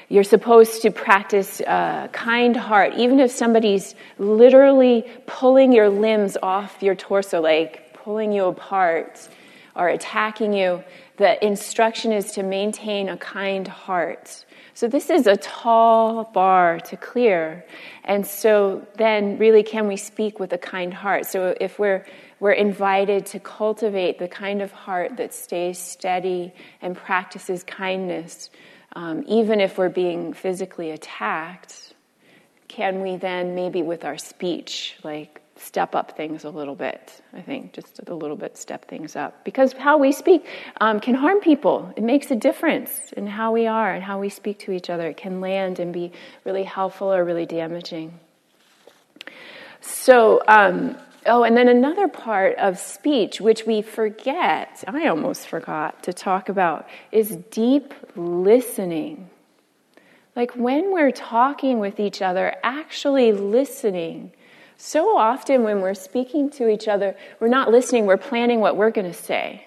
you're 0.07 0.23
supposed 0.23 0.83
to 0.83 0.91
practice 0.91 1.59
a 1.61 2.11
kind 2.13 2.55
heart, 2.55 2.93
even 2.95 3.19
if 3.19 3.31
somebody's 3.31 3.95
literally 4.19 5.03
pulling 5.25 5.73
your 5.73 5.89
limbs 5.89 6.37
off 6.43 6.83
your 6.83 6.93
torso, 6.93 7.41
like 7.41 7.91
pulling 7.93 8.33
you 8.33 8.45
apart 8.45 9.27
or 9.75 9.89
attacking 9.89 10.53
you. 10.53 10.83
The 11.15 11.43
instruction 11.43 12.11
is 12.11 12.33
to 12.33 12.43
maintain 12.43 13.09
a 13.09 13.17
kind 13.17 13.67
heart. 13.67 14.45
So, 14.75 14.87
this 14.87 15.09
is 15.09 15.25
a 15.25 15.35
tall 15.37 16.25
bar 16.25 16.79
to 16.81 16.97
clear. 16.97 17.65
And 18.03 18.27
so, 18.27 18.85
then 18.97 19.39
really, 19.39 19.63
can 19.63 19.87
we 19.87 19.97
speak 19.97 20.39
with 20.39 20.53
a 20.53 20.59
kind 20.59 20.93
heart? 20.93 21.25
So, 21.25 21.55
if 21.59 21.79
we're 21.79 22.05
we're 22.39 22.51
invited 22.51 23.25
to 23.27 23.39
cultivate 23.39 24.19
the 24.19 24.27
kind 24.27 24.61
of 24.61 24.71
heart 24.71 25.17
that 25.17 25.33
stays 25.33 25.79
steady 25.79 26.53
and 26.81 26.95
practices 26.95 27.63
kindness, 27.63 28.49
um, 28.95 29.23
even 29.27 29.59
if 29.59 29.77
we're 29.77 29.89
being 29.89 30.33
physically 30.33 30.91
attacked. 30.91 31.93
Can 32.67 33.01
we 33.01 33.17
then, 33.17 33.55
maybe 33.55 33.81
with 33.81 34.05
our 34.05 34.17
speech, 34.17 34.97
like 35.03 35.41
step 35.55 35.95
up 35.95 36.15
things 36.15 36.43
a 36.43 36.49
little 36.49 36.75
bit? 36.75 37.23
I 37.33 37.41
think 37.41 37.73
just 37.73 37.99
a 38.05 38.13
little 38.13 38.37
bit 38.37 38.55
step 38.55 38.87
things 38.87 39.15
up. 39.15 39.43
Because 39.43 39.73
how 39.73 39.97
we 39.97 40.11
speak 40.11 40.45
um, 40.79 40.99
can 40.99 41.15
harm 41.15 41.39
people. 41.39 41.91
It 41.95 42.03
makes 42.03 42.29
a 42.29 42.35
difference 42.35 43.13
in 43.13 43.25
how 43.25 43.51
we 43.51 43.65
are 43.65 43.91
and 43.93 44.03
how 44.03 44.19
we 44.19 44.29
speak 44.29 44.59
to 44.59 44.71
each 44.71 44.91
other. 44.91 45.07
It 45.07 45.17
can 45.17 45.41
land 45.41 45.79
and 45.79 45.91
be 45.91 46.11
really 46.43 46.63
helpful 46.63 47.11
or 47.11 47.25
really 47.25 47.47
damaging. 47.47 48.19
So, 49.81 50.41
um, 50.47 50.97
Oh, 51.27 51.43
and 51.43 51.57
then 51.57 51.67
another 51.67 52.07
part 52.07 52.55
of 52.57 52.79
speech, 52.79 53.41
which 53.41 53.65
we 53.65 53.81
forget, 53.81 54.83
I 54.87 55.07
almost 55.07 55.47
forgot 55.47 56.03
to 56.03 56.13
talk 56.13 56.49
about, 56.49 56.87
is 57.11 57.35
deep 57.51 57.93
listening. 58.15 59.29
Like 60.35 60.55
when 60.55 60.93
we're 60.93 61.11
talking 61.11 61.79
with 61.79 61.99
each 61.99 62.21
other, 62.21 62.55
actually 62.63 63.33
listening. 63.33 64.31
So 64.77 65.17
often 65.17 65.63
when 65.63 65.81
we're 65.81 65.95
speaking 65.95 66.49
to 66.51 66.69
each 66.69 66.87
other, 66.87 67.15
we're 67.39 67.47
not 67.47 67.71
listening, 67.71 68.05
we're 68.05 68.17
planning 68.17 68.59
what 68.59 68.77
we're 68.77 68.91
going 68.91 69.11
to 69.11 69.17
say, 69.17 69.65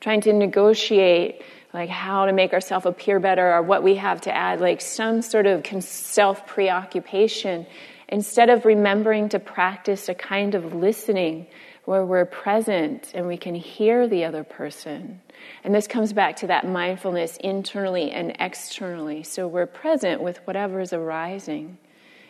trying 0.00 0.20
to 0.22 0.32
negotiate 0.32 1.42
like 1.72 1.88
how 1.88 2.26
to 2.26 2.32
make 2.32 2.52
ourselves 2.52 2.84
appear 2.84 3.20
better 3.20 3.52
or 3.52 3.62
what 3.62 3.82
we 3.82 3.94
have 3.94 4.20
to 4.22 4.34
add, 4.34 4.60
like 4.60 4.80
some 4.80 5.22
sort 5.22 5.46
of 5.46 5.64
self 5.84 6.46
preoccupation 6.46 7.66
instead 8.10 8.50
of 8.50 8.66
remembering 8.66 9.30
to 9.30 9.38
practice 9.38 10.08
a 10.08 10.14
kind 10.14 10.54
of 10.54 10.74
listening 10.74 11.46
where 11.84 12.04
we're 12.04 12.26
present 12.26 13.10
and 13.14 13.26
we 13.26 13.36
can 13.36 13.54
hear 13.54 14.06
the 14.06 14.24
other 14.24 14.44
person. 14.44 15.20
And 15.64 15.74
this 15.74 15.86
comes 15.86 16.12
back 16.12 16.36
to 16.36 16.48
that 16.48 16.68
mindfulness 16.68 17.38
internally 17.38 18.10
and 18.10 18.36
externally. 18.38 19.22
So 19.22 19.48
we're 19.48 19.66
present 19.66 20.20
with 20.20 20.38
whatever 20.46 20.80
is 20.80 20.92
arising 20.92 21.78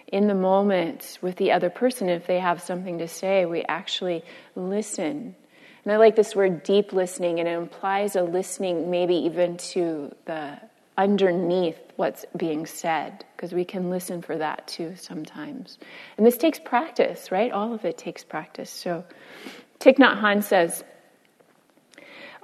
in 0.07 0.29
the 0.29 0.35
moment 0.35 1.19
with 1.21 1.37
the 1.37 1.53
other 1.53 1.71
person. 1.71 2.09
If 2.09 2.27
they 2.27 2.39
have 2.39 2.63
something 2.63 2.99
to 2.99 3.09
say, 3.09 3.47
we 3.47 3.63
actually 3.63 4.23
listen. 4.55 5.35
And 5.85 5.93
I 5.93 5.97
like 5.97 6.15
this 6.15 6.37
word 6.37 6.63
deep 6.63 6.93
listening, 6.93 7.41
and 7.41 7.49
it 7.49 7.53
implies 7.53 8.15
a 8.15 8.23
listening 8.23 8.91
maybe 8.91 9.15
even 9.15 9.57
to 9.59 10.15
the 10.27 10.59
underneath 11.01 11.79
what's 11.97 12.27
being 12.37 12.67
said, 12.67 13.25
because 13.35 13.53
we 13.55 13.65
can 13.65 13.89
listen 13.89 14.21
for 14.21 14.37
that 14.37 14.67
too 14.67 14.95
sometimes. 14.97 15.79
And 16.17 16.27
this 16.27 16.37
takes 16.37 16.59
practice, 16.59 17.33
right? 17.33 17.51
All 17.51 17.73
of 17.73 17.85
it 17.85 17.97
takes 17.97 18.23
practice. 18.23 18.71
So 18.71 19.05
Thich 19.81 19.97
Nhat 19.97 20.21
Hanh 20.21 20.43
says, 20.43 20.85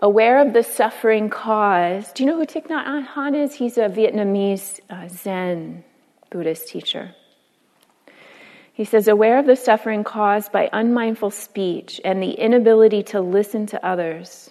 aware 0.01 0.41
of 0.41 0.55
the 0.55 0.63
suffering 0.63 1.29
cause. 1.29 2.13
Do 2.13 2.23
you 2.23 2.31
know 2.31 2.37
who 2.37 2.47
Thich 2.47 2.67
Nhat 2.69 3.07
Hanh 3.09 3.45
is? 3.45 3.55
He's 3.55 3.77
a 3.77 3.89
Vietnamese 3.89 4.81
uh, 4.89 5.09
Zen 5.09 5.85
Buddhist 6.31 6.69
teacher. 6.69 7.15
He 8.73 8.85
says, 8.85 9.07
aware 9.07 9.39
of 9.39 9.47
the 9.47 9.57
suffering 9.57 10.03
caused 10.03 10.51
by 10.51 10.71
unmindful 10.73 11.31
speech 11.31 12.01
and 12.05 12.23
the 12.23 12.33
inability 12.33 13.03
to 13.05 13.21
listen 13.21 13.67
to 13.67 13.87
others 13.87 14.51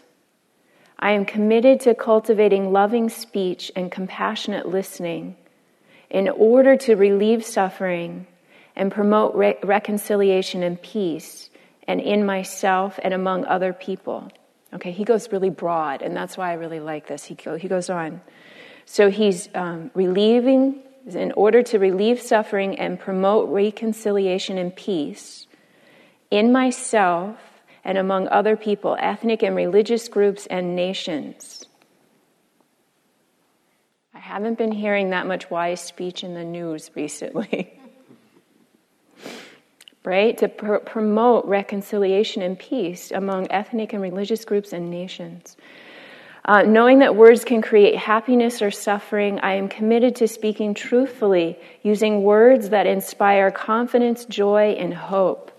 I 1.00 1.12
am 1.12 1.26
committed 1.26 1.82
to 1.82 1.96
cultivating 1.96 2.72
loving 2.72 3.10
speech 3.10 3.72
and 3.76 3.92
compassionate 3.92 4.68
listening 4.68 5.36
in 6.10 6.30
order 6.30 6.78
to 6.78 6.96
relieve 6.96 7.44
suffering 7.46 8.28
and 8.76 8.92
promote 8.92 9.36
re- 9.36 9.58
reconciliation 9.64 10.64
and 10.64 10.82
peace 10.82 11.50
and 11.88 12.00
in 12.00 12.26
myself 12.26 13.00
and 13.04 13.14
among 13.14 13.46
other 13.46 13.74
people. 13.74 14.32
Okay, 14.74 14.92
he 14.92 15.04
goes 15.04 15.32
really 15.32 15.50
broad, 15.50 16.02
and 16.02 16.16
that's 16.16 16.38
why 16.38 16.52
I 16.52 16.54
really 16.54 16.80
like 16.80 17.08
this. 17.08 17.24
He, 17.24 17.36
go, 17.36 17.56
he 17.56 17.68
goes 17.68 17.90
on. 17.90 18.22
So 18.86 19.10
he's 19.10 19.50
um, 19.56 19.92
relieving, 19.94 20.82
in 21.08 21.32
order 21.34 21.62
to 21.64 21.78
relieve 21.78 22.22
suffering 22.22 22.80
and 22.80 23.00
promote 23.00 23.50
reconciliation 23.50 24.58
and 24.58 24.76
peace 24.76 25.46
in 26.32 26.52
myself 26.52 27.38
and 27.86 28.00
among 28.00 28.28
other 28.28 28.58
people, 28.58 28.98
ethnic 29.00 29.44
and 29.44 29.56
religious 29.56 30.10
groups 30.10 30.48
and 30.48 30.76
nations. 30.76 31.64
I 34.14 34.20
haven't 34.20 34.58
been 34.58 34.72
hearing 34.72 35.12
that 35.12 35.28
much 35.28 35.52
wise 35.52 35.82
speech 35.82 36.24
in 36.24 36.34
the 36.34 36.44
news 36.44 36.90
recently. 36.96 37.72
right? 40.04 40.38
To 40.40 40.50
pr- 40.50 40.78
promote 40.78 41.46
reconciliation 41.46 42.42
and 42.42 42.58
peace 42.58 43.12
among 43.12 43.52
ethnic 43.52 43.94
and 43.94 44.02
religious 44.02 44.46
groups 44.46 44.74
and 44.74 44.90
nations. 44.90 45.56
Uh, 46.44 46.64
knowing 46.64 47.00
that 47.00 47.16
words 47.16 47.44
can 47.44 47.62
create 47.62 47.96
happiness 47.96 48.62
or 48.62 48.70
suffering, 48.70 49.40
I 49.40 49.56
am 49.56 49.68
committed 49.68 50.16
to 50.18 50.28
speaking 50.28 50.76
truthfully, 50.76 51.58
using 51.82 52.24
words 52.24 52.70
that 52.70 52.86
inspire 52.86 53.50
confidence, 53.50 54.26
joy, 54.26 54.76
and 54.78 54.94
hope. 54.94 55.52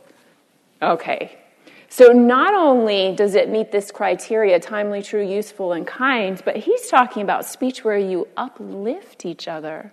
Okay. 0.81 1.39
So, 1.89 2.13
not 2.13 2.55
only 2.55 3.15
does 3.15 3.35
it 3.35 3.49
meet 3.49 3.71
this 3.71 3.91
criteria 3.91 4.59
timely, 4.59 5.03
true, 5.03 5.25
useful, 5.25 5.73
and 5.73 5.87
kind, 5.87 6.41
but 6.45 6.57
he's 6.57 6.89
talking 6.89 7.23
about 7.23 7.45
speech 7.45 7.85
where 7.85 7.99
you 7.99 8.29
uplift 8.37 9.25
each 9.25 9.47
other. 9.49 9.93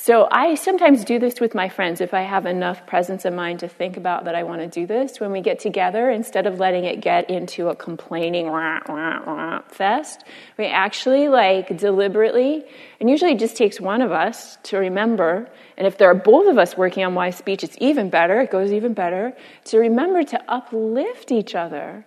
So 0.00 0.28
I 0.30 0.54
sometimes 0.54 1.04
do 1.04 1.18
this 1.18 1.40
with 1.40 1.56
my 1.56 1.68
friends 1.68 2.00
if 2.00 2.14
I 2.14 2.22
have 2.22 2.46
enough 2.46 2.86
presence 2.86 3.24
of 3.24 3.34
mind 3.34 3.58
to 3.60 3.68
think 3.68 3.96
about 3.96 4.26
that 4.26 4.36
I 4.36 4.44
want 4.44 4.60
to 4.60 4.68
do 4.68 4.86
this. 4.86 5.18
When 5.18 5.32
we 5.32 5.40
get 5.40 5.58
together, 5.58 6.08
instead 6.08 6.46
of 6.46 6.60
letting 6.60 6.84
it 6.84 7.00
get 7.00 7.28
into 7.28 7.68
a 7.68 7.74
complaining 7.74 8.46
rah, 8.46 8.78
rah, 8.88 9.18
rah, 9.26 9.62
fest, 9.66 10.22
we 10.56 10.66
actually 10.66 11.26
like 11.26 11.76
deliberately, 11.76 12.64
and 13.00 13.10
usually 13.10 13.32
it 13.32 13.40
just 13.40 13.56
takes 13.56 13.80
one 13.80 14.00
of 14.00 14.12
us 14.12 14.56
to 14.62 14.78
remember. 14.78 15.50
And 15.76 15.84
if 15.84 15.98
there 15.98 16.08
are 16.08 16.14
both 16.14 16.46
of 16.46 16.58
us 16.58 16.76
working 16.76 17.04
on 17.04 17.16
wise 17.16 17.36
speech, 17.36 17.64
it's 17.64 17.76
even 17.80 18.08
better, 18.08 18.40
it 18.40 18.52
goes 18.52 18.70
even 18.70 18.94
better, 18.94 19.36
to 19.64 19.78
remember 19.78 20.22
to 20.22 20.40
uplift 20.48 21.32
each 21.32 21.56
other, 21.56 22.06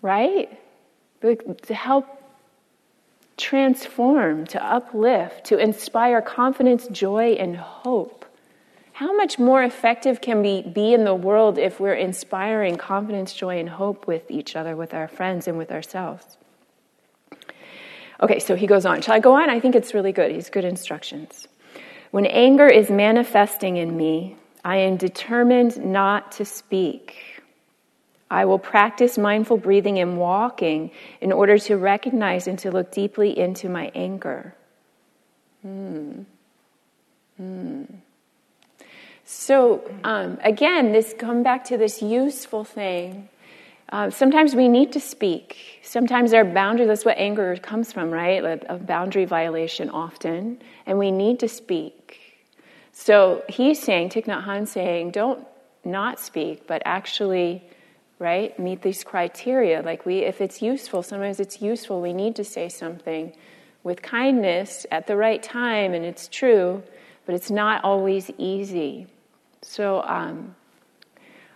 right? 0.00 0.48
To 1.22 1.74
help 1.74 2.06
transform, 3.40 4.46
to 4.48 4.64
uplift, 4.64 5.44
to 5.46 5.58
inspire 5.58 6.20
confidence, 6.20 6.86
joy, 6.88 7.32
and 7.32 7.56
hope. 7.56 8.24
How 8.92 9.16
much 9.16 9.38
more 9.38 9.62
effective 9.62 10.20
can 10.20 10.42
we 10.42 10.62
be 10.62 10.92
in 10.92 11.04
the 11.04 11.14
world 11.14 11.56
if 11.56 11.80
we're 11.80 11.94
inspiring 11.94 12.76
confidence, 12.76 13.32
joy, 13.32 13.58
and 13.58 13.68
hope 13.68 14.06
with 14.06 14.30
each 14.30 14.54
other, 14.56 14.76
with 14.76 14.92
our 14.92 15.08
friends, 15.08 15.48
and 15.48 15.56
with 15.56 15.72
ourselves? 15.72 16.36
Okay, 18.22 18.38
so 18.38 18.54
he 18.54 18.66
goes 18.66 18.84
on. 18.84 19.00
Shall 19.00 19.14
I 19.14 19.20
go 19.20 19.32
on? 19.32 19.48
I 19.48 19.58
think 19.58 19.74
it's 19.74 19.94
really 19.94 20.12
good. 20.12 20.30
He's 20.30 20.50
good 20.50 20.66
instructions. 20.66 21.48
When 22.10 22.26
anger 22.26 22.66
is 22.68 22.90
manifesting 22.90 23.78
in 23.78 23.96
me, 23.96 24.36
I 24.62 24.76
am 24.76 24.98
determined 24.98 25.78
not 25.78 26.32
to 26.32 26.44
speak. 26.44 27.29
I 28.30 28.44
will 28.44 28.58
practice 28.58 29.18
mindful 29.18 29.56
breathing 29.56 29.98
and 29.98 30.18
walking 30.18 30.92
in 31.20 31.32
order 31.32 31.58
to 31.58 31.76
recognize 31.76 32.46
and 32.46 32.58
to 32.60 32.70
look 32.70 32.92
deeply 32.92 33.36
into 33.36 33.68
my 33.68 33.90
anger. 33.94 34.54
Hmm. 35.62 36.22
Hmm. 37.36 37.84
So, 39.24 39.88
um, 40.04 40.38
again, 40.42 40.92
this 40.92 41.14
come 41.18 41.42
back 41.42 41.64
to 41.66 41.76
this 41.76 42.02
useful 42.02 42.64
thing. 42.64 43.28
Uh, 43.90 44.10
sometimes 44.10 44.54
we 44.54 44.68
need 44.68 44.92
to 44.92 45.00
speak. 45.00 45.80
Sometimes 45.82 46.32
our 46.32 46.44
boundary, 46.44 46.86
that's 46.86 47.04
what 47.04 47.18
anger 47.18 47.56
comes 47.56 47.92
from, 47.92 48.10
right? 48.10 48.44
A, 48.44 48.74
a 48.74 48.78
boundary 48.78 49.24
violation 49.24 49.90
often. 49.90 50.60
And 50.86 50.98
we 50.98 51.10
need 51.10 51.40
to 51.40 51.48
speak. 51.48 52.20
So 52.92 53.42
he's 53.48 53.82
saying, 53.82 54.10
Thich 54.10 54.26
Nhat 54.26 54.44
Hanh 54.44 54.68
saying, 54.68 55.10
don't 55.10 55.46
not 55.84 56.20
speak, 56.20 56.66
but 56.66 56.82
actually 56.84 57.62
right? 58.20 58.56
Meet 58.58 58.82
these 58.82 59.02
criteria. 59.02 59.82
Like 59.82 60.06
we, 60.06 60.18
if 60.20 60.40
it's 60.40 60.62
useful, 60.62 61.02
sometimes 61.02 61.40
it's 61.40 61.60
useful. 61.60 62.00
We 62.00 62.12
need 62.12 62.36
to 62.36 62.44
say 62.44 62.68
something 62.68 63.32
with 63.82 64.02
kindness 64.02 64.86
at 64.92 65.08
the 65.08 65.16
right 65.16 65.42
time, 65.42 65.94
and 65.94 66.04
it's 66.04 66.28
true, 66.28 66.82
but 67.26 67.34
it's 67.34 67.50
not 67.50 67.82
always 67.82 68.30
easy. 68.38 69.06
So, 69.62 70.02
um, 70.02 70.54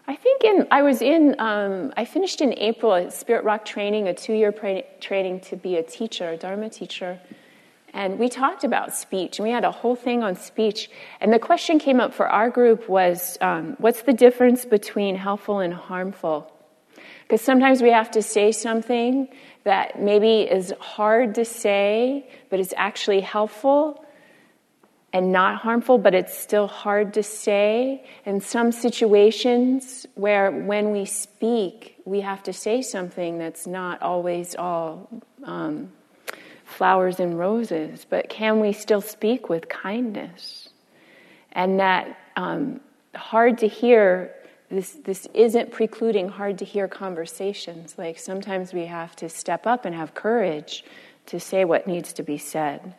I 0.07 0.17
think 0.17 0.43
in 0.43 0.67
I 0.71 0.83
was 0.83 1.01
in 1.01 1.37
um, 1.39 1.93
I 1.97 2.05
finished 2.05 2.41
in 2.41 2.53
April 2.59 2.95
at 2.95 3.13
Spirit 3.13 3.45
Rock 3.45 3.65
training, 3.65 4.09
a 4.09 4.15
two-year 4.15 4.53
pra- 4.53 4.85
training 5.01 5.41
to 5.41 5.57
be 5.57 5.77
a 5.77 5.83
teacher, 5.83 6.31
a 6.31 6.37
Dharma 6.37 6.69
teacher, 6.69 7.21
and 7.95 8.19
we 8.19 8.29
talked 8.29 8.65
about 8.65 8.95
speech, 8.95 9.39
and 9.39 9.47
we 9.47 9.53
had 9.53 9.65
a 9.65 9.71
whole 9.71 9.97
thing 9.97 10.23
on 10.23 10.35
speech. 10.35 10.91
And 11.21 11.33
the 11.33 11.39
question 11.39 11.79
came 11.79 12.01
up 12.01 12.13
for 12.13 12.29
our 12.29 12.51
group 12.51 12.89
was, 12.89 13.39
um, 13.41 13.77
what's 13.79 14.03
the 14.03 14.13
difference 14.13 14.65
between 14.65 15.17
helpful 15.17 15.61
and 15.61 15.73
harmful? 15.73 16.54
Because 17.35 17.45
sometimes 17.45 17.83
we 17.83 17.91
have 17.91 18.13
to 18.13 18.23
say 18.23 18.53
something 18.53 19.27
that 19.65 20.01
maybe 20.01 20.43
is 20.43 20.73
hard 20.79 21.35
to 21.35 21.45
say, 21.45 22.29
but 22.49 22.61
it's 22.61 22.73
actually 22.77 23.23
helpful 23.23 24.05
and 25.13 25.33
not 25.33 25.57
harmful, 25.57 25.99
but 25.99 26.15
it's 26.15 26.39
still 26.39 26.69
hard 26.69 27.15
to 27.15 27.25
say. 27.25 28.05
In 28.25 28.41
some 28.41 28.71
situations 28.71 30.07
where 30.15 30.53
when 30.53 30.93
we 30.93 31.07
speak, 31.07 31.97
we 32.05 32.21
have 32.21 32.41
to 32.45 32.53
say 32.53 32.83
something 32.83 33.37
that's 33.37 33.67
not 33.67 34.01
always 34.01 34.55
all 34.55 35.09
um, 35.43 35.91
flowers 36.65 37.19
and 37.19 37.37
roses, 37.37 38.07
but 38.09 38.29
can 38.29 38.61
we 38.61 38.73
still 38.73 39.01
speak 39.01 39.49
with 39.49 39.69
kindness? 39.69 40.69
And 41.51 41.81
that 41.81 42.17
um, 42.37 42.79
hard 43.17 43.59
to 43.59 43.67
hear 43.67 44.33
this, 44.71 44.93
this 45.05 45.29
isn't 45.35 45.71
precluding 45.73 46.29
hard 46.29 46.59
to 46.59 46.65
hear 46.65 46.89
conversations. 46.89 47.95
Like 47.99 48.19
sometimes 48.19 48.73
we 48.73 48.87
have 48.87 49.15
to 49.17 49.29
step 49.29 49.67
up 49.67 49.85
and 49.85 49.95
have 49.95 50.15
courage 50.15 50.85
to 51.27 51.41
say 51.41 51.65
what 51.65 51.87
needs 51.87 52.13
to 52.15 52.23
be 52.23 52.39
said. 52.39 52.95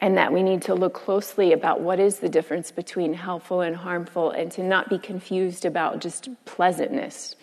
And 0.00 0.16
that 0.16 0.32
we 0.32 0.42
need 0.42 0.62
to 0.62 0.74
look 0.74 0.94
closely 0.94 1.52
about 1.52 1.80
what 1.80 1.98
is 1.98 2.20
the 2.20 2.28
difference 2.28 2.70
between 2.70 3.14
helpful 3.14 3.62
and 3.62 3.74
harmful, 3.74 4.30
and 4.30 4.50
to 4.52 4.62
not 4.62 4.88
be 4.88 4.96
confused 4.96 5.64
about 5.64 5.98
just 5.98 6.28
pleasantness, 6.44 7.34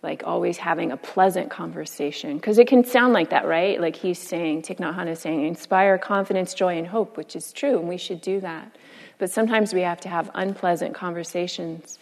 like 0.00 0.22
always 0.24 0.58
having 0.58 0.92
a 0.92 0.96
pleasant 0.96 1.50
conversation. 1.50 2.36
Because 2.36 2.58
it 2.58 2.68
can 2.68 2.84
sound 2.84 3.14
like 3.14 3.30
that, 3.30 3.46
right? 3.46 3.80
Like 3.80 3.96
he's 3.96 4.20
saying, 4.20 4.62
Thich 4.62 4.76
Nhat 4.76 4.94
Hanh 4.94 5.08
is 5.08 5.18
saying, 5.18 5.44
inspire 5.44 5.98
confidence, 5.98 6.54
joy, 6.54 6.78
and 6.78 6.86
hope, 6.86 7.16
which 7.16 7.34
is 7.34 7.52
true, 7.52 7.80
and 7.80 7.88
we 7.88 7.96
should 7.96 8.20
do 8.20 8.40
that. 8.40 8.76
But 9.18 9.30
sometimes 9.30 9.74
we 9.74 9.80
have 9.80 10.00
to 10.02 10.08
have 10.08 10.30
unpleasant 10.34 10.94
conversations 10.94 11.98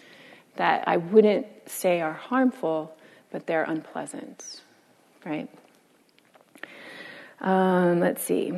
that 0.57 0.85
I 0.87 0.99
wouldn't 0.99 1.47
say 1.67 2.01
are 2.01 2.13
harmful, 2.13 2.95
but 3.31 3.47
they're 3.47 3.65
unpleasant, 3.65 4.63
right? 5.25 5.49
Um, 7.41 8.01
let's 8.01 8.23
see. 8.23 8.53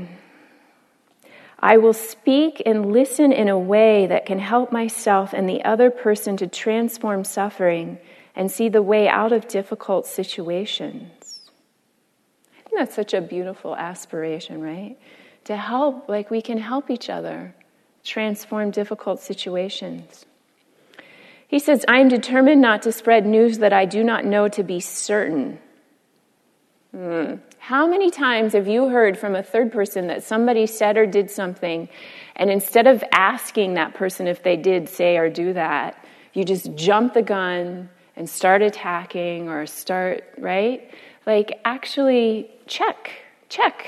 I 1.59 1.79
will 1.79 1.95
speak 1.95 2.63
and 2.67 2.93
listen 2.93 3.33
in 3.33 3.49
a 3.49 3.59
way 3.59 4.07
that 4.07 4.27
can 4.27 4.39
help 4.39 4.71
myself 4.71 5.33
and 5.33 5.49
the 5.49 5.65
other 5.65 5.91
person 5.91 6.37
to 6.37 6.47
transform 6.47 7.25
suffering 7.25 7.99
and 8.37 8.51
see 8.51 8.69
the 8.69 8.83
way 8.83 9.09
out 9.09 9.33
of 9.33 9.49
difficult 9.49 10.07
situations. 10.07 11.51
I 12.59 12.69
think 12.69 12.79
that's 12.79 12.95
such 12.95 13.15
a 13.15 13.21
beautiful 13.21 13.75
aspiration, 13.77 14.61
right? 14.61 14.99
To 15.45 15.57
help, 15.57 16.09
like 16.09 16.31
we 16.31 16.43
can 16.43 16.59
help 16.59 16.91
each 16.91 17.09
other 17.09 17.55
transform 18.03 18.71
difficult 18.71 19.21
situations. 19.21 20.27
He 21.55 21.61
says, 21.61 21.85
I 21.87 22.01
am 22.01 22.09
determined 22.09 22.61
not 22.61 22.83
to 22.83 22.91
spread 22.91 23.25
news 23.25 23.59
that 23.59 23.73
I 23.73 23.85
do 23.85 24.03
not 24.03 24.25
know 24.25 24.49
to 24.49 24.65
be 24.65 24.81
certain. 24.81 25.61
Hmm. 26.91 27.35
How 27.59 27.87
many 27.87 28.11
times 28.11 28.55
have 28.55 28.67
you 28.67 28.89
heard 28.89 29.17
from 29.17 29.37
a 29.37 29.43
third 29.45 29.71
person 29.71 30.09
that 30.09 30.25
somebody 30.25 30.67
said 30.67 30.97
or 30.97 31.07
did 31.07 31.31
something, 31.31 31.89
and 32.35 32.51
instead 32.51 32.89
of 32.89 33.05
asking 33.13 33.75
that 33.75 33.95
person 33.95 34.27
if 34.27 34.43
they 34.43 34.57
did 34.57 34.89
say 34.89 35.17
or 35.17 35.31
do 35.31 35.53
that, 35.53 36.05
you 36.33 36.43
just 36.43 36.75
jump 36.75 37.15
the 37.15 37.23
gun 37.23 37.89
and 38.17 38.29
start 38.29 38.61
attacking 38.61 39.49
or 39.49 39.65
start, 39.65 40.25
right? 40.37 40.91
Like, 41.25 41.61
actually, 41.65 42.51
check, 42.67 43.13
check. 43.49 43.87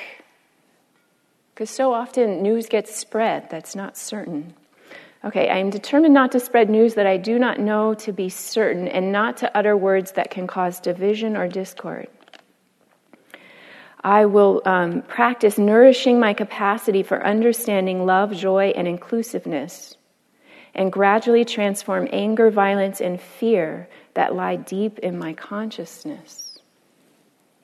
Because 1.52 1.70
so 1.70 1.92
often 1.92 2.44
news 2.44 2.68
gets 2.68 2.94
spread 2.94 3.50
that's 3.50 3.74
not 3.74 3.96
certain. 3.96 4.54
Okay, 5.26 5.48
I 5.48 5.58
am 5.58 5.70
determined 5.70 6.14
not 6.14 6.30
to 6.32 6.40
spread 6.40 6.70
news 6.70 6.94
that 6.94 7.06
I 7.08 7.16
do 7.16 7.36
not 7.36 7.58
know 7.58 7.94
to 7.94 8.12
be 8.12 8.28
certain 8.28 8.86
and 8.86 9.10
not 9.10 9.38
to 9.38 9.58
utter 9.58 9.76
words 9.76 10.12
that 10.12 10.30
can 10.30 10.46
cause 10.46 10.78
division 10.78 11.36
or 11.36 11.48
discord. 11.48 12.06
I 14.04 14.26
will 14.26 14.62
um, 14.64 15.02
practice 15.02 15.58
nourishing 15.58 16.20
my 16.20 16.32
capacity 16.32 17.02
for 17.02 17.26
understanding 17.26 18.06
love, 18.06 18.36
joy, 18.36 18.72
and 18.76 18.86
inclusiveness, 18.86 19.96
and 20.76 20.92
gradually 20.92 21.44
transform 21.44 22.06
anger, 22.12 22.48
violence, 22.48 23.00
and 23.00 23.20
fear 23.20 23.88
that 24.14 24.36
lie 24.36 24.54
deep 24.54 25.00
in 25.00 25.18
my 25.18 25.32
consciousness. 25.32 26.60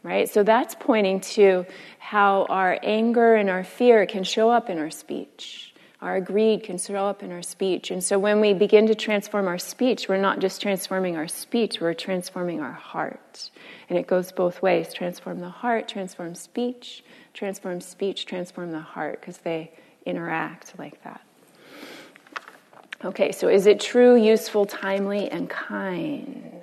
Right? 0.03 0.29
So 0.29 0.43
that's 0.43 0.75
pointing 0.75 1.21
to 1.37 1.65
how 2.01 2.47
our 2.47 2.77
anger 2.83 3.37
and 3.37 3.49
our 3.49 3.63
fear 3.63 4.05
can 4.05 4.25
show 4.25 4.51
up 4.51 4.69
in 4.69 4.81
our 4.81 4.91
speech 4.91 5.72
Our 6.03 6.21
greed 6.21 6.65
can 6.65 6.79
show 6.79 7.07
up 7.07 7.23
in 7.23 7.31
our 7.31 7.43
speech. 7.43 7.93
And 7.93 8.03
so 8.03 8.19
when 8.19 8.41
we 8.41 8.55
begin 8.55 8.89
to 8.89 8.95
transform 8.95 9.47
our 9.47 9.57
speech, 9.57 10.09
we're 10.09 10.17
not 10.17 10.41
just 10.41 10.61
transforming 10.61 11.17
our 11.17 11.29
speech, 11.29 11.81
we're 11.81 11.95
transforming 11.95 12.61
our 12.61 12.73
heart. 12.73 13.51
And 13.89 13.97
it 13.97 14.09
goes 14.09 14.33
both 14.33 14.61
ways 14.63 14.93
transform 14.93 15.39
the 15.39 15.49
heart, 15.49 15.87
transform 15.87 16.35
speech, 16.35 17.05
transform 17.35 17.81
speech, 17.81 18.27
transform 18.27 18.73
the 18.73 18.81
heart, 18.81 19.21
because 19.21 19.39
they 19.39 19.71
interact 20.05 20.77
like 20.77 21.01
that. 21.05 21.21
Okay, 23.05 23.31
so 23.31 23.49
is 23.49 23.67
it 23.67 23.79
true, 23.79 24.17
useful, 24.17 24.67
timely, 24.67 25.31
and 25.31 25.49
kind? 25.49 26.61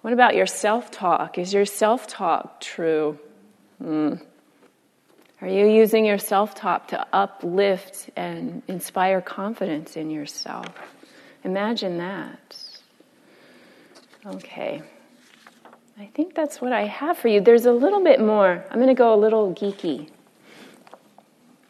What 0.00 0.12
about 0.12 0.34
your 0.34 0.46
self 0.46 0.90
talk? 0.90 1.38
Is 1.38 1.54
your 1.54 1.64
self 1.64 2.08
talk 2.08 2.60
true? 2.60 3.20
Hmm. 3.80 4.14
Are 5.40 5.48
you 5.48 5.66
using 5.66 6.04
your 6.04 6.18
self 6.18 6.54
talk 6.54 6.88
to 6.88 7.06
uplift 7.12 8.10
and 8.16 8.62
inspire 8.66 9.20
confidence 9.20 9.96
in 9.96 10.10
yourself? 10.10 10.66
Imagine 11.44 11.98
that. 11.98 12.58
Okay. 14.26 14.82
I 15.96 16.06
think 16.06 16.34
that's 16.34 16.60
what 16.60 16.72
I 16.72 16.84
have 16.84 17.18
for 17.18 17.28
you. 17.28 17.40
There's 17.40 17.66
a 17.66 17.72
little 17.72 18.02
bit 18.02 18.20
more. 18.20 18.64
I'm 18.70 18.76
going 18.76 18.88
to 18.88 18.94
go 18.94 19.14
a 19.14 19.16
little 19.16 19.54
geeky. 19.54 20.10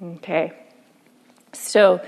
Okay. 0.03 0.53
So 1.53 2.01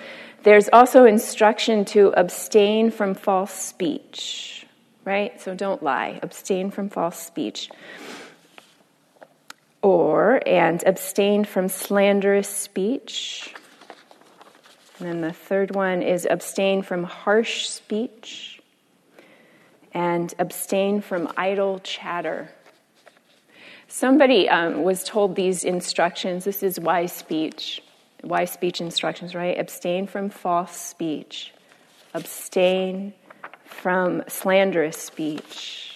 there's 0.43 0.69
also 0.73 1.05
instruction 1.05 1.85
to 1.87 2.15
abstain 2.17 2.91
from 2.91 3.15
false 3.15 3.53
speech, 3.53 4.67
right? 5.05 5.39
So 5.41 5.55
don't 5.55 5.83
lie. 5.83 6.21
Abstain 6.23 6.71
from 6.71 6.89
false 6.89 7.19
speech 7.19 7.69
or 9.83 10.43
and 10.47 10.83
abstain 10.85 11.45
from 11.45 11.69
slanderous 11.69 12.49
speech. 12.49 13.55
And 14.99 15.09
then 15.09 15.21
the 15.23 15.33
third 15.33 15.75
one 15.75 16.03
is 16.03 16.27
abstain 16.29 16.83
from 16.83 17.05
harsh 17.05 17.69
speech 17.69 18.61
and 19.93 20.33
abstain 20.39 21.01
from 21.01 21.33
idle 21.37 21.79
chatter. 21.81 22.51
Somebody 23.89 24.49
um, 24.49 24.83
was 24.83 25.03
told 25.03 25.35
these 25.35 25.65
instructions. 25.65 26.45
This 26.45 26.63
is 26.63 26.79
wise 26.79 27.13
speech, 27.13 27.83
wise 28.23 28.53
speech 28.53 28.81
instructions, 28.81 29.35
right? 29.35 29.59
Abstain 29.59 30.07
from 30.07 30.31
false 30.31 30.77
speech, 30.77 31.53
abstain 32.15 33.15
from 33.65 34.23
slanderous 34.29 34.97
speech 34.97 35.90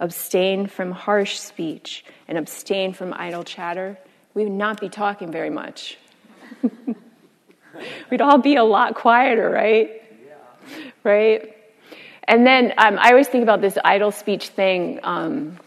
abstain 0.00 0.66
from 0.66 0.90
harsh 0.90 1.38
speech, 1.38 2.04
and 2.26 2.38
abstain 2.38 2.92
from 2.92 3.12
idle 3.12 3.44
chatter, 3.44 3.98
we 4.34 4.44
would 4.44 4.52
not 4.52 4.80
be 4.80 4.88
talking 4.88 5.30
very 5.30 5.50
much. 5.50 5.98
We'd 8.10 8.20
all 8.20 8.38
be 8.38 8.56
a 8.56 8.64
lot 8.64 8.94
quieter, 8.94 9.48
right? 9.48 10.02
Yeah. 10.26 10.90
Right? 11.04 11.56
And 12.24 12.46
then 12.46 12.72
um, 12.78 12.98
I 12.98 13.10
always 13.10 13.28
think 13.28 13.42
about 13.42 13.60
this 13.60 13.76
idle 13.84 14.10
speech 14.10 14.48
thing. 14.48 14.96
Because, 14.96 15.06
um, 15.06 15.58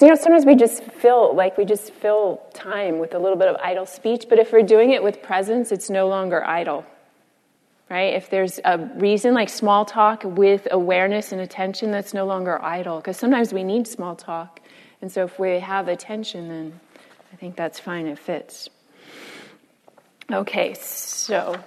you 0.00 0.08
know, 0.08 0.14
sometimes 0.14 0.44
we 0.44 0.54
just 0.54 0.82
fill, 0.82 1.34
like, 1.34 1.58
we 1.58 1.64
just 1.64 1.92
fill 1.94 2.42
time 2.54 2.98
with 2.98 3.14
a 3.14 3.18
little 3.18 3.38
bit 3.38 3.48
of 3.48 3.56
idle 3.56 3.86
speech, 3.86 4.26
but 4.28 4.38
if 4.38 4.52
we're 4.52 4.62
doing 4.62 4.90
it 4.90 5.02
with 5.02 5.22
presence, 5.22 5.72
it's 5.72 5.90
no 5.90 6.08
longer 6.08 6.44
idle 6.44 6.84
right? 7.92 8.14
If 8.14 8.30
there's 8.30 8.58
a 8.64 8.78
reason 8.78 9.34
like 9.34 9.50
small 9.50 9.84
talk 9.84 10.22
with 10.24 10.66
awareness 10.70 11.30
and 11.30 11.42
attention, 11.42 11.90
that's 11.90 12.14
no 12.14 12.24
longer 12.24 12.60
idle 12.62 12.96
because 12.96 13.18
sometimes 13.18 13.52
we 13.52 13.64
need 13.64 13.86
small 13.86 14.16
talk. 14.16 14.60
And 15.02 15.12
so 15.12 15.24
if 15.24 15.38
we 15.38 15.60
have 15.60 15.88
attention, 15.88 16.48
then 16.48 16.80
I 17.30 17.36
think 17.36 17.54
that's 17.54 17.78
fine, 17.78 18.06
it 18.06 18.18
fits. 18.18 18.70
Okay, 20.32 20.72
so 20.72 21.62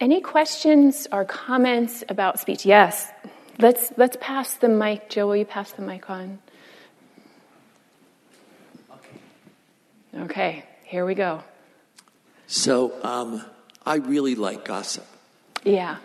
any 0.00 0.20
questions 0.20 1.08
or 1.10 1.24
comments 1.24 2.04
about 2.10 2.38
speech? 2.38 2.66
Yes. 2.66 3.10
Let's 3.58 3.90
let's 3.96 4.18
pass 4.20 4.54
the 4.54 4.68
mic. 4.68 5.08
Joe, 5.08 5.28
will 5.28 5.36
you 5.36 5.46
pass 5.46 5.72
the 5.72 5.82
mic 5.82 6.10
on? 6.10 6.38
Okay. 8.92 10.24
Okay, 10.24 10.64
here 10.84 11.06
we 11.06 11.14
go. 11.14 11.42
So, 12.46 12.92
um, 13.02 13.44
I 13.88 13.96
really 13.96 14.34
like 14.34 14.64
gossip. 14.64 15.06
Yeah. 15.64 15.96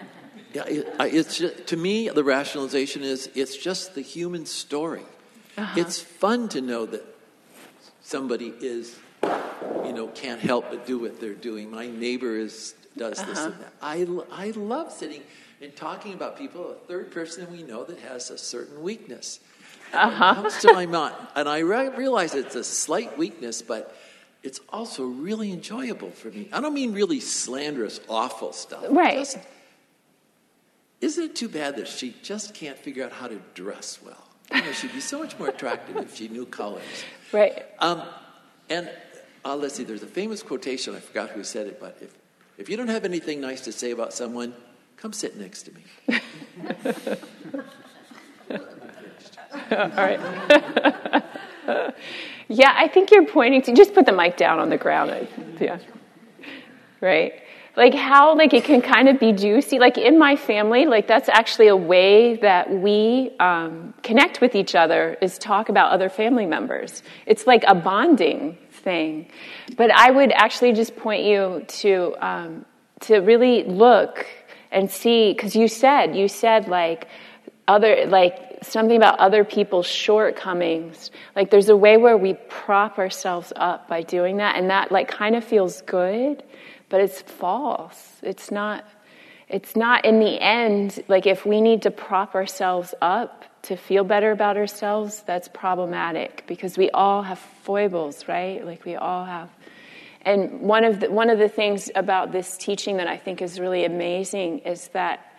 Yeah, 0.54 0.64
it, 0.66 0.96
it's 1.00 1.38
just, 1.38 1.68
to 1.68 1.78
me 1.78 2.10
the 2.10 2.24
rationalization 2.24 3.04
is 3.04 3.30
it's 3.36 3.58
just 3.58 3.96
the 3.96 4.02
human 4.02 4.46
story. 4.46 5.02
Uh-huh. 5.58 5.80
It's 5.80 6.00
fun 6.00 6.48
to 6.50 6.62
know 6.62 6.86
that 6.86 7.04
somebody 8.02 8.54
is, 8.62 8.98
you 9.24 9.94
know, 9.94 10.08
can't 10.08 10.40
help 10.40 10.70
but 10.70 10.86
do 10.86 11.00
what 11.00 11.20
they're 11.20 11.34
doing. 11.34 11.72
My 11.72 11.88
neighbor 11.88 12.38
is 12.38 12.76
does 12.96 13.20
uh-huh. 13.20 13.30
this 13.30 13.40
and 13.40 13.54
that. 13.56 13.74
I 13.82 14.08
I 14.32 14.52
love 14.52 14.92
sitting 14.92 15.22
and 15.62 15.76
talking 15.76 16.14
about 16.14 16.38
people, 16.38 16.72
a 16.72 16.76
third 16.88 17.12
person 17.12 17.52
we 17.52 17.64
know 17.64 17.84
that 17.84 18.00
has 18.00 18.30
a 18.30 18.38
certain 18.38 18.82
weakness. 18.82 19.40
Uh-huh. 19.94 20.34
comes 20.36 20.58
to 20.58 20.74
my 20.74 20.88
mind, 20.88 21.16
and 21.36 21.48
I 21.48 21.60
re- 21.60 21.90
realize 21.90 22.34
it's 22.34 22.56
a 22.56 22.64
slight 22.64 23.16
weakness, 23.16 23.62
but 23.62 23.96
it's 24.44 24.60
also 24.70 25.06
really 25.06 25.52
enjoyable 25.52 26.12
for 26.12 26.30
me. 26.30 26.50
I 26.52 26.60
don't 26.60 26.74
mean 26.74 26.94
really 26.94 27.22
slanderous, 27.22 28.02
awful 28.10 28.52
stuff. 28.52 28.86
Right. 28.90 29.20
Just, 29.20 29.38
isn't 31.00 31.24
it 31.24 31.36
too 31.36 31.50
bad 31.50 31.78
that 31.78 31.88
she 31.88 32.14
just 32.22 32.54
can't 32.54 32.78
figure 32.78 33.06
out 33.06 33.14
how 33.14 33.28
to 33.28 33.42
dress 33.54 34.00
well? 34.06 34.28
You 34.54 34.62
know, 34.62 34.72
she'd 34.74 34.94
be 34.94 35.00
so 35.00 35.20
much 35.20 35.40
more 35.40 35.48
attractive 35.48 35.96
if 35.98 36.16
she 36.16 36.28
knew 36.28 36.46
colors. 36.46 36.84
Right. 37.32 37.66
Um, 37.80 38.04
and 38.70 38.90
uh, 39.46 39.56
let's 39.56 39.76
see, 39.76 39.84
there's 39.84 40.04
a 40.04 40.08
famous 40.08 40.44
quotation, 40.44 40.94
I 40.96 41.00
forgot 41.00 41.30
who 41.32 41.44
said 41.44 41.68
it, 41.68 41.80
but 41.80 41.98
if, 42.02 42.14
if 42.58 42.70
you 42.70 42.78
don't 42.78 42.90
have 42.90 43.06
anything 43.06 43.42
nice 43.42 43.62
to 43.62 43.72
say 43.72 43.92
about 43.92 44.14
someone, 44.14 44.54
come 44.98 45.14
sit 45.14 45.38
next 45.38 45.64
to 45.64 45.72
me. 45.74 45.84
All 49.72 49.90
right. 49.90 50.20
yeah, 52.48 52.74
I 52.76 52.88
think 52.88 53.12
you're 53.12 53.26
pointing 53.26 53.62
to 53.64 53.74
just 53.74 53.94
put 53.94 54.06
the 54.06 54.12
mic 54.12 54.38
down 54.38 54.60
on 54.60 54.70
the 54.70 54.78
ground. 54.78 55.28
Yeah. 55.60 55.80
Right? 57.02 57.34
Like 57.76 57.96
how 57.96 58.36
like 58.38 58.54
it 58.54 58.66
can 58.66 58.82
kind 58.82 59.10
of 59.10 59.20
be 59.20 59.34
juicy. 59.34 59.80
Like 59.80 59.98
in 59.98 60.20
my 60.20 60.36
family, 60.36 60.86
like 60.86 61.08
that's 61.08 61.28
actually 61.28 61.68
a 61.68 61.76
way 61.76 62.36
that 62.36 62.72
we 62.72 63.32
um, 63.40 63.96
connect 64.04 64.42
with 64.42 64.54
each 64.56 64.76
other 64.76 65.18
is 65.22 65.40
talk 65.40 65.70
about 65.70 65.92
other 65.92 66.10
family 66.10 66.46
members. 66.46 67.02
It's 67.26 67.48
like 67.48 67.64
a 67.68 67.74
bonding 67.74 68.60
thing. 68.72 69.30
But 69.76 69.90
I 69.92 70.12
would 70.12 70.32
actually 70.34 70.74
just 70.74 70.96
point 70.96 71.24
you 71.24 71.66
to 71.68 72.16
um, 72.22 72.66
to 73.02 73.18
really 73.20 73.64
look 73.64 74.28
and 74.72 74.90
see 74.90 75.34
because 75.34 75.56
you 75.56 75.68
said 75.68 76.16
you 76.16 76.28
said 76.28 76.68
like 76.68 77.08
other 77.68 78.06
like 78.06 78.53
something 78.68 78.98
about 78.98 79.20
other 79.20 79.44
people's 79.44 79.86
shortcomings. 79.86 81.12
Like 81.36 81.50
there's 81.50 81.70
a 81.70 81.78
way 81.78 81.98
where 81.98 82.18
we 82.18 82.34
prop 82.50 82.98
ourselves 82.98 83.54
up 83.56 83.88
by 83.88 84.02
doing 84.02 84.38
that, 84.38 84.56
and 84.56 84.70
that 84.70 84.92
like 84.92 85.08
kind 85.08 85.36
of 85.36 85.44
feels 85.44 85.82
good, 85.82 86.44
but 86.90 87.02
it's 87.02 87.22
false. 87.22 88.20
It's 88.22 88.52
not. 88.52 88.86
It's 89.50 89.76
not 89.76 90.06
in 90.06 90.20
the 90.20 90.42
end. 90.42 91.04
Like 91.08 91.28
if 91.28 91.46
we 91.46 91.62
need 91.62 91.84
to 91.84 91.92
prop 91.92 92.34
ourselves 92.34 92.96
up 93.02 93.46
to 93.64 93.76
feel 93.76 94.04
better 94.04 94.32
about 94.32 94.58
ourselves, 94.58 95.24
that's 95.28 95.48
problematic 95.48 96.44
because 96.48 96.78
we 96.78 96.90
all 96.92 97.22
have 97.22 97.40
foibles, 97.40 98.28
right? 98.28 98.66
Like 98.66 98.84
we 98.84 98.96
all 98.96 99.26
have. 99.26 99.50
And 100.24 100.62
one 100.62 100.84
of 100.84 101.02
the, 101.02 101.12
one 101.12 101.30
of 101.30 101.38
the 101.38 101.50
things 101.50 101.92
about 101.96 102.32
this 102.32 102.58
teaching 102.58 102.98
that 102.98 103.08
I 103.08 103.18
think 103.18 103.42
is 103.42 103.60
really 103.60 103.86
amazing 103.86 104.60
is 104.60 104.88
that 104.90 105.36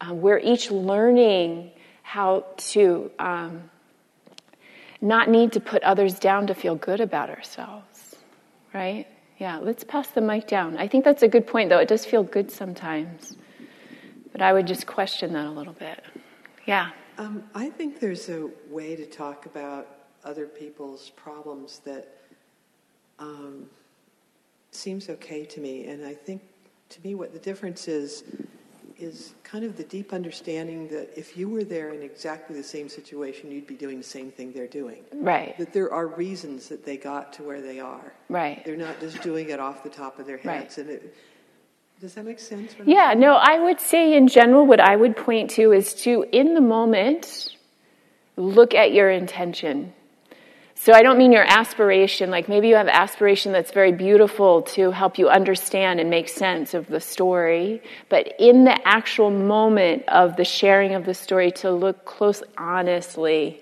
uh, 0.00 0.12
we're 0.12 0.38
each 0.38 0.70
learning 0.70 1.70
how 2.06 2.44
to 2.56 3.10
um, 3.18 3.68
not 5.00 5.28
need 5.28 5.50
to 5.50 5.58
put 5.58 5.82
others 5.82 6.20
down 6.20 6.46
to 6.46 6.54
feel 6.54 6.76
good 6.76 7.00
about 7.00 7.28
ourselves, 7.28 8.14
right? 8.72 9.08
Yeah, 9.38 9.58
let's 9.58 9.82
pass 9.82 10.06
the 10.06 10.20
mic 10.20 10.46
down. 10.46 10.76
I 10.78 10.86
think 10.86 11.04
that's 11.04 11.24
a 11.24 11.28
good 11.28 11.48
point, 11.48 11.68
though. 11.68 11.80
It 11.80 11.88
does 11.88 12.04
feel 12.04 12.22
good 12.22 12.48
sometimes. 12.52 13.36
But 14.30 14.40
I 14.40 14.52
would 14.52 14.68
just 14.68 14.86
question 14.86 15.32
that 15.32 15.46
a 15.46 15.50
little 15.50 15.72
bit. 15.72 16.00
Yeah. 16.64 16.90
Um, 17.18 17.42
I 17.56 17.70
think 17.70 17.98
there's 17.98 18.28
a 18.28 18.50
way 18.70 18.94
to 18.94 19.04
talk 19.04 19.46
about 19.46 19.88
other 20.24 20.46
people's 20.46 21.10
problems 21.10 21.80
that 21.80 22.06
um, 23.18 23.68
seems 24.70 25.10
okay 25.10 25.44
to 25.44 25.60
me. 25.60 25.88
And 25.88 26.06
I 26.06 26.14
think, 26.14 26.42
to 26.90 27.00
me, 27.02 27.16
what 27.16 27.32
the 27.32 27.40
difference 27.40 27.88
is 27.88 28.22
is 28.98 29.34
kind 29.42 29.64
of 29.64 29.76
the 29.76 29.84
deep 29.84 30.12
understanding 30.12 30.88
that 30.88 31.18
if 31.18 31.36
you 31.36 31.48
were 31.48 31.64
there 31.64 31.92
in 31.92 32.02
exactly 32.02 32.56
the 32.56 32.62
same 32.62 32.88
situation, 32.88 33.50
you'd 33.50 33.66
be 33.66 33.74
doing 33.74 33.98
the 33.98 34.04
same 34.04 34.30
thing 34.30 34.52
they're 34.52 34.66
doing. 34.66 35.04
Right. 35.12 35.56
That 35.58 35.72
there 35.72 35.92
are 35.92 36.06
reasons 36.06 36.68
that 36.68 36.84
they 36.84 36.96
got 36.96 37.32
to 37.34 37.42
where 37.42 37.60
they 37.60 37.80
are. 37.80 38.12
Right. 38.28 38.64
They're 38.64 38.76
not 38.76 38.98
just 39.00 39.22
doing 39.22 39.50
it 39.50 39.60
off 39.60 39.82
the 39.82 39.90
top 39.90 40.18
of 40.18 40.26
their 40.26 40.38
heads. 40.38 40.78
Right. 40.78 40.86
And 40.86 40.90
it, 40.90 41.14
does 42.00 42.14
that 42.14 42.24
make 42.24 42.38
sense? 42.38 42.74
Yeah, 42.84 43.14
no, 43.16 43.34
I 43.34 43.58
would 43.58 43.80
say 43.80 44.14
in 44.14 44.28
general, 44.28 44.66
what 44.66 44.80
I 44.80 44.96
would 44.96 45.16
point 45.16 45.50
to 45.52 45.72
is 45.72 45.94
to, 46.02 46.24
in 46.32 46.54
the 46.54 46.60
moment, 46.60 47.56
look 48.36 48.74
at 48.74 48.92
your 48.92 49.10
intention. 49.10 49.92
So 50.78 50.92
I 50.92 51.02
don't 51.02 51.16
mean 51.16 51.32
your 51.32 51.44
aspiration, 51.48 52.30
like 52.30 52.48
maybe 52.48 52.68
you 52.68 52.76
have 52.76 52.86
aspiration 52.86 53.50
that's 53.50 53.72
very 53.72 53.92
beautiful 53.92 54.62
to 54.62 54.90
help 54.90 55.18
you 55.18 55.28
understand 55.28 56.00
and 56.00 56.10
make 56.10 56.28
sense 56.28 56.74
of 56.74 56.86
the 56.86 57.00
story, 57.00 57.82
but 58.10 58.34
in 58.38 58.64
the 58.64 58.86
actual 58.86 59.30
moment 59.30 60.04
of 60.06 60.36
the 60.36 60.44
sharing 60.44 60.94
of 60.94 61.06
the 61.06 61.14
story 61.14 61.50
to 61.52 61.72
look 61.72 62.04
close 62.04 62.42
honestly 62.58 63.60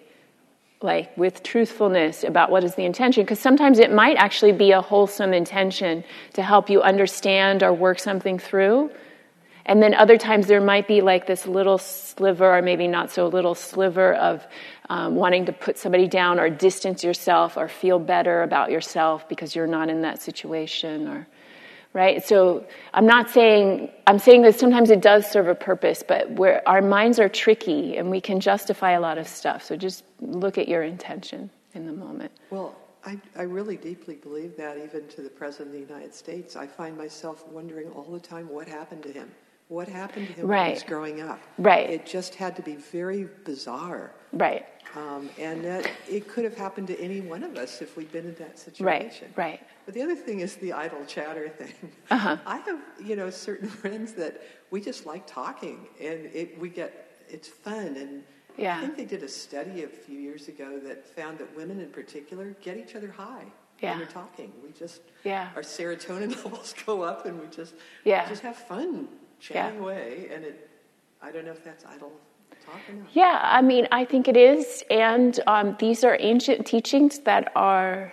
like 0.82 1.16
with 1.16 1.42
truthfulness 1.42 2.24
about 2.24 2.50
what 2.50 2.62
is 2.62 2.74
the 2.74 2.84
intention 2.84 3.22
because 3.22 3.40
sometimes 3.40 3.78
it 3.78 3.90
might 3.90 4.16
actually 4.16 4.52
be 4.52 4.72
a 4.72 4.82
wholesome 4.82 5.32
intention 5.32 6.04
to 6.34 6.42
help 6.42 6.68
you 6.68 6.82
understand 6.82 7.62
or 7.62 7.72
work 7.72 7.98
something 7.98 8.38
through. 8.38 8.90
And 9.66 9.82
then 9.82 9.94
other 9.94 10.18
times 10.18 10.46
there 10.46 10.60
might 10.60 10.86
be 10.86 11.00
like 11.00 11.26
this 11.26 11.46
little 11.46 11.78
sliver 11.78 12.58
or 12.58 12.60
maybe 12.60 12.86
not 12.86 13.10
so 13.10 13.28
little 13.28 13.54
sliver 13.54 14.12
of 14.12 14.46
um, 14.88 15.14
wanting 15.14 15.46
to 15.46 15.52
put 15.52 15.78
somebody 15.78 16.06
down 16.08 16.38
or 16.38 16.50
distance 16.50 17.02
yourself 17.02 17.56
or 17.56 17.68
feel 17.68 17.98
better 17.98 18.42
about 18.42 18.70
yourself 18.70 19.28
because 19.28 19.54
you're 19.54 19.66
not 19.66 19.88
in 19.88 20.02
that 20.02 20.20
situation 20.20 21.08
or 21.08 21.26
right 21.92 22.26
so 22.26 22.64
i'm 22.92 23.06
not 23.06 23.30
saying 23.30 23.90
i'm 24.06 24.18
saying 24.18 24.42
that 24.42 24.58
sometimes 24.58 24.90
it 24.90 25.00
does 25.00 25.26
serve 25.30 25.48
a 25.48 25.54
purpose 25.54 26.02
but 26.06 26.30
where 26.32 26.66
our 26.68 26.82
minds 26.82 27.18
are 27.18 27.28
tricky 27.28 27.96
and 27.96 28.10
we 28.10 28.20
can 28.20 28.40
justify 28.40 28.92
a 28.92 29.00
lot 29.00 29.16
of 29.16 29.26
stuff 29.26 29.62
so 29.64 29.76
just 29.76 30.04
look 30.20 30.58
at 30.58 30.68
your 30.68 30.82
intention 30.82 31.48
in 31.74 31.86
the 31.86 31.92
moment 31.92 32.30
Well, 32.50 32.76
I, 33.06 33.20
I 33.36 33.42
really 33.42 33.76
deeply 33.76 34.14
believe 34.14 34.56
that, 34.56 34.78
even 34.78 35.06
to 35.08 35.20
the 35.20 35.28
President 35.28 35.68
of 35.68 35.72
the 35.74 35.92
United 35.94 36.14
States. 36.14 36.56
I 36.56 36.66
find 36.66 36.96
myself 36.96 37.46
wondering 37.48 37.90
all 37.90 38.04
the 38.04 38.20
time 38.20 38.48
what 38.48 38.66
happened 38.66 39.02
to 39.02 39.12
him. 39.12 39.30
What 39.68 39.88
happened 39.88 40.28
to 40.28 40.32
him 40.32 40.48
when 40.48 40.66
he 40.66 40.72
was 40.72 40.82
growing 40.82 41.20
up? 41.20 41.38
Right. 41.58 41.90
It 41.90 42.06
just 42.06 42.34
had 42.34 42.56
to 42.56 42.62
be 42.62 42.76
very 42.76 43.28
bizarre. 43.44 44.12
right 44.32 44.66
Um, 44.96 45.28
and 45.38 45.64
that 45.64 45.90
it 46.08 46.28
could 46.28 46.44
have 46.44 46.56
happened 46.56 46.86
to 46.88 47.00
any 47.00 47.20
one 47.20 47.42
of 47.42 47.56
us 47.56 47.82
if 47.82 47.96
we'd 47.96 48.12
been 48.12 48.26
in 48.26 48.34
that 48.36 48.58
situation. 48.58 48.86
right 48.86 49.22
right. 49.36 49.60
But 49.86 49.94
the 49.94 50.02
other 50.02 50.14
thing 50.14 50.40
is 50.40 50.56
the 50.56 50.72
idle 50.72 51.04
chatter 51.06 51.48
thing. 51.48 51.74
Uh-huh. 52.10 52.36
I 52.46 52.58
have, 52.58 52.78
you 53.02 53.16
know, 53.16 53.28
certain 53.30 53.68
friends 53.68 54.12
that 54.14 54.42
we 54.70 54.80
just 54.80 55.04
like 55.04 55.26
talking, 55.26 55.88
and 56.00 56.26
it, 56.26 56.58
we 56.58 56.68
get 56.68 57.10
it's 57.28 57.48
fun. 57.48 57.96
And 57.96 58.22
Yeah. 58.56 58.76
I 58.76 58.80
think 58.82 58.96
they 58.96 59.04
did 59.04 59.22
a 59.24 59.28
study 59.28 59.82
a 59.82 59.88
few 59.88 60.18
years 60.20 60.46
ago 60.48 60.78
that 60.86 61.08
found 61.08 61.38
that 61.38 61.54
women, 61.56 61.80
in 61.80 61.90
particular, 61.90 62.54
get 62.62 62.76
each 62.76 62.94
other 62.94 63.10
high 63.10 63.46
Yeah. 63.82 63.90
when 63.90 63.98
we're 64.00 64.12
talking. 64.12 64.52
We 64.62 64.70
just 64.72 65.00
Yeah. 65.24 65.48
our 65.56 65.62
serotonin 65.62 66.30
levels 66.44 66.72
go 66.86 67.02
up, 67.02 67.26
and 67.26 67.40
we 67.40 67.48
just 67.48 67.74
Yeah. 68.04 68.22
we 68.24 68.28
just 68.30 68.42
have 68.42 68.56
fun 68.56 69.08
chatting 69.40 69.80
away. 69.80 70.28
And 70.32 70.44
it, 70.44 70.70
I 71.20 71.32
don't 71.32 71.44
know 71.44 71.52
if 71.52 71.64
that's 71.64 71.84
idle 71.84 72.10
talk 72.10 72.12
or 72.12 72.12
not. 72.12 72.33
Yeah, 73.12 73.40
I 73.42 73.62
mean, 73.62 73.88
I 73.92 74.04
think 74.04 74.28
it 74.28 74.36
is. 74.36 74.82
And 74.90 75.38
um, 75.46 75.76
these 75.78 76.04
are 76.04 76.16
ancient 76.20 76.66
teachings 76.66 77.20
that 77.20 77.52
are 77.54 78.12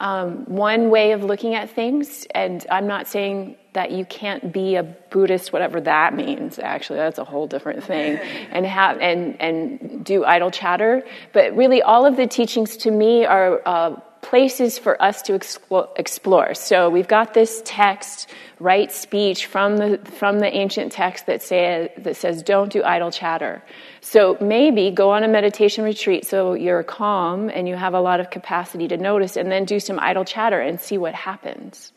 um, 0.00 0.44
one 0.46 0.90
way 0.90 1.12
of 1.12 1.22
looking 1.22 1.54
at 1.54 1.70
things. 1.70 2.26
And 2.34 2.66
I'm 2.70 2.86
not 2.86 3.06
saying 3.06 3.56
that 3.72 3.90
you 3.90 4.04
can't 4.04 4.52
be 4.52 4.76
a 4.76 4.82
Buddhist, 4.82 5.52
whatever 5.52 5.80
that 5.80 6.14
means. 6.14 6.58
Actually, 6.58 6.98
that's 6.98 7.18
a 7.18 7.24
whole 7.24 7.46
different 7.46 7.84
thing. 7.84 8.18
And 8.52 8.66
have 8.66 8.98
and 8.98 9.40
and 9.40 10.04
do 10.04 10.24
idle 10.24 10.50
chatter. 10.50 11.04
But 11.32 11.56
really, 11.56 11.80
all 11.80 12.04
of 12.04 12.16
the 12.16 12.26
teachings 12.26 12.76
to 12.78 12.90
me 12.90 13.24
are. 13.24 13.62
Uh, 13.64 14.00
places 14.32 14.78
for 14.78 14.94
us 15.02 15.20
to 15.20 15.34
explore. 15.34 16.54
So 16.54 16.88
we've 16.88 17.06
got 17.06 17.34
this 17.34 17.60
text, 17.66 18.30
right 18.60 18.90
speech 18.90 19.44
from 19.44 19.76
the 19.76 20.00
from 20.20 20.38
the 20.38 20.46
ancient 20.46 20.90
text 20.90 21.26
that 21.26 21.42
say 21.42 21.92
that 21.98 22.16
says 22.16 22.42
don't 22.42 22.72
do 22.72 22.82
idle 22.82 23.10
chatter. 23.10 23.62
So 24.00 24.38
maybe 24.40 24.90
go 24.90 25.10
on 25.10 25.22
a 25.22 25.28
meditation 25.28 25.84
retreat 25.84 26.24
so 26.24 26.54
you're 26.54 26.82
calm 26.82 27.50
and 27.50 27.68
you 27.68 27.76
have 27.76 27.92
a 27.92 28.00
lot 28.00 28.20
of 28.20 28.30
capacity 28.30 28.88
to 28.88 28.96
notice 28.96 29.36
and 29.36 29.52
then 29.52 29.66
do 29.66 29.78
some 29.78 29.98
idle 29.98 30.24
chatter 30.24 30.60
and 30.62 30.80
see 30.80 30.96
what 30.96 31.14
happens. 31.14 31.92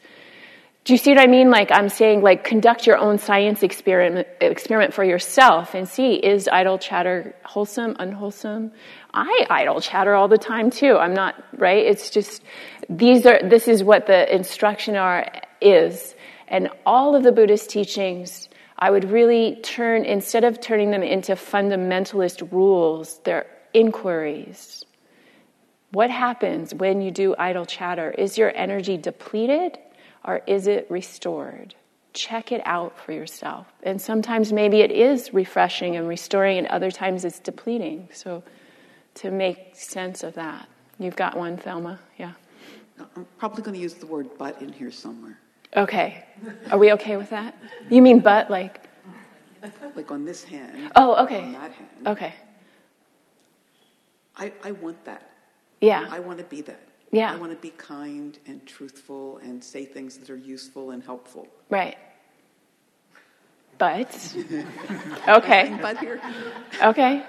Do 0.85 0.93
you 0.93 0.99
see 0.99 1.09
what 1.09 1.19
I 1.19 1.25
mean? 1.25 1.49
Like 1.49 1.71
I'm 1.71 1.89
saying, 1.89 2.21
like 2.21 2.43
conduct 2.43 2.85
your 2.85 2.99
own 2.99 3.17
science 3.17 3.63
experiment 3.63 4.27
experiment 4.39 4.93
for 4.93 5.03
yourself 5.03 5.73
and 5.73 5.89
see 5.89 6.13
is 6.13 6.47
idle 6.47 6.77
chatter 6.77 7.35
wholesome, 7.43 7.95
unwholesome. 7.97 8.71
I 9.11 9.47
idle 9.49 9.81
chatter 9.81 10.13
all 10.13 10.27
the 10.27 10.37
time 10.37 10.69
too. 10.69 10.95
I'm 10.95 11.15
not 11.15 11.43
right. 11.57 11.83
It's 11.83 12.11
just 12.11 12.43
these 12.87 13.25
are 13.25 13.39
this 13.41 13.67
is 13.67 13.83
what 13.83 14.05
the 14.05 14.31
instruction 14.33 14.95
are 14.95 15.27
is, 15.59 16.13
and 16.47 16.69
all 16.85 17.15
of 17.15 17.23
the 17.23 17.31
Buddhist 17.31 17.71
teachings. 17.71 18.47
I 18.77 18.91
would 18.91 19.09
really 19.09 19.55
turn 19.63 20.05
instead 20.05 20.43
of 20.43 20.61
turning 20.61 20.91
them 20.91 21.01
into 21.01 21.31
fundamentalist 21.31 22.51
rules, 22.51 23.19
they're 23.23 23.47
inquiries. 23.73 24.85
What 25.91 26.11
happens 26.11 26.75
when 26.75 27.01
you 27.01 27.09
do 27.09 27.35
idle 27.39 27.65
chatter? 27.65 28.11
Is 28.11 28.37
your 28.37 28.55
energy 28.55 28.97
depleted 28.97 29.79
or 30.26 30.41
is 30.47 30.68
it 30.68 30.88
restored? 30.89 31.76
Check 32.14 32.52
it 32.52 32.61
out 32.65 32.97
for 32.97 33.11
yourself. 33.11 33.68
And 33.84 34.02
sometimes 34.02 34.52
maybe 34.52 34.81
it 34.81 34.91
is 34.91 35.34
refreshing 35.34 35.95
and 35.95 36.07
restoring, 36.07 36.57
and 36.57 36.68
other 36.68 36.91
times 36.91 37.26
it's 37.26 37.39
depleting. 37.39 38.10
So 38.14 38.43
to 39.15 39.31
make 39.31 39.76
sense 39.76 40.23
of 40.23 40.34
that. 40.35 40.68
You've 40.99 41.15
got 41.15 41.38
one, 41.38 41.57
Thelma? 41.57 41.99
Yeah. 42.18 42.34
I'm 43.15 43.26
probably 43.38 43.64
going 43.64 43.76
to 43.76 43.81
use 43.81 43.95
the 43.95 44.06
word 44.06 44.30
but 44.38 44.61
in 44.61 44.72
here 44.72 44.91
somewhere. 44.91 45.38
Okay. 45.76 46.26
Are 46.72 46.77
we 46.77 46.93
okay 46.93 47.18
with 47.18 47.30
that? 47.31 47.57
You 47.89 48.02
mean 48.02 48.19
but, 48.19 48.49
like, 48.49 48.88
Like 49.95 50.11
on 50.11 50.23
this 50.23 50.43
hand. 50.43 50.91
Oh, 50.95 51.23
okay. 51.26 51.43
On 51.43 51.53
that 51.53 51.72
hand. 51.72 52.07
okay. 52.07 52.34
I, 54.38 54.53
I 54.64 54.72
want 54.72 55.03
that. 55.06 55.31
Yeah. 55.81 56.07
I 56.10 56.19
want 56.19 56.38
to 56.39 56.45
be 56.45 56.61
that. 56.61 56.80
Yeah. 57.15 57.33
I 57.33 57.37
want 57.37 57.53
to 57.53 57.57
be 57.57 57.69
kind 57.77 58.37
and 58.45 58.65
truthful 58.65 59.37
and 59.37 59.63
say 59.63 59.85
things 59.85 60.17
that 60.17 60.29
are 60.29 60.35
useful 60.35 60.91
and 60.91 61.01
helpful. 61.01 61.47
Right. 61.69 61.97
But, 63.77 64.11
okay. 65.27 65.77
But 65.81 65.97
here, 65.99 66.19
Okay. 66.83 67.23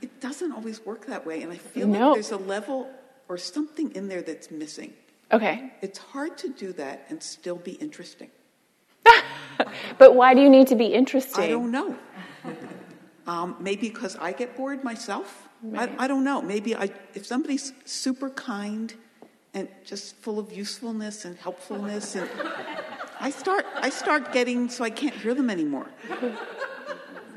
it 0.00 0.20
doesn't 0.20 0.52
always 0.52 0.84
work 0.86 1.04
that 1.06 1.26
way. 1.26 1.42
And 1.42 1.52
I 1.52 1.56
feel 1.58 1.86
No. 1.86 2.08
like 2.08 2.14
there's 2.16 2.32
a 2.32 2.38
level 2.38 2.88
or 3.28 3.36
something 3.36 3.92
in 3.94 4.08
there 4.08 4.22
that's 4.22 4.50
missing. 4.50 4.94
Okay. 5.32 5.72
It's 5.82 5.98
hard 5.98 6.38
to 6.38 6.48
do 6.48 6.72
that 6.74 7.04
and 7.10 7.22
still 7.22 7.56
be 7.56 7.72
interesting. 7.72 8.30
But 9.98 10.14
why 10.16 10.34
do 10.34 10.40
you 10.40 10.48
need 10.50 10.66
to 10.68 10.74
be 10.76 10.86
interesting? 10.86 11.44
I 11.44 11.48
don't 11.48 11.70
know. 11.70 11.96
Um, 13.26 13.56
maybe 13.60 13.88
because 13.88 14.16
I 14.16 14.32
get 14.32 14.56
bored 14.56 14.82
myself. 14.82 15.43
Right. 15.64 15.90
I, 15.98 16.04
I 16.04 16.08
don't 16.08 16.24
know. 16.24 16.42
Maybe 16.42 16.76
I, 16.76 16.90
if 17.14 17.24
somebody's 17.24 17.72
super 17.84 18.30
kind 18.30 18.92
and 19.54 19.68
just 19.84 20.16
full 20.16 20.38
of 20.38 20.52
usefulness 20.52 21.24
and 21.24 21.38
helpfulness, 21.38 22.16
and 22.16 22.28
I 23.18 23.30
start, 23.30 23.64
I 23.76 23.88
start 23.88 24.32
getting 24.32 24.68
so 24.68 24.84
I 24.84 24.90
can't 24.90 25.14
hear 25.14 25.32
them 25.32 25.48
anymore. 25.48 25.86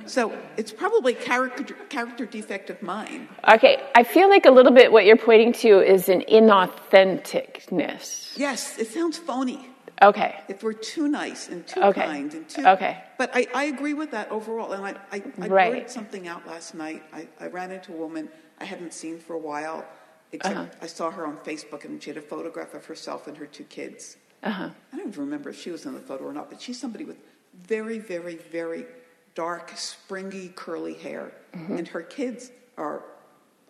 So 0.07 0.35
it's 0.55 0.71
probably 0.71 1.13
character 1.13 1.73
character 1.89 2.25
defect 2.25 2.69
of 2.69 2.81
mine. 2.81 3.27
Okay, 3.47 3.83
I 3.93 4.03
feel 4.03 4.29
like 4.29 4.45
a 4.45 4.51
little 4.51 4.71
bit 4.71 4.91
what 4.91 5.05
you're 5.05 5.17
pointing 5.17 5.53
to 5.53 5.81
is 5.81 6.09
an 6.09 6.21
inauthenticness. 6.21 8.37
Yes, 8.37 8.77
it 8.77 8.87
sounds 8.87 9.17
phony. 9.17 9.67
Okay. 10.01 10.35
If 10.47 10.61
we're 10.63 10.73
too 10.73 11.07
nice 11.07 11.49
and 11.49 11.65
too 11.65 11.81
Okay. 11.81 12.05
kind 12.05 12.33
and 12.33 12.47
too 12.47 12.65
Okay. 12.65 13.03
But 13.17 13.31
I, 13.33 13.47
I 13.53 13.63
agree 13.65 13.93
with 13.95 14.11
that 14.11 14.29
overall. 14.31 14.73
And 14.73 14.85
I, 14.85 14.95
I, 15.11 15.23
I 15.41 15.47
Right. 15.47 15.71
blurted 15.71 15.89
something 15.89 16.27
out 16.27 16.45
last 16.47 16.75
night. 16.75 17.03
I, 17.11 17.27
I 17.39 17.47
ran 17.47 17.71
into 17.71 17.93
a 17.93 17.97
woman 17.97 18.29
I 18.59 18.65
hadn't 18.65 18.93
seen 18.93 19.17
for 19.19 19.33
a 19.33 19.39
while, 19.39 19.85
except 20.31 20.55
Uh-huh. 20.55 20.67
I 20.81 20.87
saw 20.87 21.09
her 21.11 21.25
on 21.25 21.37
Facebook 21.37 21.85
and 21.85 22.01
she 22.01 22.11
had 22.11 22.17
a 22.17 22.21
photograph 22.21 22.73
of 22.75 22.85
herself 22.85 23.27
and 23.27 23.35
her 23.37 23.47
two 23.47 23.63
kids. 23.65 24.17
Uh-huh. 24.43 24.69
I 24.93 24.95
don't 24.95 25.07
even 25.07 25.23
remember 25.23 25.49
if 25.49 25.59
she 25.59 25.71
was 25.71 25.85
in 25.87 25.93
the 25.95 25.99
photo 25.99 26.25
or 26.25 26.33
not, 26.33 26.49
but 26.51 26.61
she's 26.61 26.79
somebody 26.79 27.03
with 27.05 27.17
very, 27.55 27.97
very, 27.97 28.35
very 28.35 28.85
dark, 29.33 29.71
springy, 29.75 30.49
curly 30.55 30.93
hair. 30.93 31.31
Mhm. 31.53 31.79
And 31.79 31.87
her 31.87 32.01
kids 32.03 32.51
are 32.77 33.03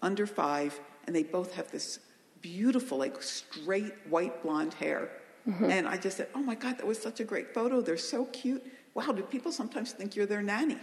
under 0.02 0.28
five, 0.28 0.78
and 1.06 1.16
they 1.16 1.24
both 1.24 1.54
have 1.56 1.72
this 1.72 2.00
beautiful, 2.42 2.98
like 2.98 3.22
straight 3.24 3.94
white 4.10 4.44
blonde 4.44 4.74
hair. 4.74 5.10
Mhm. 5.48 5.70
And 5.72 5.88
I 5.88 5.98
just 5.98 6.18
said, 6.18 6.28
Oh 6.36 6.40
my 6.40 6.56
God, 6.56 6.78
that 6.78 6.86
was 6.88 7.00
such 7.02 7.20
a 7.20 7.24
great 7.24 7.54
photo. 7.54 7.82
They're 7.82 7.98
so 7.98 8.26
cute. 8.26 8.64
Wow, 8.94 9.12
do 9.14 9.24
people 9.24 9.52
sometimes 9.52 9.92
think 9.94 10.16
you're 10.16 10.26
their 10.26 10.42
nanny? 10.42 10.78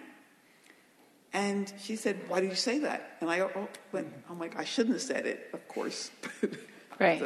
And 1.33 1.73
she 1.81 1.97
said, 1.97 2.17
Why 2.29 2.41
did 2.41 2.51
you 2.51 2.57
say 2.57 2.79
that? 2.81 3.17
And 3.21 3.29
I 3.31 3.41
oh, 3.41 3.69
went, 3.93 4.09
I'm 4.31 4.39
like, 4.39 4.57
I 4.57 4.65
shouldn't 4.65 4.95
have 4.95 5.03
said 5.03 5.27
it, 5.27 5.51
of 5.53 5.67
course. 5.69 6.11
Right. 7.01 7.21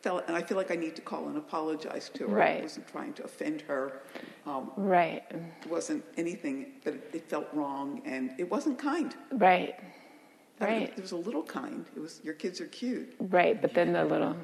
Felt- 0.00 0.24
and 0.28 0.34
I 0.34 0.40
feel 0.40 0.56
like 0.56 0.70
I 0.70 0.76
need 0.76 0.96
to 0.96 1.02
call 1.02 1.28
and 1.28 1.36
apologize 1.36 2.08
to 2.14 2.26
her. 2.26 2.34
Right. 2.34 2.60
I 2.60 2.62
wasn't 2.62 2.88
trying 2.88 3.12
to 3.12 3.24
offend 3.24 3.60
her. 3.68 4.00
Um, 4.46 4.70
Right. 4.78 5.22
It 5.30 5.68
wasn't 5.68 6.02
anything, 6.16 6.80
but 6.84 6.94
it, 6.94 7.10
it 7.12 7.28
felt 7.28 7.46
wrong, 7.52 8.00
and 8.06 8.32
it 8.38 8.50
wasn't 8.50 8.78
kind. 8.78 9.14
Right. 9.32 9.74
I 10.58 10.64
mean, 10.64 10.78
Right. 10.80 10.94
it 10.96 11.02
was 11.02 11.12
a 11.12 11.18
little 11.18 11.42
kind. 11.42 11.84
It 11.94 12.00
was 12.00 12.22
your 12.24 12.32
kids 12.32 12.62
are 12.62 12.66
cute. 12.68 13.14
Right, 13.20 13.60
but 13.60 13.74
then 13.74 13.92
the 13.92 14.06
little 14.06 14.36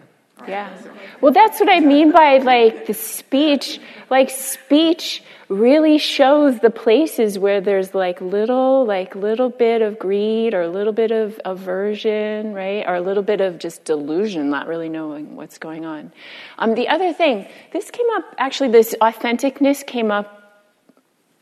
Yeah. 0.47 0.77
Well, 1.21 1.33
that's 1.33 1.59
what 1.59 1.71
I 1.71 1.81
mean 1.81 2.13
by 2.13 2.39
like 2.39 2.87
the 2.87 2.95
speech. 2.95 3.81
Like 4.11 4.31
speech 4.31 5.23
really 5.49 5.97
shows 5.99 6.61
the 6.61 6.71
places 6.71 7.39
where 7.39 7.61
there's 7.61 7.95
like 7.95 8.21
little, 8.21 8.85
like 8.85 9.15
little 9.15 9.49
bit 9.49 9.81
of 9.81 9.99
greed 9.99 10.53
or 10.53 10.63
a 10.63 10.69
little 10.69 10.93
bit 10.93 11.11
of 11.11 11.41
aversion, 11.45 12.53
right? 12.53 12.85
Or 12.87 12.97
a 12.97 13.01
little 13.01 13.23
bit 13.23 13.41
of 13.41 13.59
just 13.59 13.85
delusion, 13.85 14.51
not 14.51 14.67
really 14.67 14.89
knowing 14.89 15.37
what's 15.37 15.59
going 15.59 15.85
on. 15.85 16.13
Um, 16.59 16.75
the 16.75 16.89
other 16.89 17.13
thing, 17.13 17.49
this 17.73 17.91
came 17.91 18.07
up, 18.17 18.25
actually, 18.39 18.71
this 18.71 18.95
authenticness 19.01 19.87
came 19.87 20.11
up 20.11 20.37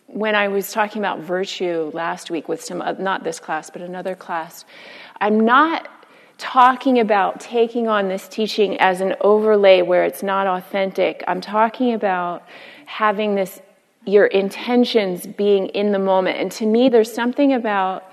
when 0.07 0.37
I 0.37 0.49
was 0.49 0.71
talking 0.71 1.03
about 1.03 1.19
virtue 1.19 1.91
last 1.93 2.31
week 2.31 2.49
with 2.49 2.63
some, 2.63 2.79
not 3.01 3.25
this 3.25 3.41
class, 3.41 3.71
but 3.71 3.83
another 3.83 4.15
class. 4.15 4.65
I'm 5.21 5.41
not 5.41 5.89
talking 6.39 6.99
about 6.99 7.41
taking 7.41 7.89
on 7.89 8.09
this 8.09 8.29
teaching 8.29 8.79
as 8.79 9.01
an 9.01 9.15
overlay 9.21 9.83
where 9.83 10.05
it's 10.05 10.23
not 10.23 10.47
authentic. 10.47 11.23
I'm 11.27 11.41
talking 11.41 11.95
about 11.95 12.43
having 12.87 13.35
this, 13.35 13.61
your 14.05 14.27
intentions 14.27 15.27
being 15.27 15.69
in 15.69 15.93
the 15.93 15.99
moment. 15.99 16.39
And 16.39 16.51
to 16.53 16.67
me, 16.67 16.89
there's 16.89 17.13
something 17.13 17.53
about 17.53 18.05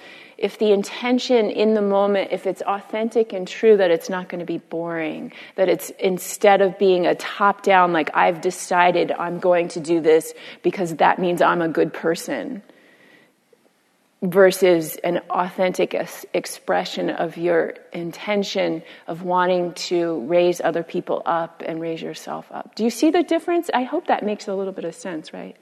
if 0.42 0.58
the 0.58 0.72
intention 0.72 1.52
in 1.52 1.76
the 1.76 1.84
moment, 1.84 2.32
if 2.32 2.48
it's 2.48 2.64
authentic 2.64 3.32
and 3.32 3.48
true, 3.48 3.78
that 3.78 3.92
it's 3.92 4.10
not 4.10 4.28
going 4.28 4.40
to 4.40 4.46
be 4.46 4.58
boring, 4.58 5.32
that 5.56 5.70
it's 5.70 5.92
instead 6.00 6.62
of 6.62 6.80
being 6.80 7.06
a 7.06 7.14
top 7.14 7.62
down, 7.62 7.94
like 7.94 8.10
I've 8.16 8.42
decided 8.42 9.12
I'm 9.12 9.40
going 9.40 9.68
to 9.70 9.80
do 9.80 10.02
this 10.02 10.34
because 10.64 10.96
that 10.96 11.20
means 11.20 11.44
I'm 11.44 11.62
a 11.62 11.70
good 11.70 11.94
person, 11.94 12.64
versus 14.22 14.98
an 14.98 15.18
authentic 15.32 15.96
expression 16.34 17.10
of 17.10 17.38
your 17.38 17.74
intention 17.92 18.84
of 19.08 19.24
wanting 19.24 19.74
to 19.74 20.20
raise 20.28 20.62
other 20.62 20.84
people 20.84 21.24
up 21.26 21.64
and 21.66 21.82
raise 21.82 22.02
yourself 22.02 22.46
up. 22.52 22.76
Do 22.76 22.84
you 22.84 22.92
see 22.92 23.10
the 23.10 23.24
difference? 23.24 23.72
I 23.74 23.84
hope 23.84 24.08
that 24.08 24.24
makes 24.24 24.48
a 24.48 24.54
little 24.54 24.74
bit 24.74 24.86
of 24.86 24.94
sense, 24.94 25.34
right? 25.34 25.56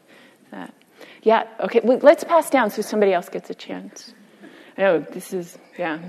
That. 0.52 0.74
Yeah, 1.24 1.48
okay, 1.62 1.80
well, 1.84 2.00
let's 2.02 2.26
pass 2.26 2.50
down 2.50 2.70
so 2.70 2.82
somebody 2.82 3.14
else 3.14 3.30
gets 3.30 3.50
a 3.50 3.56
chance. 3.56 4.14
I 4.78 4.82
know 4.82 5.00
this 5.00 5.32
is, 5.34 5.58
yeah. 5.78 6.00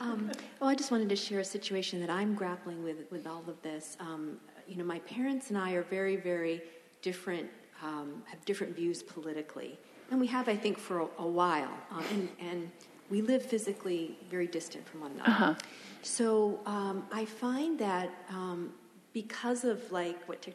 Um, 0.00 0.30
well, 0.60 0.70
I 0.70 0.74
just 0.74 0.90
wanted 0.90 1.08
to 1.08 1.16
share 1.16 1.40
a 1.40 1.44
situation 1.44 2.00
that 2.00 2.10
I'm 2.10 2.34
grappling 2.34 2.82
with 2.84 3.10
with 3.10 3.26
all 3.26 3.42
of 3.48 3.60
this. 3.62 3.96
Um, 3.98 4.38
you 4.68 4.76
know, 4.76 4.84
my 4.84 5.00
parents 5.00 5.48
and 5.48 5.58
I 5.58 5.72
are 5.72 5.82
very, 5.82 6.16
very 6.16 6.62
different, 7.00 7.48
um, 7.82 8.22
have 8.26 8.44
different 8.44 8.76
views 8.76 9.02
politically. 9.02 9.78
And 10.12 10.20
we 10.20 10.26
have, 10.26 10.46
I 10.46 10.56
think, 10.56 10.78
for 10.78 11.00
a, 11.00 11.08
a 11.20 11.26
while. 11.26 11.72
Um, 11.90 12.04
and, 12.12 12.28
and, 12.38 12.70
we 13.10 13.20
live 13.20 13.44
physically 13.44 14.16
very 14.30 14.46
distant 14.46 14.88
from 14.88 15.02
one 15.02 15.10
another. 15.12 15.30
Uh-huh. 15.30 15.54
So 16.00 16.60
um, 16.64 17.04
I 17.12 17.26
find 17.26 17.78
that 17.78 18.10
um, 18.30 18.72
because 19.12 19.64
of 19.64 19.92
like 19.92 20.26
what 20.26 20.46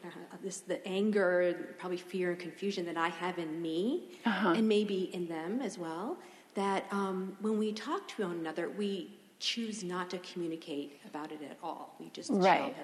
this 0.42 0.58
the 0.58 0.84
anger, 0.84 1.74
probably 1.78 1.98
fear 1.98 2.30
and 2.30 2.38
confusion 2.38 2.84
that 2.86 2.96
I 2.96 3.10
have 3.10 3.38
in 3.38 3.62
me, 3.62 4.08
uh-huh. 4.26 4.54
and 4.56 4.66
maybe 4.66 5.14
in 5.14 5.28
them 5.28 5.60
as 5.62 5.78
well, 5.78 6.16
that 6.54 6.86
um, 6.90 7.36
when 7.40 7.58
we 7.58 7.72
talk 7.72 8.08
to 8.08 8.26
one 8.26 8.38
another, 8.38 8.68
we 8.70 9.08
choose 9.38 9.84
not 9.84 10.10
to 10.10 10.18
communicate 10.18 11.00
about 11.08 11.30
it 11.30 11.40
at 11.48 11.58
all. 11.62 11.94
We 12.00 12.10
just 12.12 12.30
right. 12.32 12.74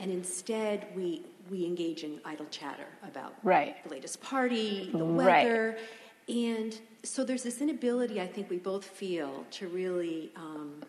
And 0.00 0.10
instead, 0.10 0.88
we 0.96 1.22
we 1.50 1.64
engage 1.64 2.04
in 2.04 2.20
idle 2.24 2.46
chatter 2.50 2.86
about 3.02 3.34
right. 3.42 3.82
the 3.84 3.90
latest 3.90 4.20
party, 4.20 4.90
the 4.92 5.04
weather, 5.04 5.76
right. 5.76 6.34
and 6.36 6.80
so 7.02 7.24
there's 7.24 7.42
this 7.42 7.60
inability 7.60 8.20
I 8.20 8.26
think 8.26 8.50
we 8.50 8.58
both 8.58 8.84
feel 8.84 9.46
to 9.52 9.68
really 9.68 10.30
um, 10.36 10.82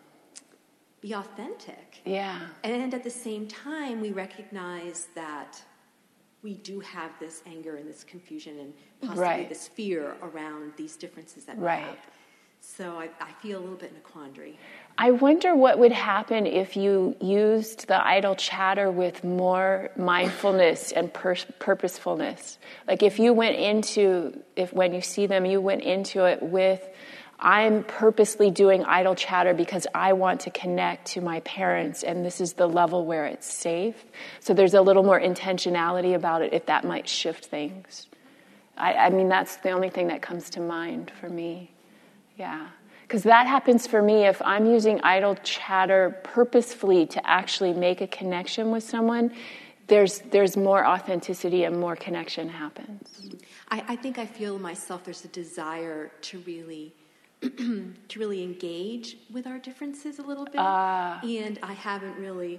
be 1.00 1.14
authentic. 1.14 2.00
Yeah. 2.04 2.40
And 2.64 2.92
at 2.92 3.04
the 3.04 3.10
same 3.10 3.46
time, 3.46 4.00
we 4.00 4.10
recognize 4.10 5.08
that 5.14 5.62
we 6.42 6.54
do 6.54 6.80
have 6.80 7.10
this 7.18 7.42
anger 7.46 7.76
and 7.76 7.88
this 7.88 8.04
confusion 8.04 8.58
and 8.60 8.72
possibly 9.00 9.22
right. 9.22 9.48
this 9.48 9.68
fear 9.68 10.16
around 10.22 10.72
these 10.76 10.96
differences 10.96 11.44
that 11.44 11.56
we 11.56 11.64
right. 11.64 11.82
have. 11.82 11.98
So 12.76 12.96
I, 12.96 13.08
I, 13.20 13.32
feel 13.40 13.58
a 13.58 13.62
little 13.62 13.76
bit 13.76 13.90
in 13.90 13.96
a 13.96 14.00
quandary. 14.00 14.56
I 14.96 15.10
wonder 15.10 15.56
what 15.56 15.78
would 15.80 15.90
happen 15.90 16.46
if 16.46 16.76
you 16.76 17.16
used 17.20 17.88
the 17.88 18.06
idle 18.06 18.36
chatter 18.36 18.88
with 18.88 19.24
more 19.24 19.90
mindfulness 19.96 20.92
and 20.92 21.12
pur- 21.12 21.34
purposefulness. 21.58 22.58
Like 22.86 23.02
if 23.02 23.18
you 23.18 23.32
went 23.32 23.56
into, 23.56 24.38
if 24.54 24.72
when 24.72 24.92
you 24.92 25.00
see 25.00 25.26
them, 25.26 25.44
you 25.44 25.60
went 25.60 25.82
into 25.82 26.26
it 26.26 26.40
with, 26.40 26.86
I'm 27.40 27.84
purposely 27.84 28.50
doing 28.50 28.84
idle 28.84 29.16
chatter 29.16 29.54
because 29.54 29.86
I 29.94 30.12
want 30.12 30.40
to 30.42 30.50
connect 30.50 31.06
to 31.12 31.20
my 31.20 31.40
parents, 31.40 32.04
and 32.04 32.24
this 32.24 32.40
is 32.40 32.52
the 32.52 32.68
level 32.68 33.06
where 33.06 33.26
it's 33.26 33.52
safe. 33.52 33.96
So 34.38 34.54
there's 34.54 34.74
a 34.74 34.82
little 34.82 35.02
more 35.02 35.20
intentionality 35.20 36.14
about 36.14 36.42
it 36.42 36.52
if 36.52 36.66
that 36.66 36.84
might 36.84 37.08
shift 37.08 37.46
things. 37.46 38.06
I, 38.76 38.94
I 38.94 39.10
mean, 39.10 39.28
that's 39.28 39.56
the 39.56 39.70
only 39.70 39.90
thing 39.90 40.08
that 40.08 40.22
comes 40.22 40.50
to 40.50 40.60
mind 40.60 41.10
for 41.18 41.28
me. 41.28 41.72
Yeah. 42.38 42.68
Because 43.02 43.22
that 43.24 43.46
happens 43.46 43.86
for 43.86 44.02
me 44.02 44.26
if 44.26 44.40
I'm 44.42 44.66
using 44.66 45.00
idle 45.00 45.34
chatter 45.36 46.20
purposefully 46.22 47.06
to 47.06 47.26
actually 47.26 47.72
make 47.72 48.00
a 48.00 48.06
connection 48.06 48.70
with 48.70 48.84
someone, 48.84 49.32
there's, 49.86 50.20
there's 50.30 50.56
more 50.56 50.86
authenticity 50.86 51.64
and 51.64 51.80
more 51.80 51.96
connection 51.96 52.48
happens. 52.48 53.34
I, 53.70 53.82
I 53.88 53.96
think 53.96 54.18
I 54.18 54.26
feel 54.26 54.58
myself 54.58 55.04
there's 55.04 55.24
a 55.24 55.28
desire 55.28 56.10
to 56.22 56.38
really. 56.40 56.94
to 57.40 58.18
really 58.18 58.42
engage 58.42 59.16
with 59.32 59.46
our 59.46 59.60
differences 59.60 60.18
a 60.18 60.22
little 60.22 60.44
bit, 60.44 60.56
uh, 60.56 61.20
and 61.22 61.56
I 61.62 61.72
haven't 61.72 62.18
really 62.18 62.58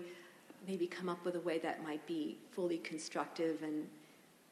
maybe 0.65 0.88
come 0.88 1.10
up 1.10 1.26
with 1.26 1.35
a 1.35 1.41
way 1.41 1.57
that 1.60 1.84
might 1.84 2.06
be 2.07 2.38
fully 2.51 2.77
constructive 2.77 3.61
and 3.61 3.85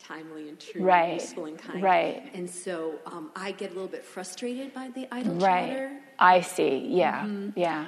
timely 0.07 0.49
and 0.49 0.59
true 0.59 0.81
right. 0.81 1.11
and 1.11 1.21
useful 1.21 1.45
and 1.45 1.57
kind. 1.57 1.81
Right. 1.81 2.29
And 2.33 2.49
so 2.49 2.95
um, 3.05 3.31
I 3.35 3.51
get 3.51 3.71
a 3.71 3.73
little 3.73 3.89
bit 3.89 4.05
frustrated 4.05 4.73
by 4.73 4.89
the 4.89 5.07
idle 5.11 5.33
right. 5.35 5.69
chatter. 5.69 5.99
I 6.19 6.41
see. 6.41 6.85
Yeah. 6.89 7.23
Mm-hmm. 7.23 7.59
Yeah. 7.59 7.85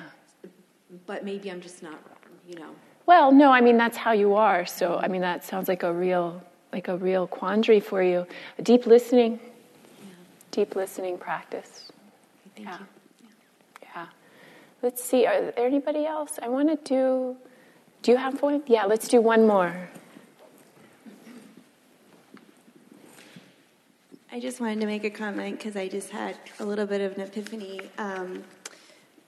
But 1.05 1.23
maybe 1.23 1.51
I'm 1.51 1.61
just 1.61 1.83
not, 1.83 1.99
you 2.47 2.55
know. 2.55 2.71
Well, 3.05 3.31
no, 3.31 3.51
I 3.51 3.61
mean 3.61 3.77
that's 3.77 3.97
how 3.97 4.11
you 4.11 4.35
are. 4.35 4.65
So 4.65 4.97
I 4.97 5.07
mean 5.07 5.21
that 5.21 5.43
sounds 5.43 5.67
like 5.67 5.83
a 5.83 5.93
real 5.93 6.43
like 6.71 6.87
a 6.87 6.97
real 6.97 7.25
quandary 7.27 7.79
for 7.79 8.03
you. 8.03 8.27
A 8.57 8.61
deep 8.61 8.85
listening. 8.85 9.39
Yeah. 9.99 10.05
Deep 10.51 10.75
listening 10.75 11.17
practice. 11.17 11.91
Thank 12.55 12.67
yeah. 12.67 12.77
you. 12.79 13.27
Yeah. 13.83 14.05
Let's 14.81 15.03
see. 15.03 15.25
Are 15.25 15.51
there 15.51 15.65
anybody 15.65 16.05
else? 16.05 16.37
I 16.41 16.49
want 16.49 16.69
to 16.69 16.77
do. 16.95 17.37
Do 18.01 18.11
you 18.11 18.17
have 18.17 18.41
one? 18.41 18.63
Yeah. 18.67 18.85
Let's 18.85 19.07
do 19.07 19.21
one 19.21 19.47
more. 19.47 19.89
I 24.31 24.39
just 24.39 24.59
wanted 24.59 24.79
to 24.81 24.85
make 24.85 25.03
a 25.03 25.09
comment 25.09 25.57
because 25.57 25.75
I 25.75 25.87
just 25.87 26.11
had 26.11 26.37
a 26.59 26.65
little 26.65 26.85
bit 26.85 27.01
of 27.01 27.17
an 27.17 27.21
epiphany 27.21 27.81
um, 27.97 28.43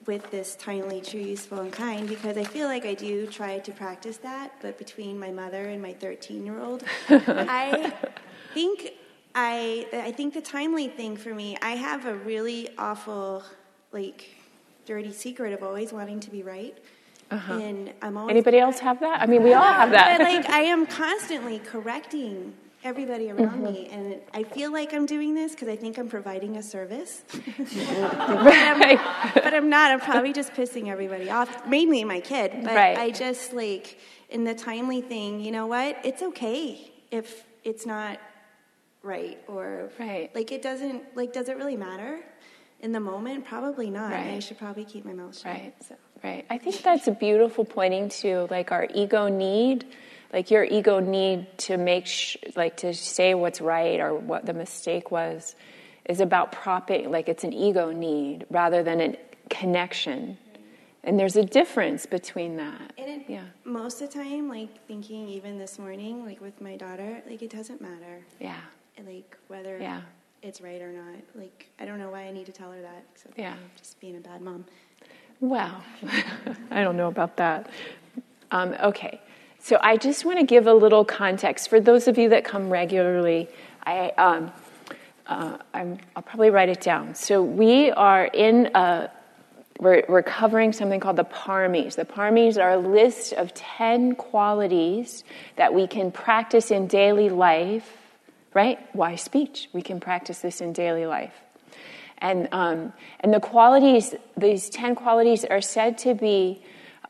with 0.06 0.30
this 0.30 0.56
timely, 0.56 1.02
true, 1.02 1.20
useful, 1.20 1.62
and 1.62 1.72
kind 1.72 2.08
because 2.08 2.38
I 2.38 2.44
feel 2.44 2.68
like 2.68 2.86
I 2.86 2.94
do 2.94 3.26
try 3.26 3.58
to 3.60 3.72
practice 3.72 4.18
that, 4.18 4.54
but 4.62 4.78
between 4.78 5.18
my 5.18 5.32
mother 5.32 5.66
and 5.66 5.82
my 5.82 5.94
13 5.94 6.46
year 6.46 6.62
old, 6.62 6.84
I 7.10 7.92
think 8.54 8.92
I 9.34 9.88
I 9.92 10.12
think 10.12 10.36
the 10.36 10.42
timely 10.42 10.88
thing 10.88 11.18
for 11.18 11.34
me, 11.34 11.58
I 11.64 11.72
have 11.72 12.06
a 12.06 12.16
really 12.18 12.70
awful, 12.78 13.44
like, 13.92 14.30
dirty 14.86 15.14
secret 15.14 15.52
of 15.52 15.64
always 15.64 15.92
wanting 15.92 16.20
to 16.20 16.30
be 16.30 16.44
right. 16.44 16.78
Uh-huh. 17.32 17.54
And 17.54 17.92
I'm 18.04 18.18
always 18.18 18.34
Anybody 18.34 18.60
else 18.60 18.78
have 18.80 19.00
that? 19.00 19.20
I 19.22 19.26
mean, 19.26 19.42
we 19.42 19.54
all 19.54 19.64
have 19.64 19.90
that. 19.92 20.20
but 20.20 20.28
like, 20.28 20.50
I 20.50 20.62
am 20.62 20.86
constantly 20.86 21.58
correcting 21.58 22.54
everybody 22.84 23.30
around 23.32 23.62
Mm-hmm. 23.62 23.64
me, 23.64 23.88
and 23.92 24.16
I 24.34 24.44
feel 24.44 24.72
like 24.72 24.94
I'm 24.94 25.06
doing 25.06 25.36
this 25.36 25.52
because 25.52 25.68
I 25.68 25.76
think 25.76 25.98
I'm 25.98 26.08
providing 26.10 26.58
a 26.58 26.64
service. 26.64 27.24
right. 27.36 29.32
but 29.34 29.54
I'm 29.54 29.70
not. 29.70 29.92
I'm 29.92 30.00
probably 30.00 30.34
just 30.34 30.54
pissing 30.54 30.88
everybody 30.88 31.30
off, 31.30 31.68
mainly 31.68 32.04
my 32.04 32.20
kid. 32.20 32.52
But 32.64 32.76
Right. 32.76 32.98
I 32.98 33.12
just 33.12 33.54
like 33.54 33.98
in 34.30 34.44
the 34.44 34.54
timely 34.56 35.02
thing. 35.02 35.40
You 35.42 35.52
know 35.52 35.68
what? 35.68 35.98
It's 36.04 36.22
okay 36.22 36.92
if 37.12 37.44
it's 37.64 37.86
not 37.86 38.20
right 39.04 39.40
or 39.48 39.90
Right. 40.00 40.34
like 40.36 40.52
it 40.52 40.62
doesn't 40.62 41.16
like 41.16 41.34
does 41.34 41.50
it 41.50 41.58
really 41.58 41.76
matter 41.78 42.20
in 42.82 42.92
the 42.92 43.00
moment? 43.00 43.46
Probably 43.46 43.90
not. 43.90 44.12
Right. 44.12 44.36
I 44.36 44.40
should 44.40 44.58
probably 44.58 44.86
keep 44.86 45.06
my 45.06 45.14
mouth 45.14 45.36
shut. 45.38 45.46
Right. 45.54 45.74
So. 45.88 45.96
Right. 46.24 46.46
I 46.50 46.58
think 46.60 46.82
that's 46.84 47.08
a 47.08 47.12
beautiful 47.12 47.66
pointing 47.66 48.10
to 48.22 48.48
like 48.52 48.72
our 48.72 48.88
ego 48.94 49.28
need, 49.28 49.86
like 50.34 50.50
your 50.52 50.64
ego 50.64 51.00
need 51.00 51.46
to 51.60 51.78
make 51.78 52.06
sh- 52.06 52.38
like 52.56 52.78
to 52.78 52.94
say 52.94 53.34
what's 53.34 53.62
right 53.62 54.00
or 54.00 54.14
what 54.16 54.46
the 54.46 54.54
mistake 54.54 55.12
was, 55.12 55.56
is 56.06 56.20
about 56.20 56.52
propping 56.52 57.12
like 57.12 57.28
it's 57.30 57.44
an 57.44 57.54
ego 57.54 57.92
need 57.92 58.46
rather 58.50 58.84
than 58.84 59.02
a 59.02 59.16
connection. 59.50 60.38
And 61.04 61.20
there's 61.20 61.36
a 61.36 61.44
difference 61.44 62.06
between 62.06 62.58
that. 62.58 62.94
And 62.98 63.10
it, 63.10 63.26
Yeah. 63.28 63.44
most 63.66 64.02
of 64.04 64.12
the 64.14 64.20
time, 64.24 64.48
like 64.48 64.86
thinking 64.88 65.28
even 65.30 65.58
this 65.58 65.80
morning, 65.80 66.26
like 66.26 66.40
with 66.42 66.62
my 66.62 66.78
daughter, 66.78 67.22
like 67.28 67.42
it 67.42 67.50
doesn't 67.50 67.82
matter. 67.82 68.24
Yeah. 68.40 68.58
like 69.08 69.36
whether 69.48 69.80
Yeah. 69.80 70.02
it's 70.44 70.62
right 70.62 70.80
or 70.82 70.92
not. 70.92 71.16
Like 71.34 71.70
I 71.80 71.86
don't 71.86 71.98
know 71.98 72.12
why 72.12 72.22
I 72.24 72.32
need 72.32 72.46
to 72.46 72.52
tell 72.52 72.72
her 72.72 72.82
that, 72.82 73.04
except 73.16 73.38
Yeah. 73.38 73.56
just 73.78 74.00
being 74.00 74.16
a 74.16 74.20
bad 74.20 74.42
mom. 74.42 74.66
Wow. 75.40 75.82
I 76.72 76.84
don't 76.84 76.98
know 76.98 77.08
about 77.08 77.36
that. 77.38 77.68
Um, 78.52 78.76
okay, 78.84 79.20
so 79.64 79.80
I 79.82 79.98
just 79.98 80.26
want 80.26 80.40
to 80.40 80.46
give 80.46 80.66
a 80.66 80.74
little 80.74 81.06
context 81.06 81.70
for 81.70 81.80
those 81.80 82.08
of 82.08 82.18
you 82.18 82.30
that 82.30 82.44
come 82.44 82.70
regularly. 82.72 83.48
I, 83.86 84.10
um, 84.18 84.52
uh, 85.28 85.58
I'm, 85.74 86.00
I'll 86.16 86.24
probably 86.24 86.50
write 86.50 86.70
it 86.70 86.82
down. 86.82 87.14
So 87.14 87.44
we 87.44 87.92
are 87.92 88.26
in 88.26 88.72
a, 88.76 89.12
we're, 89.80 90.04
we're 90.10 90.24
covering 90.24 90.74
something 90.74 91.00
called 91.00 91.16
the 91.16 91.26
paramis. 91.26 91.96
The 91.96 92.06
paramis 92.06 92.62
are 92.62 92.72
a 92.72 92.78
list 92.78 93.34
of 93.34 93.54
10 93.54 94.16
qualities 94.16 95.24
that 95.58 95.74
we 95.74 95.88
can 95.88 96.12
practice 96.12 96.72
in 96.72 96.88
daily 96.88 97.30
life, 97.30 97.98
right? 98.54 98.80
Why 98.94 99.16
speech? 99.16 99.70
We 99.74 99.84
can 99.84 100.00
practice 100.00 100.40
this 100.40 100.62
in 100.62 100.74
daily 100.74 101.06
life. 101.06 101.34
And, 102.18 102.48
um, 102.52 102.94
and 103.20 103.34
the 103.34 103.40
qualities, 103.40 104.14
these 104.38 104.70
10 104.70 104.96
qualities 104.96 105.46
are 105.46 105.62
said 105.62 105.98
to 106.00 106.14
be 106.14 106.62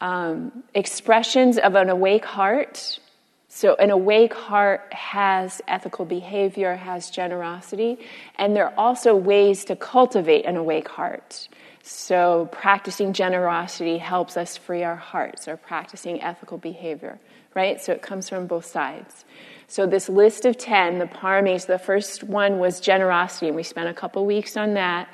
um, 0.02 0.64
expressions 0.74 1.58
of 1.58 1.76
an 1.76 1.90
awake 1.90 2.26
heart. 2.26 3.00
So, 3.48 3.76
an 3.76 3.92
awake 3.92 4.34
heart 4.34 4.92
has 4.94 5.62
ethical 5.68 6.06
behavior, 6.06 6.76
has 6.76 7.10
generosity, 7.10 8.00
and 8.38 8.56
there 8.56 8.66
are 8.66 8.74
also 8.78 9.16
ways 9.16 9.66
to 9.66 9.76
cultivate 9.76 10.46
an 10.46 10.56
awake 10.56 10.88
heart. 10.88 11.48
So, 11.84 12.50
practicing 12.52 13.14
generosity 13.14 13.98
helps 13.98 14.38
us 14.38 14.58
free 14.58 14.84
our 14.84 14.96
hearts, 14.96 15.48
or 15.48 15.58
practicing 15.58 16.22
ethical 16.22 16.58
behavior, 16.58 17.20
right? 17.54 17.80
So, 17.82 17.92
it 17.92 18.02
comes 18.02 18.30
from 18.30 18.48
both 18.48 18.66
sides. 18.66 19.26
So, 19.68 19.86
this 19.86 20.08
list 20.08 20.46
of 20.46 20.58
10, 20.58 21.00
the 21.00 21.06
paramis, 21.06 21.68
the 21.68 21.78
first 21.78 22.24
one 22.24 22.58
was 22.58 22.80
generosity, 22.80 23.48
and 23.48 23.56
we 23.56 23.64
spent 23.64 23.90
a 23.90 23.94
couple 23.94 24.26
weeks 24.26 24.56
on 24.56 24.76
that. 24.76 25.10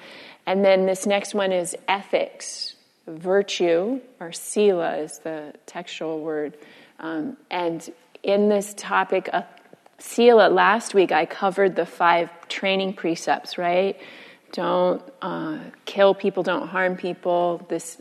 And 0.45 0.63
then 0.63 0.85
this 0.85 1.05
next 1.05 1.33
one 1.33 1.51
is 1.51 1.75
ethics 1.89 2.76
virtue, 3.07 4.01
or 4.19 4.31
sila 4.31 4.97
is 4.97 5.19
the 5.19 5.53
textual 5.65 6.19
word. 6.21 6.57
Um, 6.99 7.37
and 7.49 7.89
in 8.23 8.49
this 8.49 8.73
topic 8.75 9.29
of 9.31 9.45
sila, 9.99 10.49
last 10.49 10.93
week 10.93 11.11
I 11.11 11.25
covered 11.25 11.75
the 11.75 11.85
five 11.85 12.29
training 12.47 12.93
precepts, 12.93 13.57
right? 13.57 13.99
Don't 14.51 15.01
uh, 15.21 15.59
kill 15.85 16.13
people, 16.13 16.43
don't 16.43 16.67
harm 16.67 16.95
people, 16.95 17.65
this, 17.67 17.97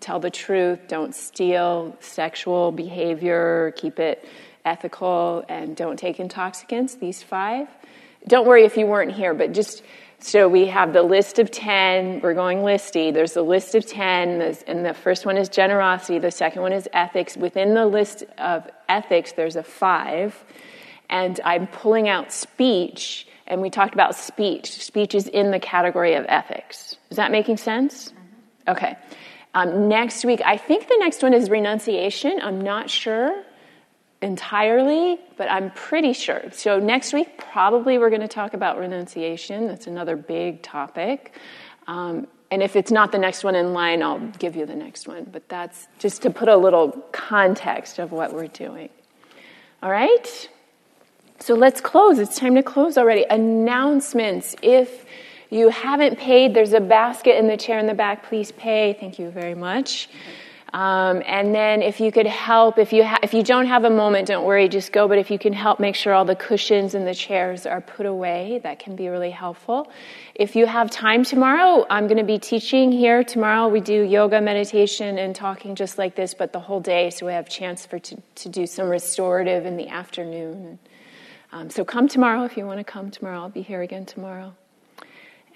tell 0.00 0.18
the 0.18 0.30
truth, 0.30 0.80
don't 0.88 1.14
steal, 1.14 1.96
sexual 2.00 2.72
behavior, 2.72 3.72
keep 3.76 3.98
it 4.00 4.24
ethical, 4.64 5.44
and 5.48 5.76
don't 5.76 5.96
take 5.96 6.18
intoxicants, 6.18 6.96
these 6.96 7.22
five. 7.22 7.68
Don't 8.26 8.46
worry 8.46 8.64
if 8.64 8.76
you 8.76 8.86
weren't 8.86 9.12
here, 9.12 9.34
but 9.34 9.52
just 9.52 9.82
so 10.20 10.48
we 10.48 10.66
have 10.66 10.92
the 10.92 11.02
list 11.02 11.38
of 11.38 11.50
10. 11.50 12.20
We're 12.22 12.34
going 12.34 12.58
listy. 12.58 13.14
There's 13.14 13.36
a 13.36 13.42
list 13.42 13.74
of 13.74 13.86
10, 13.86 14.40
and 14.66 14.84
the 14.84 14.92
first 14.92 15.24
one 15.24 15.36
is 15.36 15.48
generosity. 15.48 16.18
The 16.18 16.32
second 16.32 16.62
one 16.62 16.72
is 16.72 16.88
ethics. 16.92 17.36
Within 17.36 17.74
the 17.74 17.86
list 17.86 18.24
of 18.36 18.68
ethics, 18.88 19.32
there's 19.32 19.54
a 19.54 19.62
five. 19.62 20.44
And 21.08 21.40
I'm 21.44 21.68
pulling 21.68 22.08
out 22.08 22.32
speech, 22.32 23.28
and 23.46 23.62
we 23.62 23.70
talked 23.70 23.94
about 23.94 24.16
speech. 24.16 24.72
Speech 24.82 25.14
is 25.14 25.28
in 25.28 25.52
the 25.52 25.60
category 25.60 26.14
of 26.14 26.26
ethics. 26.28 26.96
Is 27.10 27.16
that 27.16 27.30
making 27.30 27.56
sense? 27.56 28.12
Okay. 28.66 28.96
Um, 29.54 29.88
next 29.88 30.24
week, 30.24 30.42
I 30.44 30.56
think 30.56 30.88
the 30.88 30.96
next 30.98 31.22
one 31.22 31.32
is 31.32 31.48
renunciation. 31.48 32.40
I'm 32.42 32.60
not 32.60 32.90
sure 32.90 33.44
entirely, 34.20 35.18
but 35.36 35.50
I'm 35.50 35.70
pretty 35.70 36.12
sure. 36.12 36.42
So, 36.52 36.78
next 36.78 37.12
week, 37.12 37.38
probably 37.38 37.98
we're 37.98 38.10
going 38.10 38.22
to 38.22 38.28
talk 38.28 38.54
about 38.54 38.78
renunciation. 38.78 39.66
That's 39.66 39.86
another 39.86 40.16
big 40.16 40.62
topic. 40.62 41.34
Um, 41.86 42.26
and 42.50 42.62
if 42.62 42.76
it's 42.76 42.90
not 42.90 43.12
the 43.12 43.18
next 43.18 43.44
one 43.44 43.54
in 43.54 43.72
line, 43.74 44.02
I'll 44.02 44.18
give 44.38 44.56
you 44.56 44.64
the 44.64 44.74
next 44.74 45.06
one. 45.06 45.24
But 45.24 45.48
that's 45.48 45.86
just 45.98 46.22
to 46.22 46.30
put 46.30 46.48
a 46.48 46.56
little 46.56 46.92
context 47.12 47.98
of 47.98 48.10
what 48.10 48.32
we're 48.32 48.46
doing. 48.46 48.88
All 49.82 49.90
right? 49.90 50.48
So 51.40 51.54
let's 51.54 51.80
close. 51.80 52.18
It's 52.18 52.36
time 52.36 52.54
to 52.56 52.62
close 52.62 52.98
already. 52.98 53.24
Announcements. 53.28 54.56
If 54.62 55.04
you 55.50 55.68
haven't 55.68 56.18
paid, 56.18 56.54
there's 56.54 56.72
a 56.72 56.80
basket 56.80 57.38
in 57.38 57.46
the 57.46 57.56
chair 57.56 57.78
in 57.78 57.86
the 57.86 57.94
back. 57.94 58.24
Please 58.24 58.50
pay. 58.52 58.96
Thank 58.98 59.18
you 59.18 59.30
very 59.30 59.54
much. 59.54 60.08
Um, 60.72 61.22
and 61.24 61.54
then 61.54 61.80
if 61.80 61.98
you 61.98 62.12
could 62.12 62.26
help, 62.26 62.78
if 62.78 62.92
you, 62.92 63.02
ha- 63.02 63.20
if 63.22 63.32
you 63.32 63.42
don't 63.42 63.66
have 63.66 63.84
a 63.84 63.90
moment, 63.90 64.28
don't 64.28 64.44
worry, 64.44 64.68
just 64.68 64.92
go. 64.92 65.08
But 65.08 65.16
if 65.16 65.30
you 65.30 65.38
can 65.38 65.54
help 65.54 65.80
make 65.80 65.94
sure 65.94 66.12
all 66.12 66.26
the 66.26 66.36
cushions 66.36 66.94
and 66.94 67.06
the 67.06 67.14
chairs 67.14 67.64
are 67.64 67.80
put 67.80 68.04
away, 68.04 68.60
that 68.62 68.78
can 68.78 68.94
be 68.94 69.08
really 69.08 69.30
helpful. 69.30 69.90
If 70.34 70.56
you 70.56 70.66
have 70.66 70.90
time 70.90 71.24
tomorrow, 71.24 71.86
I'm 71.88 72.06
going 72.06 72.18
to 72.18 72.24
be 72.24 72.38
teaching 72.38 72.92
here. 72.92 73.24
Tomorrow 73.24 73.68
we 73.68 73.80
do 73.80 74.02
yoga, 74.02 74.42
meditation, 74.42 75.18
and 75.18 75.34
talking 75.34 75.74
just 75.74 75.96
like 75.96 76.14
this, 76.14 76.34
but 76.34 76.52
the 76.52 76.60
whole 76.60 76.80
day, 76.80 77.08
so 77.10 77.24
we 77.24 77.32
have 77.32 77.48
chance 77.48 77.86
for 77.86 77.98
to, 77.98 78.22
to 78.34 78.48
do 78.50 78.66
some 78.66 78.88
restorative 78.88 79.64
in 79.64 79.78
the 79.78 79.88
afternoon. 79.88 80.78
Um, 81.50 81.70
so 81.70 81.82
come 81.82 82.08
tomorrow 82.08 82.44
if 82.44 82.58
you 82.58 82.66
want 82.66 82.78
to 82.78 82.84
come 82.84 83.10
tomorrow. 83.10 83.40
I'll 83.40 83.48
be 83.48 83.62
here 83.62 83.80
again 83.80 84.04
tomorrow. 84.04 84.54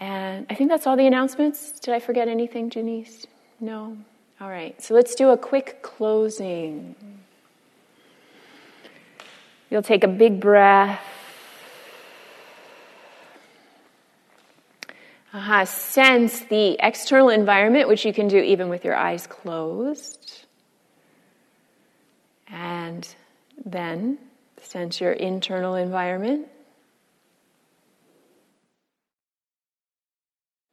And 0.01 0.47
I 0.49 0.55
think 0.55 0.71
that's 0.71 0.87
all 0.87 0.97
the 0.97 1.07
announcements. 1.07 1.73
Did 1.73 1.93
I 1.95 2.01
forget 2.01 2.29
anything, 2.29 2.71
Janice? 2.71 3.27
No? 3.61 3.99
All 4.43 4.51
right, 4.51 4.83
so 4.83 4.95
let's 4.95 5.15
do 5.15 5.29
a 5.29 5.37
quick 5.37 5.83
closing. 5.83 6.97
You'll 9.71 9.85
take 9.85 10.03
a 10.03 10.09
big 10.09 10.41
breath. 10.41 11.01
Uh, 15.33 15.65
sense 15.65 16.41
the 16.41 16.77
external 16.81 17.29
environment, 17.29 17.87
which 17.87 18.05
you 18.05 18.13
can 18.13 18.27
do 18.27 18.39
even 18.39 18.69
with 18.69 18.85
your 18.85 18.97
eyes 18.97 19.29
closed. 19.29 20.45
And 22.49 23.07
then 23.65 24.19
sense 24.61 25.01
your 25.01 25.13
internal 25.13 25.77
environment. 25.77 26.49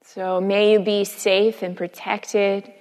So 0.06 0.42
may 0.42 0.72
you 0.72 0.80
be 0.80 1.04
safe 1.04 1.62
and 1.62 1.78
protected 1.78 2.74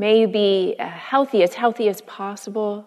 May 0.00 0.20
you 0.20 0.28
be 0.28 0.76
uh, 0.78 0.88
healthy, 0.88 1.42
as 1.42 1.52
healthy 1.52 1.86
as 1.86 2.00
possible. 2.00 2.86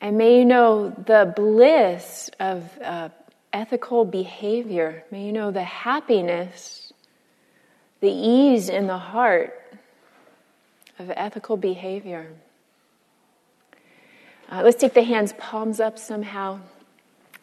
And 0.00 0.16
may 0.16 0.38
you 0.38 0.46
know 0.46 0.88
the 0.88 1.30
bliss 1.36 2.30
of 2.40 2.66
uh, 2.82 3.10
ethical 3.52 4.06
behavior. 4.06 5.04
May 5.10 5.26
you 5.26 5.32
know 5.32 5.50
the 5.50 5.62
happiness, 5.62 6.90
the 8.00 8.10
ease 8.10 8.70
in 8.70 8.86
the 8.86 8.96
heart 8.96 9.60
of 10.98 11.10
ethical 11.10 11.58
behavior. 11.58 12.32
Uh, 14.50 14.62
let's 14.64 14.80
take 14.80 14.94
the 14.94 15.02
hands 15.02 15.34
palms 15.36 15.80
up 15.80 15.98
somehow. 15.98 16.60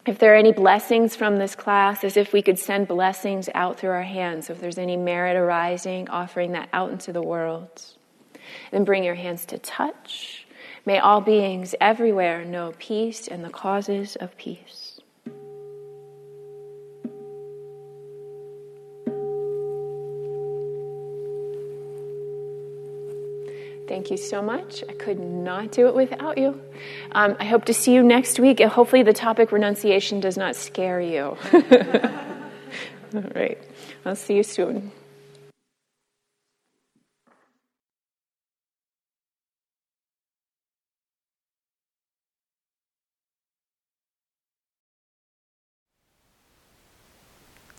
If 0.04 0.18
there 0.18 0.32
are 0.32 0.36
any 0.36 0.50
blessings 0.50 1.14
from 1.14 1.36
this 1.36 1.54
class, 1.54 2.02
as 2.02 2.16
if 2.16 2.32
we 2.32 2.42
could 2.42 2.58
send 2.58 2.88
blessings 2.88 3.48
out 3.54 3.78
through 3.78 3.90
our 3.90 4.02
hands. 4.02 4.50
If 4.50 4.60
there's 4.60 4.78
any 4.78 4.96
merit 4.96 5.36
arising, 5.36 6.08
offering 6.08 6.50
that 6.52 6.68
out 6.72 6.90
into 6.90 7.12
the 7.12 7.22
world. 7.22 7.84
Then 8.72 8.84
bring 8.84 9.04
your 9.04 9.14
hands 9.14 9.46
to 9.46 9.58
touch. 9.58 10.46
May 10.84 10.98
all 10.98 11.20
beings 11.20 11.76
everywhere 11.80 12.44
know 12.44 12.72
peace 12.78 13.28
and 13.28 13.44
the 13.44 13.50
causes 13.50 14.16
of 14.16 14.36
peace. 14.36 14.98
Thank 23.86 24.10
you 24.10 24.16
so 24.16 24.40
much. 24.40 24.82
I 24.88 24.94
could 24.94 25.20
not 25.20 25.70
do 25.70 25.86
it 25.86 25.94
without 25.94 26.38
you. 26.38 26.58
Um, 27.12 27.36
I 27.38 27.44
hope 27.44 27.66
to 27.66 27.74
see 27.74 27.92
you 27.92 28.02
next 28.02 28.40
week. 28.40 28.60
Hopefully, 28.60 29.02
the 29.02 29.12
topic 29.12 29.52
renunciation 29.52 30.18
does 30.18 30.38
not 30.38 30.56
scare 30.56 31.00
you. 31.00 31.36
All 33.14 33.22
right. 33.34 33.58
I'll 34.06 34.16
see 34.16 34.34
you 34.34 34.42
soon. 34.42 34.92